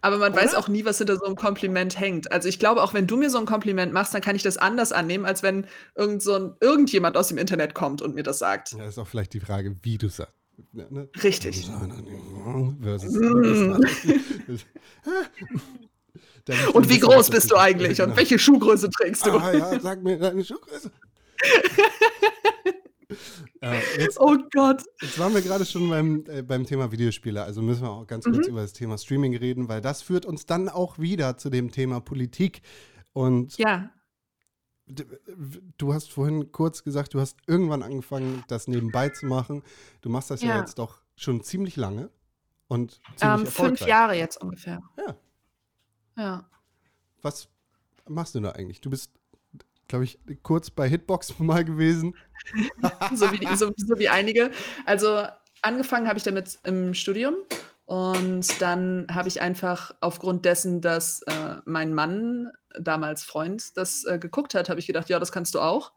Aber 0.00 0.18
man 0.18 0.34
weiß 0.34 0.50
Oder? 0.50 0.58
auch 0.58 0.68
nie, 0.68 0.84
was 0.84 0.98
hinter 0.98 1.16
so 1.16 1.24
einem 1.24 1.36
Kompliment 1.36 1.98
hängt. 1.98 2.30
Also 2.30 2.48
ich 2.48 2.58
glaube, 2.58 2.82
auch 2.82 2.92
wenn 2.92 3.06
du 3.06 3.16
mir 3.16 3.30
so 3.30 3.38
ein 3.38 3.46
Kompliment 3.46 3.92
machst, 3.92 4.12
dann 4.12 4.20
kann 4.20 4.36
ich 4.36 4.42
das 4.42 4.58
anders 4.58 4.92
annehmen, 4.92 5.24
als 5.24 5.42
wenn 5.42 5.66
irgend 5.94 6.22
so 6.22 6.34
ein, 6.34 6.54
irgendjemand 6.60 7.16
aus 7.16 7.28
dem 7.28 7.38
Internet 7.38 7.74
kommt 7.74 8.02
und 8.02 8.14
mir 8.14 8.22
das 8.22 8.38
sagt. 8.38 8.72
Ja, 8.72 8.84
ist 8.84 8.98
auch 8.98 9.06
vielleicht 9.06 9.32
die 9.32 9.40
Frage, 9.40 9.76
wie 9.82 9.96
du 9.96 10.08
sagst. 10.08 10.34
Ja, 10.72 10.84
ne? 10.90 11.08
Richtig. 11.22 11.70
Versus, 12.82 13.14
Mm. 13.14 13.82
Und 16.72 16.88
wie 16.88 16.98
groß 16.98 17.30
bist 17.30 17.50
du 17.50 17.56
eigentlich? 17.56 18.00
Und 18.00 18.06
genau. 18.06 18.16
welche 18.16 18.38
Schuhgröße 18.38 18.90
trägst 18.90 19.24
du? 19.26 19.30
Ah 19.38 19.52
ja, 19.52 19.78
sag 19.80 20.02
mir 20.02 20.18
deine 20.18 20.44
Schuhgröße. 20.44 20.90
äh, 23.60 23.78
jetzt, 23.98 24.18
Oh 24.20 24.36
Gott. 24.52 24.82
jetzt 25.00 25.18
waren 25.18 25.34
wir 25.34 25.42
gerade 25.42 25.64
schon 25.64 25.88
beim, 25.88 26.24
äh, 26.28 26.42
beim 26.42 26.64
Thema 26.66 26.90
Videospiele, 26.92 27.42
also 27.42 27.62
müssen 27.62 27.82
wir 27.82 27.90
auch 27.90 28.06
ganz 28.06 28.24
kurz 28.24 28.38
Mhm. 28.46 28.52
über 28.52 28.62
das 28.62 28.72
Thema 28.72 28.98
Streaming 28.98 29.36
reden, 29.36 29.68
weil 29.68 29.80
das 29.80 30.02
führt 30.02 30.26
uns 30.26 30.46
dann 30.46 30.68
auch 30.68 30.98
wieder 30.98 31.36
zu 31.38 31.50
dem 31.50 31.70
Thema 31.70 32.00
Politik. 32.00 32.62
Und 33.12 33.56
Ja, 33.58 33.90
du 34.86 35.94
hast 35.94 36.10
vorhin 36.10 36.50
kurz 36.52 36.82
gesagt, 36.82 37.14
du 37.14 37.20
hast 37.20 37.38
irgendwann 37.46 37.82
angefangen, 37.82 38.44
das 38.48 38.68
nebenbei 38.68 39.08
zu 39.10 39.26
machen. 39.26 39.62
Du 40.00 40.10
machst 40.10 40.30
das 40.30 40.42
ja, 40.42 40.50
Ja. 40.50 40.60
jetzt 40.60 40.78
doch 40.78 41.00
schon 41.16 41.42
ziemlich 41.42 41.76
lange 41.76 42.10
und 42.68 43.00
ziemlich 43.16 43.40
ähm, 43.40 43.46
fünf. 43.46 43.80
Jahre 43.82 44.14
jetzt 44.16 44.40
ungefähr. 44.42 44.80
Ja. 44.98 45.16
Ja. 46.16 46.50
Was 47.22 47.48
machst 48.08 48.34
du 48.34 48.40
da 48.40 48.50
eigentlich? 48.52 48.80
Du 48.80 48.90
bist, 48.90 49.12
glaube 49.92 50.04
ich, 50.06 50.18
kurz 50.42 50.70
bei 50.70 50.88
Hitbox 50.88 51.34
mal 51.38 51.64
gewesen. 51.64 52.16
so, 53.14 53.30
wie, 53.30 53.46
so, 53.56 53.72
so 53.76 53.98
wie 53.98 54.08
einige. 54.08 54.50
Also 54.86 55.26
angefangen 55.60 56.08
habe 56.08 56.16
ich 56.16 56.24
damit 56.24 56.58
im 56.64 56.94
Studium 56.94 57.34
und 57.84 58.62
dann 58.62 59.06
habe 59.12 59.28
ich 59.28 59.42
einfach 59.42 59.94
aufgrund 60.00 60.46
dessen, 60.46 60.80
dass 60.80 61.20
äh, 61.22 61.56
mein 61.66 61.92
Mann, 61.92 62.50
damals 62.80 63.22
Freund, 63.22 63.76
das 63.76 64.04
äh, 64.04 64.18
geguckt 64.18 64.54
hat, 64.54 64.70
habe 64.70 64.80
ich 64.80 64.86
gedacht, 64.86 65.10
ja, 65.10 65.18
das 65.18 65.30
kannst 65.30 65.54
du 65.54 65.60
auch. 65.60 65.92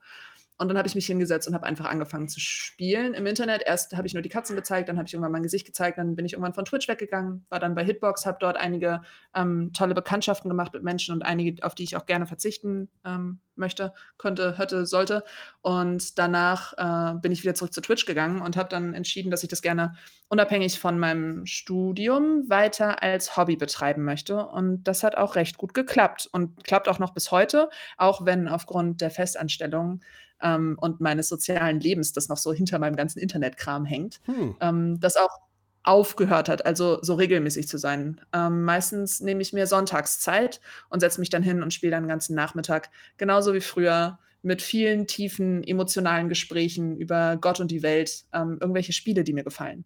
Und 0.58 0.70
dann 0.70 0.78
habe 0.78 0.88
ich 0.88 0.95
mich 0.95 1.06
hingesetzt 1.06 1.47
und 1.47 1.53
habe 1.53 1.66
einfach 1.66 1.86
angefangen 1.86 2.30
zu 2.30 2.39
spielen 2.39 3.14
im 3.14 3.26
Internet. 3.26 3.64
Erst 3.66 3.95
habe 3.97 4.08
ich 4.08 4.14
nur 4.14 4.24
die 4.24 4.30
Katzen 4.30 4.56
gezeigt, 4.56 4.88
dann 4.88 4.97
habe 4.97 5.08
ich 5.08 5.14
irgendwann 5.14 5.34
mein 5.34 5.43
Gesicht 5.43 5.66
gezeigt, 5.66 5.97
dann 5.97 6.16
bin 6.16 6.26
ich 6.26 6.34
irgendwann 6.34 6.53
von 6.53 6.64
Twitch 6.64 6.88
weggegangen, 6.88 7.45
war 7.49 7.60
dann 7.60 7.76
bei 7.76 7.84
Hitbox, 7.84 8.26
habe 8.26 8.38
dort 8.39 8.56
einige 8.56 9.01
ähm, 9.34 9.72
tolle 9.74 9.93
Bekanntschaften 9.93 10.49
gemacht 10.49 10.74
mit 10.74 10.84
Menschen 10.84 11.14
und 11.14 11.24
einige, 11.24 11.64
auf 11.64 11.76
die 11.76 11.84
ich 11.84 11.97
auch 11.97 12.06
gerne 12.06 12.26
verzichten 12.26 12.89
ähm, 13.03 13.39
möchte, 13.56 13.93
könnte, 14.18 14.58
hätte, 14.58 14.86
sollte. 14.86 15.24
Und 15.62 16.18
danach 16.18 16.74
äh, 16.78 17.20
bin 17.20 17.32
ich 17.32 17.43
wieder 17.43 17.56
zurück 17.56 17.74
zu 17.74 17.82
Twitch 17.82 18.06
gegangen 18.06 18.41
und 18.41 18.58
habe 18.58 18.70
dann 18.70 18.93
entschieden, 18.93 19.32
dass 19.32 19.43
ich 19.43 19.49
das 19.49 19.62
gerne 19.62 19.95
unabhängig 20.28 20.80
von 20.80 20.97
meinem 20.99 21.45
Studium 21.45 22.49
weiter 22.49 23.01
als 23.03 23.38
Hobby 23.38 23.56
betreiben 23.56 24.03
möchte. 24.03 24.45
Und 24.45 24.84
das 24.84 25.03
hat 25.03 25.16
auch 25.18 25.36
recht 25.36 25.58
gut 25.58 25.74
geklappt 25.74 26.30
und 26.32 26.64
klappt 26.64 26.88
auch 26.88 26.99
noch 26.99 27.14
bis 27.14 27.32
heute, 27.32 27.70
auch 27.97 28.26
wenn 28.26 28.47
aufgrund 28.47 29.01
der 29.01 29.12
Festanstellung 29.12 30.01
ähm, 30.42 30.78
und 30.80 31.00
meines 31.02 31.28
sozialen 31.30 31.80
Lebens 31.80 32.14
das 32.14 32.30
noch 32.30 32.38
so 32.38 32.54
hinter 32.54 32.80
meinem 32.80 32.96
ganzen 32.96 33.20
Internetkram 33.20 33.86
hängt, 33.86 34.22
Hm. 34.26 34.56
ähm, 34.62 35.00
das 35.00 35.16
auch 35.18 35.40
aufgehört 35.84 36.50
hat, 36.50 36.66
also 36.66 36.98
so 37.04 37.14
regelmäßig 37.14 37.68
zu 37.68 37.78
sein. 37.78 38.20
Ähm, 38.34 38.64
meistens 38.64 39.22
nehme 39.22 39.42
ich 39.42 39.54
mir 39.54 39.68
Sonntagszeit 39.68 40.60
und 40.90 41.00
setze 41.00 41.20
mich 41.20 41.30
dann 41.30 41.44
hin 41.44 41.62
und 41.62 41.74
spiele 41.74 41.92
dann 41.92 42.04
den 42.04 42.10
ganzen 42.10 42.36
Nachmittag, 42.36 42.90
genauso 43.18 43.54
wie 43.54 43.62
früher, 43.62 44.18
mit 44.42 44.62
vielen 44.62 45.08
tiefen 45.08 45.64
emotionalen 45.64 46.30
Gesprächen 46.30 46.98
über 46.98 47.38
Gott 47.38 47.60
und 47.60 47.72
die 47.72 47.82
Welt, 47.84 48.26
ähm, 48.34 48.58
irgendwelche 48.62 48.94
Spiele, 48.94 49.24
die 49.24 49.34
mir 49.34 49.44
gefallen. 49.44 49.86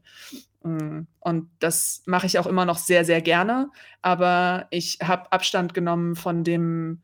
Mm, 0.64 1.02
Und 1.20 1.50
das 1.60 2.04
mache 2.06 2.26
ich 2.28 2.40
auch 2.40 2.48
immer 2.48 2.66
noch 2.66 2.78
sehr, 2.78 3.06
sehr 3.06 3.22
gerne, 3.22 3.70
aber 4.02 4.68
ich 4.72 5.00
habe 5.02 5.32
Abstand 5.32 5.74
genommen 5.74 6.16
von 6.16 6.44
dem 6.44 7.02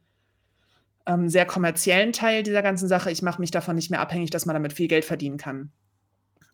ähm, 1.05 1.29
sehr 1.29 1.45
kommerziellen 1.45 2.11
Teil 2.11 2.43
dieser 2.43 2.61
ganzen 2.61 2.87
Sache. 2.87 3.11
Ich 3.11 3.21
mache 3.21 3.39
mich 3.39 3.51
davon 3.51 3.75
nicht 3.75 3.91
mehr 3.91 4.01
abhängig, 4.01 4.31
dass 4.31 4.45
man 4.45 4.55
damit 4.55 4.73
viel 4.73 4.87
Geld 4.87 5.05
verdienen 5.05 5.37
kann. 5.37 5.71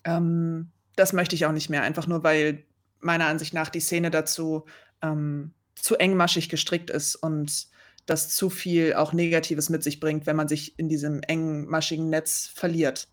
Ähm, 0.04 0.72
das 0.96 1.14
möchte 1.14 1.36
ich 1.36 1.46
auch 1.46 1.52
nicht 1.52 1.70
mehr, 1.70 1.84
einfach 1.84 2.08
nur 2.08 2.24
weil 2.24 2.66
meiner 3.00 3.26
Ansicht 3.26 3.54
nach 3.54 3.70
die 3.70 3.80
Szene 3.80 4.12
dazu 4.12 4.66
ähm, 5.02 5.54
zu 5.76 5.96
engmaschig 5.96 6.50
gestrickt 6.50 6.90
ist 6.90 7.16
und 7.16 7.68
das 8.06 8.36
zu 8.36 8.50
viel 8.50 8.94
auch 8.94 9.14
Negatives 9.14 9.70
mit 9.70 9.84
sich 9.84 10.00
bringt, 10.00 10.26
wenn 10.26 10.36
man 10.36 10.48
sich 10.48 10.78
in 10.78 10.90
diesem 10.90 11.22
engmaschigen 11.24 12.10
Netz 12.10 12.52
verliert. 12.54 13.08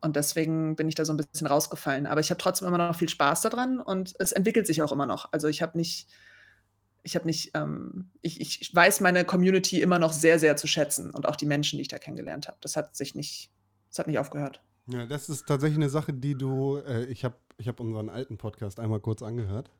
Und 0.00 0.16
deswegen 0.16 0.76
bin 0.76 0.88
ich 0.88 0.94
da 0.94 1.04
so 1.04 1.12
ein 1.12 1.16
bisschen 1.16 1.48
rausgefallen. 1.48 2.06
Aber 2.06 2.20
ich 2.20 2.30
habe 2.30 2.40
trotzdem 2.40 2.68
immer 2.68 2.78
noch 2.78 2.96
viel 2.96 3.08
Spaß 3.08 3.42
daran 3.42 3.80
und 3.80 4.14
es 4.18 4.32
entwickelt 4.32 4.66
sich 4.66 4.80
auch 4.80 4.92
immer 4.92 5.06
noch. 5.06 5.32
Also 5.32 5.48
ich 5.48 5.60
habe 5.60 5.76
nicht, 5.76 6.08
ich 7.08 7.14
habe 7.16 7.26
nicht, 7.26 7.52
ähm, 7.54 8.10
ich, 8.20 8.40
ich 8.40 8.74
weiß 8.74 9.00
meine 9.00 9.24
Community 9.24 9.80
immer 9.80 9.98
noch 9.98 10.12
sehr, 10.12 10.38
sehr 10.38 10.56
zu 10.56 10.66
schätzen 10.66 11.10
und 11.10 11.26
auch 11.26 11.36
die 11.36 11.46
Menschen, 11.46 11.78
die 11.78 11.82
ich 11.82 11.88
da 11.88 11.98
kennengelernt 11.98 12.48
habe. 12.48 12.58
Das 12.60 12.76
hat 12.76 12.94
sich 12.96 13.14
nicht, 13.14 13.50
das 13.88 13.98
hat 13.98 14.06
nicht 14.06 14.18
aufgehört. 14.18 14.62
Ja, 14.86 15.06
das 15.06 15.28
ist 15.30 15.46
tatsächlich 15.46 15.78
eine 15.78 15.88
Sache, 15.88 16.12
die 16.12 16.34
du, 16.34 16.76
äh, 16.76 17.06
ich 17.06 17.24
habe 17.24 17.34
ich 17.56 17.66
hab 17.66 17.80
unseren 17.80 18.08
alten 18.10 18.36
Podcast 18.36 18.78
einmal 18.78 19.00
kurz 19.00 19.22
angehört. 19.22 19.70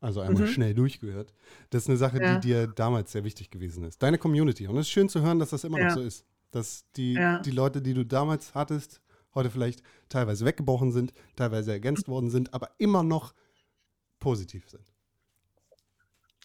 Also 0.00 0.20
einmal 0.20 0.42
Mhm. 0.42 0.48
schnell 0.48 0.74
durchgehört. 0.74 1.32
Das 1.70 1.84
ist 1.84 1.88
eine 1.88 1.96
Sache, 1.96 2.20
Ja. 2.20 2.34
die 2.38 2.48
dir 2.48 2.66
damals 2.66 3.12
sehr 3.12 3.24
wichtig 3.24 3.50
gewesen 3.50 3.84
ist. 3.84 4.02
Deine 4.02 4.18
Community. 4.18 4.66
Und 4.66 4.76
es 4.76 4.86
ist 4.86 4.90
schön 4.90 5.08
zu 5.08 5.22
hören, 5.22 5.38
dass 5.38 5.50
das 5.50 5.62
immer 5.64 5.78
Ja. 5.78 5.86
noch 5.86 5.94
so 5.94 6.00
ist. 6.02 6.26
Dass 6.50 6.84
die, 6.96 7.14
Ja. 7.14 7.38
die 7.40 7.52
Leute, 7.52 7.80
die 7.80 7.94
du 7.94 8.04
damals 8.04 8.54
hattest, 8.54 9.00
heute 9.34 9.48
vielleicht 9.50 9.82
teilweise 10.08 10.44
weggebrochen 10.44 10.92
sind, 10.92 11.12
teilweise 11.36 11.72
ergänzt 11.72 12.08
worden 12.08 12.30
sind, 12.30 12.52
aber 12.52 12.70
immer 12.78 13.02
noch 13.02 13.32
positiv 14.20 14.68
sind. 14.68 14.92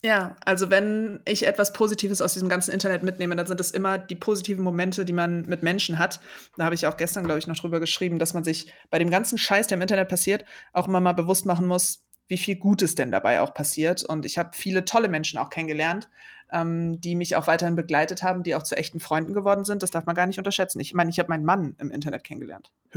Ja, 0.02 0.38
also 0.46 0.70
wenn 0.70 1.20
ich 1.26 1.46
etwas 1.46 1.74
Positives 1.74 2.22
aus 2.22 2.34
diesem 2.34 2.48
ganzen 2.48 2.72
Internet 2.72 3.04
mitnehme, 3.04 3.36
dann 3.36 3.48
sind 3.48 3.60
es 3.60 3.72
immer 3.72 3.98
die 3.98 4.16
positiven 4.16 4.64
Momente, 4.64 5.04
die 5.04 5.12
man 5.14 5.42
mit 5.46 5.62
Menschen 5.62 6.00
hat. 6.00 6.22
Da 6.56 6.64
habe 6.66 6.76
ich 6.76 6.88
auch 6.88 6.96
gestern, 6.96 7.26
glaube 7.26 7.40
ich, 7.40 7.48
noch 7.48 7.58
drüber 7.58 7.82
geschrieben, 7.82 8.18
dass 8.18 8.34
man 8.34 8.46
sich 8.46 8.72
bei 8.90 9.00
dem 9.00 9.10
ganzen 9.10 9.38
Scheiß, 9.38 9.68
der 9.68 9.76
im 9.76 9.82
Internet 9.82 10.08
passiert, 10.08 10.46
auch 10.72 10.88
immer 10.88 11.02
mal 11.02 11.14
bewusst 11.14 11.46
machen 11.46 11.68
muss, 11.68 12.06
wie 12.30 12.38
viel 12.38 12.56
Gutes 12.56 12.96
denn 12.96 13.12
dabei 13.12 13.42
auch 13.42 13.54
passiert. 13.54 14.04
Und 14.04 14.26
ich 14.26 14.38
habe 14.38 14.52
viele 14.54 14.86
tolle 14.86 15.10
Menschen 15.10 15.38
auch 15.38 15.50
kennengelernt, 15.50 16.10
ähm, 16.52 17.02
die 17.02 17.16
mich 17.16 17.36
auch 17.36 17.48
weiterhin 17.48 17.76
begleitet 17.76 18.24
haben, 18.24 18.44
die 18.44 18.56
auch 18.56 18.64
zu 18.64 18.78
echten 18.78 19.02
Freunden 19.02 19.34
geworden 19.34 19.66
sind. 19.66 19.84
Das 19.84 19.92
darf 19.92 20.06
man 20.06 20.16
gar 20.16 20.28
nicht 20.28 20.38
unterschätzen. 20.38 20.80
Ich 20.80 20.94
meine, 20.94 21.10
ich 21.10 21.20
habe 21.20 21.28
meinen 21.30 21.44
Mann 21.44 21.76
im 21.78 21.92
Internet 21.92 22.24
kennengelernt. 22.24 22.72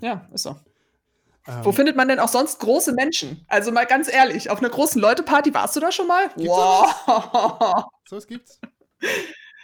ja, 0.00 0.26
ist 0.32 0.44
so. 0.44 0.56
Ähm, 1.46 1.64
Wo 1.64 1.72
findet 1.72 1.96
man 1.96 2.08
denn 2.08 2.18
auch 2.18 2.28
sonst 2.28 2.58
große 2.60 2.92
Menschen? 2.92 3.44
Also 3.48 3.72
mal 3.72 3.86
ganz 3.86 4.12
ehrlich, 4.12 4.50
auf 4.50 4.58
einer 4.58 4.70
großen 4.70 5.00
Leute-Party 5.00 5.54
warst 5.54 5.76
du 5.76 5.80
da 5.80 5.90
schon 5.90 6.06
mal? 6.06 6.28
Gibt's 6.36 6.48
wow. 6.48 7.84
So 8.04 8.16
was 8.16 8.26
gibt's? 8.28 8.60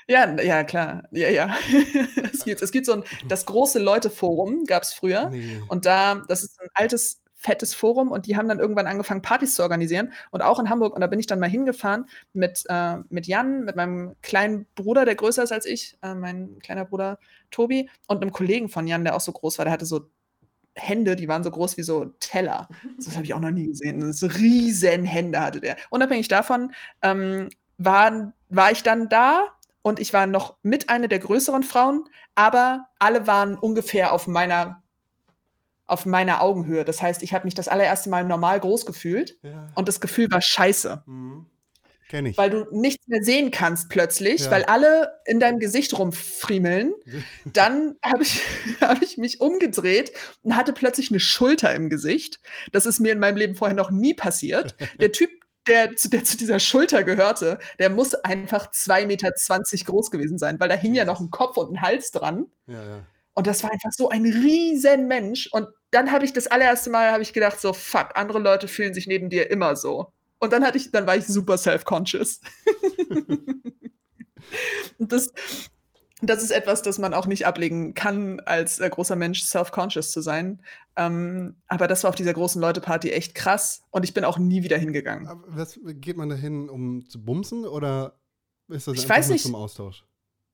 Ja, 0.08 0.40
ja, 0.40 0.64
klar. 0.64 1.02
Ja, 1.10 1.28
ja. 1.28 1.56
es, 2.32 2.44
gibt, 2.44 2.62
es 2.62 2.70
gibt 2.70 2.86
so 2.86 2.92
ein, 2.92 3.04
das 3.28 3.44
große 3.46 3.78
Leute-Forum, 3.78 4.64
gab 4.64 4.84
es 4.84 4.94
früher. 4.94 5.30
Nee. 5.30 5.60
Und 5.68 5.84
da, 5.84 6.22
das 6.28 6.44
ist 6.44 6.60
ein 6.60 6.68
altes, 6.74 7.22
fettes 7.34 7.74
Forum 7.74 8.10
und 8.10 8.26
die 8.26 8.36
haben 8.36 8.48
dann 8.48 8.58
irgendwann 8.58 8.86
angefangen, 8.86 9.20
Partys 9.20 9.54
zu 9.54 9.62
organisieren. 9.62 10.12
Und 10.30 10.42
auch 10.42 10.58
in 10.58 10.70
Hamburg. 10.70 10.94
Und 10.94 11.00
da 11.00 11.06
bin 11.06 11.20
ich 11.20 11.26
dann 11.26 11.40
mal 11.40 11.50
hingefahren 11.50 12.06
mit, 12.32 12.64
äh, 12.68 12.96
mit 13.08 13.26
Jan, 13.26 13.64
mit 13.64 13.76
meinem 13.76 14.14
kleinen 14.22 14.66
Bruder, 14.74 15.04
der 15.04 15.16
größer 15.16 15.42
ist 15.42 15.52
als 15.52 15.66
ich, 15.66 15.98
äh, 16.02 16.14
mein 16.14 16.58
kleiner 16.60 16.84
Bruder 16.84 17.18
Tobi, 17.50 17.90
und 18.06 18.22
einem 18.22 18.32
Kollegen 18.32 18.68
von 18.68 18.86
Jan, 18.86 19.04
der 19.04 19.14
auch 19.16 19.20
so 19.20 19.32
groß 19.32 19.58
war. 19.58 19.64
Der 19.64 19.72
hatte 19.72 19.86
so 19.86 20.08
Hände, 20.76 21.16
die 21.16 21.26
waren 21.26 21.42
so 21.42 21.50
groß 21.50 21.76
wie 21.76 21.82
so 21.82 22.06
Teller. 22.20 22.68
Das 22.96 23.14
habe 23.14 23.24
ich 23.24 23.34
auch 23.34 23.40
noch 23.40 23.50
nie 23.50 23.66
gesehen. 23.66 24.12
So 24.12 24.26
riesen 24.26 25.04
Hände 25.04 25.40
hatte 25.40 25.60
der. 25.60 25.76
Unabhängig 25.90 26.28
davon 26.28 26.72
ähm, 27.02 27.48
war, 27.78 28.32
war 28.48 28.72
ich 28.72 28.82
dann 28.82 29.08
da 29.08 29.48
und 29.82 30.00
ich 30.00 30.12
war 30.12 30.26
noch 30.26 30.56
mit 30.62 30.88
einer 30.88 31.08
der 31.08 31.18
größeren 31.18 31.62
Frauen, 31.62 32.04
aber 32.34 32.88
alle 32.98 33.26
waren 33.26 33.56
ungefähr 33.56 34.12
auf 34.12 34.26
meiner 34.26 34.82
auf 35.88 36.04
meiner 36.04 36.42
Augenhöhe. 36.42 36.84
Das 36.84 37.00
heißt, 37.00 37.22
ich 37.22 37.32
habe 37.32 37.44
mich 37.44 37.54
das 37.54 37.68
allererste 37.68 38.10
Mal 38.10 38.24
normal 38.24 38.58
groß 38.58 38.86
gefühlt 38.86 39.38
ja. 39.42 39.68
und 39.76 39.86
das 39.86 40.00
Gefühl 40.00 40.28
war 40.32 40.40
scheiße. 40.40 41.04
Mhm. 41.06 41.46
Kenn 42.08 42.26
ich. 42.26 42.38
Weil 42.38 42.50
du 42.50 42.66
nichts 42.70 43.06
mehr 43.08 43.22
sehen 43.22 43.50
kannst 43.50 43.88
plötzlich, 43.88 44.42
ja. 44.42 44.50
weil 44.50 44.64
alle 44.64 45.20
in 45.24 45.40
deinem 45.40 45.58
Gesicht 45.58 45.98
rumfriemeln. 45.98 46.94
Dann 47.44 47.96
habe 48.04 48.22
ich, 48.22 48.40
hab 48.80 49.02
ich 49.02 49.18
mich 49.18 49.40
umgedreht 49.40 50.12
und 50.42 50.56
hatte 50.56 50.72
plötzlich 50.72 51.10
eine 51.10 51.20
Schulter 51.20 51.74
im 51.74 51.90
Gesicht. 51.90 52.40
Das 52.72 52.86
ist 52.86 53.00
mir 53.00 53.12
in 53.12 53.18
meinem 53.18 53.36
Leben 53.36 53.56
vorher 53.56 53.76
noch 53.76 53.90
nie 53.90 54.14
passiert. 54.14 54.76
Der 55.00 55.12
Typ, 55.12 55.30
der 55.66 55.96
zu, 55.96 56.08
der 56.08 56.22
zu 56.22 56.36
dieser 56.36 56.60
Schulter 56.60 57.02
gehörte, 57.02 57.58
der 57.80 57.90
muss 57.90 58.14
einfach 58.14 58.70
2,20 58.70 59.06
Meter 59.06 59.32
groß 59.84 60.12
gewesen 60.12 60.38
sein, 60.38 60.60
weil 60.60 60.68
da 60.68 60.76
hing 60.76 60.94
ja 60.94 61.04
noch 61.04 61.18
ein 61.18 61.30
Kopf 61.32 61.56
und 61.56 61.72
ein 61.72 61.82
Hals 61.82 62.12
dran. 62.12 62.46
Ja, 62.68 62.74
ja. 62.74 63.06
Und 63.34 63.48
das 63.48 63.64
war 63.64 63.72
einfach 63.72 63.90
so 63.90 64.08
ein 64.08 64.24
riesen 64.24 65.08
Mensch. 65.08 65.48
Und 65.50 65.66
dann 65.90 66.12
habe 66.12 66.24
ich 66.24 66.32
das 66.32 66.46
allererste 66.46 66.88
Mal 66.88 67.20
ich 67.20 67.32
gedacht, 67.32 67.60
so 67.60 67.72
fuck, 67.72 68.10
andere 68.14 68.38
Leute 68.38 68.68
fühlen 68.68 68.94
sich 68.94 69.08
neben 69.08 69.28
dir 69.28 69.50
immer 69.50 69.74
so. 69.74 70.12
Und 70.38 70.52
dann 70.52 70.64
hatte 70.64 70.78
ich, 70.78 70.90
dann 70.90 71.06
war 71.06 71.16
ich 71.16 71.26
super 71.26 71.56
self-conscious. 71.56 72.40
das, 74.98 75.32
das 76.22 76.42
ist 76.42 76.50
etwas, 76.50 76.82
das 76.82 76.98
man 76.98 77.14
auch 77.14 77.26
nicht 77.26 77.46
ablegen 77.46 77.94
kann, 77.94 78.40
als 78.40 78.78
äh, 78.78 78.88
großer 78.88 79.16
Mensch 79.16 79.42
self-conscious 79.42 80.12
zu 80.12 80.20
sein. 80.20 80.62
Ähm, 80.96 81.56
aber 81.68 81.88
das 81.88 82.04
war 82.04 82.10
auf 82.10 82.16
dieser 82.16 82.34
großen 82.34 82.60
Leute-Party 82.60 83.10
echt 83.10 83.34
krass 83.34 83.82
und 83.90 84.04
ich 84.04 84.14
bin 84.14 84.24
auch 84.24 84.38
nie 84.38 84.62
wieder 84.62 84.78
hingegangen. 84.78 85.26
Aber 85.26 85.44
was, 85.48 85.78
geht 85.84 86.16
man 86.16 86.28
da 86.28 86.34
hin, 86.34 86.68
um 86.68 87.08
zu 87.08 87.24
bumsen 87.24 87.64
oder 87.64 88.18
ist 88.68 88.86
das 88.86 88.94
ich 88.94 89.02
einfach 89.02 89.16
weiß 89.16 89.28
nicht. 89.30 89.42
zum 89.42 89.54
Austausch? 89.54 90.04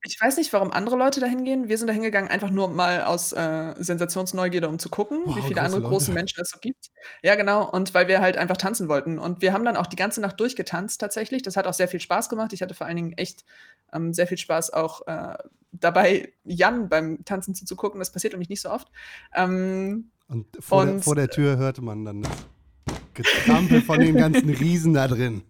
Ich 0.05 0.19
weiß 0.19 0.35
nicht, 0.35 0.51
warum 0.51 0.71
andere 0.71 0.97
Leute 0.97 1.21
da 1.21 1.27
hingehen. 1.27 1.69
Wir 1.69 1.77
sind 1.77 1.87
da 1.87 1.93
hingegangen, 1.93 2.29
einfach 2.29 2.49
nur 2.49 2.67
mal 2.67 3.03
aus 3.03 3.31
äh, 3.31 3.73
Sensationsneugierde, 3.77 4.67
um 4.67 4.77
zu 4.77 4.89
gucken, 4.89 5.21
wow, 5.23 5.37
wie 5.37 5.41
viele 5.41 5.61
andere 5.61 5.79
Leute. 5.79 5.91
große 5.91 6.11
Menschen 6.11 6.41
es 6.41 6.49
so 6.49 6.59
gibt. 6.59 6.91
Ja, 7.21 7.35
genau. 7.35 7.69
Und 7.69 7.93
weil 7.93 8.09
wir 8.09 8.19
halt 8.19 8.35
einfach 8.35 8.57
tanzen 8.57 8.89
wollten. 8.89 9.17
Und 9.17 9.41
wir 9.41 9.53
haben 9.53 9.63
dann 9.63 9.77
auch 9.77 9.87
die 9.87 9.95
ganze 9.95 10.19
Nacht 10.19 10.39
durchgetanzt 10.41 10.99
tatsächlich. 10.99 11.41
Das 11.41 11.55
hat 11.55 11.67
auch 11.67 11.73
sehr 11.73 11.87
viel 11.87 12.01
Spaß 12.01 12.27
gemacht. 12.27 12.51
Ich 12.51 12.61
hatte 12.61 12.73
vor 12.73 12.85
allen 12.85 12.97
Dingen 12.97 13.13
echt 13.13 13.45
ähm, 13.93 14.13
sehr 14.13 14.27
viel 14.27 14.37
Spaß 14.37 14.73
auch 14.73 15.07
äh, 15.07 15.37
dabei, 15.71 16.33
Jan 16.43 16.89
beim 16.89 17.23
Tanzen 17.23 17.55
zuzugucken. 17.55 17.99
Das 17.99 18.11
passiert 18.11 18.33
nämlich 18.33 18.49
nicht 18.49 18.61
so 18.61 18.71
oft. 18.71 18.89
Ähm, 19.33 20.11
und, 20.27 20.47
vor, 20.59 20.81
und 20.81 20.87
der, 20.87 21.01
vor 21.01 21.15
der 21.15 21.29
Tür 21.29 21.55
hörte 21.55 21.81
man 21.81 22.03
dann 22.03 22.23
das 22.23 22.31
Getrampel 23.13 23.81
von 23.81 23.99
den 23.99 24.17
ganzen 24.17 24.49
Riesen 24.49 24.93
da 24.93 25.07
drin. 25.07 25.43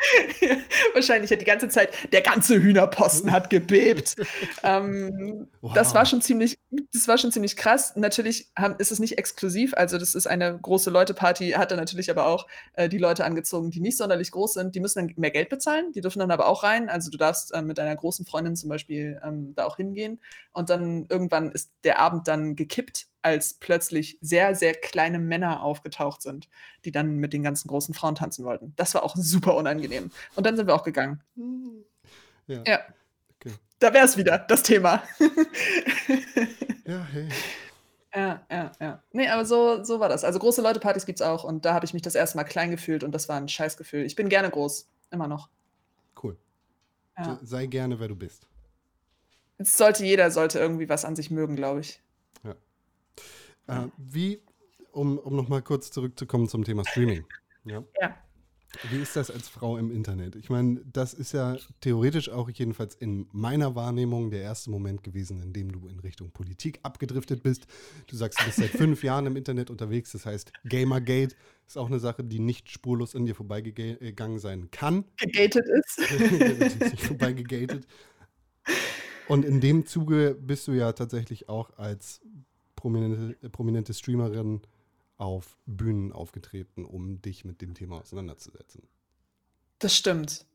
Wahrscheinlich 0.94 1.30
hat 1.30 1.40
die 1.40 1.46
ganze 1.46 1.68
Zeit, 1.68 1.90
der 2.12 2.22
ganze 2.22 2.60
Hühnerposten 2.60 3.30
hat 3.30 3.50
gebebt. 3.50 4.16
ähm, 4.62 5.48
wow. 5.60 5.72
Das 5.74 5.94
war 5.94 6.06
schon 6.06 6.22
ziemlich, 6.22 6.58
das 6.92 7.08
war 7.08 7.18
schon 7.18 7.30
ziemlich 7.30 7.56
krass. 7.56 7.94
Natürlich 7.96 8.50
haben, 8.56 8.76
ist 8.78 8.90
es 8.90 8.98
nicht 8.98 9.18
exklusiv, 9.18 9.74
also 9.74 9.98
das 9.98 10.14
ist 10.14 10.26
eine 10.26 10.58
große 10.60 10.90
Leute-Party, 10.90 11.50
hat 11.52 11.70
dann 11.70 11.78
natürlich 11.78 12.10
aber 12.10 12.26
auch 12.26 12.46
äh, 12.74 12.88
die 12.88 12.98
Leute 12.98 13.24
angezogen, 13.24 13.70
die 13.70 13.80
nicht 13.80 13.96
sonderlich 13.96 14.30
groß 14.30 14.54
sind. 14.54 14.74
Die 14.74 14.80
müssen 14.80 15.06
dann 15.06 15.14
mehr 15.16 15.30
Geld 15.30 15.48
bezahlen, 15.48 15.92
die 15.92 16.00
dürfen 16.00 16.20
dann 16.20 16.30
aber 16.30 16.46
auch 16.46 16.62
rein. 16.62 16.88
Also 16.88 17.10
du 17.10 17.18
darfst 17.18 17.52
äh, 17.52 17.62
mit 17.62 17.78
deiner 17.78 17.94
großen 17.94 18.26
Freundin 18.26 18.56
zum 18.56 18.68
Beispiel 18.68 19.20
ähm, 19.24 19.54
da 19.54 19.66
auch 19.66 19.76
hingehen. 19.76 20.20
Und 20.52 20.70
dann 20.70 21.06
irgendwann 21.08 21.52
ist 21.52 21.70
der 21.84 21.98
Abend 21.98 22.28
dann 22.28 22.56
gekippt 22.56 23.06
als 23.22 23.54
plötzlich 23.54 24.18
sehr, 24.20 24.54
sehr 24.54 24.74
kleine 24.74 25.18
Männer 25.18 25.62
aufgetaucht 25.62 26.22
sind, 26.22 26.48
die 26.84 26.92
dann 26.92 27.16
mit 27.16 27.32
den 27.32 27.42
ganzen 27.42 27.68
großen 27.68 27.94
Frauen 27.94 28.14
tanzen 28.14 28.44
wollten. 28.44 28.72
Das 28.76 28.94
war 28.94 29.02
auch 29.02 29.16
super 29.16 29.56
unangenehm. 29.56 30.10
Und 30.34 30.44
dann 30.44 30.56
sind 30.56 30.66
wir 30.66 30.74
auch 30.74 30.84
gegangen. 30.84 31.22
Ja. 32.46 32.62
ja. 32.66 32.80
Okay. 33.36 33.54
Da 33.78 33.94
wäre 33.94 34.04
es 34.04 34.16
wieder, 34.16 34.38
das 34.38 34.62
Thema. 34.62 35.02
ja, 36.84 37.06
hey. 37.12 37.28
Ja, 38.14 38.44
ja, 38.50 38.72
ja. 38.78 39.02
Nee, 39.12 39.28
aber 39.28 39.46
so, 39.46 39.82
so 39.84 39.98
war 39.98 40.10
das. 40.10 40.22
Also 40.22 40.38
große 40.38 40.60
Leute-Partys 40.60 41.06
gibt 41.06 41.20
es 41.20 41.26
auch 41.26 41.44
und 41.44 41.64
da 41.64 41.72
habe 41.72 41.86
ich 41.86 41.94
mich 41.94 42.02
das 42.02 42.14
erste 42.14 42.36
Mal 42.36 42.44
klein 42.44 42.70
gefühlt 42.70 43.04
und 43.04 43.12
das 43.12 43.26
war 43.28 43.38
ein 43.38 43.48
Scheißgefühl. 43.48 44.04
Ich 44.04 44.16
bin 44.16 44.28
gerne 44.28 44.50
groß, 44.50 44.86
immer 45.10 45.28
noch. 45.28 45.48
Cool. 46.22 46.36
Ja. 47.16 47.38
Sei 47.42 47.64
gerne, 47.64 48.00
wer 48.00 48.08
du 48.08 48.16
bist. 48.16 48.46
Jetzt 49.58 49.78
sollte 49.78 50.04
jeder 50.04 50.30
sollte 50.30 50.58
irgendwie 50.58 50.90
was 50.90 51.06
an 51.06 51.16
sich 51.16 51.30
mögen, 51.30 51.56
glaube 51.56 51.80
ich. 51.80 52.02
Äh, 53.66 53.86
wie, 53.96 54.40
um, 54.92 55.18
um 55.18 55.36
nochmal 55.36 55.62
kurz 55.62 55.90
zurückzukommen 55.90 56.48
zum 56.48 56.64
Thema 56.64 56.84
Streaming. 56.84 57.24
Ja. 57.64 57.84
ja. 58.00 58.16
Wie 58.90 59.02
ist 59.02 59.16
das 59.16 59.30
als 59.30 59.48
Frau 59.48 59.76
im 59.76 59.90
Internet? 59.90 60.34
Ich 60.34 60.48
meine, 60.48 60.80
das 60.90 61.12
ist 61.12 61.32
ja 61.32 61.56
theoretisch 61.80 62.30
auch 62.30 62.48
jedenfalls 62.48 62.94
in 62.94 63.28
meiner 63.32 63.74
Wahrnehmung 63.74 64.30
der 64.30 64.40
erste 64.40 64.70
Moment 64.70 65.04
gewesen, 65.04 65.42
in 65.42 65.52
dem 65.52 65.70
du 65.70 65.88
in 65.88 66.00
Richtung 66.00 66.30
Politik 66.30 66.80
abgedriftet 66.82 67.42
bist. 67.42 67.66
Du 68.06 68.16
sagst, 68.16 68.40
du 68.40 68.44
bist 68.46 68.58
seit 68.58 68.70
fünf 68.70 69.04
Jahren 69.04 69.26
im 69.26 69.36
Internet 69.36 69.68
unterwegs. 69.68 70.12
Das 70.12 70.24
heißt, 70.24 70.52
Gamergate 70.64 71.36
ist 71.66 71.76
auch 71.76 71.88
eine 71.88 72.00
Sache, 72.00 72.24
die 72.24 72.38
nicht 72.38 72.70
spurlos 72.70 73.14
an 73.14 73.26
dir 73.26 73.34
vorbeigegangen 73.34 74.38
sein 74.38 74.70
kann. 74.70 75.04
Gegated 75.18 75.66
ist. 75.68 75.98
nicht 76.80 77.02
vorbeigegatet. 77.02 77.86
Und 79.28 79.44
in 79.44 79.60
dem 79.60 79.86
Zuge 79.86 80.36
bist 80.40 80.66
du 80.66 80.72
ja 80.72 80.92
tatsächlich 80.92 81.48
auch 81.48 81.76
als 81.76 82.22
prominente, 82.82 83.48
prominente 83.50 83.94
Streamerin 83.94 84.60
auf 85.16 85.56
Bühnen 85.66 86.12
aufgetreten, 86.12 86.84
um 86.84 87.22
dich 87.22 87.44
mit 87.44 87.62
dem 87.62 87.74
Thema 87.74 88.00
auseinanderzusetzen. 88.00 88.82
Das 89.78 89.94
stimmt. 89.94 90.46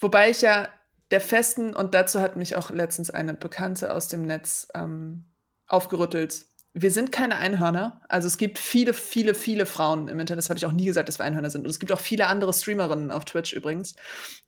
Wobei 0.00 0.30
ich 0.30 0.40
ja 0.40 0.68
der 1.10 1.20
festen, 1.20 1.76
und 1.76 1.92
dazu 1.92 2.20
hat 2.20 2.36
mich 2.36 2.56
auch 2.56 2.70
letztens 2.70 3.10
eine 3.10 3.34
Bekannte 3.34 3.92
aus 3.92 4.08
dem 4.08 4.22
Netz 4.22 4.66
ähm, 4.74 5.26
aufgerüttelt. 5.66 6.46
Wir 6.72 6.90
sind 6.90 7.12
keine 7.12 7.36
Einhörner. 7.36 8.00
Also 8.08 8.28
es 8.28 8.38
gibt 8.38 8.58
viele, 8.58 8.94
viele, 8.94 9.34
viele 9.34 9.66
Frauen 9.66 10.08
im 10.08 10.18
Internet. 10.18 10.38
Das 10.38 10.48
habe 10.48 10.56
ich 10.56 10.64
auch 10.64 10.72
nie 10.72 10.86
gesagt, 10.86 11.10
dass 11.10 11.18
wir 11.18 11.26
Einhörner 11.26 11.50
sind. 11.50 11.64
Und 11.64 11.70
es 11.70 11.78
gibt 11.78 11.92
auch 11.92 12.00
viele 12.00 12.28
andere 12.28 12.54
Streamerinnen 12.54 13.10
auf 13.10 13.26
Twitch 13.26 13.52
übrigens. 13.52 13.94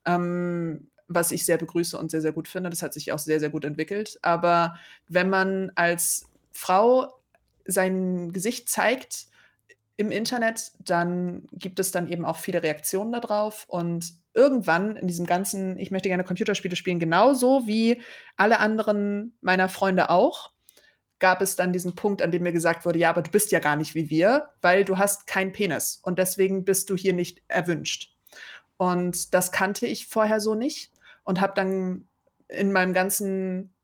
Ähm, 0.05 0.89
was 1.07 1.31
ich 1.31 1.45
sehr 1.45 1.57
begrüße 1.57 1.99
und 1.99 2.09
sehr, 2.09 2.21
sehr 2.21 2.31
gut 2.31 2.47
finde. 2.47 2.71
Das 2.71 2.81
hat 2.81 2.93
sich 2.93 3.11
auch 3.11 3.19
sehr, 3.19 3.39
sehr 3.39 3.49
gut 3.49 3.63
entwickelt. 3.63 4.17
Aber 4.23 4.75
wenn 5.07 5.29
man 5.29 5.71
als 5.75 6.25
Frau 6.55 7.13
sein 7.65 8.31
Gesicht 8.31 8.69
zeigt 8.69 9.25
im 9.97 10.11
Internet, 10.11 10.71
dann 10.79 11.47
gibt 11.51 11.79
es 11.79 11.91
dann 11.91 12.09
eben 12.09 12.25
auch 12.25 12.37
viele 12.37 12.63
Reaktionen 12.63 13.13
darauf 13.13 13.65
und 13.67 14.13
irgendwann 14.33 14.95
in 14.97 15.07
diesem 15.07 15.25
ganzen, 15.25 15.77
ich 15.79 15.91
möchte 15.91 16.09
gerne 16.09 16.23
Computerspiele 16.23 16.75
spielen, 16.75 16.99
genauso 16.99 17.65
wie 17.67 18.01
alle 18.35 18.59
anderen 18.59 19.37
meiner 19.41 19.69
Freunde 19.69 20.09
auch, 20.09 20.51
gab 21.19 21.41
es 21.41 21.55
dann 21.55 21.71
diesen 21.71 21.95
Punkt, 21.95 22.21
an 22.21 22.31
dem 22.31 22.43
mir 22.43 22.51
gesagt 22.51 22.85
wurde, 22.85 22.99
ja, 22.99 23.09
aber 23.09 23.21
du 23.21 23.31
bist 23.31 23.51
ja 23.51 23.59
gar 23.59 23.77
nicht 23.77 23.95
wie 23.95 24.09
wir, 24.09 24.49
weil 24.61 24.83
du 24.83 24.97
hast 24.97 25.27
keinen 25.27 25.53
Penis 25.53 25.99
und 26.03 26.19
deswegen 26.19 26.65
bist 26.65 26.89
du 26.89 26.95
hier 26.95 27.13
nicht 27.13 27.41
erwünscht. 27.47 28.13
Und 28.77 29.33
das 29.33 29.51
kannte 29.53 29.87
ich 29.87 30.07
vorher 30.07 30.41
so 30.41 30.55
nicht 30.55 30.91
und 31.23 31.39
habe 31.39 31.53
dann 31.55 32.07
in 32.47 32.71
meinem 32.71 32.93
ganzen 32.93 33.74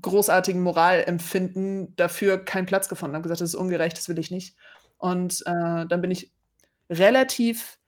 großartigen 0.00 0.62
Moralempfinden 0.62 1.96
dafür 1.96 2.44
keinen 2.44 2.66
Platz 2.66 2.88
gefunden. 2.88 3.14
Habe 3.14 3.22
gesagt, 3.22 3.40
das 3.40 3.50
ist 3.50 3.54
ungerecht, 3.54 3.96
das 3.96 4.08
will 4.08 4.18
ich 4.18 4.30
nicht. 4.30 4.56
Und 4.98 5.42
äh, 5.46 5.86
dann 5.86 6.00
bin 6.00 6.10
ich 6.10 6.32
relativ 6.90 7.78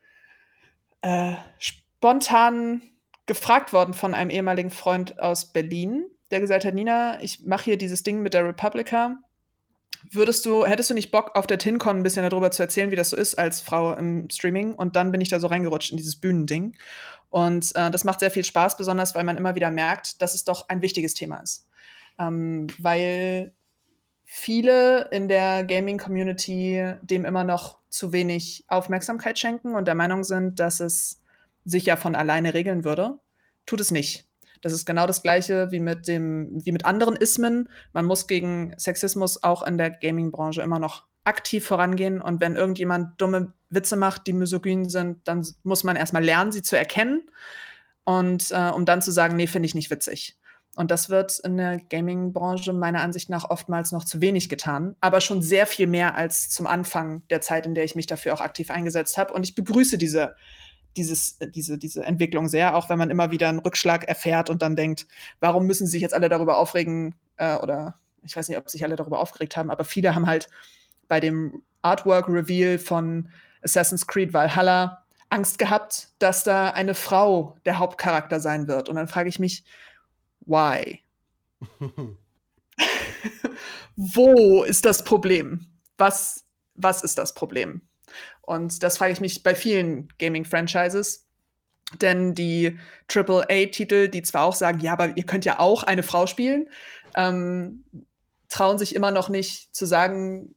äh, 1.03 1.35
spontan 1.59 2.83
gefragt 3.27 3.73
worden 3.73 3.95
von 3.95 4.15
einem 4.15 4.31
ehemaligen 4.31 4.71
Freund 4.71 5.21
aus 5.21 5.53
Berlin, 5.53 6.05
der 6.31 6.41
gesagt 6.41 6.65
hat, 6.65 6.75
Nina, 6.75 7.21
ich 7.23 7.45
mache 7.47 7.65
hier 7.65 7.79
dieses 7.79 8.03
Ding 8.03 8.23
mit 8.23 8.35
der 8.35 8.45
Republica. 8.45 9.19
Würdest 10.11 10.47
du, 10.47 10.65
hättest 10.65 10.91
du 10.91 10.95
nicht 10.95 11.11
Bock, 11.11 11.37
auf 11.37 11.47
der 11.47 11.59
TinCon 11.59 11.99
ein 11.99 12.03
bisschen 12.03 12.29
darüber 12.29 12.51
zu 12.51 12.63
erzählen, 12.63 12.91
wie 12.91 12.97
das 12.97 13.11
so 13.11 13.17
ist 13.17 13.39
als 13.39 13.61
Frau 13.61 13.93
im 13.95 14.29
Streaming? 14.31 14.75
Und 14.75 14.97
dann 14.97 15.13
bin 15.13 15.21
ich 15.21 15.29
da 15.29 15.39
so 15.39 15.47
reingerutscht 15.47 15.91
in 15.91 15.97
dieses 15.97 16.17
Bühnending. 16.17 16.77
Und 17.29 17.75
äh, 17.77 17.91
das 17.91 18.05
macht 18.05 18.21
sehr 18.21 18.31
viel 18.31 18.45
Spaß, 18.45 18.77
besonders 18.77 19.15
weil 19.15 19.25
man 19.25 19.37
immer 19.37 19.55
wieder 19.55 19.71
merkt, 19.71 20.23
dass 20.23 20.35
es 20.35 20.45
doch 20.45 20.69
ein 20.69 20.83
wichtiges 20.83 21.15
Thema 21.15 21.37
ist. 21.39 21.69
Ähm, 22.21 22.69
weil 22.79 23.53
viele 24.25 25.09
in 25.11 25.27
der 25.27 25.65
Gaming-Community 25.65 26.95
dem 27.03 27.25
immer 27.25 27.43
noch 27.43 27.79
zu 27.89 28.13
wenig 28.13 28.65
Aufmerksamkeit 28.69 29.39
schenken 29.39 29.75
und 29.75 29.89
der 29.89 29.97
Meinung 29.97 30.23
sind, 30.23 30.61
dass 30.61 30.79
es 30.79 31.21
sich 31.65 31.87
ja 31.87 31.97
von 31.97 32.15
alleine 32.15 32.55
regeln 32.55 32.85
würde. 32.85 33.19
Tut 33.67 33.81
es 33.81 33.91
nicht. 33.91 34.29
Das 34.61 34.73
ist 34.73 34.85
genau 34.85 35.07
das 35.07 35.23
Gleiche 35.23 35.71
wie 35.71 35.81
mit, 35.81 36.07
dem, 36.07 36.65
wie 36.65 36.73
mit 36.73 36.85
anderen 36.85 37.17
Ismen. 37.17 37.69
Man 37.93 38.05
muss 38.05 38.27
gegen 38.27 38.75
Sexismus 38.79 39.43
auch 39.43 39.67
in 39.67 39.79
der 39.79 39.91
Gaming-Branche 39.91 40.63
immer 40.63 40.79
noch 40.79 41.07
aktiv 41.25 41.67
vorangehen. 41.67 42.21
Und 42.21 42.41
wenn 42.41 42.57
irgendjemand 42.57 43.21
dumme 43.21 43.53
Witze 43.71 43.97
macht, 43.97 44.27
die 44.27 44.33
misogyn 44.33 44.89
sind, 44.89 45.27
dann 45.27 45.47
muss 45.63 45.85
man 45.85 45.97
erstmal 45.97 46.25
lernen, 46.25 46.53
sie 46.53 46.63
zu 46.63 46.77
erkennen. 46.77 47.31
Und 48.05 48.51
äh, 48.51 48.71
um 48.71 48.85
dann 48.85 49.03
zu 49.03 49.13
sagen, 49.13 49.37
nee, 49.37 49.47
finde 49.47 49.67
ich 49.67 49.75
nicht 49.75 49.91
witzig. 49.91 50.37
Und 50.77 50.91
das 50.91 51.11
wird 51.11 51.39
in 51.41 51.57
der 51.57 51.79
Gaming-Branche 51.79 52.73
meiner 52.73 53.03
Ansicht 53.03 53.29
nach 53.29 53.51
oftmals 53.51 53.91
noch 53.93 54.05
zu 54.05 54.21
wenig 54.21 54.49
getan, 54.49 54.95
aber 55.01 55.21
schon 55.21 55.43
sehr 55.43 55.67
viel 55.67 55.87
mehr 55.87 56.15
als 56.15 56.49
zum 56.49 56.67
Anfang 56.67 57.23
der 57.29 57.41
Zeit, 57.41 57.67
in 57.67 57.75
der 57.75 57.85
ich 57.85 57.97
mich 57.97 58.07
dafür 58.07 58.35
auch 58.35 58.41
aktiv 58.41 58.71
eingesetzt 58.71 59.19
habe. 59.19 59.33
Und 59.35 59.43
ich 59.43 59.55
begrüße 59.55 59.99
diese 59.99 60.37
dieses, 60.97 61.37
äh, 61.41 61.49
diese, 61.49 61.79
diese 61.79 62.05
Entwicklung 62.05 62.49
sehr, 62.49 62.75
auch 62.75 62.89
wenn 62.89 62.99
man 62.99 63.11
immer 63.11 63.31
wieder 63.31 63.49
einen 63.49 63.61
Rückschlag 63.61 64.05
erfährt 64.05 64.51
und 64.51 64.63
dann 64.63 64.77
denkt, 64.77 65.07
warum 65.41 65.67
müssen 65.67 65.87
sich 65.87 66.03
jetzt 66.03 66.15
alle 66.15 66.29
darüber 66.29 66.59
aufregen 66.59 67.15
äh, 67.37 67.57
oder 67.57 67.95
ich 68.23 68.37
weiß 68.37 68.49
nicht, 68.49 68.59
ob 68.59 68.69
sich 68.69 68.85
alle 68.85 68.97
darüber 68.97 69.19
aufgeregt 69.19 69.57
haben, 69.57 69.71
aber 69.71 69.85
viele 69.85 70.15
haben 70.15 70.27
halt 70.27 70.49
bei 71.09 71.21
dem 71.21 71.63
Artwork-Reveal 71.83 72.79
von 72.79 73.31
Assassin's 73.63 74.07
Creed 74.07 74.33
Valhalla 74.33 75.05
Angst 75.31 75.59
gehabt, 75.59 76.09
dass 76.19 76.45
da 76.45 76.71
eine 76.71 76.95
Frau 76.95 77.57
der 77.65 77.79
Hauptcharakter 77.79 78.41
sein 78.41 78.67
wird. 78.67 78.89
Und 78.89 78.97
dann 78.97 79.07
frage 79.07 79.29
ich 79.29 79.39
mich, 79.39 79.65
why? 80.51 81.01
Wo 83.97 84.65
ist 84.65 84.85
das 84.85 85.05
Problem? 85.05 85.67
Was, 85.97 86.45
was 86.75 87.03
ist 87.03 87.19
das 87.19 87.35
Problem? 87.35 87.83
Und 88.43 88.83
das 88.83 88.99
frage 88.99 89.13
ich 89.13 89.21
mich 89.21 89.43
bei 89.43 89.55
vielen 89.55 90.09
Gaming-Franchises. 90.19 91.27
Denn 92.01 92.35
die 92.35 92.79
AAA-Titel, 93.13 94.09
die 94.09 94.23
zwar 94.23 94.45
auch 94.45 94.55
sagen, 94.55 94.81
ja, 94.81 94.93
aber 94.93 95.17
ihr 95.17 95.25
könnt 95.25 95.45
ja 95.45 95.59
auch 95.59 95.83
eine 95.83 96.03
Frau 96.03 96.27
spielen, 96.27 96.69
ähm, 97.17 97.85
trauen 98.49 98.79
sich 98.79 98.95
immer 98.95 99.11
noch 99.11 99.29
nicht 99.29 99.75
zu 99.75 99.87
sagen, 99.87 100.55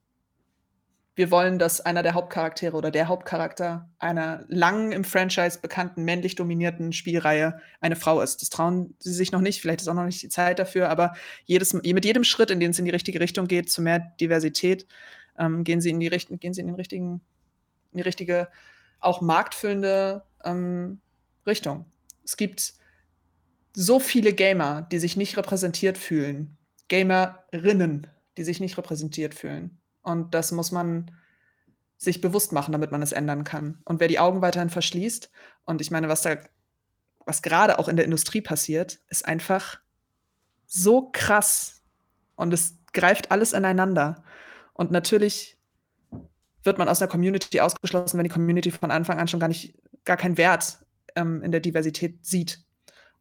wir 1.15 1.29
wollen, 1.29 1.59
dass 1.59 1.81
einer 1.81 2.01
der 2.01 2.15
Hauptcharaktere 2.15 2.75
oder 2.75 2.89
der 2.89 3.07
Hauptcharakter 3.07 3.89
einer 3.99 4.45
langen 4.47 4.91
im 4.91 5.03
Franchise 5.03 5.59
bekannten 5.61 6.03
männlich 6.03 6.35
dominierten 6.35 6.91
Spielreihe 6.91 7.59
eine 7.81 7.95
Frau 7.95 8.21
ist. 8.21 8.41
Das 8.41 8.49
trauen 8.49 8.95
sie 8.99 9.13
sich 9.13 9.31
noch 9.31 9.41
nicht, 9.41 9.61
vielleicht 9.61 9.81
ist 9.81 9.87
auch 9.87 9.93
noch 9.93 10.05
nicht 10.05 10.23
die 10.23 10.29
Zeit 10.29 10.57
dafür, 10.57 10.89
aber 10.89 11.13
jedes, 11.45 11.73
mit 11.73 12.05
jedem 12.05 12.23
Schritt, 12.23 12.49
in 12.49 12.59
den 12.59 12.71
es 12.71 12.79
in 12.79 12.85
die 12.85 12.91
richtige 12.91 13.19
Richtung 13.19 13.47
geht, 13.47 13.71
zu 13.71 13.81
mehr 13.81 13.99
Diversität, 14.19 14.87
ähm, 15.37 15.63
gehen, 15.63 15.81
sie 15.81 15.91
in 15.91 15.99
die, 15.99 16.09
gehen 16.09 16.53
sie 16.53 16.61
in 16.61 16.67
den 16.67 16.75
richtigen 16.75 17.21
in 17.93 17.97
die 17.97 18.03
richtige, 18.03 18.49
auch 18.99 19.21
marktfüllende 19.21 20.23
ähm, 20.43 20.99
Richtung. 21.45 21.85
Es 22.23 22.37
gibt 22.37 22.73
so 23.75 23.99
viele 23.99 24.33
Gamer, 24.33 24.87
die 24.91 24.99
sich 24.99 25.15
nicht 25.15 25.37
repräsentiert 25.37 25.97
fühlen. 25.97 26.57
Gamerinnen, 26.89 28.07
die 28.37 28.43
sich 28.43 28.59
nicht 28.59 28.77
repräsentiert 28.77 29.33
fühlen. 29.33 29.79
Und 30.03 30.33
das 30.33 30.51
muss 30.51 30.71
man 30.71 31.11
sich 31.97 32.21
bewusst 32.21 32.51
machen, 32.51 32.71
damit 32.71 32.91
man 32.91 33.01
es 33.01 33.13
ändern 33.13 33.43
kann. 33.43 33.81
Und 33.85 33.99
wer 33.99 34.07
die 34.07 34.19
Augen 34.19 34.41
weiterhin 34.41 34.69
verschließt, 34.69 35.31
und 35.65 35.81
ich 35.81 35.89
meine, 35.89 36.09
was 36.09 36.21
da, 36.21 36.37
was 37.25 37.41
gerade 37.41 37.79
auch 37.79 37.87
in 37.87 37.95
der 37.95 38.05
Industrie 38.05 38.41
passiert, 38.41 38.99
ist 39.07 39.25
einfach 39.25 39.79
so 40.65 41.09
krass. 41.11 41.81
Und 42.35 42.53
es 42.53 42.77
greift 42.91 43.31
alles 43.31 43.53
ineinander. 43.53 44.23
Und 44.73 44.91
natürlich 44.91 45.57
wird 46.63 46.77
man 46.77 46.89
aus 46.89 46.99
der 46.99 47.07
Community 47.07 47.59
ausgeschlossen, 47.61 48.17
wenn 48.17 48.23
die 48.23 48.29
Community 48.29 48.71
von 48.71 48.91
Anfang 48.91 49.19
an 49.19 49.27
schon 49.27 49.39
gar 49.39 49.47
nicht, 49.47 49.75
gar 50.05 50.17
keinen 50.17 50.37
Wert 50.37 50.79
ähm, 51.15 51.41
in 51.41 51.51
der 51.51 51.61
Diversität 51.61 52.25
sieht. 52.25 52.63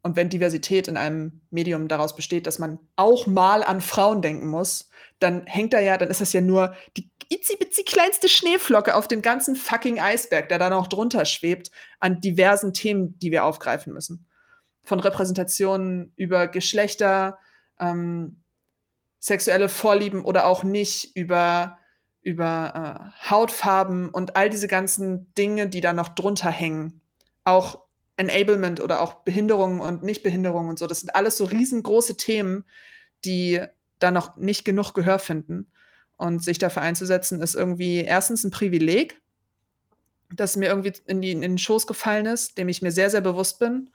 Und 0.03 0.17
wenn 0.17 0.29
Diversität 0.29 0.89
in 0.89 0.97
einem 0.97 1.43
Medium 1.51 1.87
daraus 1.87 2.17
besteht, 2.17 2.47
dass 2.47 2.59
man 2.59 2.81
auch 2.97 3.27
mal 3.27 3.63
an 3.63 3.81
Frauen 3.81 4.21
denken 4.21 4.49
muss, 4.49 4.91
dann 5.21 5.47
hängt 5.47 5.73
da 5.73 5.81
ja, 5.81 5.97
dann 5.97 6.11
ist 6.11 6.21
das 6.21 6.33
ja 6.33 6.41
nur 6.41 6.75
die 6.97 7.09
itzi 7.29 7.85
kleinste 7.85 8.29
Schneeflocke 8.29 8.95
auf 8.95 9.09
dem 9.09 9.23
ganzen 9.23 9.55
fucking 9.57 10.01
Eisberg, 10.01 10.49
der 10.49 10.59
da 10.59 10.71
noch 10.71 10.89
drunter 10.89 11.25
schwebt, 11.25 11.71
an 12.01 12.21
diversen 12.21 12.75
Themen, 12.75 13.19
die 13.21 13.31
wir 13.31 13.45
aufgreifen 13.45 13.93
müssen. 13.93 14.27
Von 14.83 15.01
Repräsentationen 15.01 16.13
über 16.17 16.49
Geschlechter, 16.49 17.39
ähm, 17.79 18.43
sexuelle 19.21 19.69
Vorlieben 19.69 20.25
oder 20.25 20.47
auch 20.47 20.65
nicht, 20.65 21.17
über 21.17 21.79
über 22.23 23.13
äh, 23.25 23.31
Hautfarben 23.31 24.09
und 24.09 24.37
all 24.37 24.49
diese 24.49 24.69
ganzen 24.69 25.35
Dinge, 25.35 25.69
die 25.69 25.81
da 25.81 25.93
noch 25.93 26.09
drunter 26.09 26.51
hängen. 26.51 27.01
Auch 27.45 27.81
Enablement 28.29 28.81
oder 28.81 29.01
auch 29.01 29.25
Behinderungen 29.25 29.81
und 29.81 30.03
Nichtbehinderungen 30.03 30.71
und 30.71 30.79
so. 30.79 30.87
Das 30.87 31.01
sind 31.01 31.15
alles 31.15 31.37
so 31.37 31.45
riesengroße 31.45 32.17
Themen, 32.17 32.65
die 33.25 33.61
da 33.99 34.11
noch 34.11 34.37
nicht 34.37 34.65
genug 34.65 34.93
Gehör 34.93 35.19
finden. 35.19 35.69
Und 36.17 36.45
sich 36.45 36.59
dafür 36.59 36.83
einzusetzen, 36.83 37.41
ist 37.41 37.57
irgendwie 37.57 38.01
erstens 38.03 38.45
ein 38.45 38.53
Privileg, 38.53 39.21
das 40.35 40.57
mir 40.57 40.69
irgendwie 40.69 40.93
in, 41.07 41.21
die, 41.21 41.33
in 41.33 41.41
den 41.41 41.59
Schoß 41.59 41.87
gefallen 41.87 42.27
ist, 42.27 42.59
dem 42.59 42.69
ich 42.69 42.81
mir 42.81 42.93
sehr, 42.93 43.11
sehr 43.11 43.21
bewusst 43.21 43.59
bin. 43.59 43.91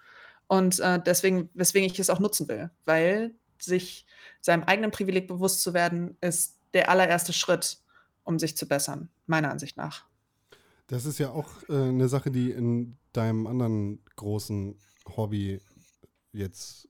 Und 0.48 0.80
äh, 0.80 0.99
deswegen, 1.06 1.49
weswegen 1.54 1.90
ich 1.90 1.99
es 1.99 2.10
auch 2.10 2.20
nutzen 2.20 2.48
will. 2.49 2.70
Weil 2.86 3.36
sich 3.60 4.06
seinem 4.41 4.64
eigenen 4.64 4.91
Privileg 4.91 5.28
bewusst 5.28 5.62
zu 5.62 5.74
werden, 5.74 6.18
ist 6.20 6.60
der 6.74 6.90
allererste 6.90 7.34
Schritt, 7.34 7.78
um 8.24 8.40
sich 8.40 8.58
zu 8.58 8.68
bessern, 8.68 9.10
meiner 9.26 9.49
Ansicht 9.49 9.78
nach. 9.78 10.06
Das 10.88 11.06
ist 11.06 11.18
ja 11.20 11.30
auch 11.30 11.49
äh, 11.70 11.74
eine 11.74 12.08
Sache, 12.08 12.32
die 12.32 12.52
in 12.52 12.98
deinem 13.18 13.48
anderen 13.48 14.03
großen 14.15 14.77
Hobby 15.15 15.60
jetzt, 16.31 16.88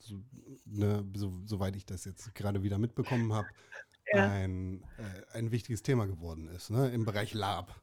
so, 0.00 0.22
ne, 0.64 1.04
so, 1.14 1.32
soweit 1.44 1.76
ich 1.76 1.86
das 1.86 2.04
jetzt 2.04 2.34
gerade 2.34 2.62
wieder 2.62 2.78
mitbekommen 2.78 3.32
habe, 3.32 3.48
ja. 4.12 4.30
ein, 4.30 4.82
äh, 4.98 5.36
ein 5.36 5.50
wichtiges 5.50 5.82
Thema 5.82 6.06
geworden 6.06 6.48
ist, 6.48 6.70
ne, 6.70 6.88
im 6.90 7.04
Bereich 7.04 7.34
Lab. 7.34 7.80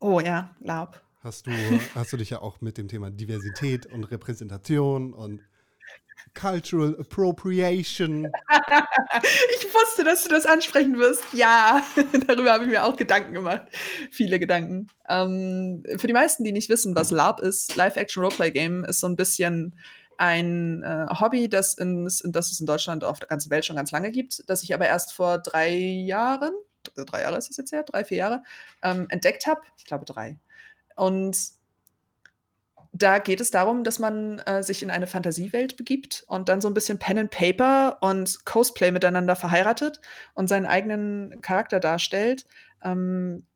Oh 0.00 0.20
ja, 0.20 0.54
Lab. 0.60 1.02
Hast 1.20 1.46
du, 1.46 1.52
hast 1.94 2.12
du 2.12 2.16
dich 2.16 2.30
ja 2.30 2.40
auch 2.40 2.60
mit 2.60 2.78
dem 2.78 2.88
Thema 2.88 3.10
Diversität 3.10 3.86
und 3.86 4.04
Repräsentation 4.04 5.12
und 5.12 5.40
Cultural 6.34 6.96
Appropriation. 6.98 8.24
ich 9.56 9.74
wusste, 9.74 10.04
dass 10.04 10.24
du 10.24 10.28
das 10.28 10.46
ansprechen 10.46 10.98
wirst. 10.98 11.24
Ja, 11.32 11.82
darüber 12.26 12.52
habe 12.52 12.64
ich 12.64 12.70
mir 12.70 12.84
auch 12.84 12.96
Gedanken 12.96 13.34
gemacht. 13.34 13.62
Viele 14.10 14.38
Gedanken. 14.38 14.88
Ähm, 15.08 15.82
für 15.96 16.06
die 16.06 16.12
meisten, 16.12 16.44
die 16.44 16.52
nicht 16.52 16.68
wissen, 16.68 16.94
was 16.94 17.10
LARP 17.10 17.40
ist, 17.40 17.76
Live-Action 17.76 18.22
Roleplay 18.22 18.50
Game, 18.50 18.84
ist 18.84 19.00
so 19.00 19.06
ein 19.06 19.16
bisschen 19.16 19.74
ein 20.18 20.82
äh, 20.82 21.06
Hobby, 21.20 21.48
das, 21.48 21.74
in, 21.74 22.04
das 22.04 22.52
es 22.52 22.60
in 22.60 22.66
Deutschland 22.66 23.02
auf 23.04 23.18
der 23.18 23.28
ganzen 23.28 23.50
Welt 23.50 23.64
schon 23.64 23.76
ganz 23.76 23.90
lange 23.90 24.10
gibt, 24.10 24.48
das 24.48 24.62
ich 24.62 24.72
aber 24.72 24.86
erst 24.86 25.12
vor 25.12 25.38
drei 25.38 25.74
Jahren, 25.74 26.52
drei 26.94 27.22
Jahre 27.22 27.38
ist 27.38 27.50
es 27.50 27.56
jetzt 27.56 27.72
her, 27.72 27.82
drei, 27.82 28.04
vier 28.04 28.18
Jahre, 28.18 28.42
ähm, 28.82 29.06
entdeckt 29.08 29.46
habe. 29.46 29.60
Ich 29.78 29.84
glaube 29.84 30.04
drei. 30.04 30.38
Und 30.94 31.36
da 32.92 33.18
geht 33.18 33.40
es 33.40 33.50
darum, 33.50 33.84
dass 33.84 33.98
man 33.98 34.38
äh, 34.40 34.62
sich 34.62 34.82
in 34.82 34.90
eine 34.90 35.06
Fantasiewelt 35.06 35.76
begibt 35.76 36.24
und 36.26 36.48
dann 36.50 36.60
so 36.60 36.68
ein 36.68 36.74
bisschen 36.74 36.98
Pen 36.98 37.18
and 37.18 37.30
Paper 37.30 37.98
und 38.02 38.44
Cosplay 38.44 38.90
miteinander 38.90 39.34
verheiratet 39.34 40.00
und 40.34 40.48
seinen 40.48 40.66
eigenen 40.66 41.40
Charakter 41.40 41.80
darstellt. 41.80 42.44
Ähm, 42.82 43.46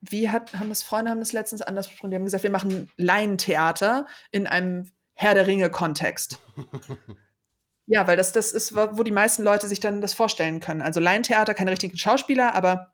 wie 0.00 0.30
hat, 0.30 0.54
haben 0.54 0.70
es 0.70 0.84
Freunde 0.84 1.10
haben 1.10 1.18
das 1.18 1.32
letztens 1.32 1.62
anders 1.62 1.88
besprochen? 1.88 2.10
Die 2.10 2.16
haben 2.16 2.24
gesagt, 2.24 2.44
wir 2.44 2.50
machen 2.50 2.90
Laientheater 2.96 4.06
in 4.30 4.46
einem 4.46 4.92
Herr 5.14 5.34
der 5.34 5.46
Ringe-Kontext. 5.48 6.38
ja, 7.86 8.06
weil 8.06 8.16
das, 8.16 8.32
das 8.32 8.52
ist, 8.52 8.76
wo 8.76 9.02
die 9.02 9.10
meisten 9.10 9.42
Leute 9.42 9.66
sich 9.66 9.80
dann 9.80 10.00
das 10.00 10.14
vorstellen 10.14 10.60
können. 10.60 10.82
Also 10.82 11.00
Laientheater, 11.00 11.54
keine 11.54 11.72
richtigen 11.72 11.96
Schauspieler, 11.96 12.54
aber 12.54 12.93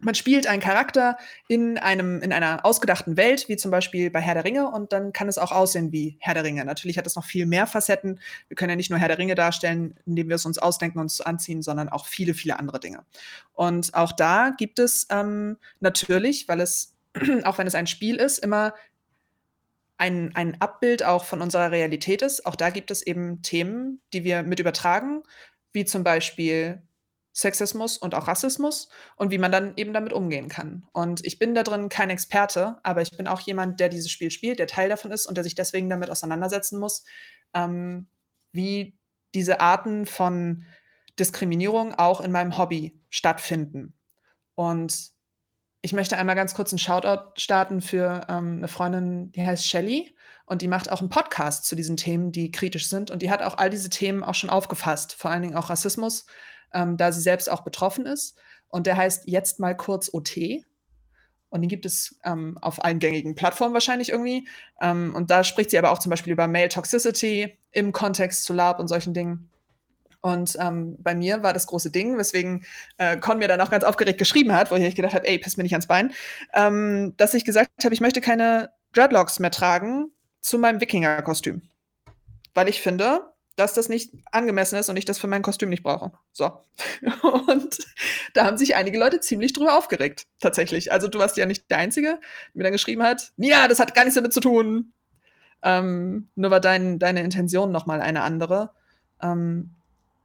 man 0.00 0.14
spielt 0.14 0.46
einen 0.46 0.62
Charakter 0.62 1.16
in, 1.48 1.78
einem, 1.78 2.22
in 2.22 2.32
einer 2.32 2.64
ausgedachten 2.64 3.16
Welt, 3.16 3.48
wie 3.48 3.56
zum 3.56 3.70
Beispiel 3.70 4.10
bei 4.10 4.20
Herr 4.20 4.34
der 4.34 4.44
Ringe, 4.44 4.70
und 4.70 4.92
dann 4.92 5.12
kann 5.12 5.28
es 5.28 5.38
auch 5.38 5.52
aussehen 5.52 5.92
wie 5.92 6.16
Herr 6.20 6.34
der 6.34 6.44
Ringe. 6.44 6.64
Natürlich 6.64 6.98
hat 6.98 7.06
es 7.06 7.16
noch 7.16 7.24
viel 7.24 7.46
mehr 7.46 7.66
Facetten. 7.66 8.20
Wir 8.48 8.56
können 8.56 8.70
ja 8.70 8.76
nicht 8.76 8.90
nur 8.90 8.98
Herr 8.98 9.08
der 9.08 9.18
Ringe 9.18 9.34
darstellen, 9.34 9.94
indem 10.06 10.28
wir 10.28 10.36
es 10.36 10.46
uns 10.46 10.58
ausdenken 10.58 10.98
und 10.98 11.04
uns 11.04 11.20
anziehen, 11.20 11.62
sondern 11.62 11.88
auch 11.88 12.06
viele, 12.06 12.34
viele 12.34 12.58
andere 12.58 12.80
Dinge. 12.80 13.04
Und 13.52 13.94
auch 13.94 14.12
da 14.12 14.50
gibt 14.56 14.78
es 14.78 15.06
ähm, 15.10 15.58
natürlich, 15.80 16.48
weil 16.48 16.60
es, 16.60 16.94
auch 17.44 17.58
wenn 17.58 17.66
es 17.66 17.74
ein 17.74 17.86
Spiel 17.86 18.16
ist, 18.16 18.38
immer 18.38 18.74
ein, 19.98 20.34
ein 20.34 20.60
Abbild 20.60 21.04
auch 21.04 21.24
von 21.24 21.42
unserer 21.42 21.70
Realität 21.70 22.22
ist. 22.22 22.46
Auch 22.46 22.56
da 22.56 22.70
gibt 22.70 22.90
es 22.90 23.02
eben 23.02 23.42
Themen, 23.42 24.00
die 24.14 24.24
wir 24.24 24.42
mit 24.42 24.58
übertragen, 24.58 25.22
wie 25.72 25.84
zum 25.84 26.04
Beispiel 26.04 26.82
Sexismus 27.32 27.96
und 27.96 28.14
auch 28.14 28.26
Rassismus 28.26 28.88
und 29.16 29.30
wie 29.30 29.38
man 29.38 29.52
dann 29.52 29.74
eben 29.76 29.92
damit 29.92 30.12
umgehen 30.12 30.48
kann. 30.48 30.86
Und 30.92 31.24
ich 31.24 31.38
bin 31.38 31.54
da 31.54 31.62
drin 31.62 31.88
kein 31.88 32.10
Experte, 32.10 32.78
aber 32.82 33.02
ich 33.02 33.16
bin 33.16 33.28
auch 33.28 33.40
jemand, 33.40 33.78
der 33.80 33.88
dieses 33.88 34.10
Spiel 34.10 34.30
spielt, 34.30 34.58
der 34.58 34.66
Teil 34.66 34.88
davon 34.88 35.12
ist 35.12 35.26
und 35.26 35.36
der 35.36 35.44
sich 35.44 35.54
deswegen 35.54 35.88
damit 35.88 36.10
auseinandersetzen 36.10 36.78
muss, 36.78 37.04
ähm, 37.54 38.08
wie 38.52 38.98
diese 39.34 39.60
Arten 39.60 40.06
von 40.06 40.64
Diskriminierung 41.18 41.94
auch 41.94 42.20
in 42.20 42.32
meinem 42.32 42.58
Hobby 42.58 43.00
stattfinden. 43.10 43.94
Und 44.54 45.12
ich 45.82 45.92
möchte 45.92 46.16
einmal 46.16 46.36
ganz 46.36 46.54
kurz 46.54 46.72
einen 46.72 46.78
Shoutout 46.78 47.32
starten 47.36 47.80
für 47.80 48.26
ähm, 48.28 48.58
eine 48.58 48.68
Freundin, 48.68 49.32
die 49.32 49.46
heißt 49.46 49.66
Shelly 49.66 50.14
und 50.46 50.62
die 50.62 50.68
macht 50.68 50.90
auch 50.90 51.00
einen 51.00 51.08
Podcast 51.08 51.64
zu 51.64 51.76
diesen 51.76 51.96
Themen, 51.96 52.32
die 52.32 52.50
kritisch 52.50 52.88
sind. 52.88 53.10
Und 53.10 53.22
die 53.22 53.30
hat 53.30 53.40
auch 53.40 53.56
all 53.56 53.70
diese 53.70 53.88
Themen 53.88 54.22
auch 54.22 54.34
schon 54.34 54.50
aufgefasst, 54.50 55.14
vor 55.14 55.30
allen 55.30 55.42
Dingen 55.42 55.56
auch 55.56 55.70
Rassismus, 55.70 56.26
ähm, 56.72 56.96
da 56.96 57.12
sie 57.12 57.20
selbst 57.20 57.50
auch 57.50 57.62
betroffen 57.62 58.06
ist. 58.06 58.38
Und 58.68 58.86
der 58.86 58.96
heißt 58.96 59.24
jetzt 59.26 59.60
mal 59.60 59.76
kurz 59.76 60.10
OT. 60.12 60.64
Und 61.48 61.62
den 61.62 61.68
gibt 61.68 61.84
es 61.84 62.16
ähm, 62.24 62.58
auf 62.60 62.84
allen 62.84 63.00
gängigen 63.00 63.34
Plattformen 63.34 63.74
wahrscheinlich 63.74 64.10
irgendwie. 64.10 64.48
Ähm, 64.80 65.14
und 65.14 65.30
da 65.30 65.42
spricht 65.42 65.70
sie 65.70 65.78
aber 65.78 65.90
auch 65.90 65.98
zum 65.98 66.10
Beispiel 66.10 66.32
über 66.32 66.46
Male 66.46 66.68
Toxicity 66.68 67.58
im 67.72 67.92
Kontext 67.92 68.44
zu 68.44 68.52
Lab 68.52 68.78
und 68.78 68.88
solchen 68.88 69.14
Dingen. 69.14 69.50
Und 70.22 70.56
ähm, 70.60 70.96
bei 70.98 71.14
mir 71.14 71.42
war 71.42 71.52
das 71.52 71.66
große 71.66 71.90
Ding, 71.90 72.18
weswegen 72.18 72.64
äh, 72.98 73.16
Con 73.16 73.38
mir 73.38 73.48
dann 73.48 73.60
auch 73.60 73.70
ganz 73.70 73.84
aufgeregt 73.84 74.18
geschrieben 74.18 74.52
hat, 74.52 74.70
wo 74.70 74.76
ich 74.76 74.94
gedacht 74.94 75.14
habe, 75.14 75.26
ey, 75.26 75.38
piss 75.38 75.56
mir 75.56 75.62
nicht 75.62 75.72
ans 75.72 75.86
Bein, 75.86 76.12
ähm, 76.52 77.14
dass 77.16 77.34
ich 77.34 77.44
gesagt 77.44 77.70
habe, 77.82 77.94
ich 77.94 78.00
möchte 78.00 78.20
keine 78.20 78.70
Dreadlocks 78.92 79.38
mehr 79.38 79.50
tragen 79.50 80.10
zu 80.40 80.58
meinem 80.58 80.80
Wikinger-Kostüm. 80.80 81.62
Weil 82.54 82.68
ich 82.68 82.82
finde, 82.82 83.32
dass 83.60 83.74
das 83.74 83.88
nicht 83.88 84.12
angemessen 84.32 84.78
ist 84.78 84.88
und 84.88 84.96
ich 84.96 85.04
das 85.04 85.18
für 85.18 85.26
mein 85.26 85.42
Kostüm 85.42 85.68
nicht 85.68 85.82
brauche. 85.82 86.12
So. 86.32 86.50
Und 87.22 87.78
da 88.34 88.46
haben 88.46 88.56
sich 88.56 88.74
einige 88.74 88.98
Leute 88.98 89.20
ziemlich 89.20 89.52
drüber 89.52 89.76
aufgeregt, 89.76 90.26
tatsächlich. 90.40 90.92
Also 90.92 91.08
du 91.08 91.18
warst 91.18 91.36
ja 91.36 91.46
nicht 91.46 91.70
der 91.70 91.78
Einzige, 91.78 92.08
der 92.08 92.18
mir 92.54 92.64
dann 92.64 92.72
geschrieben 92.72 93.02
hat, 93.02 93.32
ja, 93.36 93.68
das 93.68 93.78
hat 93.78 93.94
gar 93.94 94.04
nichts 94.04 94.16
damit 94.16 94.32
zu 94.32 94.40
tun. 94.40 94.92
Ähm, 95.62 96.28
nur 96.34 96.50
war 96.50 96.60
dein, 96.60 96.98
deine 96.98 97.22
Intention 97.22 97.70
nochmal 97.70 98.00
eine 98.00 98.22
andere. 98.22 98.70
Ähm, 99.20 99.74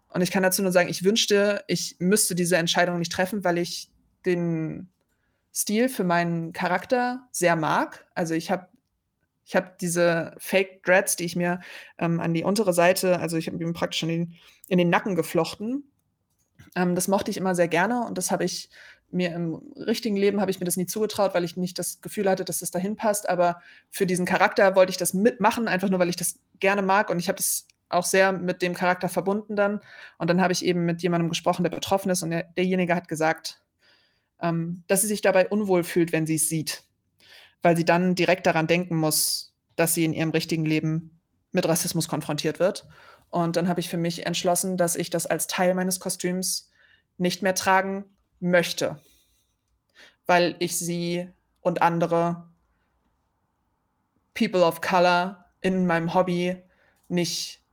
und 0.10 0.22
ich 0.22 0.32
kann 0.32 0.44
dazu 0.44 0.62
nur 0.62 0.72
sagen, 0.72 0.88
ich 0.88 1.03
wünschte, 1.03 1.64
ich 1.68 1.98
müsste 1.99 2.36
diese 2.36 2.56
Entscheidung 2.56 2.99
nicht 2.99 3.12
treffen, 3.12 3.44
weil 3.44 3.57
ich 3.57 3.91
den 4.26 4.90
Stil 5.53 5.90
für 5.90 6.06
meinen 6.06 6.53
Charakter 6.53 7.28
sehr 7.32 7.56
mag. 7.57 8.06
Also 8.16 8.34
ich 8.34 8.49
habe 8.49 8.68
ich 9.45 9.55
habe 9.55 9.73
diese 9.80 10.34
Fake 10.38 10.84
Dreads, 10.84 11.15
die 11.15 11.26
ich 11.26 11.35
mir 11.35 11.59
ähm, 11.99 12.19
an 12.19 12.34
die 12.34 12.43
untere 12.43 12.73
Seite, 12.73 13.19
also 13.19 13.38
ich 13.38 13.47
habe 13.47 13.57
mir 13.57 13.72
praktisch 13.73 14.03
in 14.03 14.09
den, 14.09 14.34
in 14.67 14.77
den 14.77 14.89
Nacken 14.89 15.15
geflochten. 15.15 15.84
Ähm, 16.76 16.95
das 16.95 17.07
mochte 17.07 17.31
ich 17.31 17.38
immer 17.38 17.53
sehr 17.53 17.67
gerne 17.67 18.05
und 18.05 18.17
das 18.17 18.31
habe 18.31 18.43
ich 18.43 18.69
mir 19.11 19.34
im 19.34 19.61
richtigen 19.77 20.17
Leben 20.17 20.41
habe 20.41 20.49
ich 20.51 20.59
mir 20.59 20.65
das 20.65 20.77
nie 20.77 20.88
zugetraut, 20.88 21.35
weil 21.35 21.43
ich 21.43 21.57
nicht 21.57 21.77
das 21.77 22.01
Gefühl 22.01 22.30
hatte, 22.30 22.43
dass 22.43 22.59
das 22.59 22.72
dahin 22.72 22.95
passt. 22.95 23.30
Aber 23.30 23.61
für 23.91 24.07
diesen 24.07 24.26
Charakter 24.26 24.76
wollte 24.76 24.89
ich 24.89 24.97
das 24.97 25.13
mitmachen, 25.13 25.67
einfach 25.67 25.89
nur, 25.89 25.99
weil 25.99 26.09
ich 26.09 26.15
das 26.15 26.39
gerne 26.59 26.81
mag 26.81 27.09
und 27.11 27.19
ich 27.19 27.27
habe 27.27 27.38
das 27.38 27.67
auch 27.88 28.03
sehr 28.03 28.31
mit 28.31 28.63
dem 28.63 28.73
Charakter 28.73 29.09
verbunden 29.09 29.55
dann. 29.55 29.80
Und 30.17 30.30
dann 30.30 30.41
habe 30.41 30.53
ich 30.53 30.65
eben 30.65 30.85
mit 30.85 31.03
jemandem 31.03 31.30
gesprochen, 31.30 31.63
der 31.63 31.69
betroffen 31.69 32.09
ist 32.09 32.23
und 32.23 32.31
der, 32.31 32.43
derjenige 32.57 32.95
hat 32.95 33.07
gesagt, 33.07 33.61
ähm, 34.41 34.84
dass 34.88 35.01
sie 35.01 35.07
sich 35.07 35.22
dabei 35.22 35.47
unwohl 35.47 35.84
fühlt, 35.84 36.11
wenn 36.11 36.26
sie 36.26 36.35
es 36.35 36.49
sieht, 36.49 36.84
weil 37.65 37.75
sie 37.75 37.83
dann 37.83 38.13
direkt 38.13 38.45
daran 38.45 38.67
denken 38.67 38.95
muss, 38.95 39.55
dass 39.75 39.95
sie 39.95 40.05
in 40.05 40.13
ihrem 40.13 40.29
richtigen 40.29 40.65
Leben 40.65 41.19
mit 41.51 41.67
Rassismus 41.67 42.07
konfrontiert 42.07 42.59
wird. 42.59 42.87
Und 43.31 43.55
dann 43.55 43.67
habe 43.67 43.79
ich 43.79 43.89
für 43.89 43.97
mich 43.97 44.27
entschlossen, 44.27 44.77
dass 44.77 44.95
ich 44.95 45.09
das 45.09 45.25
als 45.25 45.47
Teil 45.47 45.73
meines 45.73 45.99
Kostüms 45.99 46.69
nicht 47.17 47.41
mehr 47.41 47.55
tragen 47.55 48.05
möchte, 48.39 49.01
weil 50.27 50.55
ich 50.59 50.77
sie 50.77 51.27
und 51.59 51.81
andere 51.81 52.47
People 54.35 54.63
of 54.63 54.81
Color 54.81 55.43
in 55.61 55.87
meinem 55.87 56.13
Hobby 56.13 56.61
nicht 57.07 57.63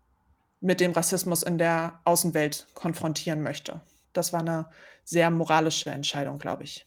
mit 0.60 0.80
dem 0.80 0.92
Rassismus 0.92 1.42
in 1.42 1.58
der 1.58 2.00
Außenwelt 2.04 2.66
konfrontieren 2.72 3.42
möchte. 3.42 3.82
Das 4.14 4.32
war 4.32 4.40
eine 4.40 4.70
sehr 5.04 5.30
moralische 5.30 5.90
Entscheidung, 5.90 6.38
glaube 6.38 6.62
ich. 6.62 6.86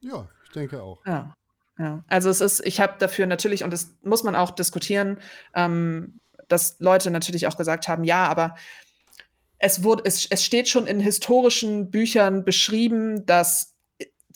Ja, 0.00 0.28
ich 0.44 0.50
denke 0.50 0.82
auch. 0.82 1.06
Ja. 1.06 1.32
Ja, 1.78 2.04
also 2.08 2.30
es 2.30 2.40
ist, 2.40 2.64
ich 2.64 2.80
habe 2.80 2.94
dafür 2.98 3.26
natürlich, 3.26 3.62
und 3.62 3.72
das 3.72 3.94
muss 4.02 4.22
man 4.22 4.34
auch 4.34 4.50
diskutieren, 4.50 5.18
ähm, 5.54 6.20
dass 6.48 6.76
Leute 6.78 7.10
natürlich 7.10 7.46
auch 7.46 7.56
gesagt 7.56 7.88
haben, 7.88 8.04
ja, 8.04 8.26
aber 8.26 8.54
es, 9.58 9.82
wurde, 9.82 10.04
es, 10.06 10.26
es 10.26 10.44
steht 10.44 10.68
schon 10.68 10.86
in 10.86 11.00
historischen 11.00 11.90
Büchern 11.90 12.44
beschrieben, 12.44 13.26
dass 13.26 13.74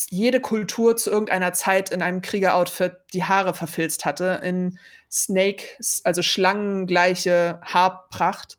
jede 0.09 0.41
Kultur 0.41 0.97
zu 0.97 1.11
irgendeiner 1.11 1.53
Zeit 1.53 1.91
in 1.91 2.03
einem 2.03 2.23
Kriegeroutfit 2.23 2.97
die 3.13 3.25
Haare 3.25 3.53
verfilzt 3.53 4.05
hatte, 4.05 4.41
in 4.43 4.79
Snake, 5.11 5.65
also 6.05 6.23
schlangengleiche 6.23 7.61
Haarpracht. 7.63 8.59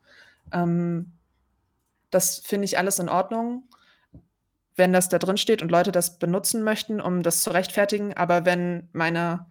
Ähm, 0.53 1.13
das 2.11 2.39
finde 2.39 2.65
ich 2.65 2.77
alles 2.77 2.99
in 2.99 3.09
Ordnung, 3.09 3.63
wenn 4.81 4.93
das 4.93 5.09
da 5.09 5.19
drin 5.19 5.37
steht 5.37 5.61
und 5.61 5.69
Leute 5.69 5.91
das 5.91 6.17
benutzen 6.17 6.63
möchten, 6.63 6.99
um 6.99 7.21
das 7.21 7.43
zu 7.43 7.51
rechtfertigen. 7.51 8.15
Aber 8.15 8.45
wenn 8.45 8.89
meine 8.93 9.45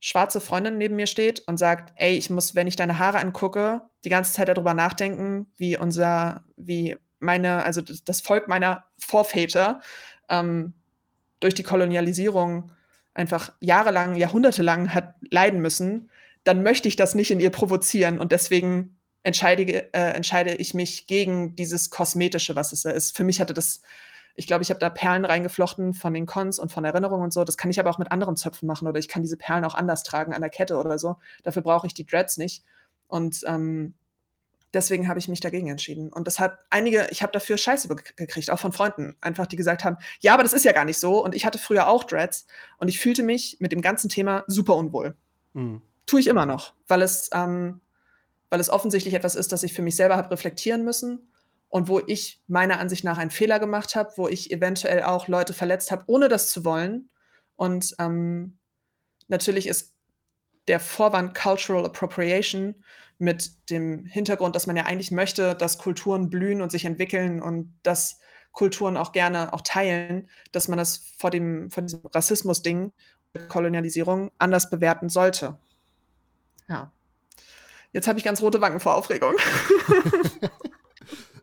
schwarze 0.00 0.40
Freundin 0.40 0.78
neben 0.78 0.96
mir 0.96 1.06
steht 1.06 1.40
und 1.46 1.58
sagt, 1.58 1.92
ey, 1.96 2.16
ich 2.16 2.30
muss, 2.30 2.54
wenn 2.54 2.66
ich 2.66 2.74
deine 2.74 2.98
Haare 2.98 3.18
angucke, 3.18 3.82
die 4.04 4.08
ganze 4.08 4.32
Zeit 4.32 4.48
darüber 4.48 4.72
nachdenken, 4.72 5.52
wie 5.58 5.76
unser, 5.76 6.44
wie 6.56 6.96
meine, 7.18 7.62
also 7.62 7.82
das 7.82 8.22
Volk 8.22 8.48
meiner 8.48 8.84
Vorväter 8.98 9.82
ähm, 10.30 10.72
durch 11.40 11.52
die 11.52 11.62
Kolonialisierung 11.62 12.72
einfach 13.12 13.52
jahrelang, 13.60 14.16
jahrhundertelang 14.16 14.94
hat 14.94 15.14
leiden 15.30 15.60
müssen, 15.60 16.08
dann 16.44 16.62
möchte 16.62 16.88
ich 16.88 16.96
das 16.96 17.14
nicht 17.14 17.30
in 17.30 17.40
ihr 17.40 17.50
provozieren 17.50 18.18
und 18.18 18.32
deswegen 18.32 18.96
entscheide, 19.24 19.92
äh, 19.92 20.14
entscheide 20.14 20.54
ich 20.54 20.72
mich 20.72 21.06
gegen 21.06 21.54
dieses 21.54 21.90
Kosmetische, 21.90 22.56
was 22.56 22.72
es 22.72 22.86
ist. 22.86 23.14
Für 23.14 23.24
mich 23.24 23.40
hatte 23.42 23.52
das, 23.52 23.82
ich 24.38 24.46
glaube, 24.46 24.62
ich 24.62 24.70
habe 24.70 24.78
da 24.78 24.88
Perlen 24.88 25.24
reingeflochten 25.24 25.94
von 25.94 26.14
den 26.14 26.24
Cons 26.24 26.60
und 26.60 26.70
von 26.70 26.84
Erinnerungen 26.84 27.24
und 27.24 27.32
so. 27.32 27.42
Das 27.42 27.56
kann 27.56 27.72
ich 27.72 27.80
aber 27.80 27.90
auch 27.90 27.98
mit 27.98 28.12
anderen 28.12 28.36
Zöpfen 28.36 28.68
machen 28.68 28.86
oder 28.86 29.00
ich 29.00 29.08
kann 29.08 29.22
diese 29.22 29.36
Perlen 29.36 29.64
auch 29.64 29.74
anders 29.74 30.04
tragen 30.04 30.32
an 30.32 30.40
der 30.40 30.48
Kette 30.48 30.76
oder 30.76 30.96
so. 30.96 31.16
Dafür 31.42 31.62
brauche 31.62 31.88
ich 31.88 31.92
die 31.92 32.06
Dreads 32.06 32.36
nicht. 32.36 32.62
Und 33.08 33.42
ähm, 33.48 33.94
deswegen 34.72 35.08
habe 35.08 35.18
ich 35.18 35.26
mich 35.26 35.40
dagegen 35.40 35.66
entschieden. 35.66 36.12
Und 36.12 36.28
das 36.28 36.38
hat 36.38 36.60
einige, 36.70 37.08
ich 37.10 37.20
habe 37.20 37.32
dafür 37.32 37.58
Scheiße 37.58 37.88
gekriegt, 37.88 38.52
auch 38.52 38.60
von 38.60 38.70
Freunden, 38.70 39.16
einfach 39.20 39.46
die 39.46 39.56
gesagt 39.56 39.82
haben, 39.82 39.96
ja, 40.20 40.34
aber 40.34 40.44
das 40.44 40.52
ist 40.52 40.64
ja 40.64 40.70
gar 40.70 40.84
nicht 40.84 41.00
so. 41.00 41.20
Und 41.20 41.34
ich 41.34 41.44
hatte 41.44 41.58
früher 41.58 41.88
auch 41.88 42.04
Dreads 42.04 42.46
und 42.78 42.86
ich 42.86 43.00
fühlte 43.00 43.24
mich 43.24 43.56
mit 43.58 43.72
dem 43.72 43.82
ganzen 43.82 44.08
Thema 44.08 44.44
super 44.46 44.76
unwohl. 44.76 45.16
Mhm. 45.54 45.82
Tue 46.06 46.20
ich 46.20 46.28
immer 46.28 46.46
noch, 46.46 46.74
weil 46.86 47.02
es, 47.02 47.28
ähm, 47.32 47.80
weil 48.50 48.60
es 48.60 48.70
offensichtlich 48.70 49.14
etwas 49.14 49.34
ist, 49.34 49.50
das 49.50 49.64
ich 49.64 49.72
für 49.72 49.82
mich 49.82 49.96
selber 49.96 50.16
habe 50.16 50.30
reflektieren 50.30 50.84
müssen 50.84 51.28
und 51.68 51.88
wo 51.88 52.00
ich 52.00 52.40
meiner 52.46 52.78
Ansicht 52.78 53.04
nach 53.04 53.18
einen 53.18 53.30
Fehler 53.30 53.58
gemacht 53.58 53.94
habe, 53.94 54.12
wo 54.16 54.28
ich 54.28 54.50
eventuell 54.50 55.02
auch 55.02 55.28
Leute 55.28 55.52
verletzt 55.52 55.90
habe, 55.90 56.04
ohne 56.06 56.28
das 56.28 56.50
zu 56.50 56.64
wollen. 56.64 57.10
Und 57.56 57.94
ähm, 57.98 58.58
natürlich 59.28 59.66
ist 59.66 59.94
der 60.66 60.80
Vorwand 60.80 61.34
Cultural 61.34 61.84
Appropriation 61.84 62.82
mit 63.18 63.70
dem 63.70 64.04
Hintergrund, 64.06 64.54
dass 64.54 64.66
man 64.66 64.76
ja 64.76 64.84
eigentlich 64.84 65.10
möchte, 65.10 65.54
dass 65.54 65.78
Kulturen 65.78 66.30
blühen 66.30 66.62
und 66.62 66.70
sich 66.70 66.84
entwickeln 66.84 67.42
und 67.42 67.74
dass 67.82 68.20
Kulturen 68.52 68.96
auch 68.96 69.12
gerne 69.12 69.52
auch 69.52 69.60
teilen, 69.60 70.28
dass 70.52 70.68
man 70.68 70.78
das 70.78 71.04
vor 71.18 71.30
dem 71.30 71.70
vor 71.70 71.82
diesem 71.82 72.00
Rassismus-Ding, 72.04 72.92
Kolonialisierung 73.48 74.30
anders 74.38 74.70
bewerten 74.70 75.10
sollte. 75.10 75.58
Ja. 76.68 76.92
Jetzt 77.92 78.08
habe 78.08 78.18
ich 78.18 78.24
ganz 78.24 78.40
rote 78.40 78.60
Wangen 78.60 78.80
vor 78.80 78.94
Aufregung. 78.94 79.34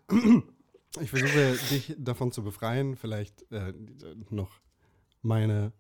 ich 0.10 1.10
versuche 1.10 1.58
dich 1.72 1.96
davon 1.98 2.32
zu 2.32 2.44
befreien. 2.44 2.96
Vielleicht 2.96 3.50
äh, 3.52 3.74
noch 4.30 4.60
meine, 5.22 5.72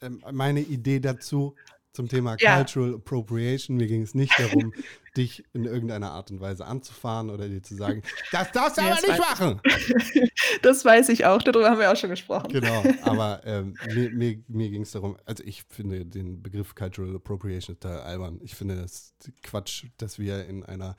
äh, 0.00 0.10
meine 0.32 0.60
Idee 0.60 1.00
dazu 1.00 1.54
zum 1.92 2.08
Thema 2.08 2.36
ja. 2.38 2.56
Cultural 2.56 2.94
Appropriation. 2.94 3.76
Mir 3.76 3.86
ging 3.86 4.02
es 4.02 4.14
nicht 4.14 4.38
darum, 4.38 4.72
dich 5.16 5.44
in 5.52 5.64
irgendeiner 5.64 6.12
Art 6.12 6.30
und 6.30 6.40
Weise 6.40 6.64
anzufahren 6.64 7.28
oder 7.28 7.48
dir 7.48 7.62
zu 7.62 7.74
sagen, 7.74 8.02
das 8.30 8.52
darfst 8.52 8.78
du 8.78 8.82
aber 8.82 8.94
nicht 8.94 9.18
machen. 9.18 9.60
Das 10.62 10.84
weiß 10.84 11.10
ich 11.10 11.26
auch, 11.26 11.42
darüber 11.42 11.68
haben 11.68 11.78
wir 11.78 11.92
auch 11.92 11.96
schon 11.96 12.10
gesprochen. 12.10 12.48
Genau, 12.50 12.82
aber 13.02 13.42
ähm, 13.44 13.74
mir, 13.92 14.10
mir, 14.10 14.42
mir 14.48 14.70
ging 14.70 14.82
es 14.82 14.92
darum, 14.92 15.16
also 15.24 15.44
ich 15.44 15.64
finde 15.64 16.06
den 16.06 16.42
Begriff 16.42 16.74
Cultural 16.74 17.14
Appropriation 17.16 17.78
total 17.78 18.00
albern. 18.00 18.40
Ich 18.42 18.54
finde 18.54 18.76
das 18.76 19.14
Quatsch, 19.42 19.86
dass 19.98 20.18
wir 20.18 20.46
in 20.46 20.64
einer 20.64 20.96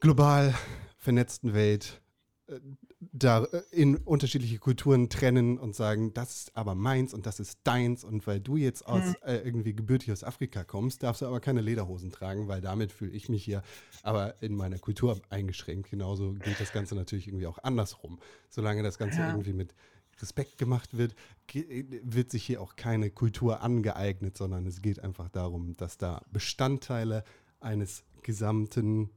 global 0.00 0.54
vernetzten 0.96 1.54
Welt 1.54 2.02
äh, 2.48 2.60
da 3.00 3.44
äh, 3.44 3.62
in 3.72 3.96
unterschiedliche 3.96 4.58
Kulturen 4.58 5.08
trennen 5.08 5.58
und 5.58 5.74
sagen, 5.74 6.12
das 6.14 6.36
ist 6.36 6.56
aber 6.56 6.74
meins 6.74 7.12
und 7.14 7.26
das 7.26 7.40
ist 7.40 7.60
deins 7.64 8.04
und 8.04 8.26
weil 8.26 8.40
du 8.40 8.56
jetzt 8.56 8.86
aus 8.86 9.04
Mhm. 9.04 9.16
äh, 9.22 9.36
irgendwie 9.38 9.74
gebürtig 9.74 10.12
aus 10.12 10.24
Afrika 10.24 10.64
kommst, 10.64 11.02
darfst 11.02 11.22
du 11.22 11.26
aber 11.26 11.40
keine 11.40 11.60
Lederhosen 11.60 12.10
tragen, 12.10 12.48
weil 12.48 12.60
damit 12.60 12.92
fühle 12.92 13.12
ich 13.12 13.28
mich 13.28 13.44
hier 13.44 13.62
aber 14.02 14.40
in 14.42 14.54
meiner 14.54 14.78
Kultur 14.78 15.20
eingeschränkt. 15.28 15.90
Genauso 15.90 16.32
geht 16.34 16.60
das 16.60 16.72
Ganze 16.72 16.94
natürlich 16.94 17.26
irgendwie 17.28 17.46
auch 17.46 17.58
andersrum. 17.62 18.18
Solange 18.48 18.82
das 18.82 18.98
Ganze 18.98 19.22
Ja. 19.22 19.28
irgendwie 19.28 19.52
mit 19.52 19.74
Respekt 20.20 20.56
gemacht 20.56 20.96
wird, 20.96 21.14
wird 21.52 22.30
sich 22.30 22.44
hier 22.44 22.62
auch 22.62 22.76
keine 22.76 23.10
Kultur 23.10 23.60
angeeignet, 23.60 24.36
sondern 24.38 24.66
es 24.66 24.80
geht 24.80 25.00
einfach 25.00 25.28
darum, 25.28 25.76
dass 25.76 25.98
da 25.98 26.24
Bestandteile 26.32 27.22
eines 27.60 28.04
gesamten 28.22 29.10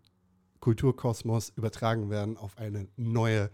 Kulturkosmos 0.59 1.49
übertragen 1.55 2.09
werden 2.09 2.37
auf 2.37 2.57
eine 2.57 2.87
neue, 2.97 3.49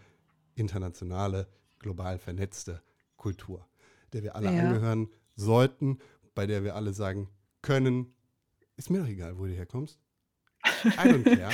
internationale, 0.56 1.48
global 1.80 2.18
vernetzte 2.18 2.82
Kultur, 3.18 3.68
der 4.14 4.24
wir 4.24 4.36
alle 4.36 4.52
Ja. 4.52 4.64
angehören 4.64 5.10
sollten, 5.36 6.00
bei 6.34 6.48
der 6.48 6.64
wir 6.64 6.76
alle 6.76 6.94
sagen 6.94 7.30
können, 7.62 8.16
ist 8.78 8.90
mir 8.90 9.00
doch 9.00 9.08
egal, 9.08 9.38
wo 9.38 9.46
du 9.46 9.54
herkommst. 9.54 10.00
I 10.66 10.90
don't 11.10 11.24
care. 11.24 11.52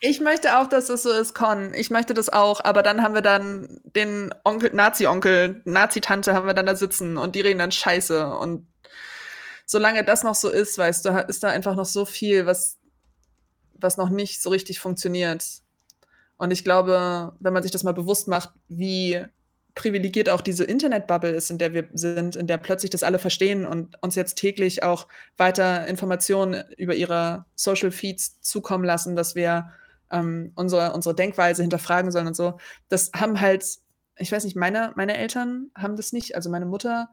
Ich 0.00 0.20
möchte 0.20 0.56
auch, 0.58 0.68
dass 0.68 0.86
das 0.86 1.02
so 1.02 1.10
ist, 1.10 1.34
Con. 1.34 1.74
Ich 1.74 1.90
möchte 1.90 2.14
das 2.14 2.28
auch, 2.28 2.62
aber 2.64 2.84
dann 2.84 3.02
haben 3.02 3.14
wir 3.14 3.20
dann 3.20 3.80
den 3.82 4.32
Onkel, 4.44 4.70
Nazi-Onkel, 4.72 5.60
Nazi-Tante 5.64 6.34
haben 6.34 6.46
wir 6.46 6.54
dann 6.54 6.66
da 6.66 6.76
sitzen 6.76 7.16
und 7.16 7.34
die 7.34 7.40
reden 7.40 7.58
dann 7.58 7.72
Scheiße. 7.72 8.36
Und 8.36 8.68
solange 9.66 10.04
das 10.04 10.22
noch 10.22 10.36
so 10.36 10.50
ist, 10.50 10.78
weißt 10.78 11.04
du, 11.04 11.10
ist 11.26 11.42
da 11.42 11.48
einfach 11.48 11.74
noch 11.74 11.84
so 11.84 12.04
viel, 12.04 12.46
was, 12.46 12.78
was 13.80 13.96
noch 13.96 14.10
nicht 14.10 14.42
so 14.42 14.50
richtig 14.50 14.80
funktioniert. 14.80 15.44
Und 16.36 16.52
ich 16.52 16.64
glaube, 16.64 17.32
wenn 17.40 17.52
man 17.52 17.62
sich 17.62 17.72
das 17.72 17.84
mal 17.84 17.92
bewusst 17.92 18.28
macht, 18.28 18.50
wie 18.68 19.24
privilegiert 19.74 20.28
auch 20.28 20.40
diese 20.40 20.64
Internetbubble 20.64 21.30
ist, 21.30 21.50
in 21.50 21.58
der 21.58 21.72
wir 21.72 21.88
sind, 21.92 22.34
in 22.34 22.48
der 22.48 22.58
plötzlich 22.58 22.90
das 22.90 23.04
alle 23.04 23.20
verstehen 23.20 23.64
und 23.64 24.00
uns 24.02 24.16
jetzt 24.16 24.34
täglich 24.34 24.82
auch 24.82 25.06
weiter 25.36 25.86
Informationen 25.86 26.64
über 26.76 26.94
ihre 26.94 27.44
Social 27.54 27.92
Feeds 27.92 28.40
zukommen 28.40 28.84
lassen, 28.84 29.14
dass 29.14 29.36
wir 29.36 29.70
ähm, 30.10 30.52
unsere, 30.56 30.92
unsere 30.94 31.14
Denkweise 31.14 31.62
hinterfragen 31.62 32.10
sollen 32.10 32.26
und 32.26 32.34
so. 32.34 32.58
Das 32.88 33.12
haben 33.14 33.40
halt, 33.40 33.64
ich 34.16 34.32
weiß 34.32 34.44
nicht, 34.44 34.56
meine, 34.56 34.92
meine 34.96 35.16
Eltern 35.16 35.70
haben 35.76 35.94
das 35.94 36.12
nicht. 36.12 36.34
Also 36.34 36.50
meine 36.50 36.66
Mutter, 36.66 37.10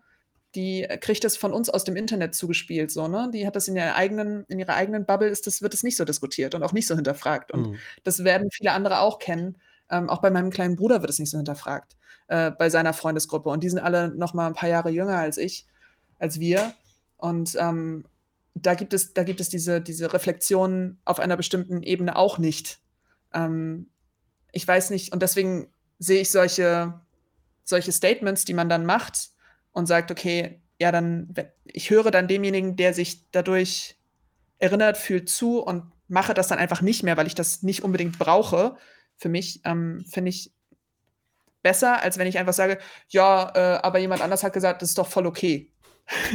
die 0.56 0.88
kriegt 1.02 1.24
das 1.24 1.38
von 1.38 1.54
uns 1.54 1.70
aus 1.70 1.84
dem 1.84 1.96
Internet 1.96 2.34
zugespielt, 2.34 2.90
so, 2.92 3.08
ne? 3.08 3.30
Die 3.34 3.46
hat 3.46 3.56
das 3.56 3.68
in 3.68 3.76
ihrer 3.76 3.96
eigenen, 3.96 4.46
in 4.48 4.60
ihrer 4.60 4.74
eigenen 4.76 5.06
Bubble, 5.06 5.28
ist 5.28 5.46
das, 5.48 5.62
wird 5.62 5.74
es 5.74 5.84
nicht 5.84 5.98
so 5.98 6.06
diskutiert 6.06 6.56
und 6.56 6.64
auch 6.64 6.74
nicht 6.74 6.88
so 6.88 6.96
hinterfragt. 6.96 7.52
Und 7.52 7.72
Mhm. 7.72 7.78
das 8.04 8.24
werden 8.24 8.50
viele 8.52 8.72
andere 8.72 9.00
auch 9.00 9.20
kennen. 9.20 9.58
Ähm, 9.90 10.10
auch 10.10 10.22
bei 10.22 10.32
meinem 10.32 10.50
kleinen 10.50 10.76
Bruder 10.76 11.02
wird 11.02 11.12
es 11.12 11.20
nicht 11.20 11.30
so 11.30 11.38
hinterfragt, 11.38 11.98
äh, 12.28 12.52
bei 12.52 12.70
seiner 12.70 12.94
Freundesgruppe. 12.94 13.50
Und 13.50 13.64
die 13.64 13.70
sind 13.70 13.80
alle 13.80 14.10
noch 14.16 14.34
mal 14.34 14.48
ein 14.48 14.54
paar 14.56 14.70
Jahre 14.70 14.90
jünger 14.90 15.18
als 15.18 15.38
ich, 15.38 15.68
als 16.18 16.40
wir. 16.40 16.74
Und 17.18 17.56
ähm, 17.60 18.06
da 18.56 18.74
gibt 18.74 18.94
es, 18.94 19.14
da 19.14 19.24
gibt 19.24 19.42
es 19.42 19.50
diese, 19.50 19.82
diese 19.82 20.14
Reflexion 20.14 20.98
auf 21.06 21.20
einer 21.20 21.38
bestimmten 21.38 21.84
Ebene 21.84 22.16
auch 22.16 22.38
nicht. 22.38 22.80
Ähm, 23.34 23.90
ich 24.52 24.68
weiß 24.68 24.90
nicht, 24.90 25.12
und 25.14 25.22
deswegen 25.22 25.68
sehe 26.00 26.22
ich 26.22 26.32
solche, 26.32 27.00
solche 27.64 27.92
Statements, 27.92 28.46
die 28.46 28.54
man 28.54 28.70
dann 28.70 28.86
macht 28.86 29.35
und 29.76 29.86
sagt, 29.88 30.10
okay, 30.10 30.62
ja, 30.80 30.92
dann, 30.92 31.34
ich 31.66 31.90
höre 31.90 32.10
dann 32.10 32.28
demjenigen, 32.28 32.76
der 32.76 32.94
sich 32.94 33.30
dadurch 33.32 33.98
erinnert, 34.58 34.98
fühlt 34.98 35.30
zu 35.30 35.60
und 35.60 35.92
mache 36.08 36.34
das 36.34 36.48
dann 36.48 36.60
einfach 36.60 36.82
nicht 36.82 37.04
mehr, 37.04 37.18
weil 37.18 37.28
ich 37.28 37.36
das 37.36 37.62
nicht 37.62 37.84
unbedingt 37.84 38.18
brauche. 38.18 38.78
Für 39.18 39.30
mich 39.30 39.62
ähm, 39.66 40.06
finde 40.10 40.30
ich 40.30 40.54
besser, 41.62 42.02
als 42.02 42.18
wenn 42.18 42.28
ich 42.28 42.38
einfach 42.38 42.54
sage, 42.54 42.80
ja, 43.10 43.52
äh, 43.54 43.80
aber 43.82 44.00
jemand 44.00 44.22
anders 44.22 44.44
hat 44.44 44.54
gesagt, 44.54 44.82
das 44.82 44.90
ist 44.90 44.98
doch 44.98 45.08
voll 45.08 45.26
okay. 45.26 45.72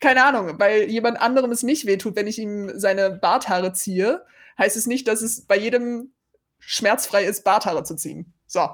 Keine 0.00 0.24
Ahnung, 0.24 0.58
weil 0.58 0.90
jemand 0.90 1.20
anderem 1.20 1.52
es 1.52 1.62
nicht 1.62 1.86
wehtut, 1.86 2.16
wenn 2.16 2.26
ich 2.26 2.38
ihm 2.38 2.72
seine 2.74 3.10
Barthaare 3.10 3.72
ziehe, 3.74 4.24
heißt 4.58 4.76
es 4.76 4.86
nicht, 4.86 5.06
dass 5.06 5.22
es 5.22 5.42
bei 5.42 5.56
jedem 5.56 6.12
schmerzfrei 6.58 7.24
ist, 7.24 7.44
Barthaare 7.44 7.84
zu 7.84 7.94
ziehen. 7.94 8.32
So. 8.56 8.70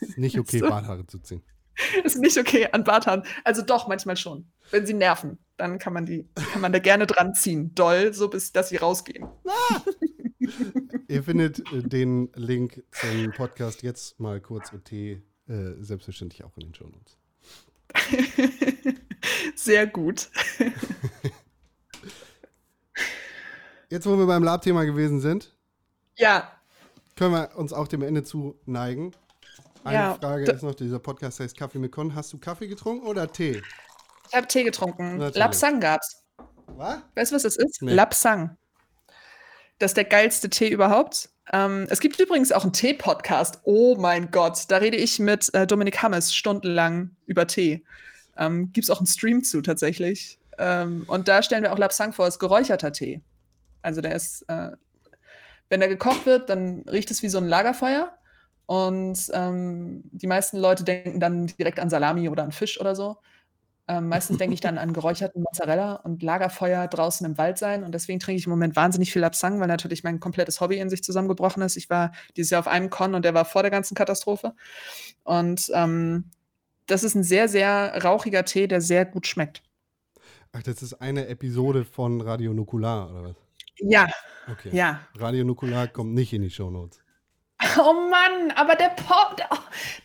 Ist 0.00 0.18
nicht 0.18 0.38
okay, 0.38 0.58
So. 0.60 0.68
Barthaare 0.68 1.06
zu 1.06 1.18
ziehen. 1.20 1.42
ist 2.04 2.18
nicht 2.18 2.36
okay 2.36 2.68
an 2.70 2.84
Barthaaren. 2.84 3.22
Also 3.44 3.62
doch, 3.62 3.88
manchmal 3.88 4.18
schon. 4.18 4.46
Wenn 4.70 4.84
sie 4.84 4.92
nerven, 4.92 5.38
dann 5.56 5.78
kann 5.78 5.94
man 5.94 6.04
die, 6.04 6.28
kann 6.52 6.60
man 6.60 6.70
da 6.70 6.78
gerne 6.80 7.06
dran 7.06 7.32
ziehen. 7.32 7.74
Doll, 7.74 8.12
so 8.12 8.28
bis 8.28 8.52
dass 8.52 8.68
sie 8.68 8.76
rausgehen. 8.76 9.26
Ihr 11.08 11.22
findet 11.22 11.60
äh, 11.72 11.82
den 11.82 12.28
Link 12.34 12.84
zum 12.90 13.32
Podcast 13.32 13.82
jetzt 13.82 14.20
mal 14.20 14.38
kurz 14.38 14.70
OT 14.74 14.92
äh, 14.92 15.18
selbstverständlich 15.78 16.44
auch 16.44 16.54
in 16.58 16.64
den 16.66 16.74
Shownotes. 16.74 17.16
Sehr 19.54 19.86
gut. 19.86 20.28
Jetzt, 23.88 24.06
wo 24.06 24.16
wir 24.18 24.26
beim 24.26 24.42
Lab-Thema 24.44 24.84
gewesen 24.84 25.20
sind, 25.20 25.56
Ja, 26.16 26.59
können 27.20 27.34
wir 27.34 27.54
uns 27.54 27.74
auch 27.74 27.86
dem 27.86 28.00
Ende 28.00 28.24
zu 28.24 28.58
neigen. 28.64 29.12
Eine 29.84 29.94
Ja, 29.94 30.14
Frage 30.14 30.50
ist 30.50 30.62
noch, 30.62 30.74
dieser 30.74 30.98
Podcast 30.98 31.38
heißt 31.38 31.54
Kaffee 31.54 31.78
mit 31.78 31.92
Con. 31.92 32.14
Hast 32.14 32.32
du 32.32 32.38
Kaffee 32.38 32.66
getrunken 32.66 33.06
oder 33.06 33.30
Tee? 33.30 33.60
ich 34.30 34.34
habe 34.34 34.46
Tee 34.46 34.64
getrunken. 34.64 35.18
Natürlich. 35.18 35.36
Lapsang 35.36 35.80
gab's. 35.80 36.24
Was? 36.68 37.00
Weißt 37.16 37.30
du, 37.30 37.36
was 37.36 37.42
das 37.42 37.56
ist? 37.56 37.82
Nee. 37.82 37.92
Lapsang. 37.92 38.56
Das 39.78 39.90
ist 39.90 39.98
der 39.98 40.06
geilste 40.06 40.48
Tee 40.48 40.70
überhaupt. 40.70 41.28
Ähm, 41.52 41.86
es 41.90 42.00
gibt 42.00 42.18
übrigens 42.18 42.52
auch 42.52 42.62
einen 42.62 42.72
Tee-Podcast. 42.72 43.60
Oh 43.64 43.96
mein 43.98 44.30
Gott, 44.30 44.64
da 44.68 44.78
rede 44.78 44.96
ich 44.96 45.18
mit 45.18 45.52
äh, 45.52 45.66
Dominik 45.66 46.02
Hammes 46.02 46.34
stundenlang 46.34 47.10
über 47.26 47.46
Tee. 47.46 47.84
Ähm, 48.38 48.72
gibt 48.72 48.84
es 48.84 48.90
auch 48.90 48.98
einen 48.98 49.06
Stream 49.06 49.44
zu 49.44 49.60
tatsächlich. 49.60 50.38
Ähm, 50.56 51.04
und 51.06 51.28
da 51.28 51.42
stellen 51.42 51.64
wir 51.64 51.72
auch 51.74 51.78
Lapsang 51.78 52.14
vor, 52.14 52.24
als 52.24 52.38
geräucherter 52.38 52.92
Tee. 52.92 53.20
Also 53.82 54.00
der 54.00 54.14
ist, 54.14 54.42
äh, 54.48 54.70
wenn 55.70 55.80
der 55.80 55.88
gekocht 55.88 56.26
wird, 56.26 56.50
dann 56.50 56.82
riecht 56.82 57.10
es 57.10 57.22
wie 57.22 57.28
so 57.28 57.38
ein 57.38 57.48
Lagerfeuer. 57.48 58.12
Und 58.66 59.18
ähm, 59.32 60.02
die 60.12 60.26
meisten 60.26 60.58
Leute 60.58 60.84
denken 60.84 61.18
dann 61.18 61.46
direkt 61.46 61.80
an 61.80 61.90
Salami 61.90 62.28
oder 62.28 62.44
an 62.44 62.52
Fisch 62.52 62.78
oder 62.78 62.94
so. 62.94 63.16
Ähm, 63.88 64.08
meistens 64.08 64.38
denke 64.38 64.54
ich 64.54 64.60
dann 64.60 64.78
an 64.78 64.92
geräucherten 64.92 65.42
Mozzarella 65.42 65.94
und 65.94 66.22
Lagerfeuer 66.22 66.86
draußen 66.86 67.26
im 67.26 67.38
Wald 67.38 67.58
sein. 67.58 67.82
Und 67.82 67.92
deswegen 67.92 68.20
trinke 68.20 68.38
ich 68.38 68.46
im 68.46 68.50
Moment 68.50 68.76
wahnsinnig 68.76 69.12
viel 69.12 69.22
Lapsang, 69.22 69.58
weil 69.58 69.66
natürlich 69.66 70.04
mein 70.04 70.20
komplettes 70.20 70.60
Hobby 70.60 70.78
in 70.78 70.90
sich 70.90 71.02
zusammengebrochen 71.02 71.62
ist. 71.62 71.76
Ich 71.76 71.90
war 71.90 72.12
dieses 72.36 72.50
Jahr 72.50 72.60
auf 72.60 72.68
einem 72.68 72.90
Con 72.90 73.14
und 73.14 73.24
der 73.24 73.34
war 73.34 73.44
vor 73.44 73.62
der 73.62 73.72
ganzen 73.72 73.96
Katastrophe. 73.96 74.54
Und 75.24 75.72
ähm, 75.74 76.30
das 76.86 77.02
ist 77.02 77.16
ein 77.16 77.24
sehr, 77.24 77.48
sehr 77.48 78.00
rauchiger 78.04 78.44
Tee, 78.44 78.68
der 78.68 78.80
sehr 78.80 79.04
gut 79.04 79.26
schmeckt. 79.26 79.62
Ach, 80.52 80.62
das 80.62 80.82
ist 80.82 80.94
eine 80.94 81.26
Episode 81.26 81.84
von 81.84 82.20
Radio 82.20 82.52
Nukular, 82.52 83.10
oder 83.10 83.24
was? 83.24 83.49
Ja, 83.82 84.08
Okay. 84.50 84.70
ja. 84.72 85.00
Radio 85.16 85.44
Nukular 85.44 85.86
kommt 85.88 86.12
nicht 86.14 86.32
in 86.32 86.42
die 86.42 86.50
Shownotes. 86.50 87.00
Oh 87.78 87.92
Mann, 87.92 88.50
aber 88.56 88.74
der 88.74 88.88
Pop, 88.88 89.36
oh, 89.50 89.56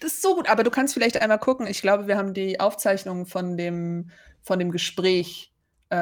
das 0.02 0.14
ist 0.16 0.22
so 0.22 0.36
gut. 0.36 0.50
Aber 0.50 0.64
du 0.64 0.70
kannst 0.70 0.94
vielleicht 0.94 1.22
einmal 1.22 1.40
gucken. 1.40 1.68
Ich 1.68 1.82
glaube, 1.82 2.06
wir 2.06 2.18
haben 2.18 2.34
die 2.34 2.60
Aufzeichnung 2.60 3.26
von 3.26 3.56
dem, 3.56 4.12
von 4.42 4.60
dem 4.60 4.72
Gespräch, 4.72 5.54
äh, 5.90 5.96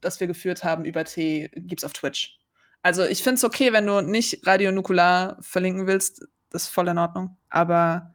das 0.00 0.20
wir 0.20 0.28
geführt 0.28 0.62
haben 0.62 0.84
über 0.84 1.04
Tee, 1.04 1.50
gibt 1.54 1.80
es 1.80 1.84
auf 1.84 1.92
Twitch. 1.92 2.38
Also 2.82 3.04
ich 3.04 3.22
finde 3.22 3.34
es 3.34 3.44
okay, 3.44 3.72
wenn 3.72 3.84
du 3.86 4.00
nicht 4.00 4.46
Radio 4.46 4.70
Nukular 4.70 5.38
verlinken 5.40 5.88
willst, 5.88 6.24
das 6.50 6.62
ist 6.62 6.68
voll 6.68 6.86
in 6.86 6.98
Ordnung. 6.98 7.36
Aber 7.50 8.14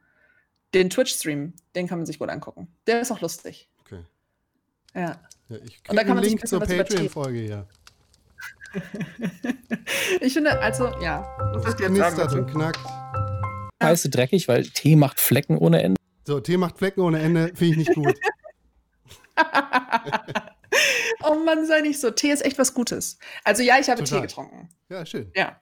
den 0.72 0.88
Twitch-Stream, 0.88 1.52
den 1.74 1.88
kann 1.88 1.98
man 1.98 2.06
sich 2.06 2.18
gut 2.18 2.30
angucken. 2.30 2.74
Der 2.86 3.02
ist 3.02 3.12
auch 3.12 3.20
lustig. 3.20 3.68
Okay. 3.80 4.02
Ja. 4.94 5.20
Ja, 5.48 5.58
ich 5.58 5.82
Und 5.90 5.96
da 5.96 6.04
kriege 6.04 6.04
kann 6.04 6.06
einen 6.06 6.14
man 6.14 6.24
sich 6.24 6.24
ein 6.24 6.28
Link 6.30 6.40
bisschen 6.40 6.66
zur 6.66 6.76
Patreon-Folge 6.76 7.38
hier. 7.38 7.68
Ich 10.20 10.32
finde, 10.32 10.60
also, 10.60 10.90
ja. 11.00 11.26
Jetzt 11.54 11.78
sagen 11.78 11.94
knistert 11.94 12.32
und 12.34 12.46
knackt. 12.46 12.80
Scheiße 13.82 14.10
dreckig, 14.10 14.48
weil 14.48 14.64
Tee 14.64 14.96
macht 14.96 15.20
Flecken 15.20 15.58
ohne 15.58 15.82
Ende. 15.82 16.00
So, 16.24 16.40
Tee 16.40 16.56
macht 16.56 16.78
Flecken 16.78 17.00
ohne 17.00 17.20
Ende, 17.20 17.48
finde 17.48 17.66
ich 17.66 17.76
nicht 17.76 17.94
gut. 17.94 18.14
oh 21.24 21.34
Mann, 21.44 21.66
sei 21.66 21.80
nicht 21.80 22.00
so. 22.00 22.10
Tee 22.10 22.30
ist 22.30 22.44
echt 22.44 22.58
was 22.58 22.74
Gutes. 22.74 23.18
Also 23.44 23.62
ja, 23.62 23.78
ich 23.80 23.88
habe 23.88 24.02
Total. 24.02 24.20
Tee 24.20 24.26
getrunken. 24.26 24.68
Ja, 24.88 25.04
schön. 25.06 25.30
Ja. 25.34 25.60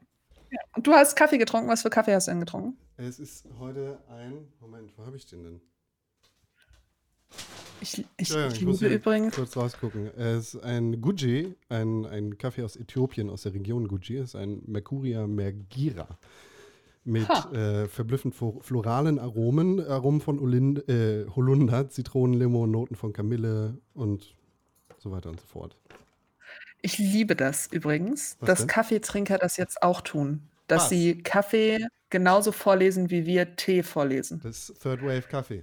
ja. 0.50 0.58
Und 0.74 0.86
du 0.86 0.92
hast 0.92 1.16
Kaffee 1.16 1.38
getrunken. 1.38 1.68
Was 1.68 1.82
für 1.82 1.90
Kaffee 1.90 2.14
hast 2.14 2.26
du 2.26 2.32
denn 2.32 2.40
getrunken? 2.40 2.78
Es 2.96 3.18
ist 3.18 3.46
heute 3.58 3.98
ein. 4.08 4.48
Moment, 4.60 4.96
wo 4.96 5.06
habe 5.06 5.16
ich 5.16 5.26
den 5.26 5.42
denn? 5.42 5.60
Ich, 7.80 8.04
ich, 8.18 8.34
ich 8.34 8.62
muss 8.62 8.82
übrigens. 8.82 9.34
kurz 9.34 9.56
rausgucken. 9.56 10.06
Es 10.16 10.54
ist 10.54 10.62
ein 10.62 11.00
Guji, 11.00 11.54
ein, 11.68 12.04
ein 12.06 12.36
Kaffee 12.38 12.62
aus 12.62 12.76
Äthiopien, 12.76 13.30
aus 13.30 13.42
der 13.42 13.54
Region 13.54 13.88
Guji. 13.88 14.18
Es 14.18 14.30
ist 14.30 14.36
ein 14.36 14.62
Mercuria 14.66 15.26
Mergira. 15.26 16.06
Mit 17.04 17.28
äh, 17.54 17.88
verblüffend 17.88 18.34
flo- 18.34 18.60
floralen 18.60 19.18
Aromen, 19.18 19.80
Aromen 19.86 20.20
von 20.20 20.38
Olin, 20.38 20.76
äh, 20.86 21.24
Holunder, 21.34 21.88
Zitronenlimo, 21.88 22.66
Noten 22.66 22.94
von 22.94 23.14
Kamille 23.14 23.78
und 23.94 24.34
so 24.98 25.10
weiter 25.10 25.30
und 25.30 25.40
so 25.40 25.46
fort. 25.46 25.76
Ich 26.82 26.98
liebe 26.98 27.34
das 27.36 27.66
übrigens, 27.68 28.36
Was 28.40 28.46
dass 28.48 28.58
denn? 28.60 28.68
Kaffeetrinker 28.68 29.38
das 29.38 29.56
jetzt 29.56 29.82
auch 29.82 30.02
tun. 30.02 30.42
dass 30.66 30.82
Was? 30.84 30.88
sie 30.90 31.22
Kaffee 31.22 31.86
genauso 32.10 32.52
vorlesen, 32.52 33.08
wie 33.10 33.24
wir 33.24 33.56
Tee 33.56 33.82
vorlesen. 33.82 34.40
Das 34.42 34.68
ist 34.68 34.82
Third 34.82 35.02
Wave 35.02 35.22
Kaffee. 35.22 35.62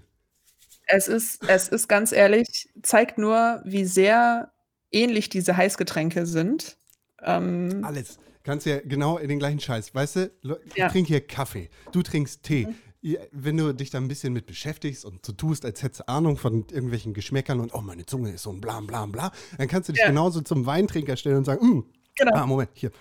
Es 0.88 1.08
ist, 1.08 1.44
es 1.48 1.68
ist 1.68 1.88
ganz 1.90 2.12
ehrlich, 2.12 2.70
zeigt 2.82 3.18
nur, 3.18 3.62
wie 3.66 3.86
sehr 3.86 4.52
ähnlich 4.92 5.30
diese 5.30 5.58
Heißgetränke 5.58 6.26
sind. 6.26 6.78
Ähm, 7.22 7.82
Alles. 7.84 8.18
Kannst 8.44 8.66
ja 8.66 8.80
genau 8.80 9.18
in 9.18 9.28
den 9.28 9.40
gleichen 9.40 9.60
Scheiß. 9.60 9.94
Weißt 9.94 10.16
du, 10.16 10.32
ich 10.66 10.76
Ja. 10.76 10.88
Mhm. 10.88 10.92
trinke 10.92 11.08
hier 11.10 11.28
Kaffee, 11.28 11.70
du 11.92 12.02
trinkst 12.02 12.44
Tee. 12.44 12.68
Ihr- 13.02 13.28
Wenn 13.32 13.58
du 13.58 13.74
dich 13.74 13.90
da 13.90 13.98
ein 14.00 14.08
bisschen 14.08 14.32
mit 14.34 14.46
beschäftigst 14.46 15.04
und 15.06 15.26
so 15.26 15.34
tust, 15.34 15.66
als 15.66 15.84
hättest 15.84 16.02
du 16.02 16.08
Ahnung 16.08 16.38
von 16.38 16.66
irgendwelchen 16.72 17.14
Geschmäckern 17.14 17.60
und 17.60 17.74
oh, 17.74 17.82
meine 17.82 18.06
Zunge 18.06 18.32
ist 18.32 18.44
so 18.44 18.52
ein 18.52 18.62
bla 18.62 18.80
bla 18.80 19.06
bla, 19.06 19.32
dann 19.58 19.68
kannst 19.68 19.90
du 19.90 19.94
dich 19.94 20.02
Ja. 20.02 20.08
genauso 20.08 20.42
zum 20.42 20.66
Weintrinker 20.66 21.18
stellen 21.18 21.38
und 21.38 21.46
sagen, 21.46 21.66
mm, 21.68 21.86
Genau. 22.16 22.34
ah, 22.36 22.46
Moment, 22.48 22.70
hier. 22.74 22.92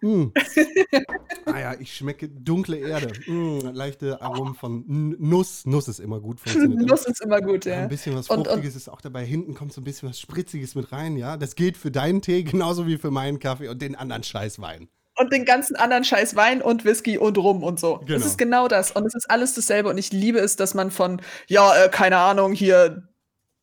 Mm. 0.00 0.32
ah 1.46 1.58
ja, 1.58 1.74
ich 1.78 1.94
schmecke 1.94 2.28
dunkle 2.28 2.76
Erde. 2.78 3.12
Mm, 3.26 3.60
leichte 3.72 4.20
Aromen 4.20 4.54
von 4.54 4.84
Nuss. 5.18 5.66
Nuss 5.66 5.88
ist 5.88 6.00
immer 6.00 6.20
gut. 6.20 6.38
Nuss 6.56 7.06
ist 7.06 7.20
immer 7.22 7.40
gut, 7.40 7.64
Ja, 7.64 7.78
ein 7.82 7.88
bisschen 7.88 8.14
was 8.16 8.28
Und- 8.28 8.38
und- 8.40 8.46
Fruchtiges 8.48 8.76
ist 8.76 8.88
auch 8.88 9.00
dabei. 9.00 9.24
Hinten 9.24 9.54
kommt 9.54 9.72
so 9.72 9.80
ein 9.80 9.84
bisschen 9.84 10.08
was 10.08 10.20
Spritziges 10.20 10.74
mit 10.74 10.92
rein, 10.92 11.16
ja. 11.16 11.36
Das 11.36 11.54
gilt 11.54 11.76
für 11.76 11.90
deinen 11.90 12.22
Tee 12.22 12.42
genauso 12.42 12.86
wie 12.86 12.98
für 12.98 13.10
meinen 13.10 13.38
Kaffee 13.38 13.68
und 13.68 13.80
den 13.82 13.94
anderen 13.96 14.22
Scheißwein. 14.22 14.88
Und 15.18 15.32
den 15.32 15.46
ganzen 15.46 15.76
anderen 15.76 16.04
Scheiß 16.04 16.36
Wein 16.36 16.60
und 16.60 16.84
Whisky 16.84 17.16
und 17.16 17.38
Rum 17.38 17.62
und 17.62 17.80
so. 17.80 18.00
Genau. 18.04 18.18
Es 18.18 18.26
ist 18.26 18.36
genau 18.36 18.68
das. 18.68 18.92
Und 18.92 19.06
es 19.06 19.14
ist 19.14 19.30
alles 19.30 19.54
dasselbe. 19.54 19.88
Und 19.88 19.96
ich 19.96 20.12
liebe 20.12 20.38
es, 20.38 20.56
dass 20.56 20.74
man 20.74 20.90
von, 20.90 21.22
ja, 21.46 21.84
äh, 21.84 21.88
keine 21.88 22.18
Ahnung, 22.18 22.52
hier 22.52 23.08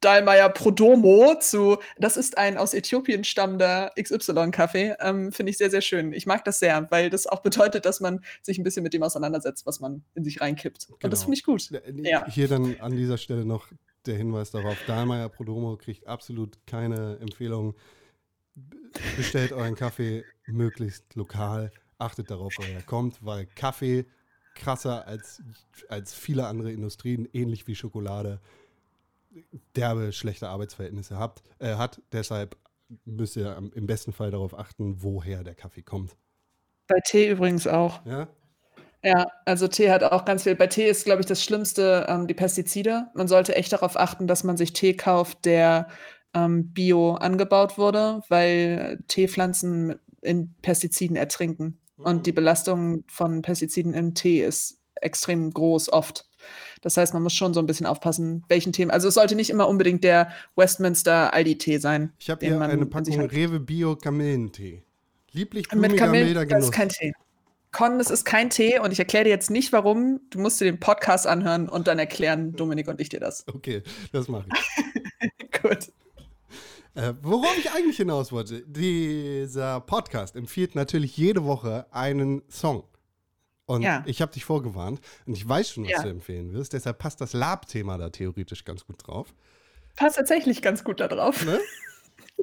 Dalmayer 0.04 0.50
Prodomo 0.50 1.36
zu, 1.40 1.78
das 1.98 2.18
ist 2.18 2.38
ein 2.38 2.58
aus 2.58 2.74
Äthiopien 2.74 3.24
stammender 3.24 3.92
XY-Kaffee. 4.00 4.96
Ähm, 5.00 5.32
Finde 5.32 5.50
ich 5.52 5.58
sehr, 5.58 5.70
sehr 5.70 5.82
schön. 5.82 6.14
Ich 6.14 6.26
mag 6.26 6.44
das 6.46 6.60
sehr, 6.60 6.88
weil 6.92 7.10
das 7.10 7.28
auch 7.28 7.42
bedeutet, 7.42 7.86
dass 7.86 8.00
man 8.00 8.24
sich 8.42 8.58
ein 8.58 8.64
bisschen 8.64 8.84
mit 8.84 8.94
dem 8.94 9.04
auseinandersetzt, 9.04 9.66
was 9.66 9.80
man 9.80 10.04
in 10.16 10.24
sich 10.24 10.42
reinkippt. 10.42 10.88
Und 10.90 11.04
das 11.04 11.22
Genau. 11.22 11.24
finde 11.24 11.38
ich 11.38 11.44
gut. 11.44 11.70
Ja. 12.04 12.26
Hier 12.28 12.48
dann 12.48 12.76
an 12.80 12.96
dieser 12.96 13.18
Stelle 13.18 13.46
noch 13.46 13.68
der 14.06 14.16
Hinweis 14.16 14.52
darauf: 14.52 14.78
Dahlmeier 14.88 15.30
Prodomo 15.30 15.78
kriegt 15.78 16.08
absolut 16.08 16.58
keine 16.68 17.18
Empfehlung. 17.22 17.76
Bestellt 19.18 19.52
euren 19.52 19.76
Kaffee 19.76 20.24
möglichst 20.46 21.16
lokal. 21.16 21.72
Achtet 21.98 22.30
darauf, 22.30 22.54
wo 22.58 22.64
er 22.64 22.82
kommt, 22.84 23.24
weil 23.26 23.48
Kaffee 23.56 24.06
krasser 24.56 25.08
als, 25.08 25.42
als 25.90 26.14
viele 26.14 26.46
andere 26.48 26.72
Industrien, 26.72 27.28
ähnlich 27.34 27.66
wie 27.68 27.76
Schokolade, 27.76 28.40
derbe 29.76 30.12
schlechte 30.12 30.50
Arbeitsverhältnisse 30.50 31.18
habt, 31.18 31.44
äh, 31.60 31.76
hat. 31.76 32.02
Deshalb 32.12 32.58
müsst 33.06 33.36
ihr 33.36 33.58
im 33.74 33.88
besten 33.88 34.14
Fall 34.14 34.32
darauf 34.32 34.58
achten, 34.58 35.02
woher 35.02 35.44
der 35.44 35.56
Kaffee 35.56 35.82
kommt. 35.82 36.16
Bei 36.88 37.00
Tee 37.04 37.30
übrigens 37.30 37.66
auch. 37.66 38.06
Ja? 38.06 38.28
Ja, 39.04 39.28
also 39.46 39.68
Tee 39.68 39.92
hat 39.92 40.04
auch 40.04 40.26
ganz 40.26 40.44
viel. 40.44 40.56
Bei 40.56 40.68
Tee 40.68 40.88
ist, 40.88 41.06
glaube 41.06 41.22
ich, 41.22 41.26
das 41.26 41.44
Schlimmste 41.44 42.06
ähm, 42.08 42.28
die 42.28 42.34
Pestizide. 42.34 43.08
Man 43.14 43.28
sollte 43.28 43.56
echt 43.56 43.74
darauf 43.74 43.98
achten, 43.98 44.28
dass 44.28 44.44
man 44.44 44.58
sich 44.58 44.74
Tee 44.74 44.96
kauft, 44.96 45.46
der 45.46 45.88
ähm, 46.34 46.74
bio 46.74 47.16
angebaut 47.16 47.78
wurde, 47.78 48.22
weil 48.30 49.04
Teepflanzen 49.08 50.00
in 50.22 50.56
Pestiziden 50.62 51.18
ertrinken. 51.18 51.80
Und 51.98 52.26
die 52.26 52.32
Belastung 52.32 53.04
von 53.08 53.42
Pestiziden 53.42 53.94
im 53.94 54.14
Tee 54.14 54.44
ist 54.44 54.80
extrem 54.96 55.52
groß 55.52 55.92
oft. 55.92 56.30
Das 56.82 56.98
heißt, 56.98 57.14
man 57.14 57.24
muss 57.24 57.34
schon 57.34 57.54
so 57.54 57.60
ein 57.60 57.66
bisschen 57.66 57.86
aufpassen, 57.86 58.44
welchen 58.50 58.74
Tee. 58.74 58.90
Also 58.90 59.08
es 59.08 59.14
sollte 59.14 59.36
nicht 59.36 59.50
immer 59.50 59.68
unbedingt 59.68 60.04
der 60.04 60.32
Westminster 60.56 61.34
Aldi-Tee 61.34 61.78
sein. 61.78 62.14
Ich 62.20 62.30
habe 62.30 62.46
hier 62.46 62.60
eine 62.60 62.86
Packung. 62.86 63.22
Rewe 63.22 63.60
Bio 63.60 63.96
Kamillentee. 63.96 64.84
Lieblich 65.32 65.72
Mit 65.72 65.98
Kamillen, 65.98 66.34
das 66.36 66.48
Genuss. 66.48 66.66
ist 66.66 66.72
kein 66.72 66.90
Tee. 66.90 67.14
Con, 67.72 67.98
das 67.98 68.12
ist 68.12 68.24
kein 68.24 68.52
Tee 68.52 68.78
und 68.80 68.92
ich 68.92 69.00
erkläre 69.00 69.24
dir 69.24 69.32
jetzt 69.32 69.50
nicht, 69.50 69.74
warum. 69.74 70.20
Du 70.30 70.40
musst 70.40 70.62
dir 70.62 70.66
den 70.66 70.80
Podcast 70.80 71.26
anhören 71.26 71.68
und 71.68 71.88
dann 71.88 71.98
erklären 71.98 72.54
Dominik 72.54 72.88
und 72.88 73.02
ich 73.02 73.10
dir 73.10 73.20
das. 73.20 73.46
Okay, 73.48 73.82
das 74.12 74.28
mache 74.28 74.46
ich. 74.54 75.62
Gut. 75.62 75.92
Äh, 76.96 77.14
worauf 77.24 77.58
ich 77.58 77.72
eigentlich 77.72 77.98
hinaus 77.98 78.32
wollte, 78.32 78.62
dieser 78.68 79.80
Podcast 79.82 80.36
empfiehlt 80.36 80.76
natürlich 80.76 81.18
jede 81.18 81.46
Woche 81.46 81.88
einen 81.92 82.44
Song. 82.48 82.84
Und 83.66 83.82
Ja. 83.82 84.04
ich 84.06 84.22
habe 84.22 84.32
dich 84.34 84.44
vorgewarnt 84.46 85.00
und 85.26 85.34
ich 85.38 85.48
weiß 85.48 85.70
schon, 85.72 85.86
was 85.86 85.92
Ja. 85.92 86.04
du 86.04 86.10
empfehlen 86.10 86.52
wirst. 86.54 86.74
Deshalb 86.74 86.98
passt 87.00 87.22
das 87.22 87.34
Lab-Thema 87.34 87.98
da 87.98 88.10
theoretisch 88.10 88.66
ganz 88.66 88.86
gut 88.86 89.08
drauf. 89.08 89.34
Passt 89.96 90.18
tatsächlich 90.18 90.62
ganz 90.62 90.84
gut 90.84 91.00
da 91.00 91.08
drauf. 91.08 91.46
Ne? 91.46 91.60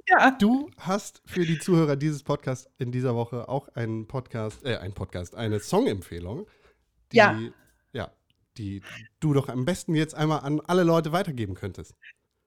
Ja. 0.09 0.31
Du 0.33 0.71
hast 0.79 1.21
für 1.27 1.45
die 1.45 1.59
Zuhörer 1.59 1.97
dieses 1.97 2.23
Podcasts 2.23 2.71
in 2.79 2.93
dieser 2.93 3.15
Woche 3.17 3.49
auch 3.49 3.69
einen 3.75 4.07
Podcast, 4.07 4.65
äh, 4.65 4.77
ein 4.77 4.93
Podcast, 4.93 5.35
eine 5.35 5.59
Songempfehlung, 5.61 6.47
die, 7.13 7.17
Ja. 7.17 7.39
ja, 7.93 8.11
die 8.57 8.83
du 9.19 9.33
doch 9.35 9.49
am 9.49 9.65
besten 9.65 9.95
jetzt 9.97 10.15
einmal 10.15 10.41
an 10.41 10.61
alle 10.67 10.85
Leute 10.85 11.11
weitergeben 11.13 11.55
könntest. 11.55 11.95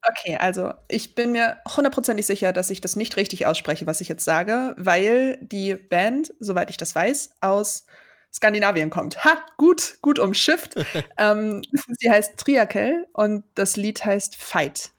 Okay, 0.07 0.37
also 0.37 0.73
ich 0.87 1.15
bin 1.15 1.33
mir 1.33 1.57
hundertprozentig 1.75 2.25
sicher, 2.25 2.53
dass 2.53 2.69
ich 2.69 2.79
das 2.81 2.95
nicht 2.95 3.17
richtig 3.17 3.45
ausspreche, 3.45 3.85
was 3.87 3.99
ich 4.01 4.07
jetzt 4.07 4.23
sage, 4.25 4.73
weil 4.77 5.37
die 5.41 5.75
Band, 5.75 6.33
soweit 6.39 6.69
ich 6.69 6.77
das 6.77 6.95
weiß, 6.95 7.31
aus 7.41 7.85
Skandinavien 8.33 8.89
kommt. 8.89 9.23
Ha, 9.23 9.37
gut, 9.57 9.97
gut 10.01 10.19
umschifft. 10.19 10.75
ähm, 11.17 11.61
sie 11.99 12.09
heißt 12.09 12.37
Triakel 12.37 13.07
und 13.13 13.43
das 13.55 13.75
Lied 13.77 14.03
heißt 14.03 14.35
Fight. 14.35 14.91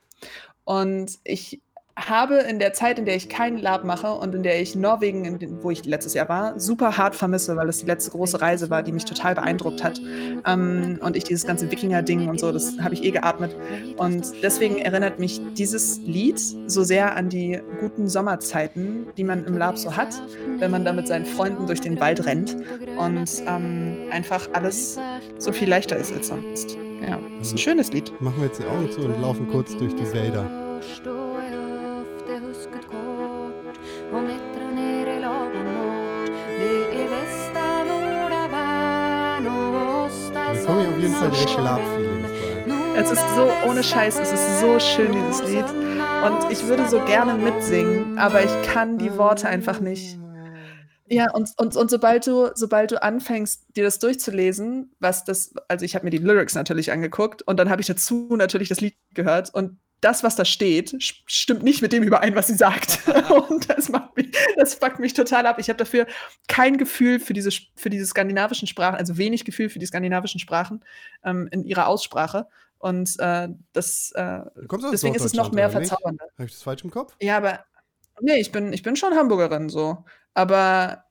Und 0.65 1.19
ich 1.24 1.61
habe 1.97 2.39
in 2.39 2.59
der 2.59 2.73
Zeit, 2.73 2.99
in 2.99 3.05
der 3.05 3.15
ich 3.15 3.29
keinen 3.29 3.59
Lab 3.59 3.85
mache 3.85 4.12
und 4.12 4.35
in 4.35 4.43
der 4.43 4.61
ich 4.61 4.75
Norwegen, 4.75 5.25
in 5.25 5.39
den, 5.39 5.62
wo 5.62 5.71
ich 5.71 5.85
letztes 5.85 6.15
Jahr 6.15 6.29
war, 6.29 6.59
super 6.59 6.97
hart 6.97 7.15
vermisse, 7.15 7.57
weil 7.57 7.69
es 7.69 7.79
die 7.79 7.87
letzte 7.87 8.11
große 8.11 8.41
Reise 8.41 8.69
war, 8.69 8.83
die 8.83 8.91
mich 8.91 9.05
total 9.05 9.35
beeindruckt 9.37 9.85
hat. 9.85 10.01
Ähm, 10.45 10.99
und 11.01 11.16
ich 11.16 11.25
dieses 11.25 11.47
ganze 11.47 11.71
Wikinger-Ding 11.71 12.29
und 12.29 12.41
so, 12.41 12.51
das 12.51 12.79
habe 12.81 12.95
ich 12.95 13.05
eh 13.05 13.12
geatmet. 13.12 13.55
Und 13.97 14.33
deswegen 14.43 14.79
erinnert 14.79 15.21
mich 15.21 15.41
dieses 15.55 15.99
Lied 15.99 16.41
so 16.66 16.83
sehr 16.83 17.16
an 17.16 17.29
die 17.29 17.61
guten 17.81 18.09
Sommerzeiten, 18.09 19.07
die 19.16 19.25
man 19.25 19.45
im 19.45 19.57
Lab 19.57 19.79
so 19.79 19.97
hat, 19.97 20.21
wenn 20.59 20.71
man 20.73 20.85
da 20.85 20.93
mit 20.93 21.07
seinen 21.07 21.27
Freunden 21.27 21.66
durch 21.66 21.81
den 21.81 22.01
Wald 22.01 22.27
rennt 22.27 22.57
und 22.99 23.31
ähm, 23.47 23.97
einfach 24.11 24.49
alles 24.53 24.99
so 25.39 25.53
viel 25.53 25.69
leichter 25.69 25.97
ist 25.97 26.12
als 26.12 26.29
sonst. 26.29 26.77
Ja, 27.09 27.19
ist 27.41 27.53
ein 27.53 27.59
schönes 27.59 27.93
Lied. 27.93 28.12
Machen 28.21 28.39
wir 28.39 28.47
jetzt 28.47 28.59
die 28.61 28.66
Augen 28.66 28.91
zu 28.91 29.01
und 29.03 29.21
laufen 29.21 29.49
kurz 29.49 29.77
durch 29.77 29.95
die 29.95 30.12
Wälder. 30.12 30.49
Lab-Feelings 41.20 42.31
bei. 42.66 43.01
Es 43.01 43.11
ist 43.11 43.24
so, 43.35 43.51
ohne 43.69 43.82
Scheiß, 43.82 44.19
es 44.20 44.32
ist 44.32 44.61
so 44.61 44.78
schön, 44.78 45.12
dieses 45.12 45.43
Lied. 45.43 45.65
Und 45.65 46.51
ich 46.51 46.66
würde 46.66 46.89
so 46.89 47.01
gerne 47.05 47.35
mitsingen, 47.35 48.19
aber 48.19 48.43
ich 48.43 48.62
kann 48.62 48.99
die 48.99 49.16
Worte 49.19 49.49
einfach 49.49 49.81
nicht. 49.81 50.19
Ja, 51.07 51.31
und, 51.32 51.51
und, 51.59 51.77
und 51.77 51.91
sobald 51.91 52.27
du, 52.27 52.51
sobald 52.55 52.91
du 52.91 53.03
anfängst, 53.03 53.77
dir 53.77 53.85
das 53.85 53.99
durchzulesen, 53.99 54.95
was 55.01 55.24
das, 55.24 55.55
also 55.69 55.85
ich 55.85 55.95
habe 55.95 56.05
mir 56.05 56.11
die 56.11 56.19
Lyrics 56.19 56.55
natürlich 56.55 56.93
angeguckt 56.93 57.43
und 57.43 57.59
dann 57.59 57.69
habe 57.69 57.82
ich 57.82 57.86
dazu 57.86 58.35
natürlich 58.36 58.70
das 58.70 58.81
Lied 58.81 58.97
gehört 59.12 59.53
und 59.53 59.78
das, 60.05 60.22
was 60.22 60.36
da 60.36 60.44
steht, 60.44 60.94
stimmt 61.26 61.62
nicht 61.62 61.81
mit 61.81 61.93
dem 61.93 62.02
überein, 62.02 62.35
was 62.35 62.48
sie 62.48 62.55
sagt. 62.55 63.01
und 63.48 63.70
das 63.70 63.89
macht 63.89 64.16
mich, 64.16 64.31
das 64.56 64.74
fuckt 64.74 64.98
mich 64.98 65.14
total 65.14 65.47
ab. 65.47 65.59
Ich 65.59 65.68
habe 65.68 65.78
dafür 65.78 66.06
kein 66.47 66.76
Gefühl 66.76 67.18
für 67.18 67.32
diese, 67.32 67.51
für 67.74 67.90
diese 67.90 68.06
skandinavischen 68.06 68.68
Sprachen, 68.68 68.97
also 68.97 69.16
wenig 69.16 69.44
Gefühl 69.44 69.70
für 69.70 69.78
die 69.78 69.86
skandinavischen 69.86 70.40
Sprachen 70.40 70.85
ähm, 71.24 71.48
in 71.51 71.64
ihrer 71.64 71.86
Aussprache. 71.86 72.47
Und 72.78 73.18
äh, 73.18 73.48
das, 73.72 74.12
äh, 74.12 74.40
deswegen 74.93 75.14
ist 75.14 75.24
es 75.24 75.32
noch 75.32 75.52
mehr 75.52 75.70
verzaubernder. 75.70 76.26
Habe 76.35 76.44
ich 76.44 76.52
das 76.52 76.62
falsch 76.62 76.85
im 76.85 76.90
Kopf? 76.90 77.16
Ja, 77.20 77.39
aber 77.39 77.64
nee, 78.20 78.36
ich 78.36 78.52
bin, 78.52 78.74
ich 78.74 78.82
bin 78.82 78.97
schon 78.97 79.14
Hamburgerin 79.14 79.70
so. 79.70 80.05
Aber 80.35 81.05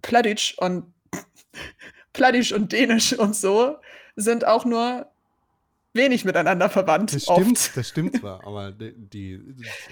Pladitsch 0.00 0.56
und 0.56 0.94
Pladitsch 2.14 2.52
und 2.52 2.72
Dänisch 2.72 3.12
und 3.12 3.36
so 3.36 3.76
sind 4.16 4.46
auch 4.46 4.64
nur 4.64 5.11
wenig 5.94 6.24
miteinander 6.24 6.68
verwandt. 6.68 7.14
Das 7.14 7.28
oft. 7.28 7.40
stimmt, 7.40 7.76
das 7.76 7.88
stimmt 7.88 8.16
zwar, 8.18 8.46
aber 8.46 8.72
die, 8.72 9.40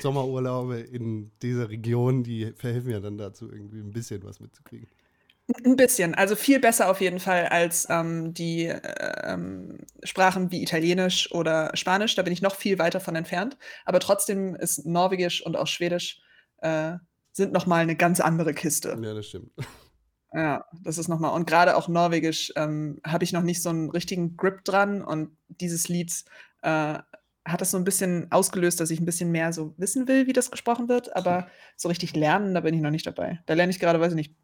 Sommerurlaube 0.01 0.81
in 0.81 1.31
dieser 1.43 1.69
Region, 1.69 2.23
die 2.23 2.53
verhelfen 2.57 2.91
ja 2.91 3.01
dann 3.01 3.19
dazu, 3.19 3.51
irgendwie 3.51 3.81
ein 3.81 3.93
bisschen 3.93 4.23
was 4.23 4.41
mitzukriegen. 4.41 4.89
Ein 5.65 5.77
bisschen, 5.77 6.15
also 6.15 6.37
viel 6.37 6.61
besser 6.61 6.89
auf 6.89 7.01
jeden 7.01 7.19
Fall 7.19 7.47
als 7.47 7.89
ähm, 7.91 8.33
die 8.35 8.67
äh, 8.67 9.33
ähm, 9.33 9.79
Sprachen 10.05 10.53
wie 10.53 10.63
Italienisch 10.63 11.33
oder 11.33 11.73
Spanisch. 11.75 12.15
Da 12.15 12.23
bin 12.23 12.33
ich 12.33 12.41
noch 12.41 12.55
viel 12.55 12.79
weiter 12.79 13.01
von 13.01 13.17
entfernt. 13.17 13.59
Aber 13.85 13.99
trotzdem 13.99 14.55
ist 14.55 14.87
Norwegisch 14.87 15.45
und 15.45 15.57
auch 15.57 15.67
Schwedisch 15.67 16.21
äh, 16.59 16.93
sind 17.33 17.53
noch 17.53 17.67
mal 17.67 17.83
eine 17.83 17.97
ganz 17.97 18.21
andere 18.21 18.55
Kiste. 18.55 18.97
Ja, 19.03 19.13
das 19.13 19.27
stimmt. 19.27 19.51
Ja, 20.33 20.65
das 20.83 20.99
ist 20.99 21.09
noch 21.09 21.19
mal 21.19 21.31
und 21.31 21.47
gerade 21.47 21.77
auch 21.77 21.89
Norwegisch 21.89 22.53
ähm, 22.57 23.01
habe 23.05 23.25
ich 23.25 23.33
noch 23.33 23.43
nicht 23.43 23.63
so 23.63 23.71
einen 23.71 23.91
richtigen 23.91 24.37
Grip 24.37 24.65
dran 24.65 25.03
und 25.03 25.37
dieses 25.49 25.89
Lied 25.89 26.25
äh, 26.63 26.99
hat 27.45 27.61
das 27.61 27.73
so 27.73 27.79
ein 27.79 27.85
bisschen 27.85 28.31
ausgelöst, 28.31 28.79
dass 28.81 28.91
ich 28.91 29.01
ein 29.01 29.07
bisschen 29.07 29.33
mehr 29.33 29.53
so 29.53 29.75
wissen 29.77 30.07
will, 30.07 30.27
wie 30.29 30.33
das 30.33 30.51
gesprochen 30.51 30.89
wird, 30.89 31.17
aber 31.17 31.49
so 31.77 31.89
richtig 31.89 32.15
lernen, 32.15 32.55
da 32.55 32.61
bin 32.61 32.75
ich 32.75 32.81
noch 32.81 32.91
nicht 32.91 33.07
dabei. 33.07 33.41
Da 33.47 33.55
lerne 33.55 33.71
ich 33.71 33.81
gerade, 33.81 33.99
weiß 33.99 34.13
ich 34.13 34.17
nicht, 34.17 34.35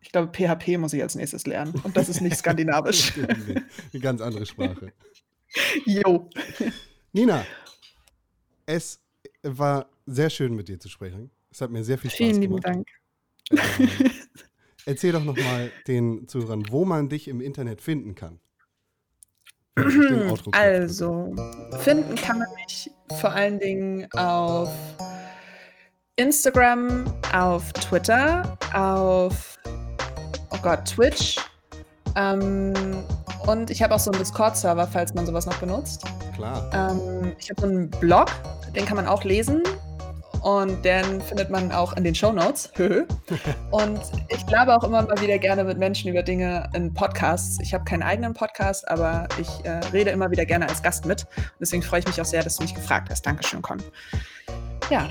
Ich 0.00 0.12
glaube, 0.12 0.32
PHP 0.32 0.78
muss 0.78 0.92
ich 0.92 1.02
als 1.02 1.14
nächstes 1.14 1.46
lernen. 1.46 1.74
Und 1.82 1.96
das 1.96 2.08
ist 2.08 2.20
nicht 2.20 2.36
skandinavisch. 2.38 3.12
Eine 3.18 4.00
ganz 4.00 4.20
andere 4.20 4.46
Sprache. 4.46 4.92
Jo. 5.84 6.30
Nina, 7.12 7.44
es 8.66 9.00
war 9.42 9.90
sehr 10.06 10.30
schön 10.30 10.54
mit 10.54 10.68
dir 10.68 10.78
zu 10.78 10.88
sprechen. 10.88 11.28
Es 11.50 11.60
hat 11.60 11.72
mir 11.72 11.82
sehr 11.82 11.98
viel 11.98 12.08
Spaß 12.08 12.18
Vielen 12.18 12.40
lieben 12.40 12.60
gemacht. 12.60 12.66
Dank. 12.66 12.88
Ähm, 13.50 14.10
erzähl 14.90 15.12
doch 15.12 15.24
nochmal 15.24 15.70
den 15.86 16.26
Zuhörern, 16.26 16.64
wo 16.68 16.84
man 16.84 17.08
dich 17.08 17.28
im 17.28 17.40
Internet 17.40 17.80
finden 17.80 18.14
kann. 18.14 18.40
Also, 20.52 21.34
finden 21.78 22.16
kann 22.16 22.40
man 22.40 22.48
mich 22.56 22.90
vor 23.20 23.30
allen 23.30 23.58
Dingen 23.58 24.08
auf 24.12 24.68
Instagram, 26.16 27.04
auf 27.32 27.72
Twitter, 27.72 28.58
auf 28.74 29.58
oh 30.50 30.58
Gott, 30.60 30.84
Twitch. 30.84 31.36
Ähm, 32.16 32.74
und 33.46 33.70
ich 33.70 33.82
habe 33.82 33.94
auch 33.94 34.00
so 34.00 34.10
einen 34.10 34.18
Discord-Server, 34.18 34.86
falls 34.88 35.14
man 35.14 35.24
sowas 35.24 35.46
noch 35.46 35.56
benutzt. 35.58 36.04
Klar. 36.34 36.68
Ähm, 36.74 37.32
ich 37.38 37.48
habe 37.48 37.60
so 37.60 37.66
einen 37.68 37.90
Blog, 37.90 38.28
den 38.74 38.84
kann 38.84 38.96
man 38.96 39.06
auch 39.06 39.24
lesen. 39.24 39.62
Und 40.42 40.84
den 40.84 41.20
findet 41.20 41.50
man 41.50 41.70
auch 41.72 41.92
in 41.96 42.04
den 42.04 42.14
Shownotes. 42.14 42.72
und 43.70 44.00
ich 44.28 44.46
glaube 44.46 44.74
auch 44.74 44.84
immer 44.84 45.02
mal 45.02 45.20
wieder 45.20 45.38
gerne 45.38 45.64
mit 45.64 45.78
Menschen 45.78 46.10
über 46.10 46.22
Dinge 46.22 46.68
in 46.74 46.92
Podcasts. 46.94 47.58
Ich 47.62 47.74
habe 47.74 47.84
keinen 47.84 48.02
eigenen 48.02 48.32
Podcast, 48.32 48.88
aber 48.88 49.28
ich 49.38 49.48
äh, 49.64 49.80
rede 49.92 50.10
immer 50.10 50.30
wieder 50.30 50.46
gerne 50.46 50.68
als 50.68 50.82
Gast 50.82 51.04
mit. 51.04 51.26
Und 51.36 51.60
deswegen 51.60 51.82
freue 51.82 52.00
ich 52.00 52.06
mich 52.06 52.20
auch 52.20 52.24
sehr, 52.24 52.42
dass 52.42 52.56
du 52.56 52.62
mich 52.62 52.74
gefragt 52.74 53.10
hast. 53.10 53.26
Dankeschön, 53.26 53.60
Con. 53.60 53.82
Ja, 54.90 55.08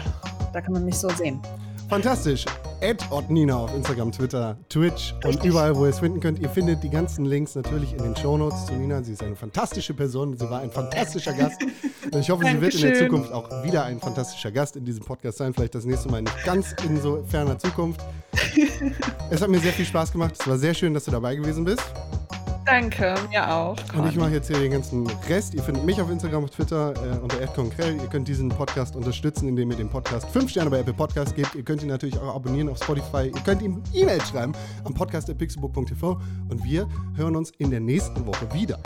da 0.51 0.61
kann 0.61 0.73
man 0.73 0.83
mich 0.83 0.97
so 0.97 1.09
sehen. 1.09 1.41
Fantastisch. 1.89 2.45
Ed 2.81 3.03
Nina 3.29 3.57
auf 3.57 3.73
Instagram, 3.73 4.11
Twitter, 4.11 4.55
Twitch 4.69 5.15
und 5.25 5.43
überall, 5.43 5.75
wo 5.75 5.85
ihr 5.85 5.89
es 5.89 5.99
finden 5.99 6.19
könnt. 6.19 6.39
Ihr 6.39 6.49
findet 6.49 6.83
die 6.83 6.89
ganzen 6.89 7.25
Links 7.25 7.55
natürlich 7.55 7.93
in 7.93 8.03
den 8.03 8.15
Shownotes 8.15 8.67
zu 8.67 8.73
Nina. 8.73 9.01
Sie 9.01 9.13
ist 9.13 9.23
eine 9.23 9.35
fantastische 9.35 9.95
Person. 9.95 10.37
Sie 10.37 10.49
war 10.49 10.61
ein 10.61 10.69
fantastischer 10.69 11.33
Gast. 11.33 11.59
Und 12.05 12.15
ich 12.19 12.29
hoffe, 12.29 12.45
sie 12.45 12.61
wird 12.61 12.75
in 12.75 12.81
der. 12.81 12.95
Zukunft 12.95 13.33
auch 13.33 13.63
wieder 13.63 13.85
ein 13.85 13.99
fantastischer 13.99 14.51
Gast 14.51 14.75
in 14.75 14.85
diesem 14.85 15.03
Podcast 15.03 15.39
sein. 15.39 15.53
Vielleicht 15.53 15.73
das 15.73 15.85
nächste 15.85 16.09
Mal 16.09 16.21
nicht 16.21 16.43
ganz 16.45 16.75
in 16.87 17.01
so 17.01 17.23
ferner 17.27 17.57
Zukunft. 17.57 18.01
Es 19.31 19.41
hat 19.41 19.49
mir 19.49 19.59
sehr 19.59 19.73
viel 19.73 19.85
Spaß 19.85 20.11
gemacht. 20.11 20.35
Es 20.39 20.47
war 20.47 20.57
sehr 20.57 20.75
schön, 20.75 20.93
dass 20.93 21.05
du 21.05 21.11
dabei 21.11 21.35
gewesen 21.35 21.65
bist. 21.65 21.83
Danke, 22.69 23.15
mir 23.29 23.51
auch. 23.51 23.75
Und 23.95 24.07
ich 24.09 24.15
mache 24.15 24.31
jetzt 24.31 24.47
hier 24.47 24.59
den 24.59 24.71
ganzen 24.71 25.07
Rest. 25.27 25.55
Ihr 25.55 25.63
findet 25.63 25.85
mich 25.85 25.99
auf 25.99 26.09
Instagram, 26.11 26.43
auf 26.43 26.51
Twitter 26.51 26.93
äh, 26.93 27.17
unter 27.17 27.45
@konkrell. 27.47 27.95
Ihr 27.95 28.07
könnt 28.07 28.27
diesen 28.27 28.49
Podcast 28.49 28.95
unterstützen, 28.95 29.47
indem 29.47 29.71
ihr 29.71 29.77
dem 29.77 29.89
Podcast 29.89 30.29
5 30.29 30.51
Sterne 30.51 30.69
bei 30.69 30.79
Apple 30.79 30.93
Podcast 30.93 31.35
gebt. 31.35 31.55
Ihr 31.55 31.63
könnt 31.63 31.81
ihn 31.81 31.87
natürlich 31.87 32.17
auch 32.19 32.35
abonnieren 32.35 32.69
auf 32.69 32.77
Spotify. 32.77 33.31
Ihr 33.33 33.41
könnt 33.43 33.63
ihm 33.63 33.81
E-Mail 33.93 34.21
schreiben 34.21 34.53
am 34.83 34.93
podcast.pixelbook.tv. 34.93 36.21
Und 36.49 36.63
wir 36.63 36.87
hören 37.15 37.35
uns 37.35 37.51
in 37.57 37.71
der 37.71 37.79
nächsten 37.79 38.23
Woche 38.27 38.51
wieder. 38.53 38.79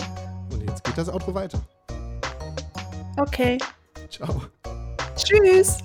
Und 0.52 0.64
jetzt 0.64 0.84
geht 0.86 0.98
das 0.98 1.10
Outro 1.10 1.34
weiter. 1.34 1.60
Okay. 3.18 3.58
Ciao. 4.10 4.44
Tschüss. 5.16 5.80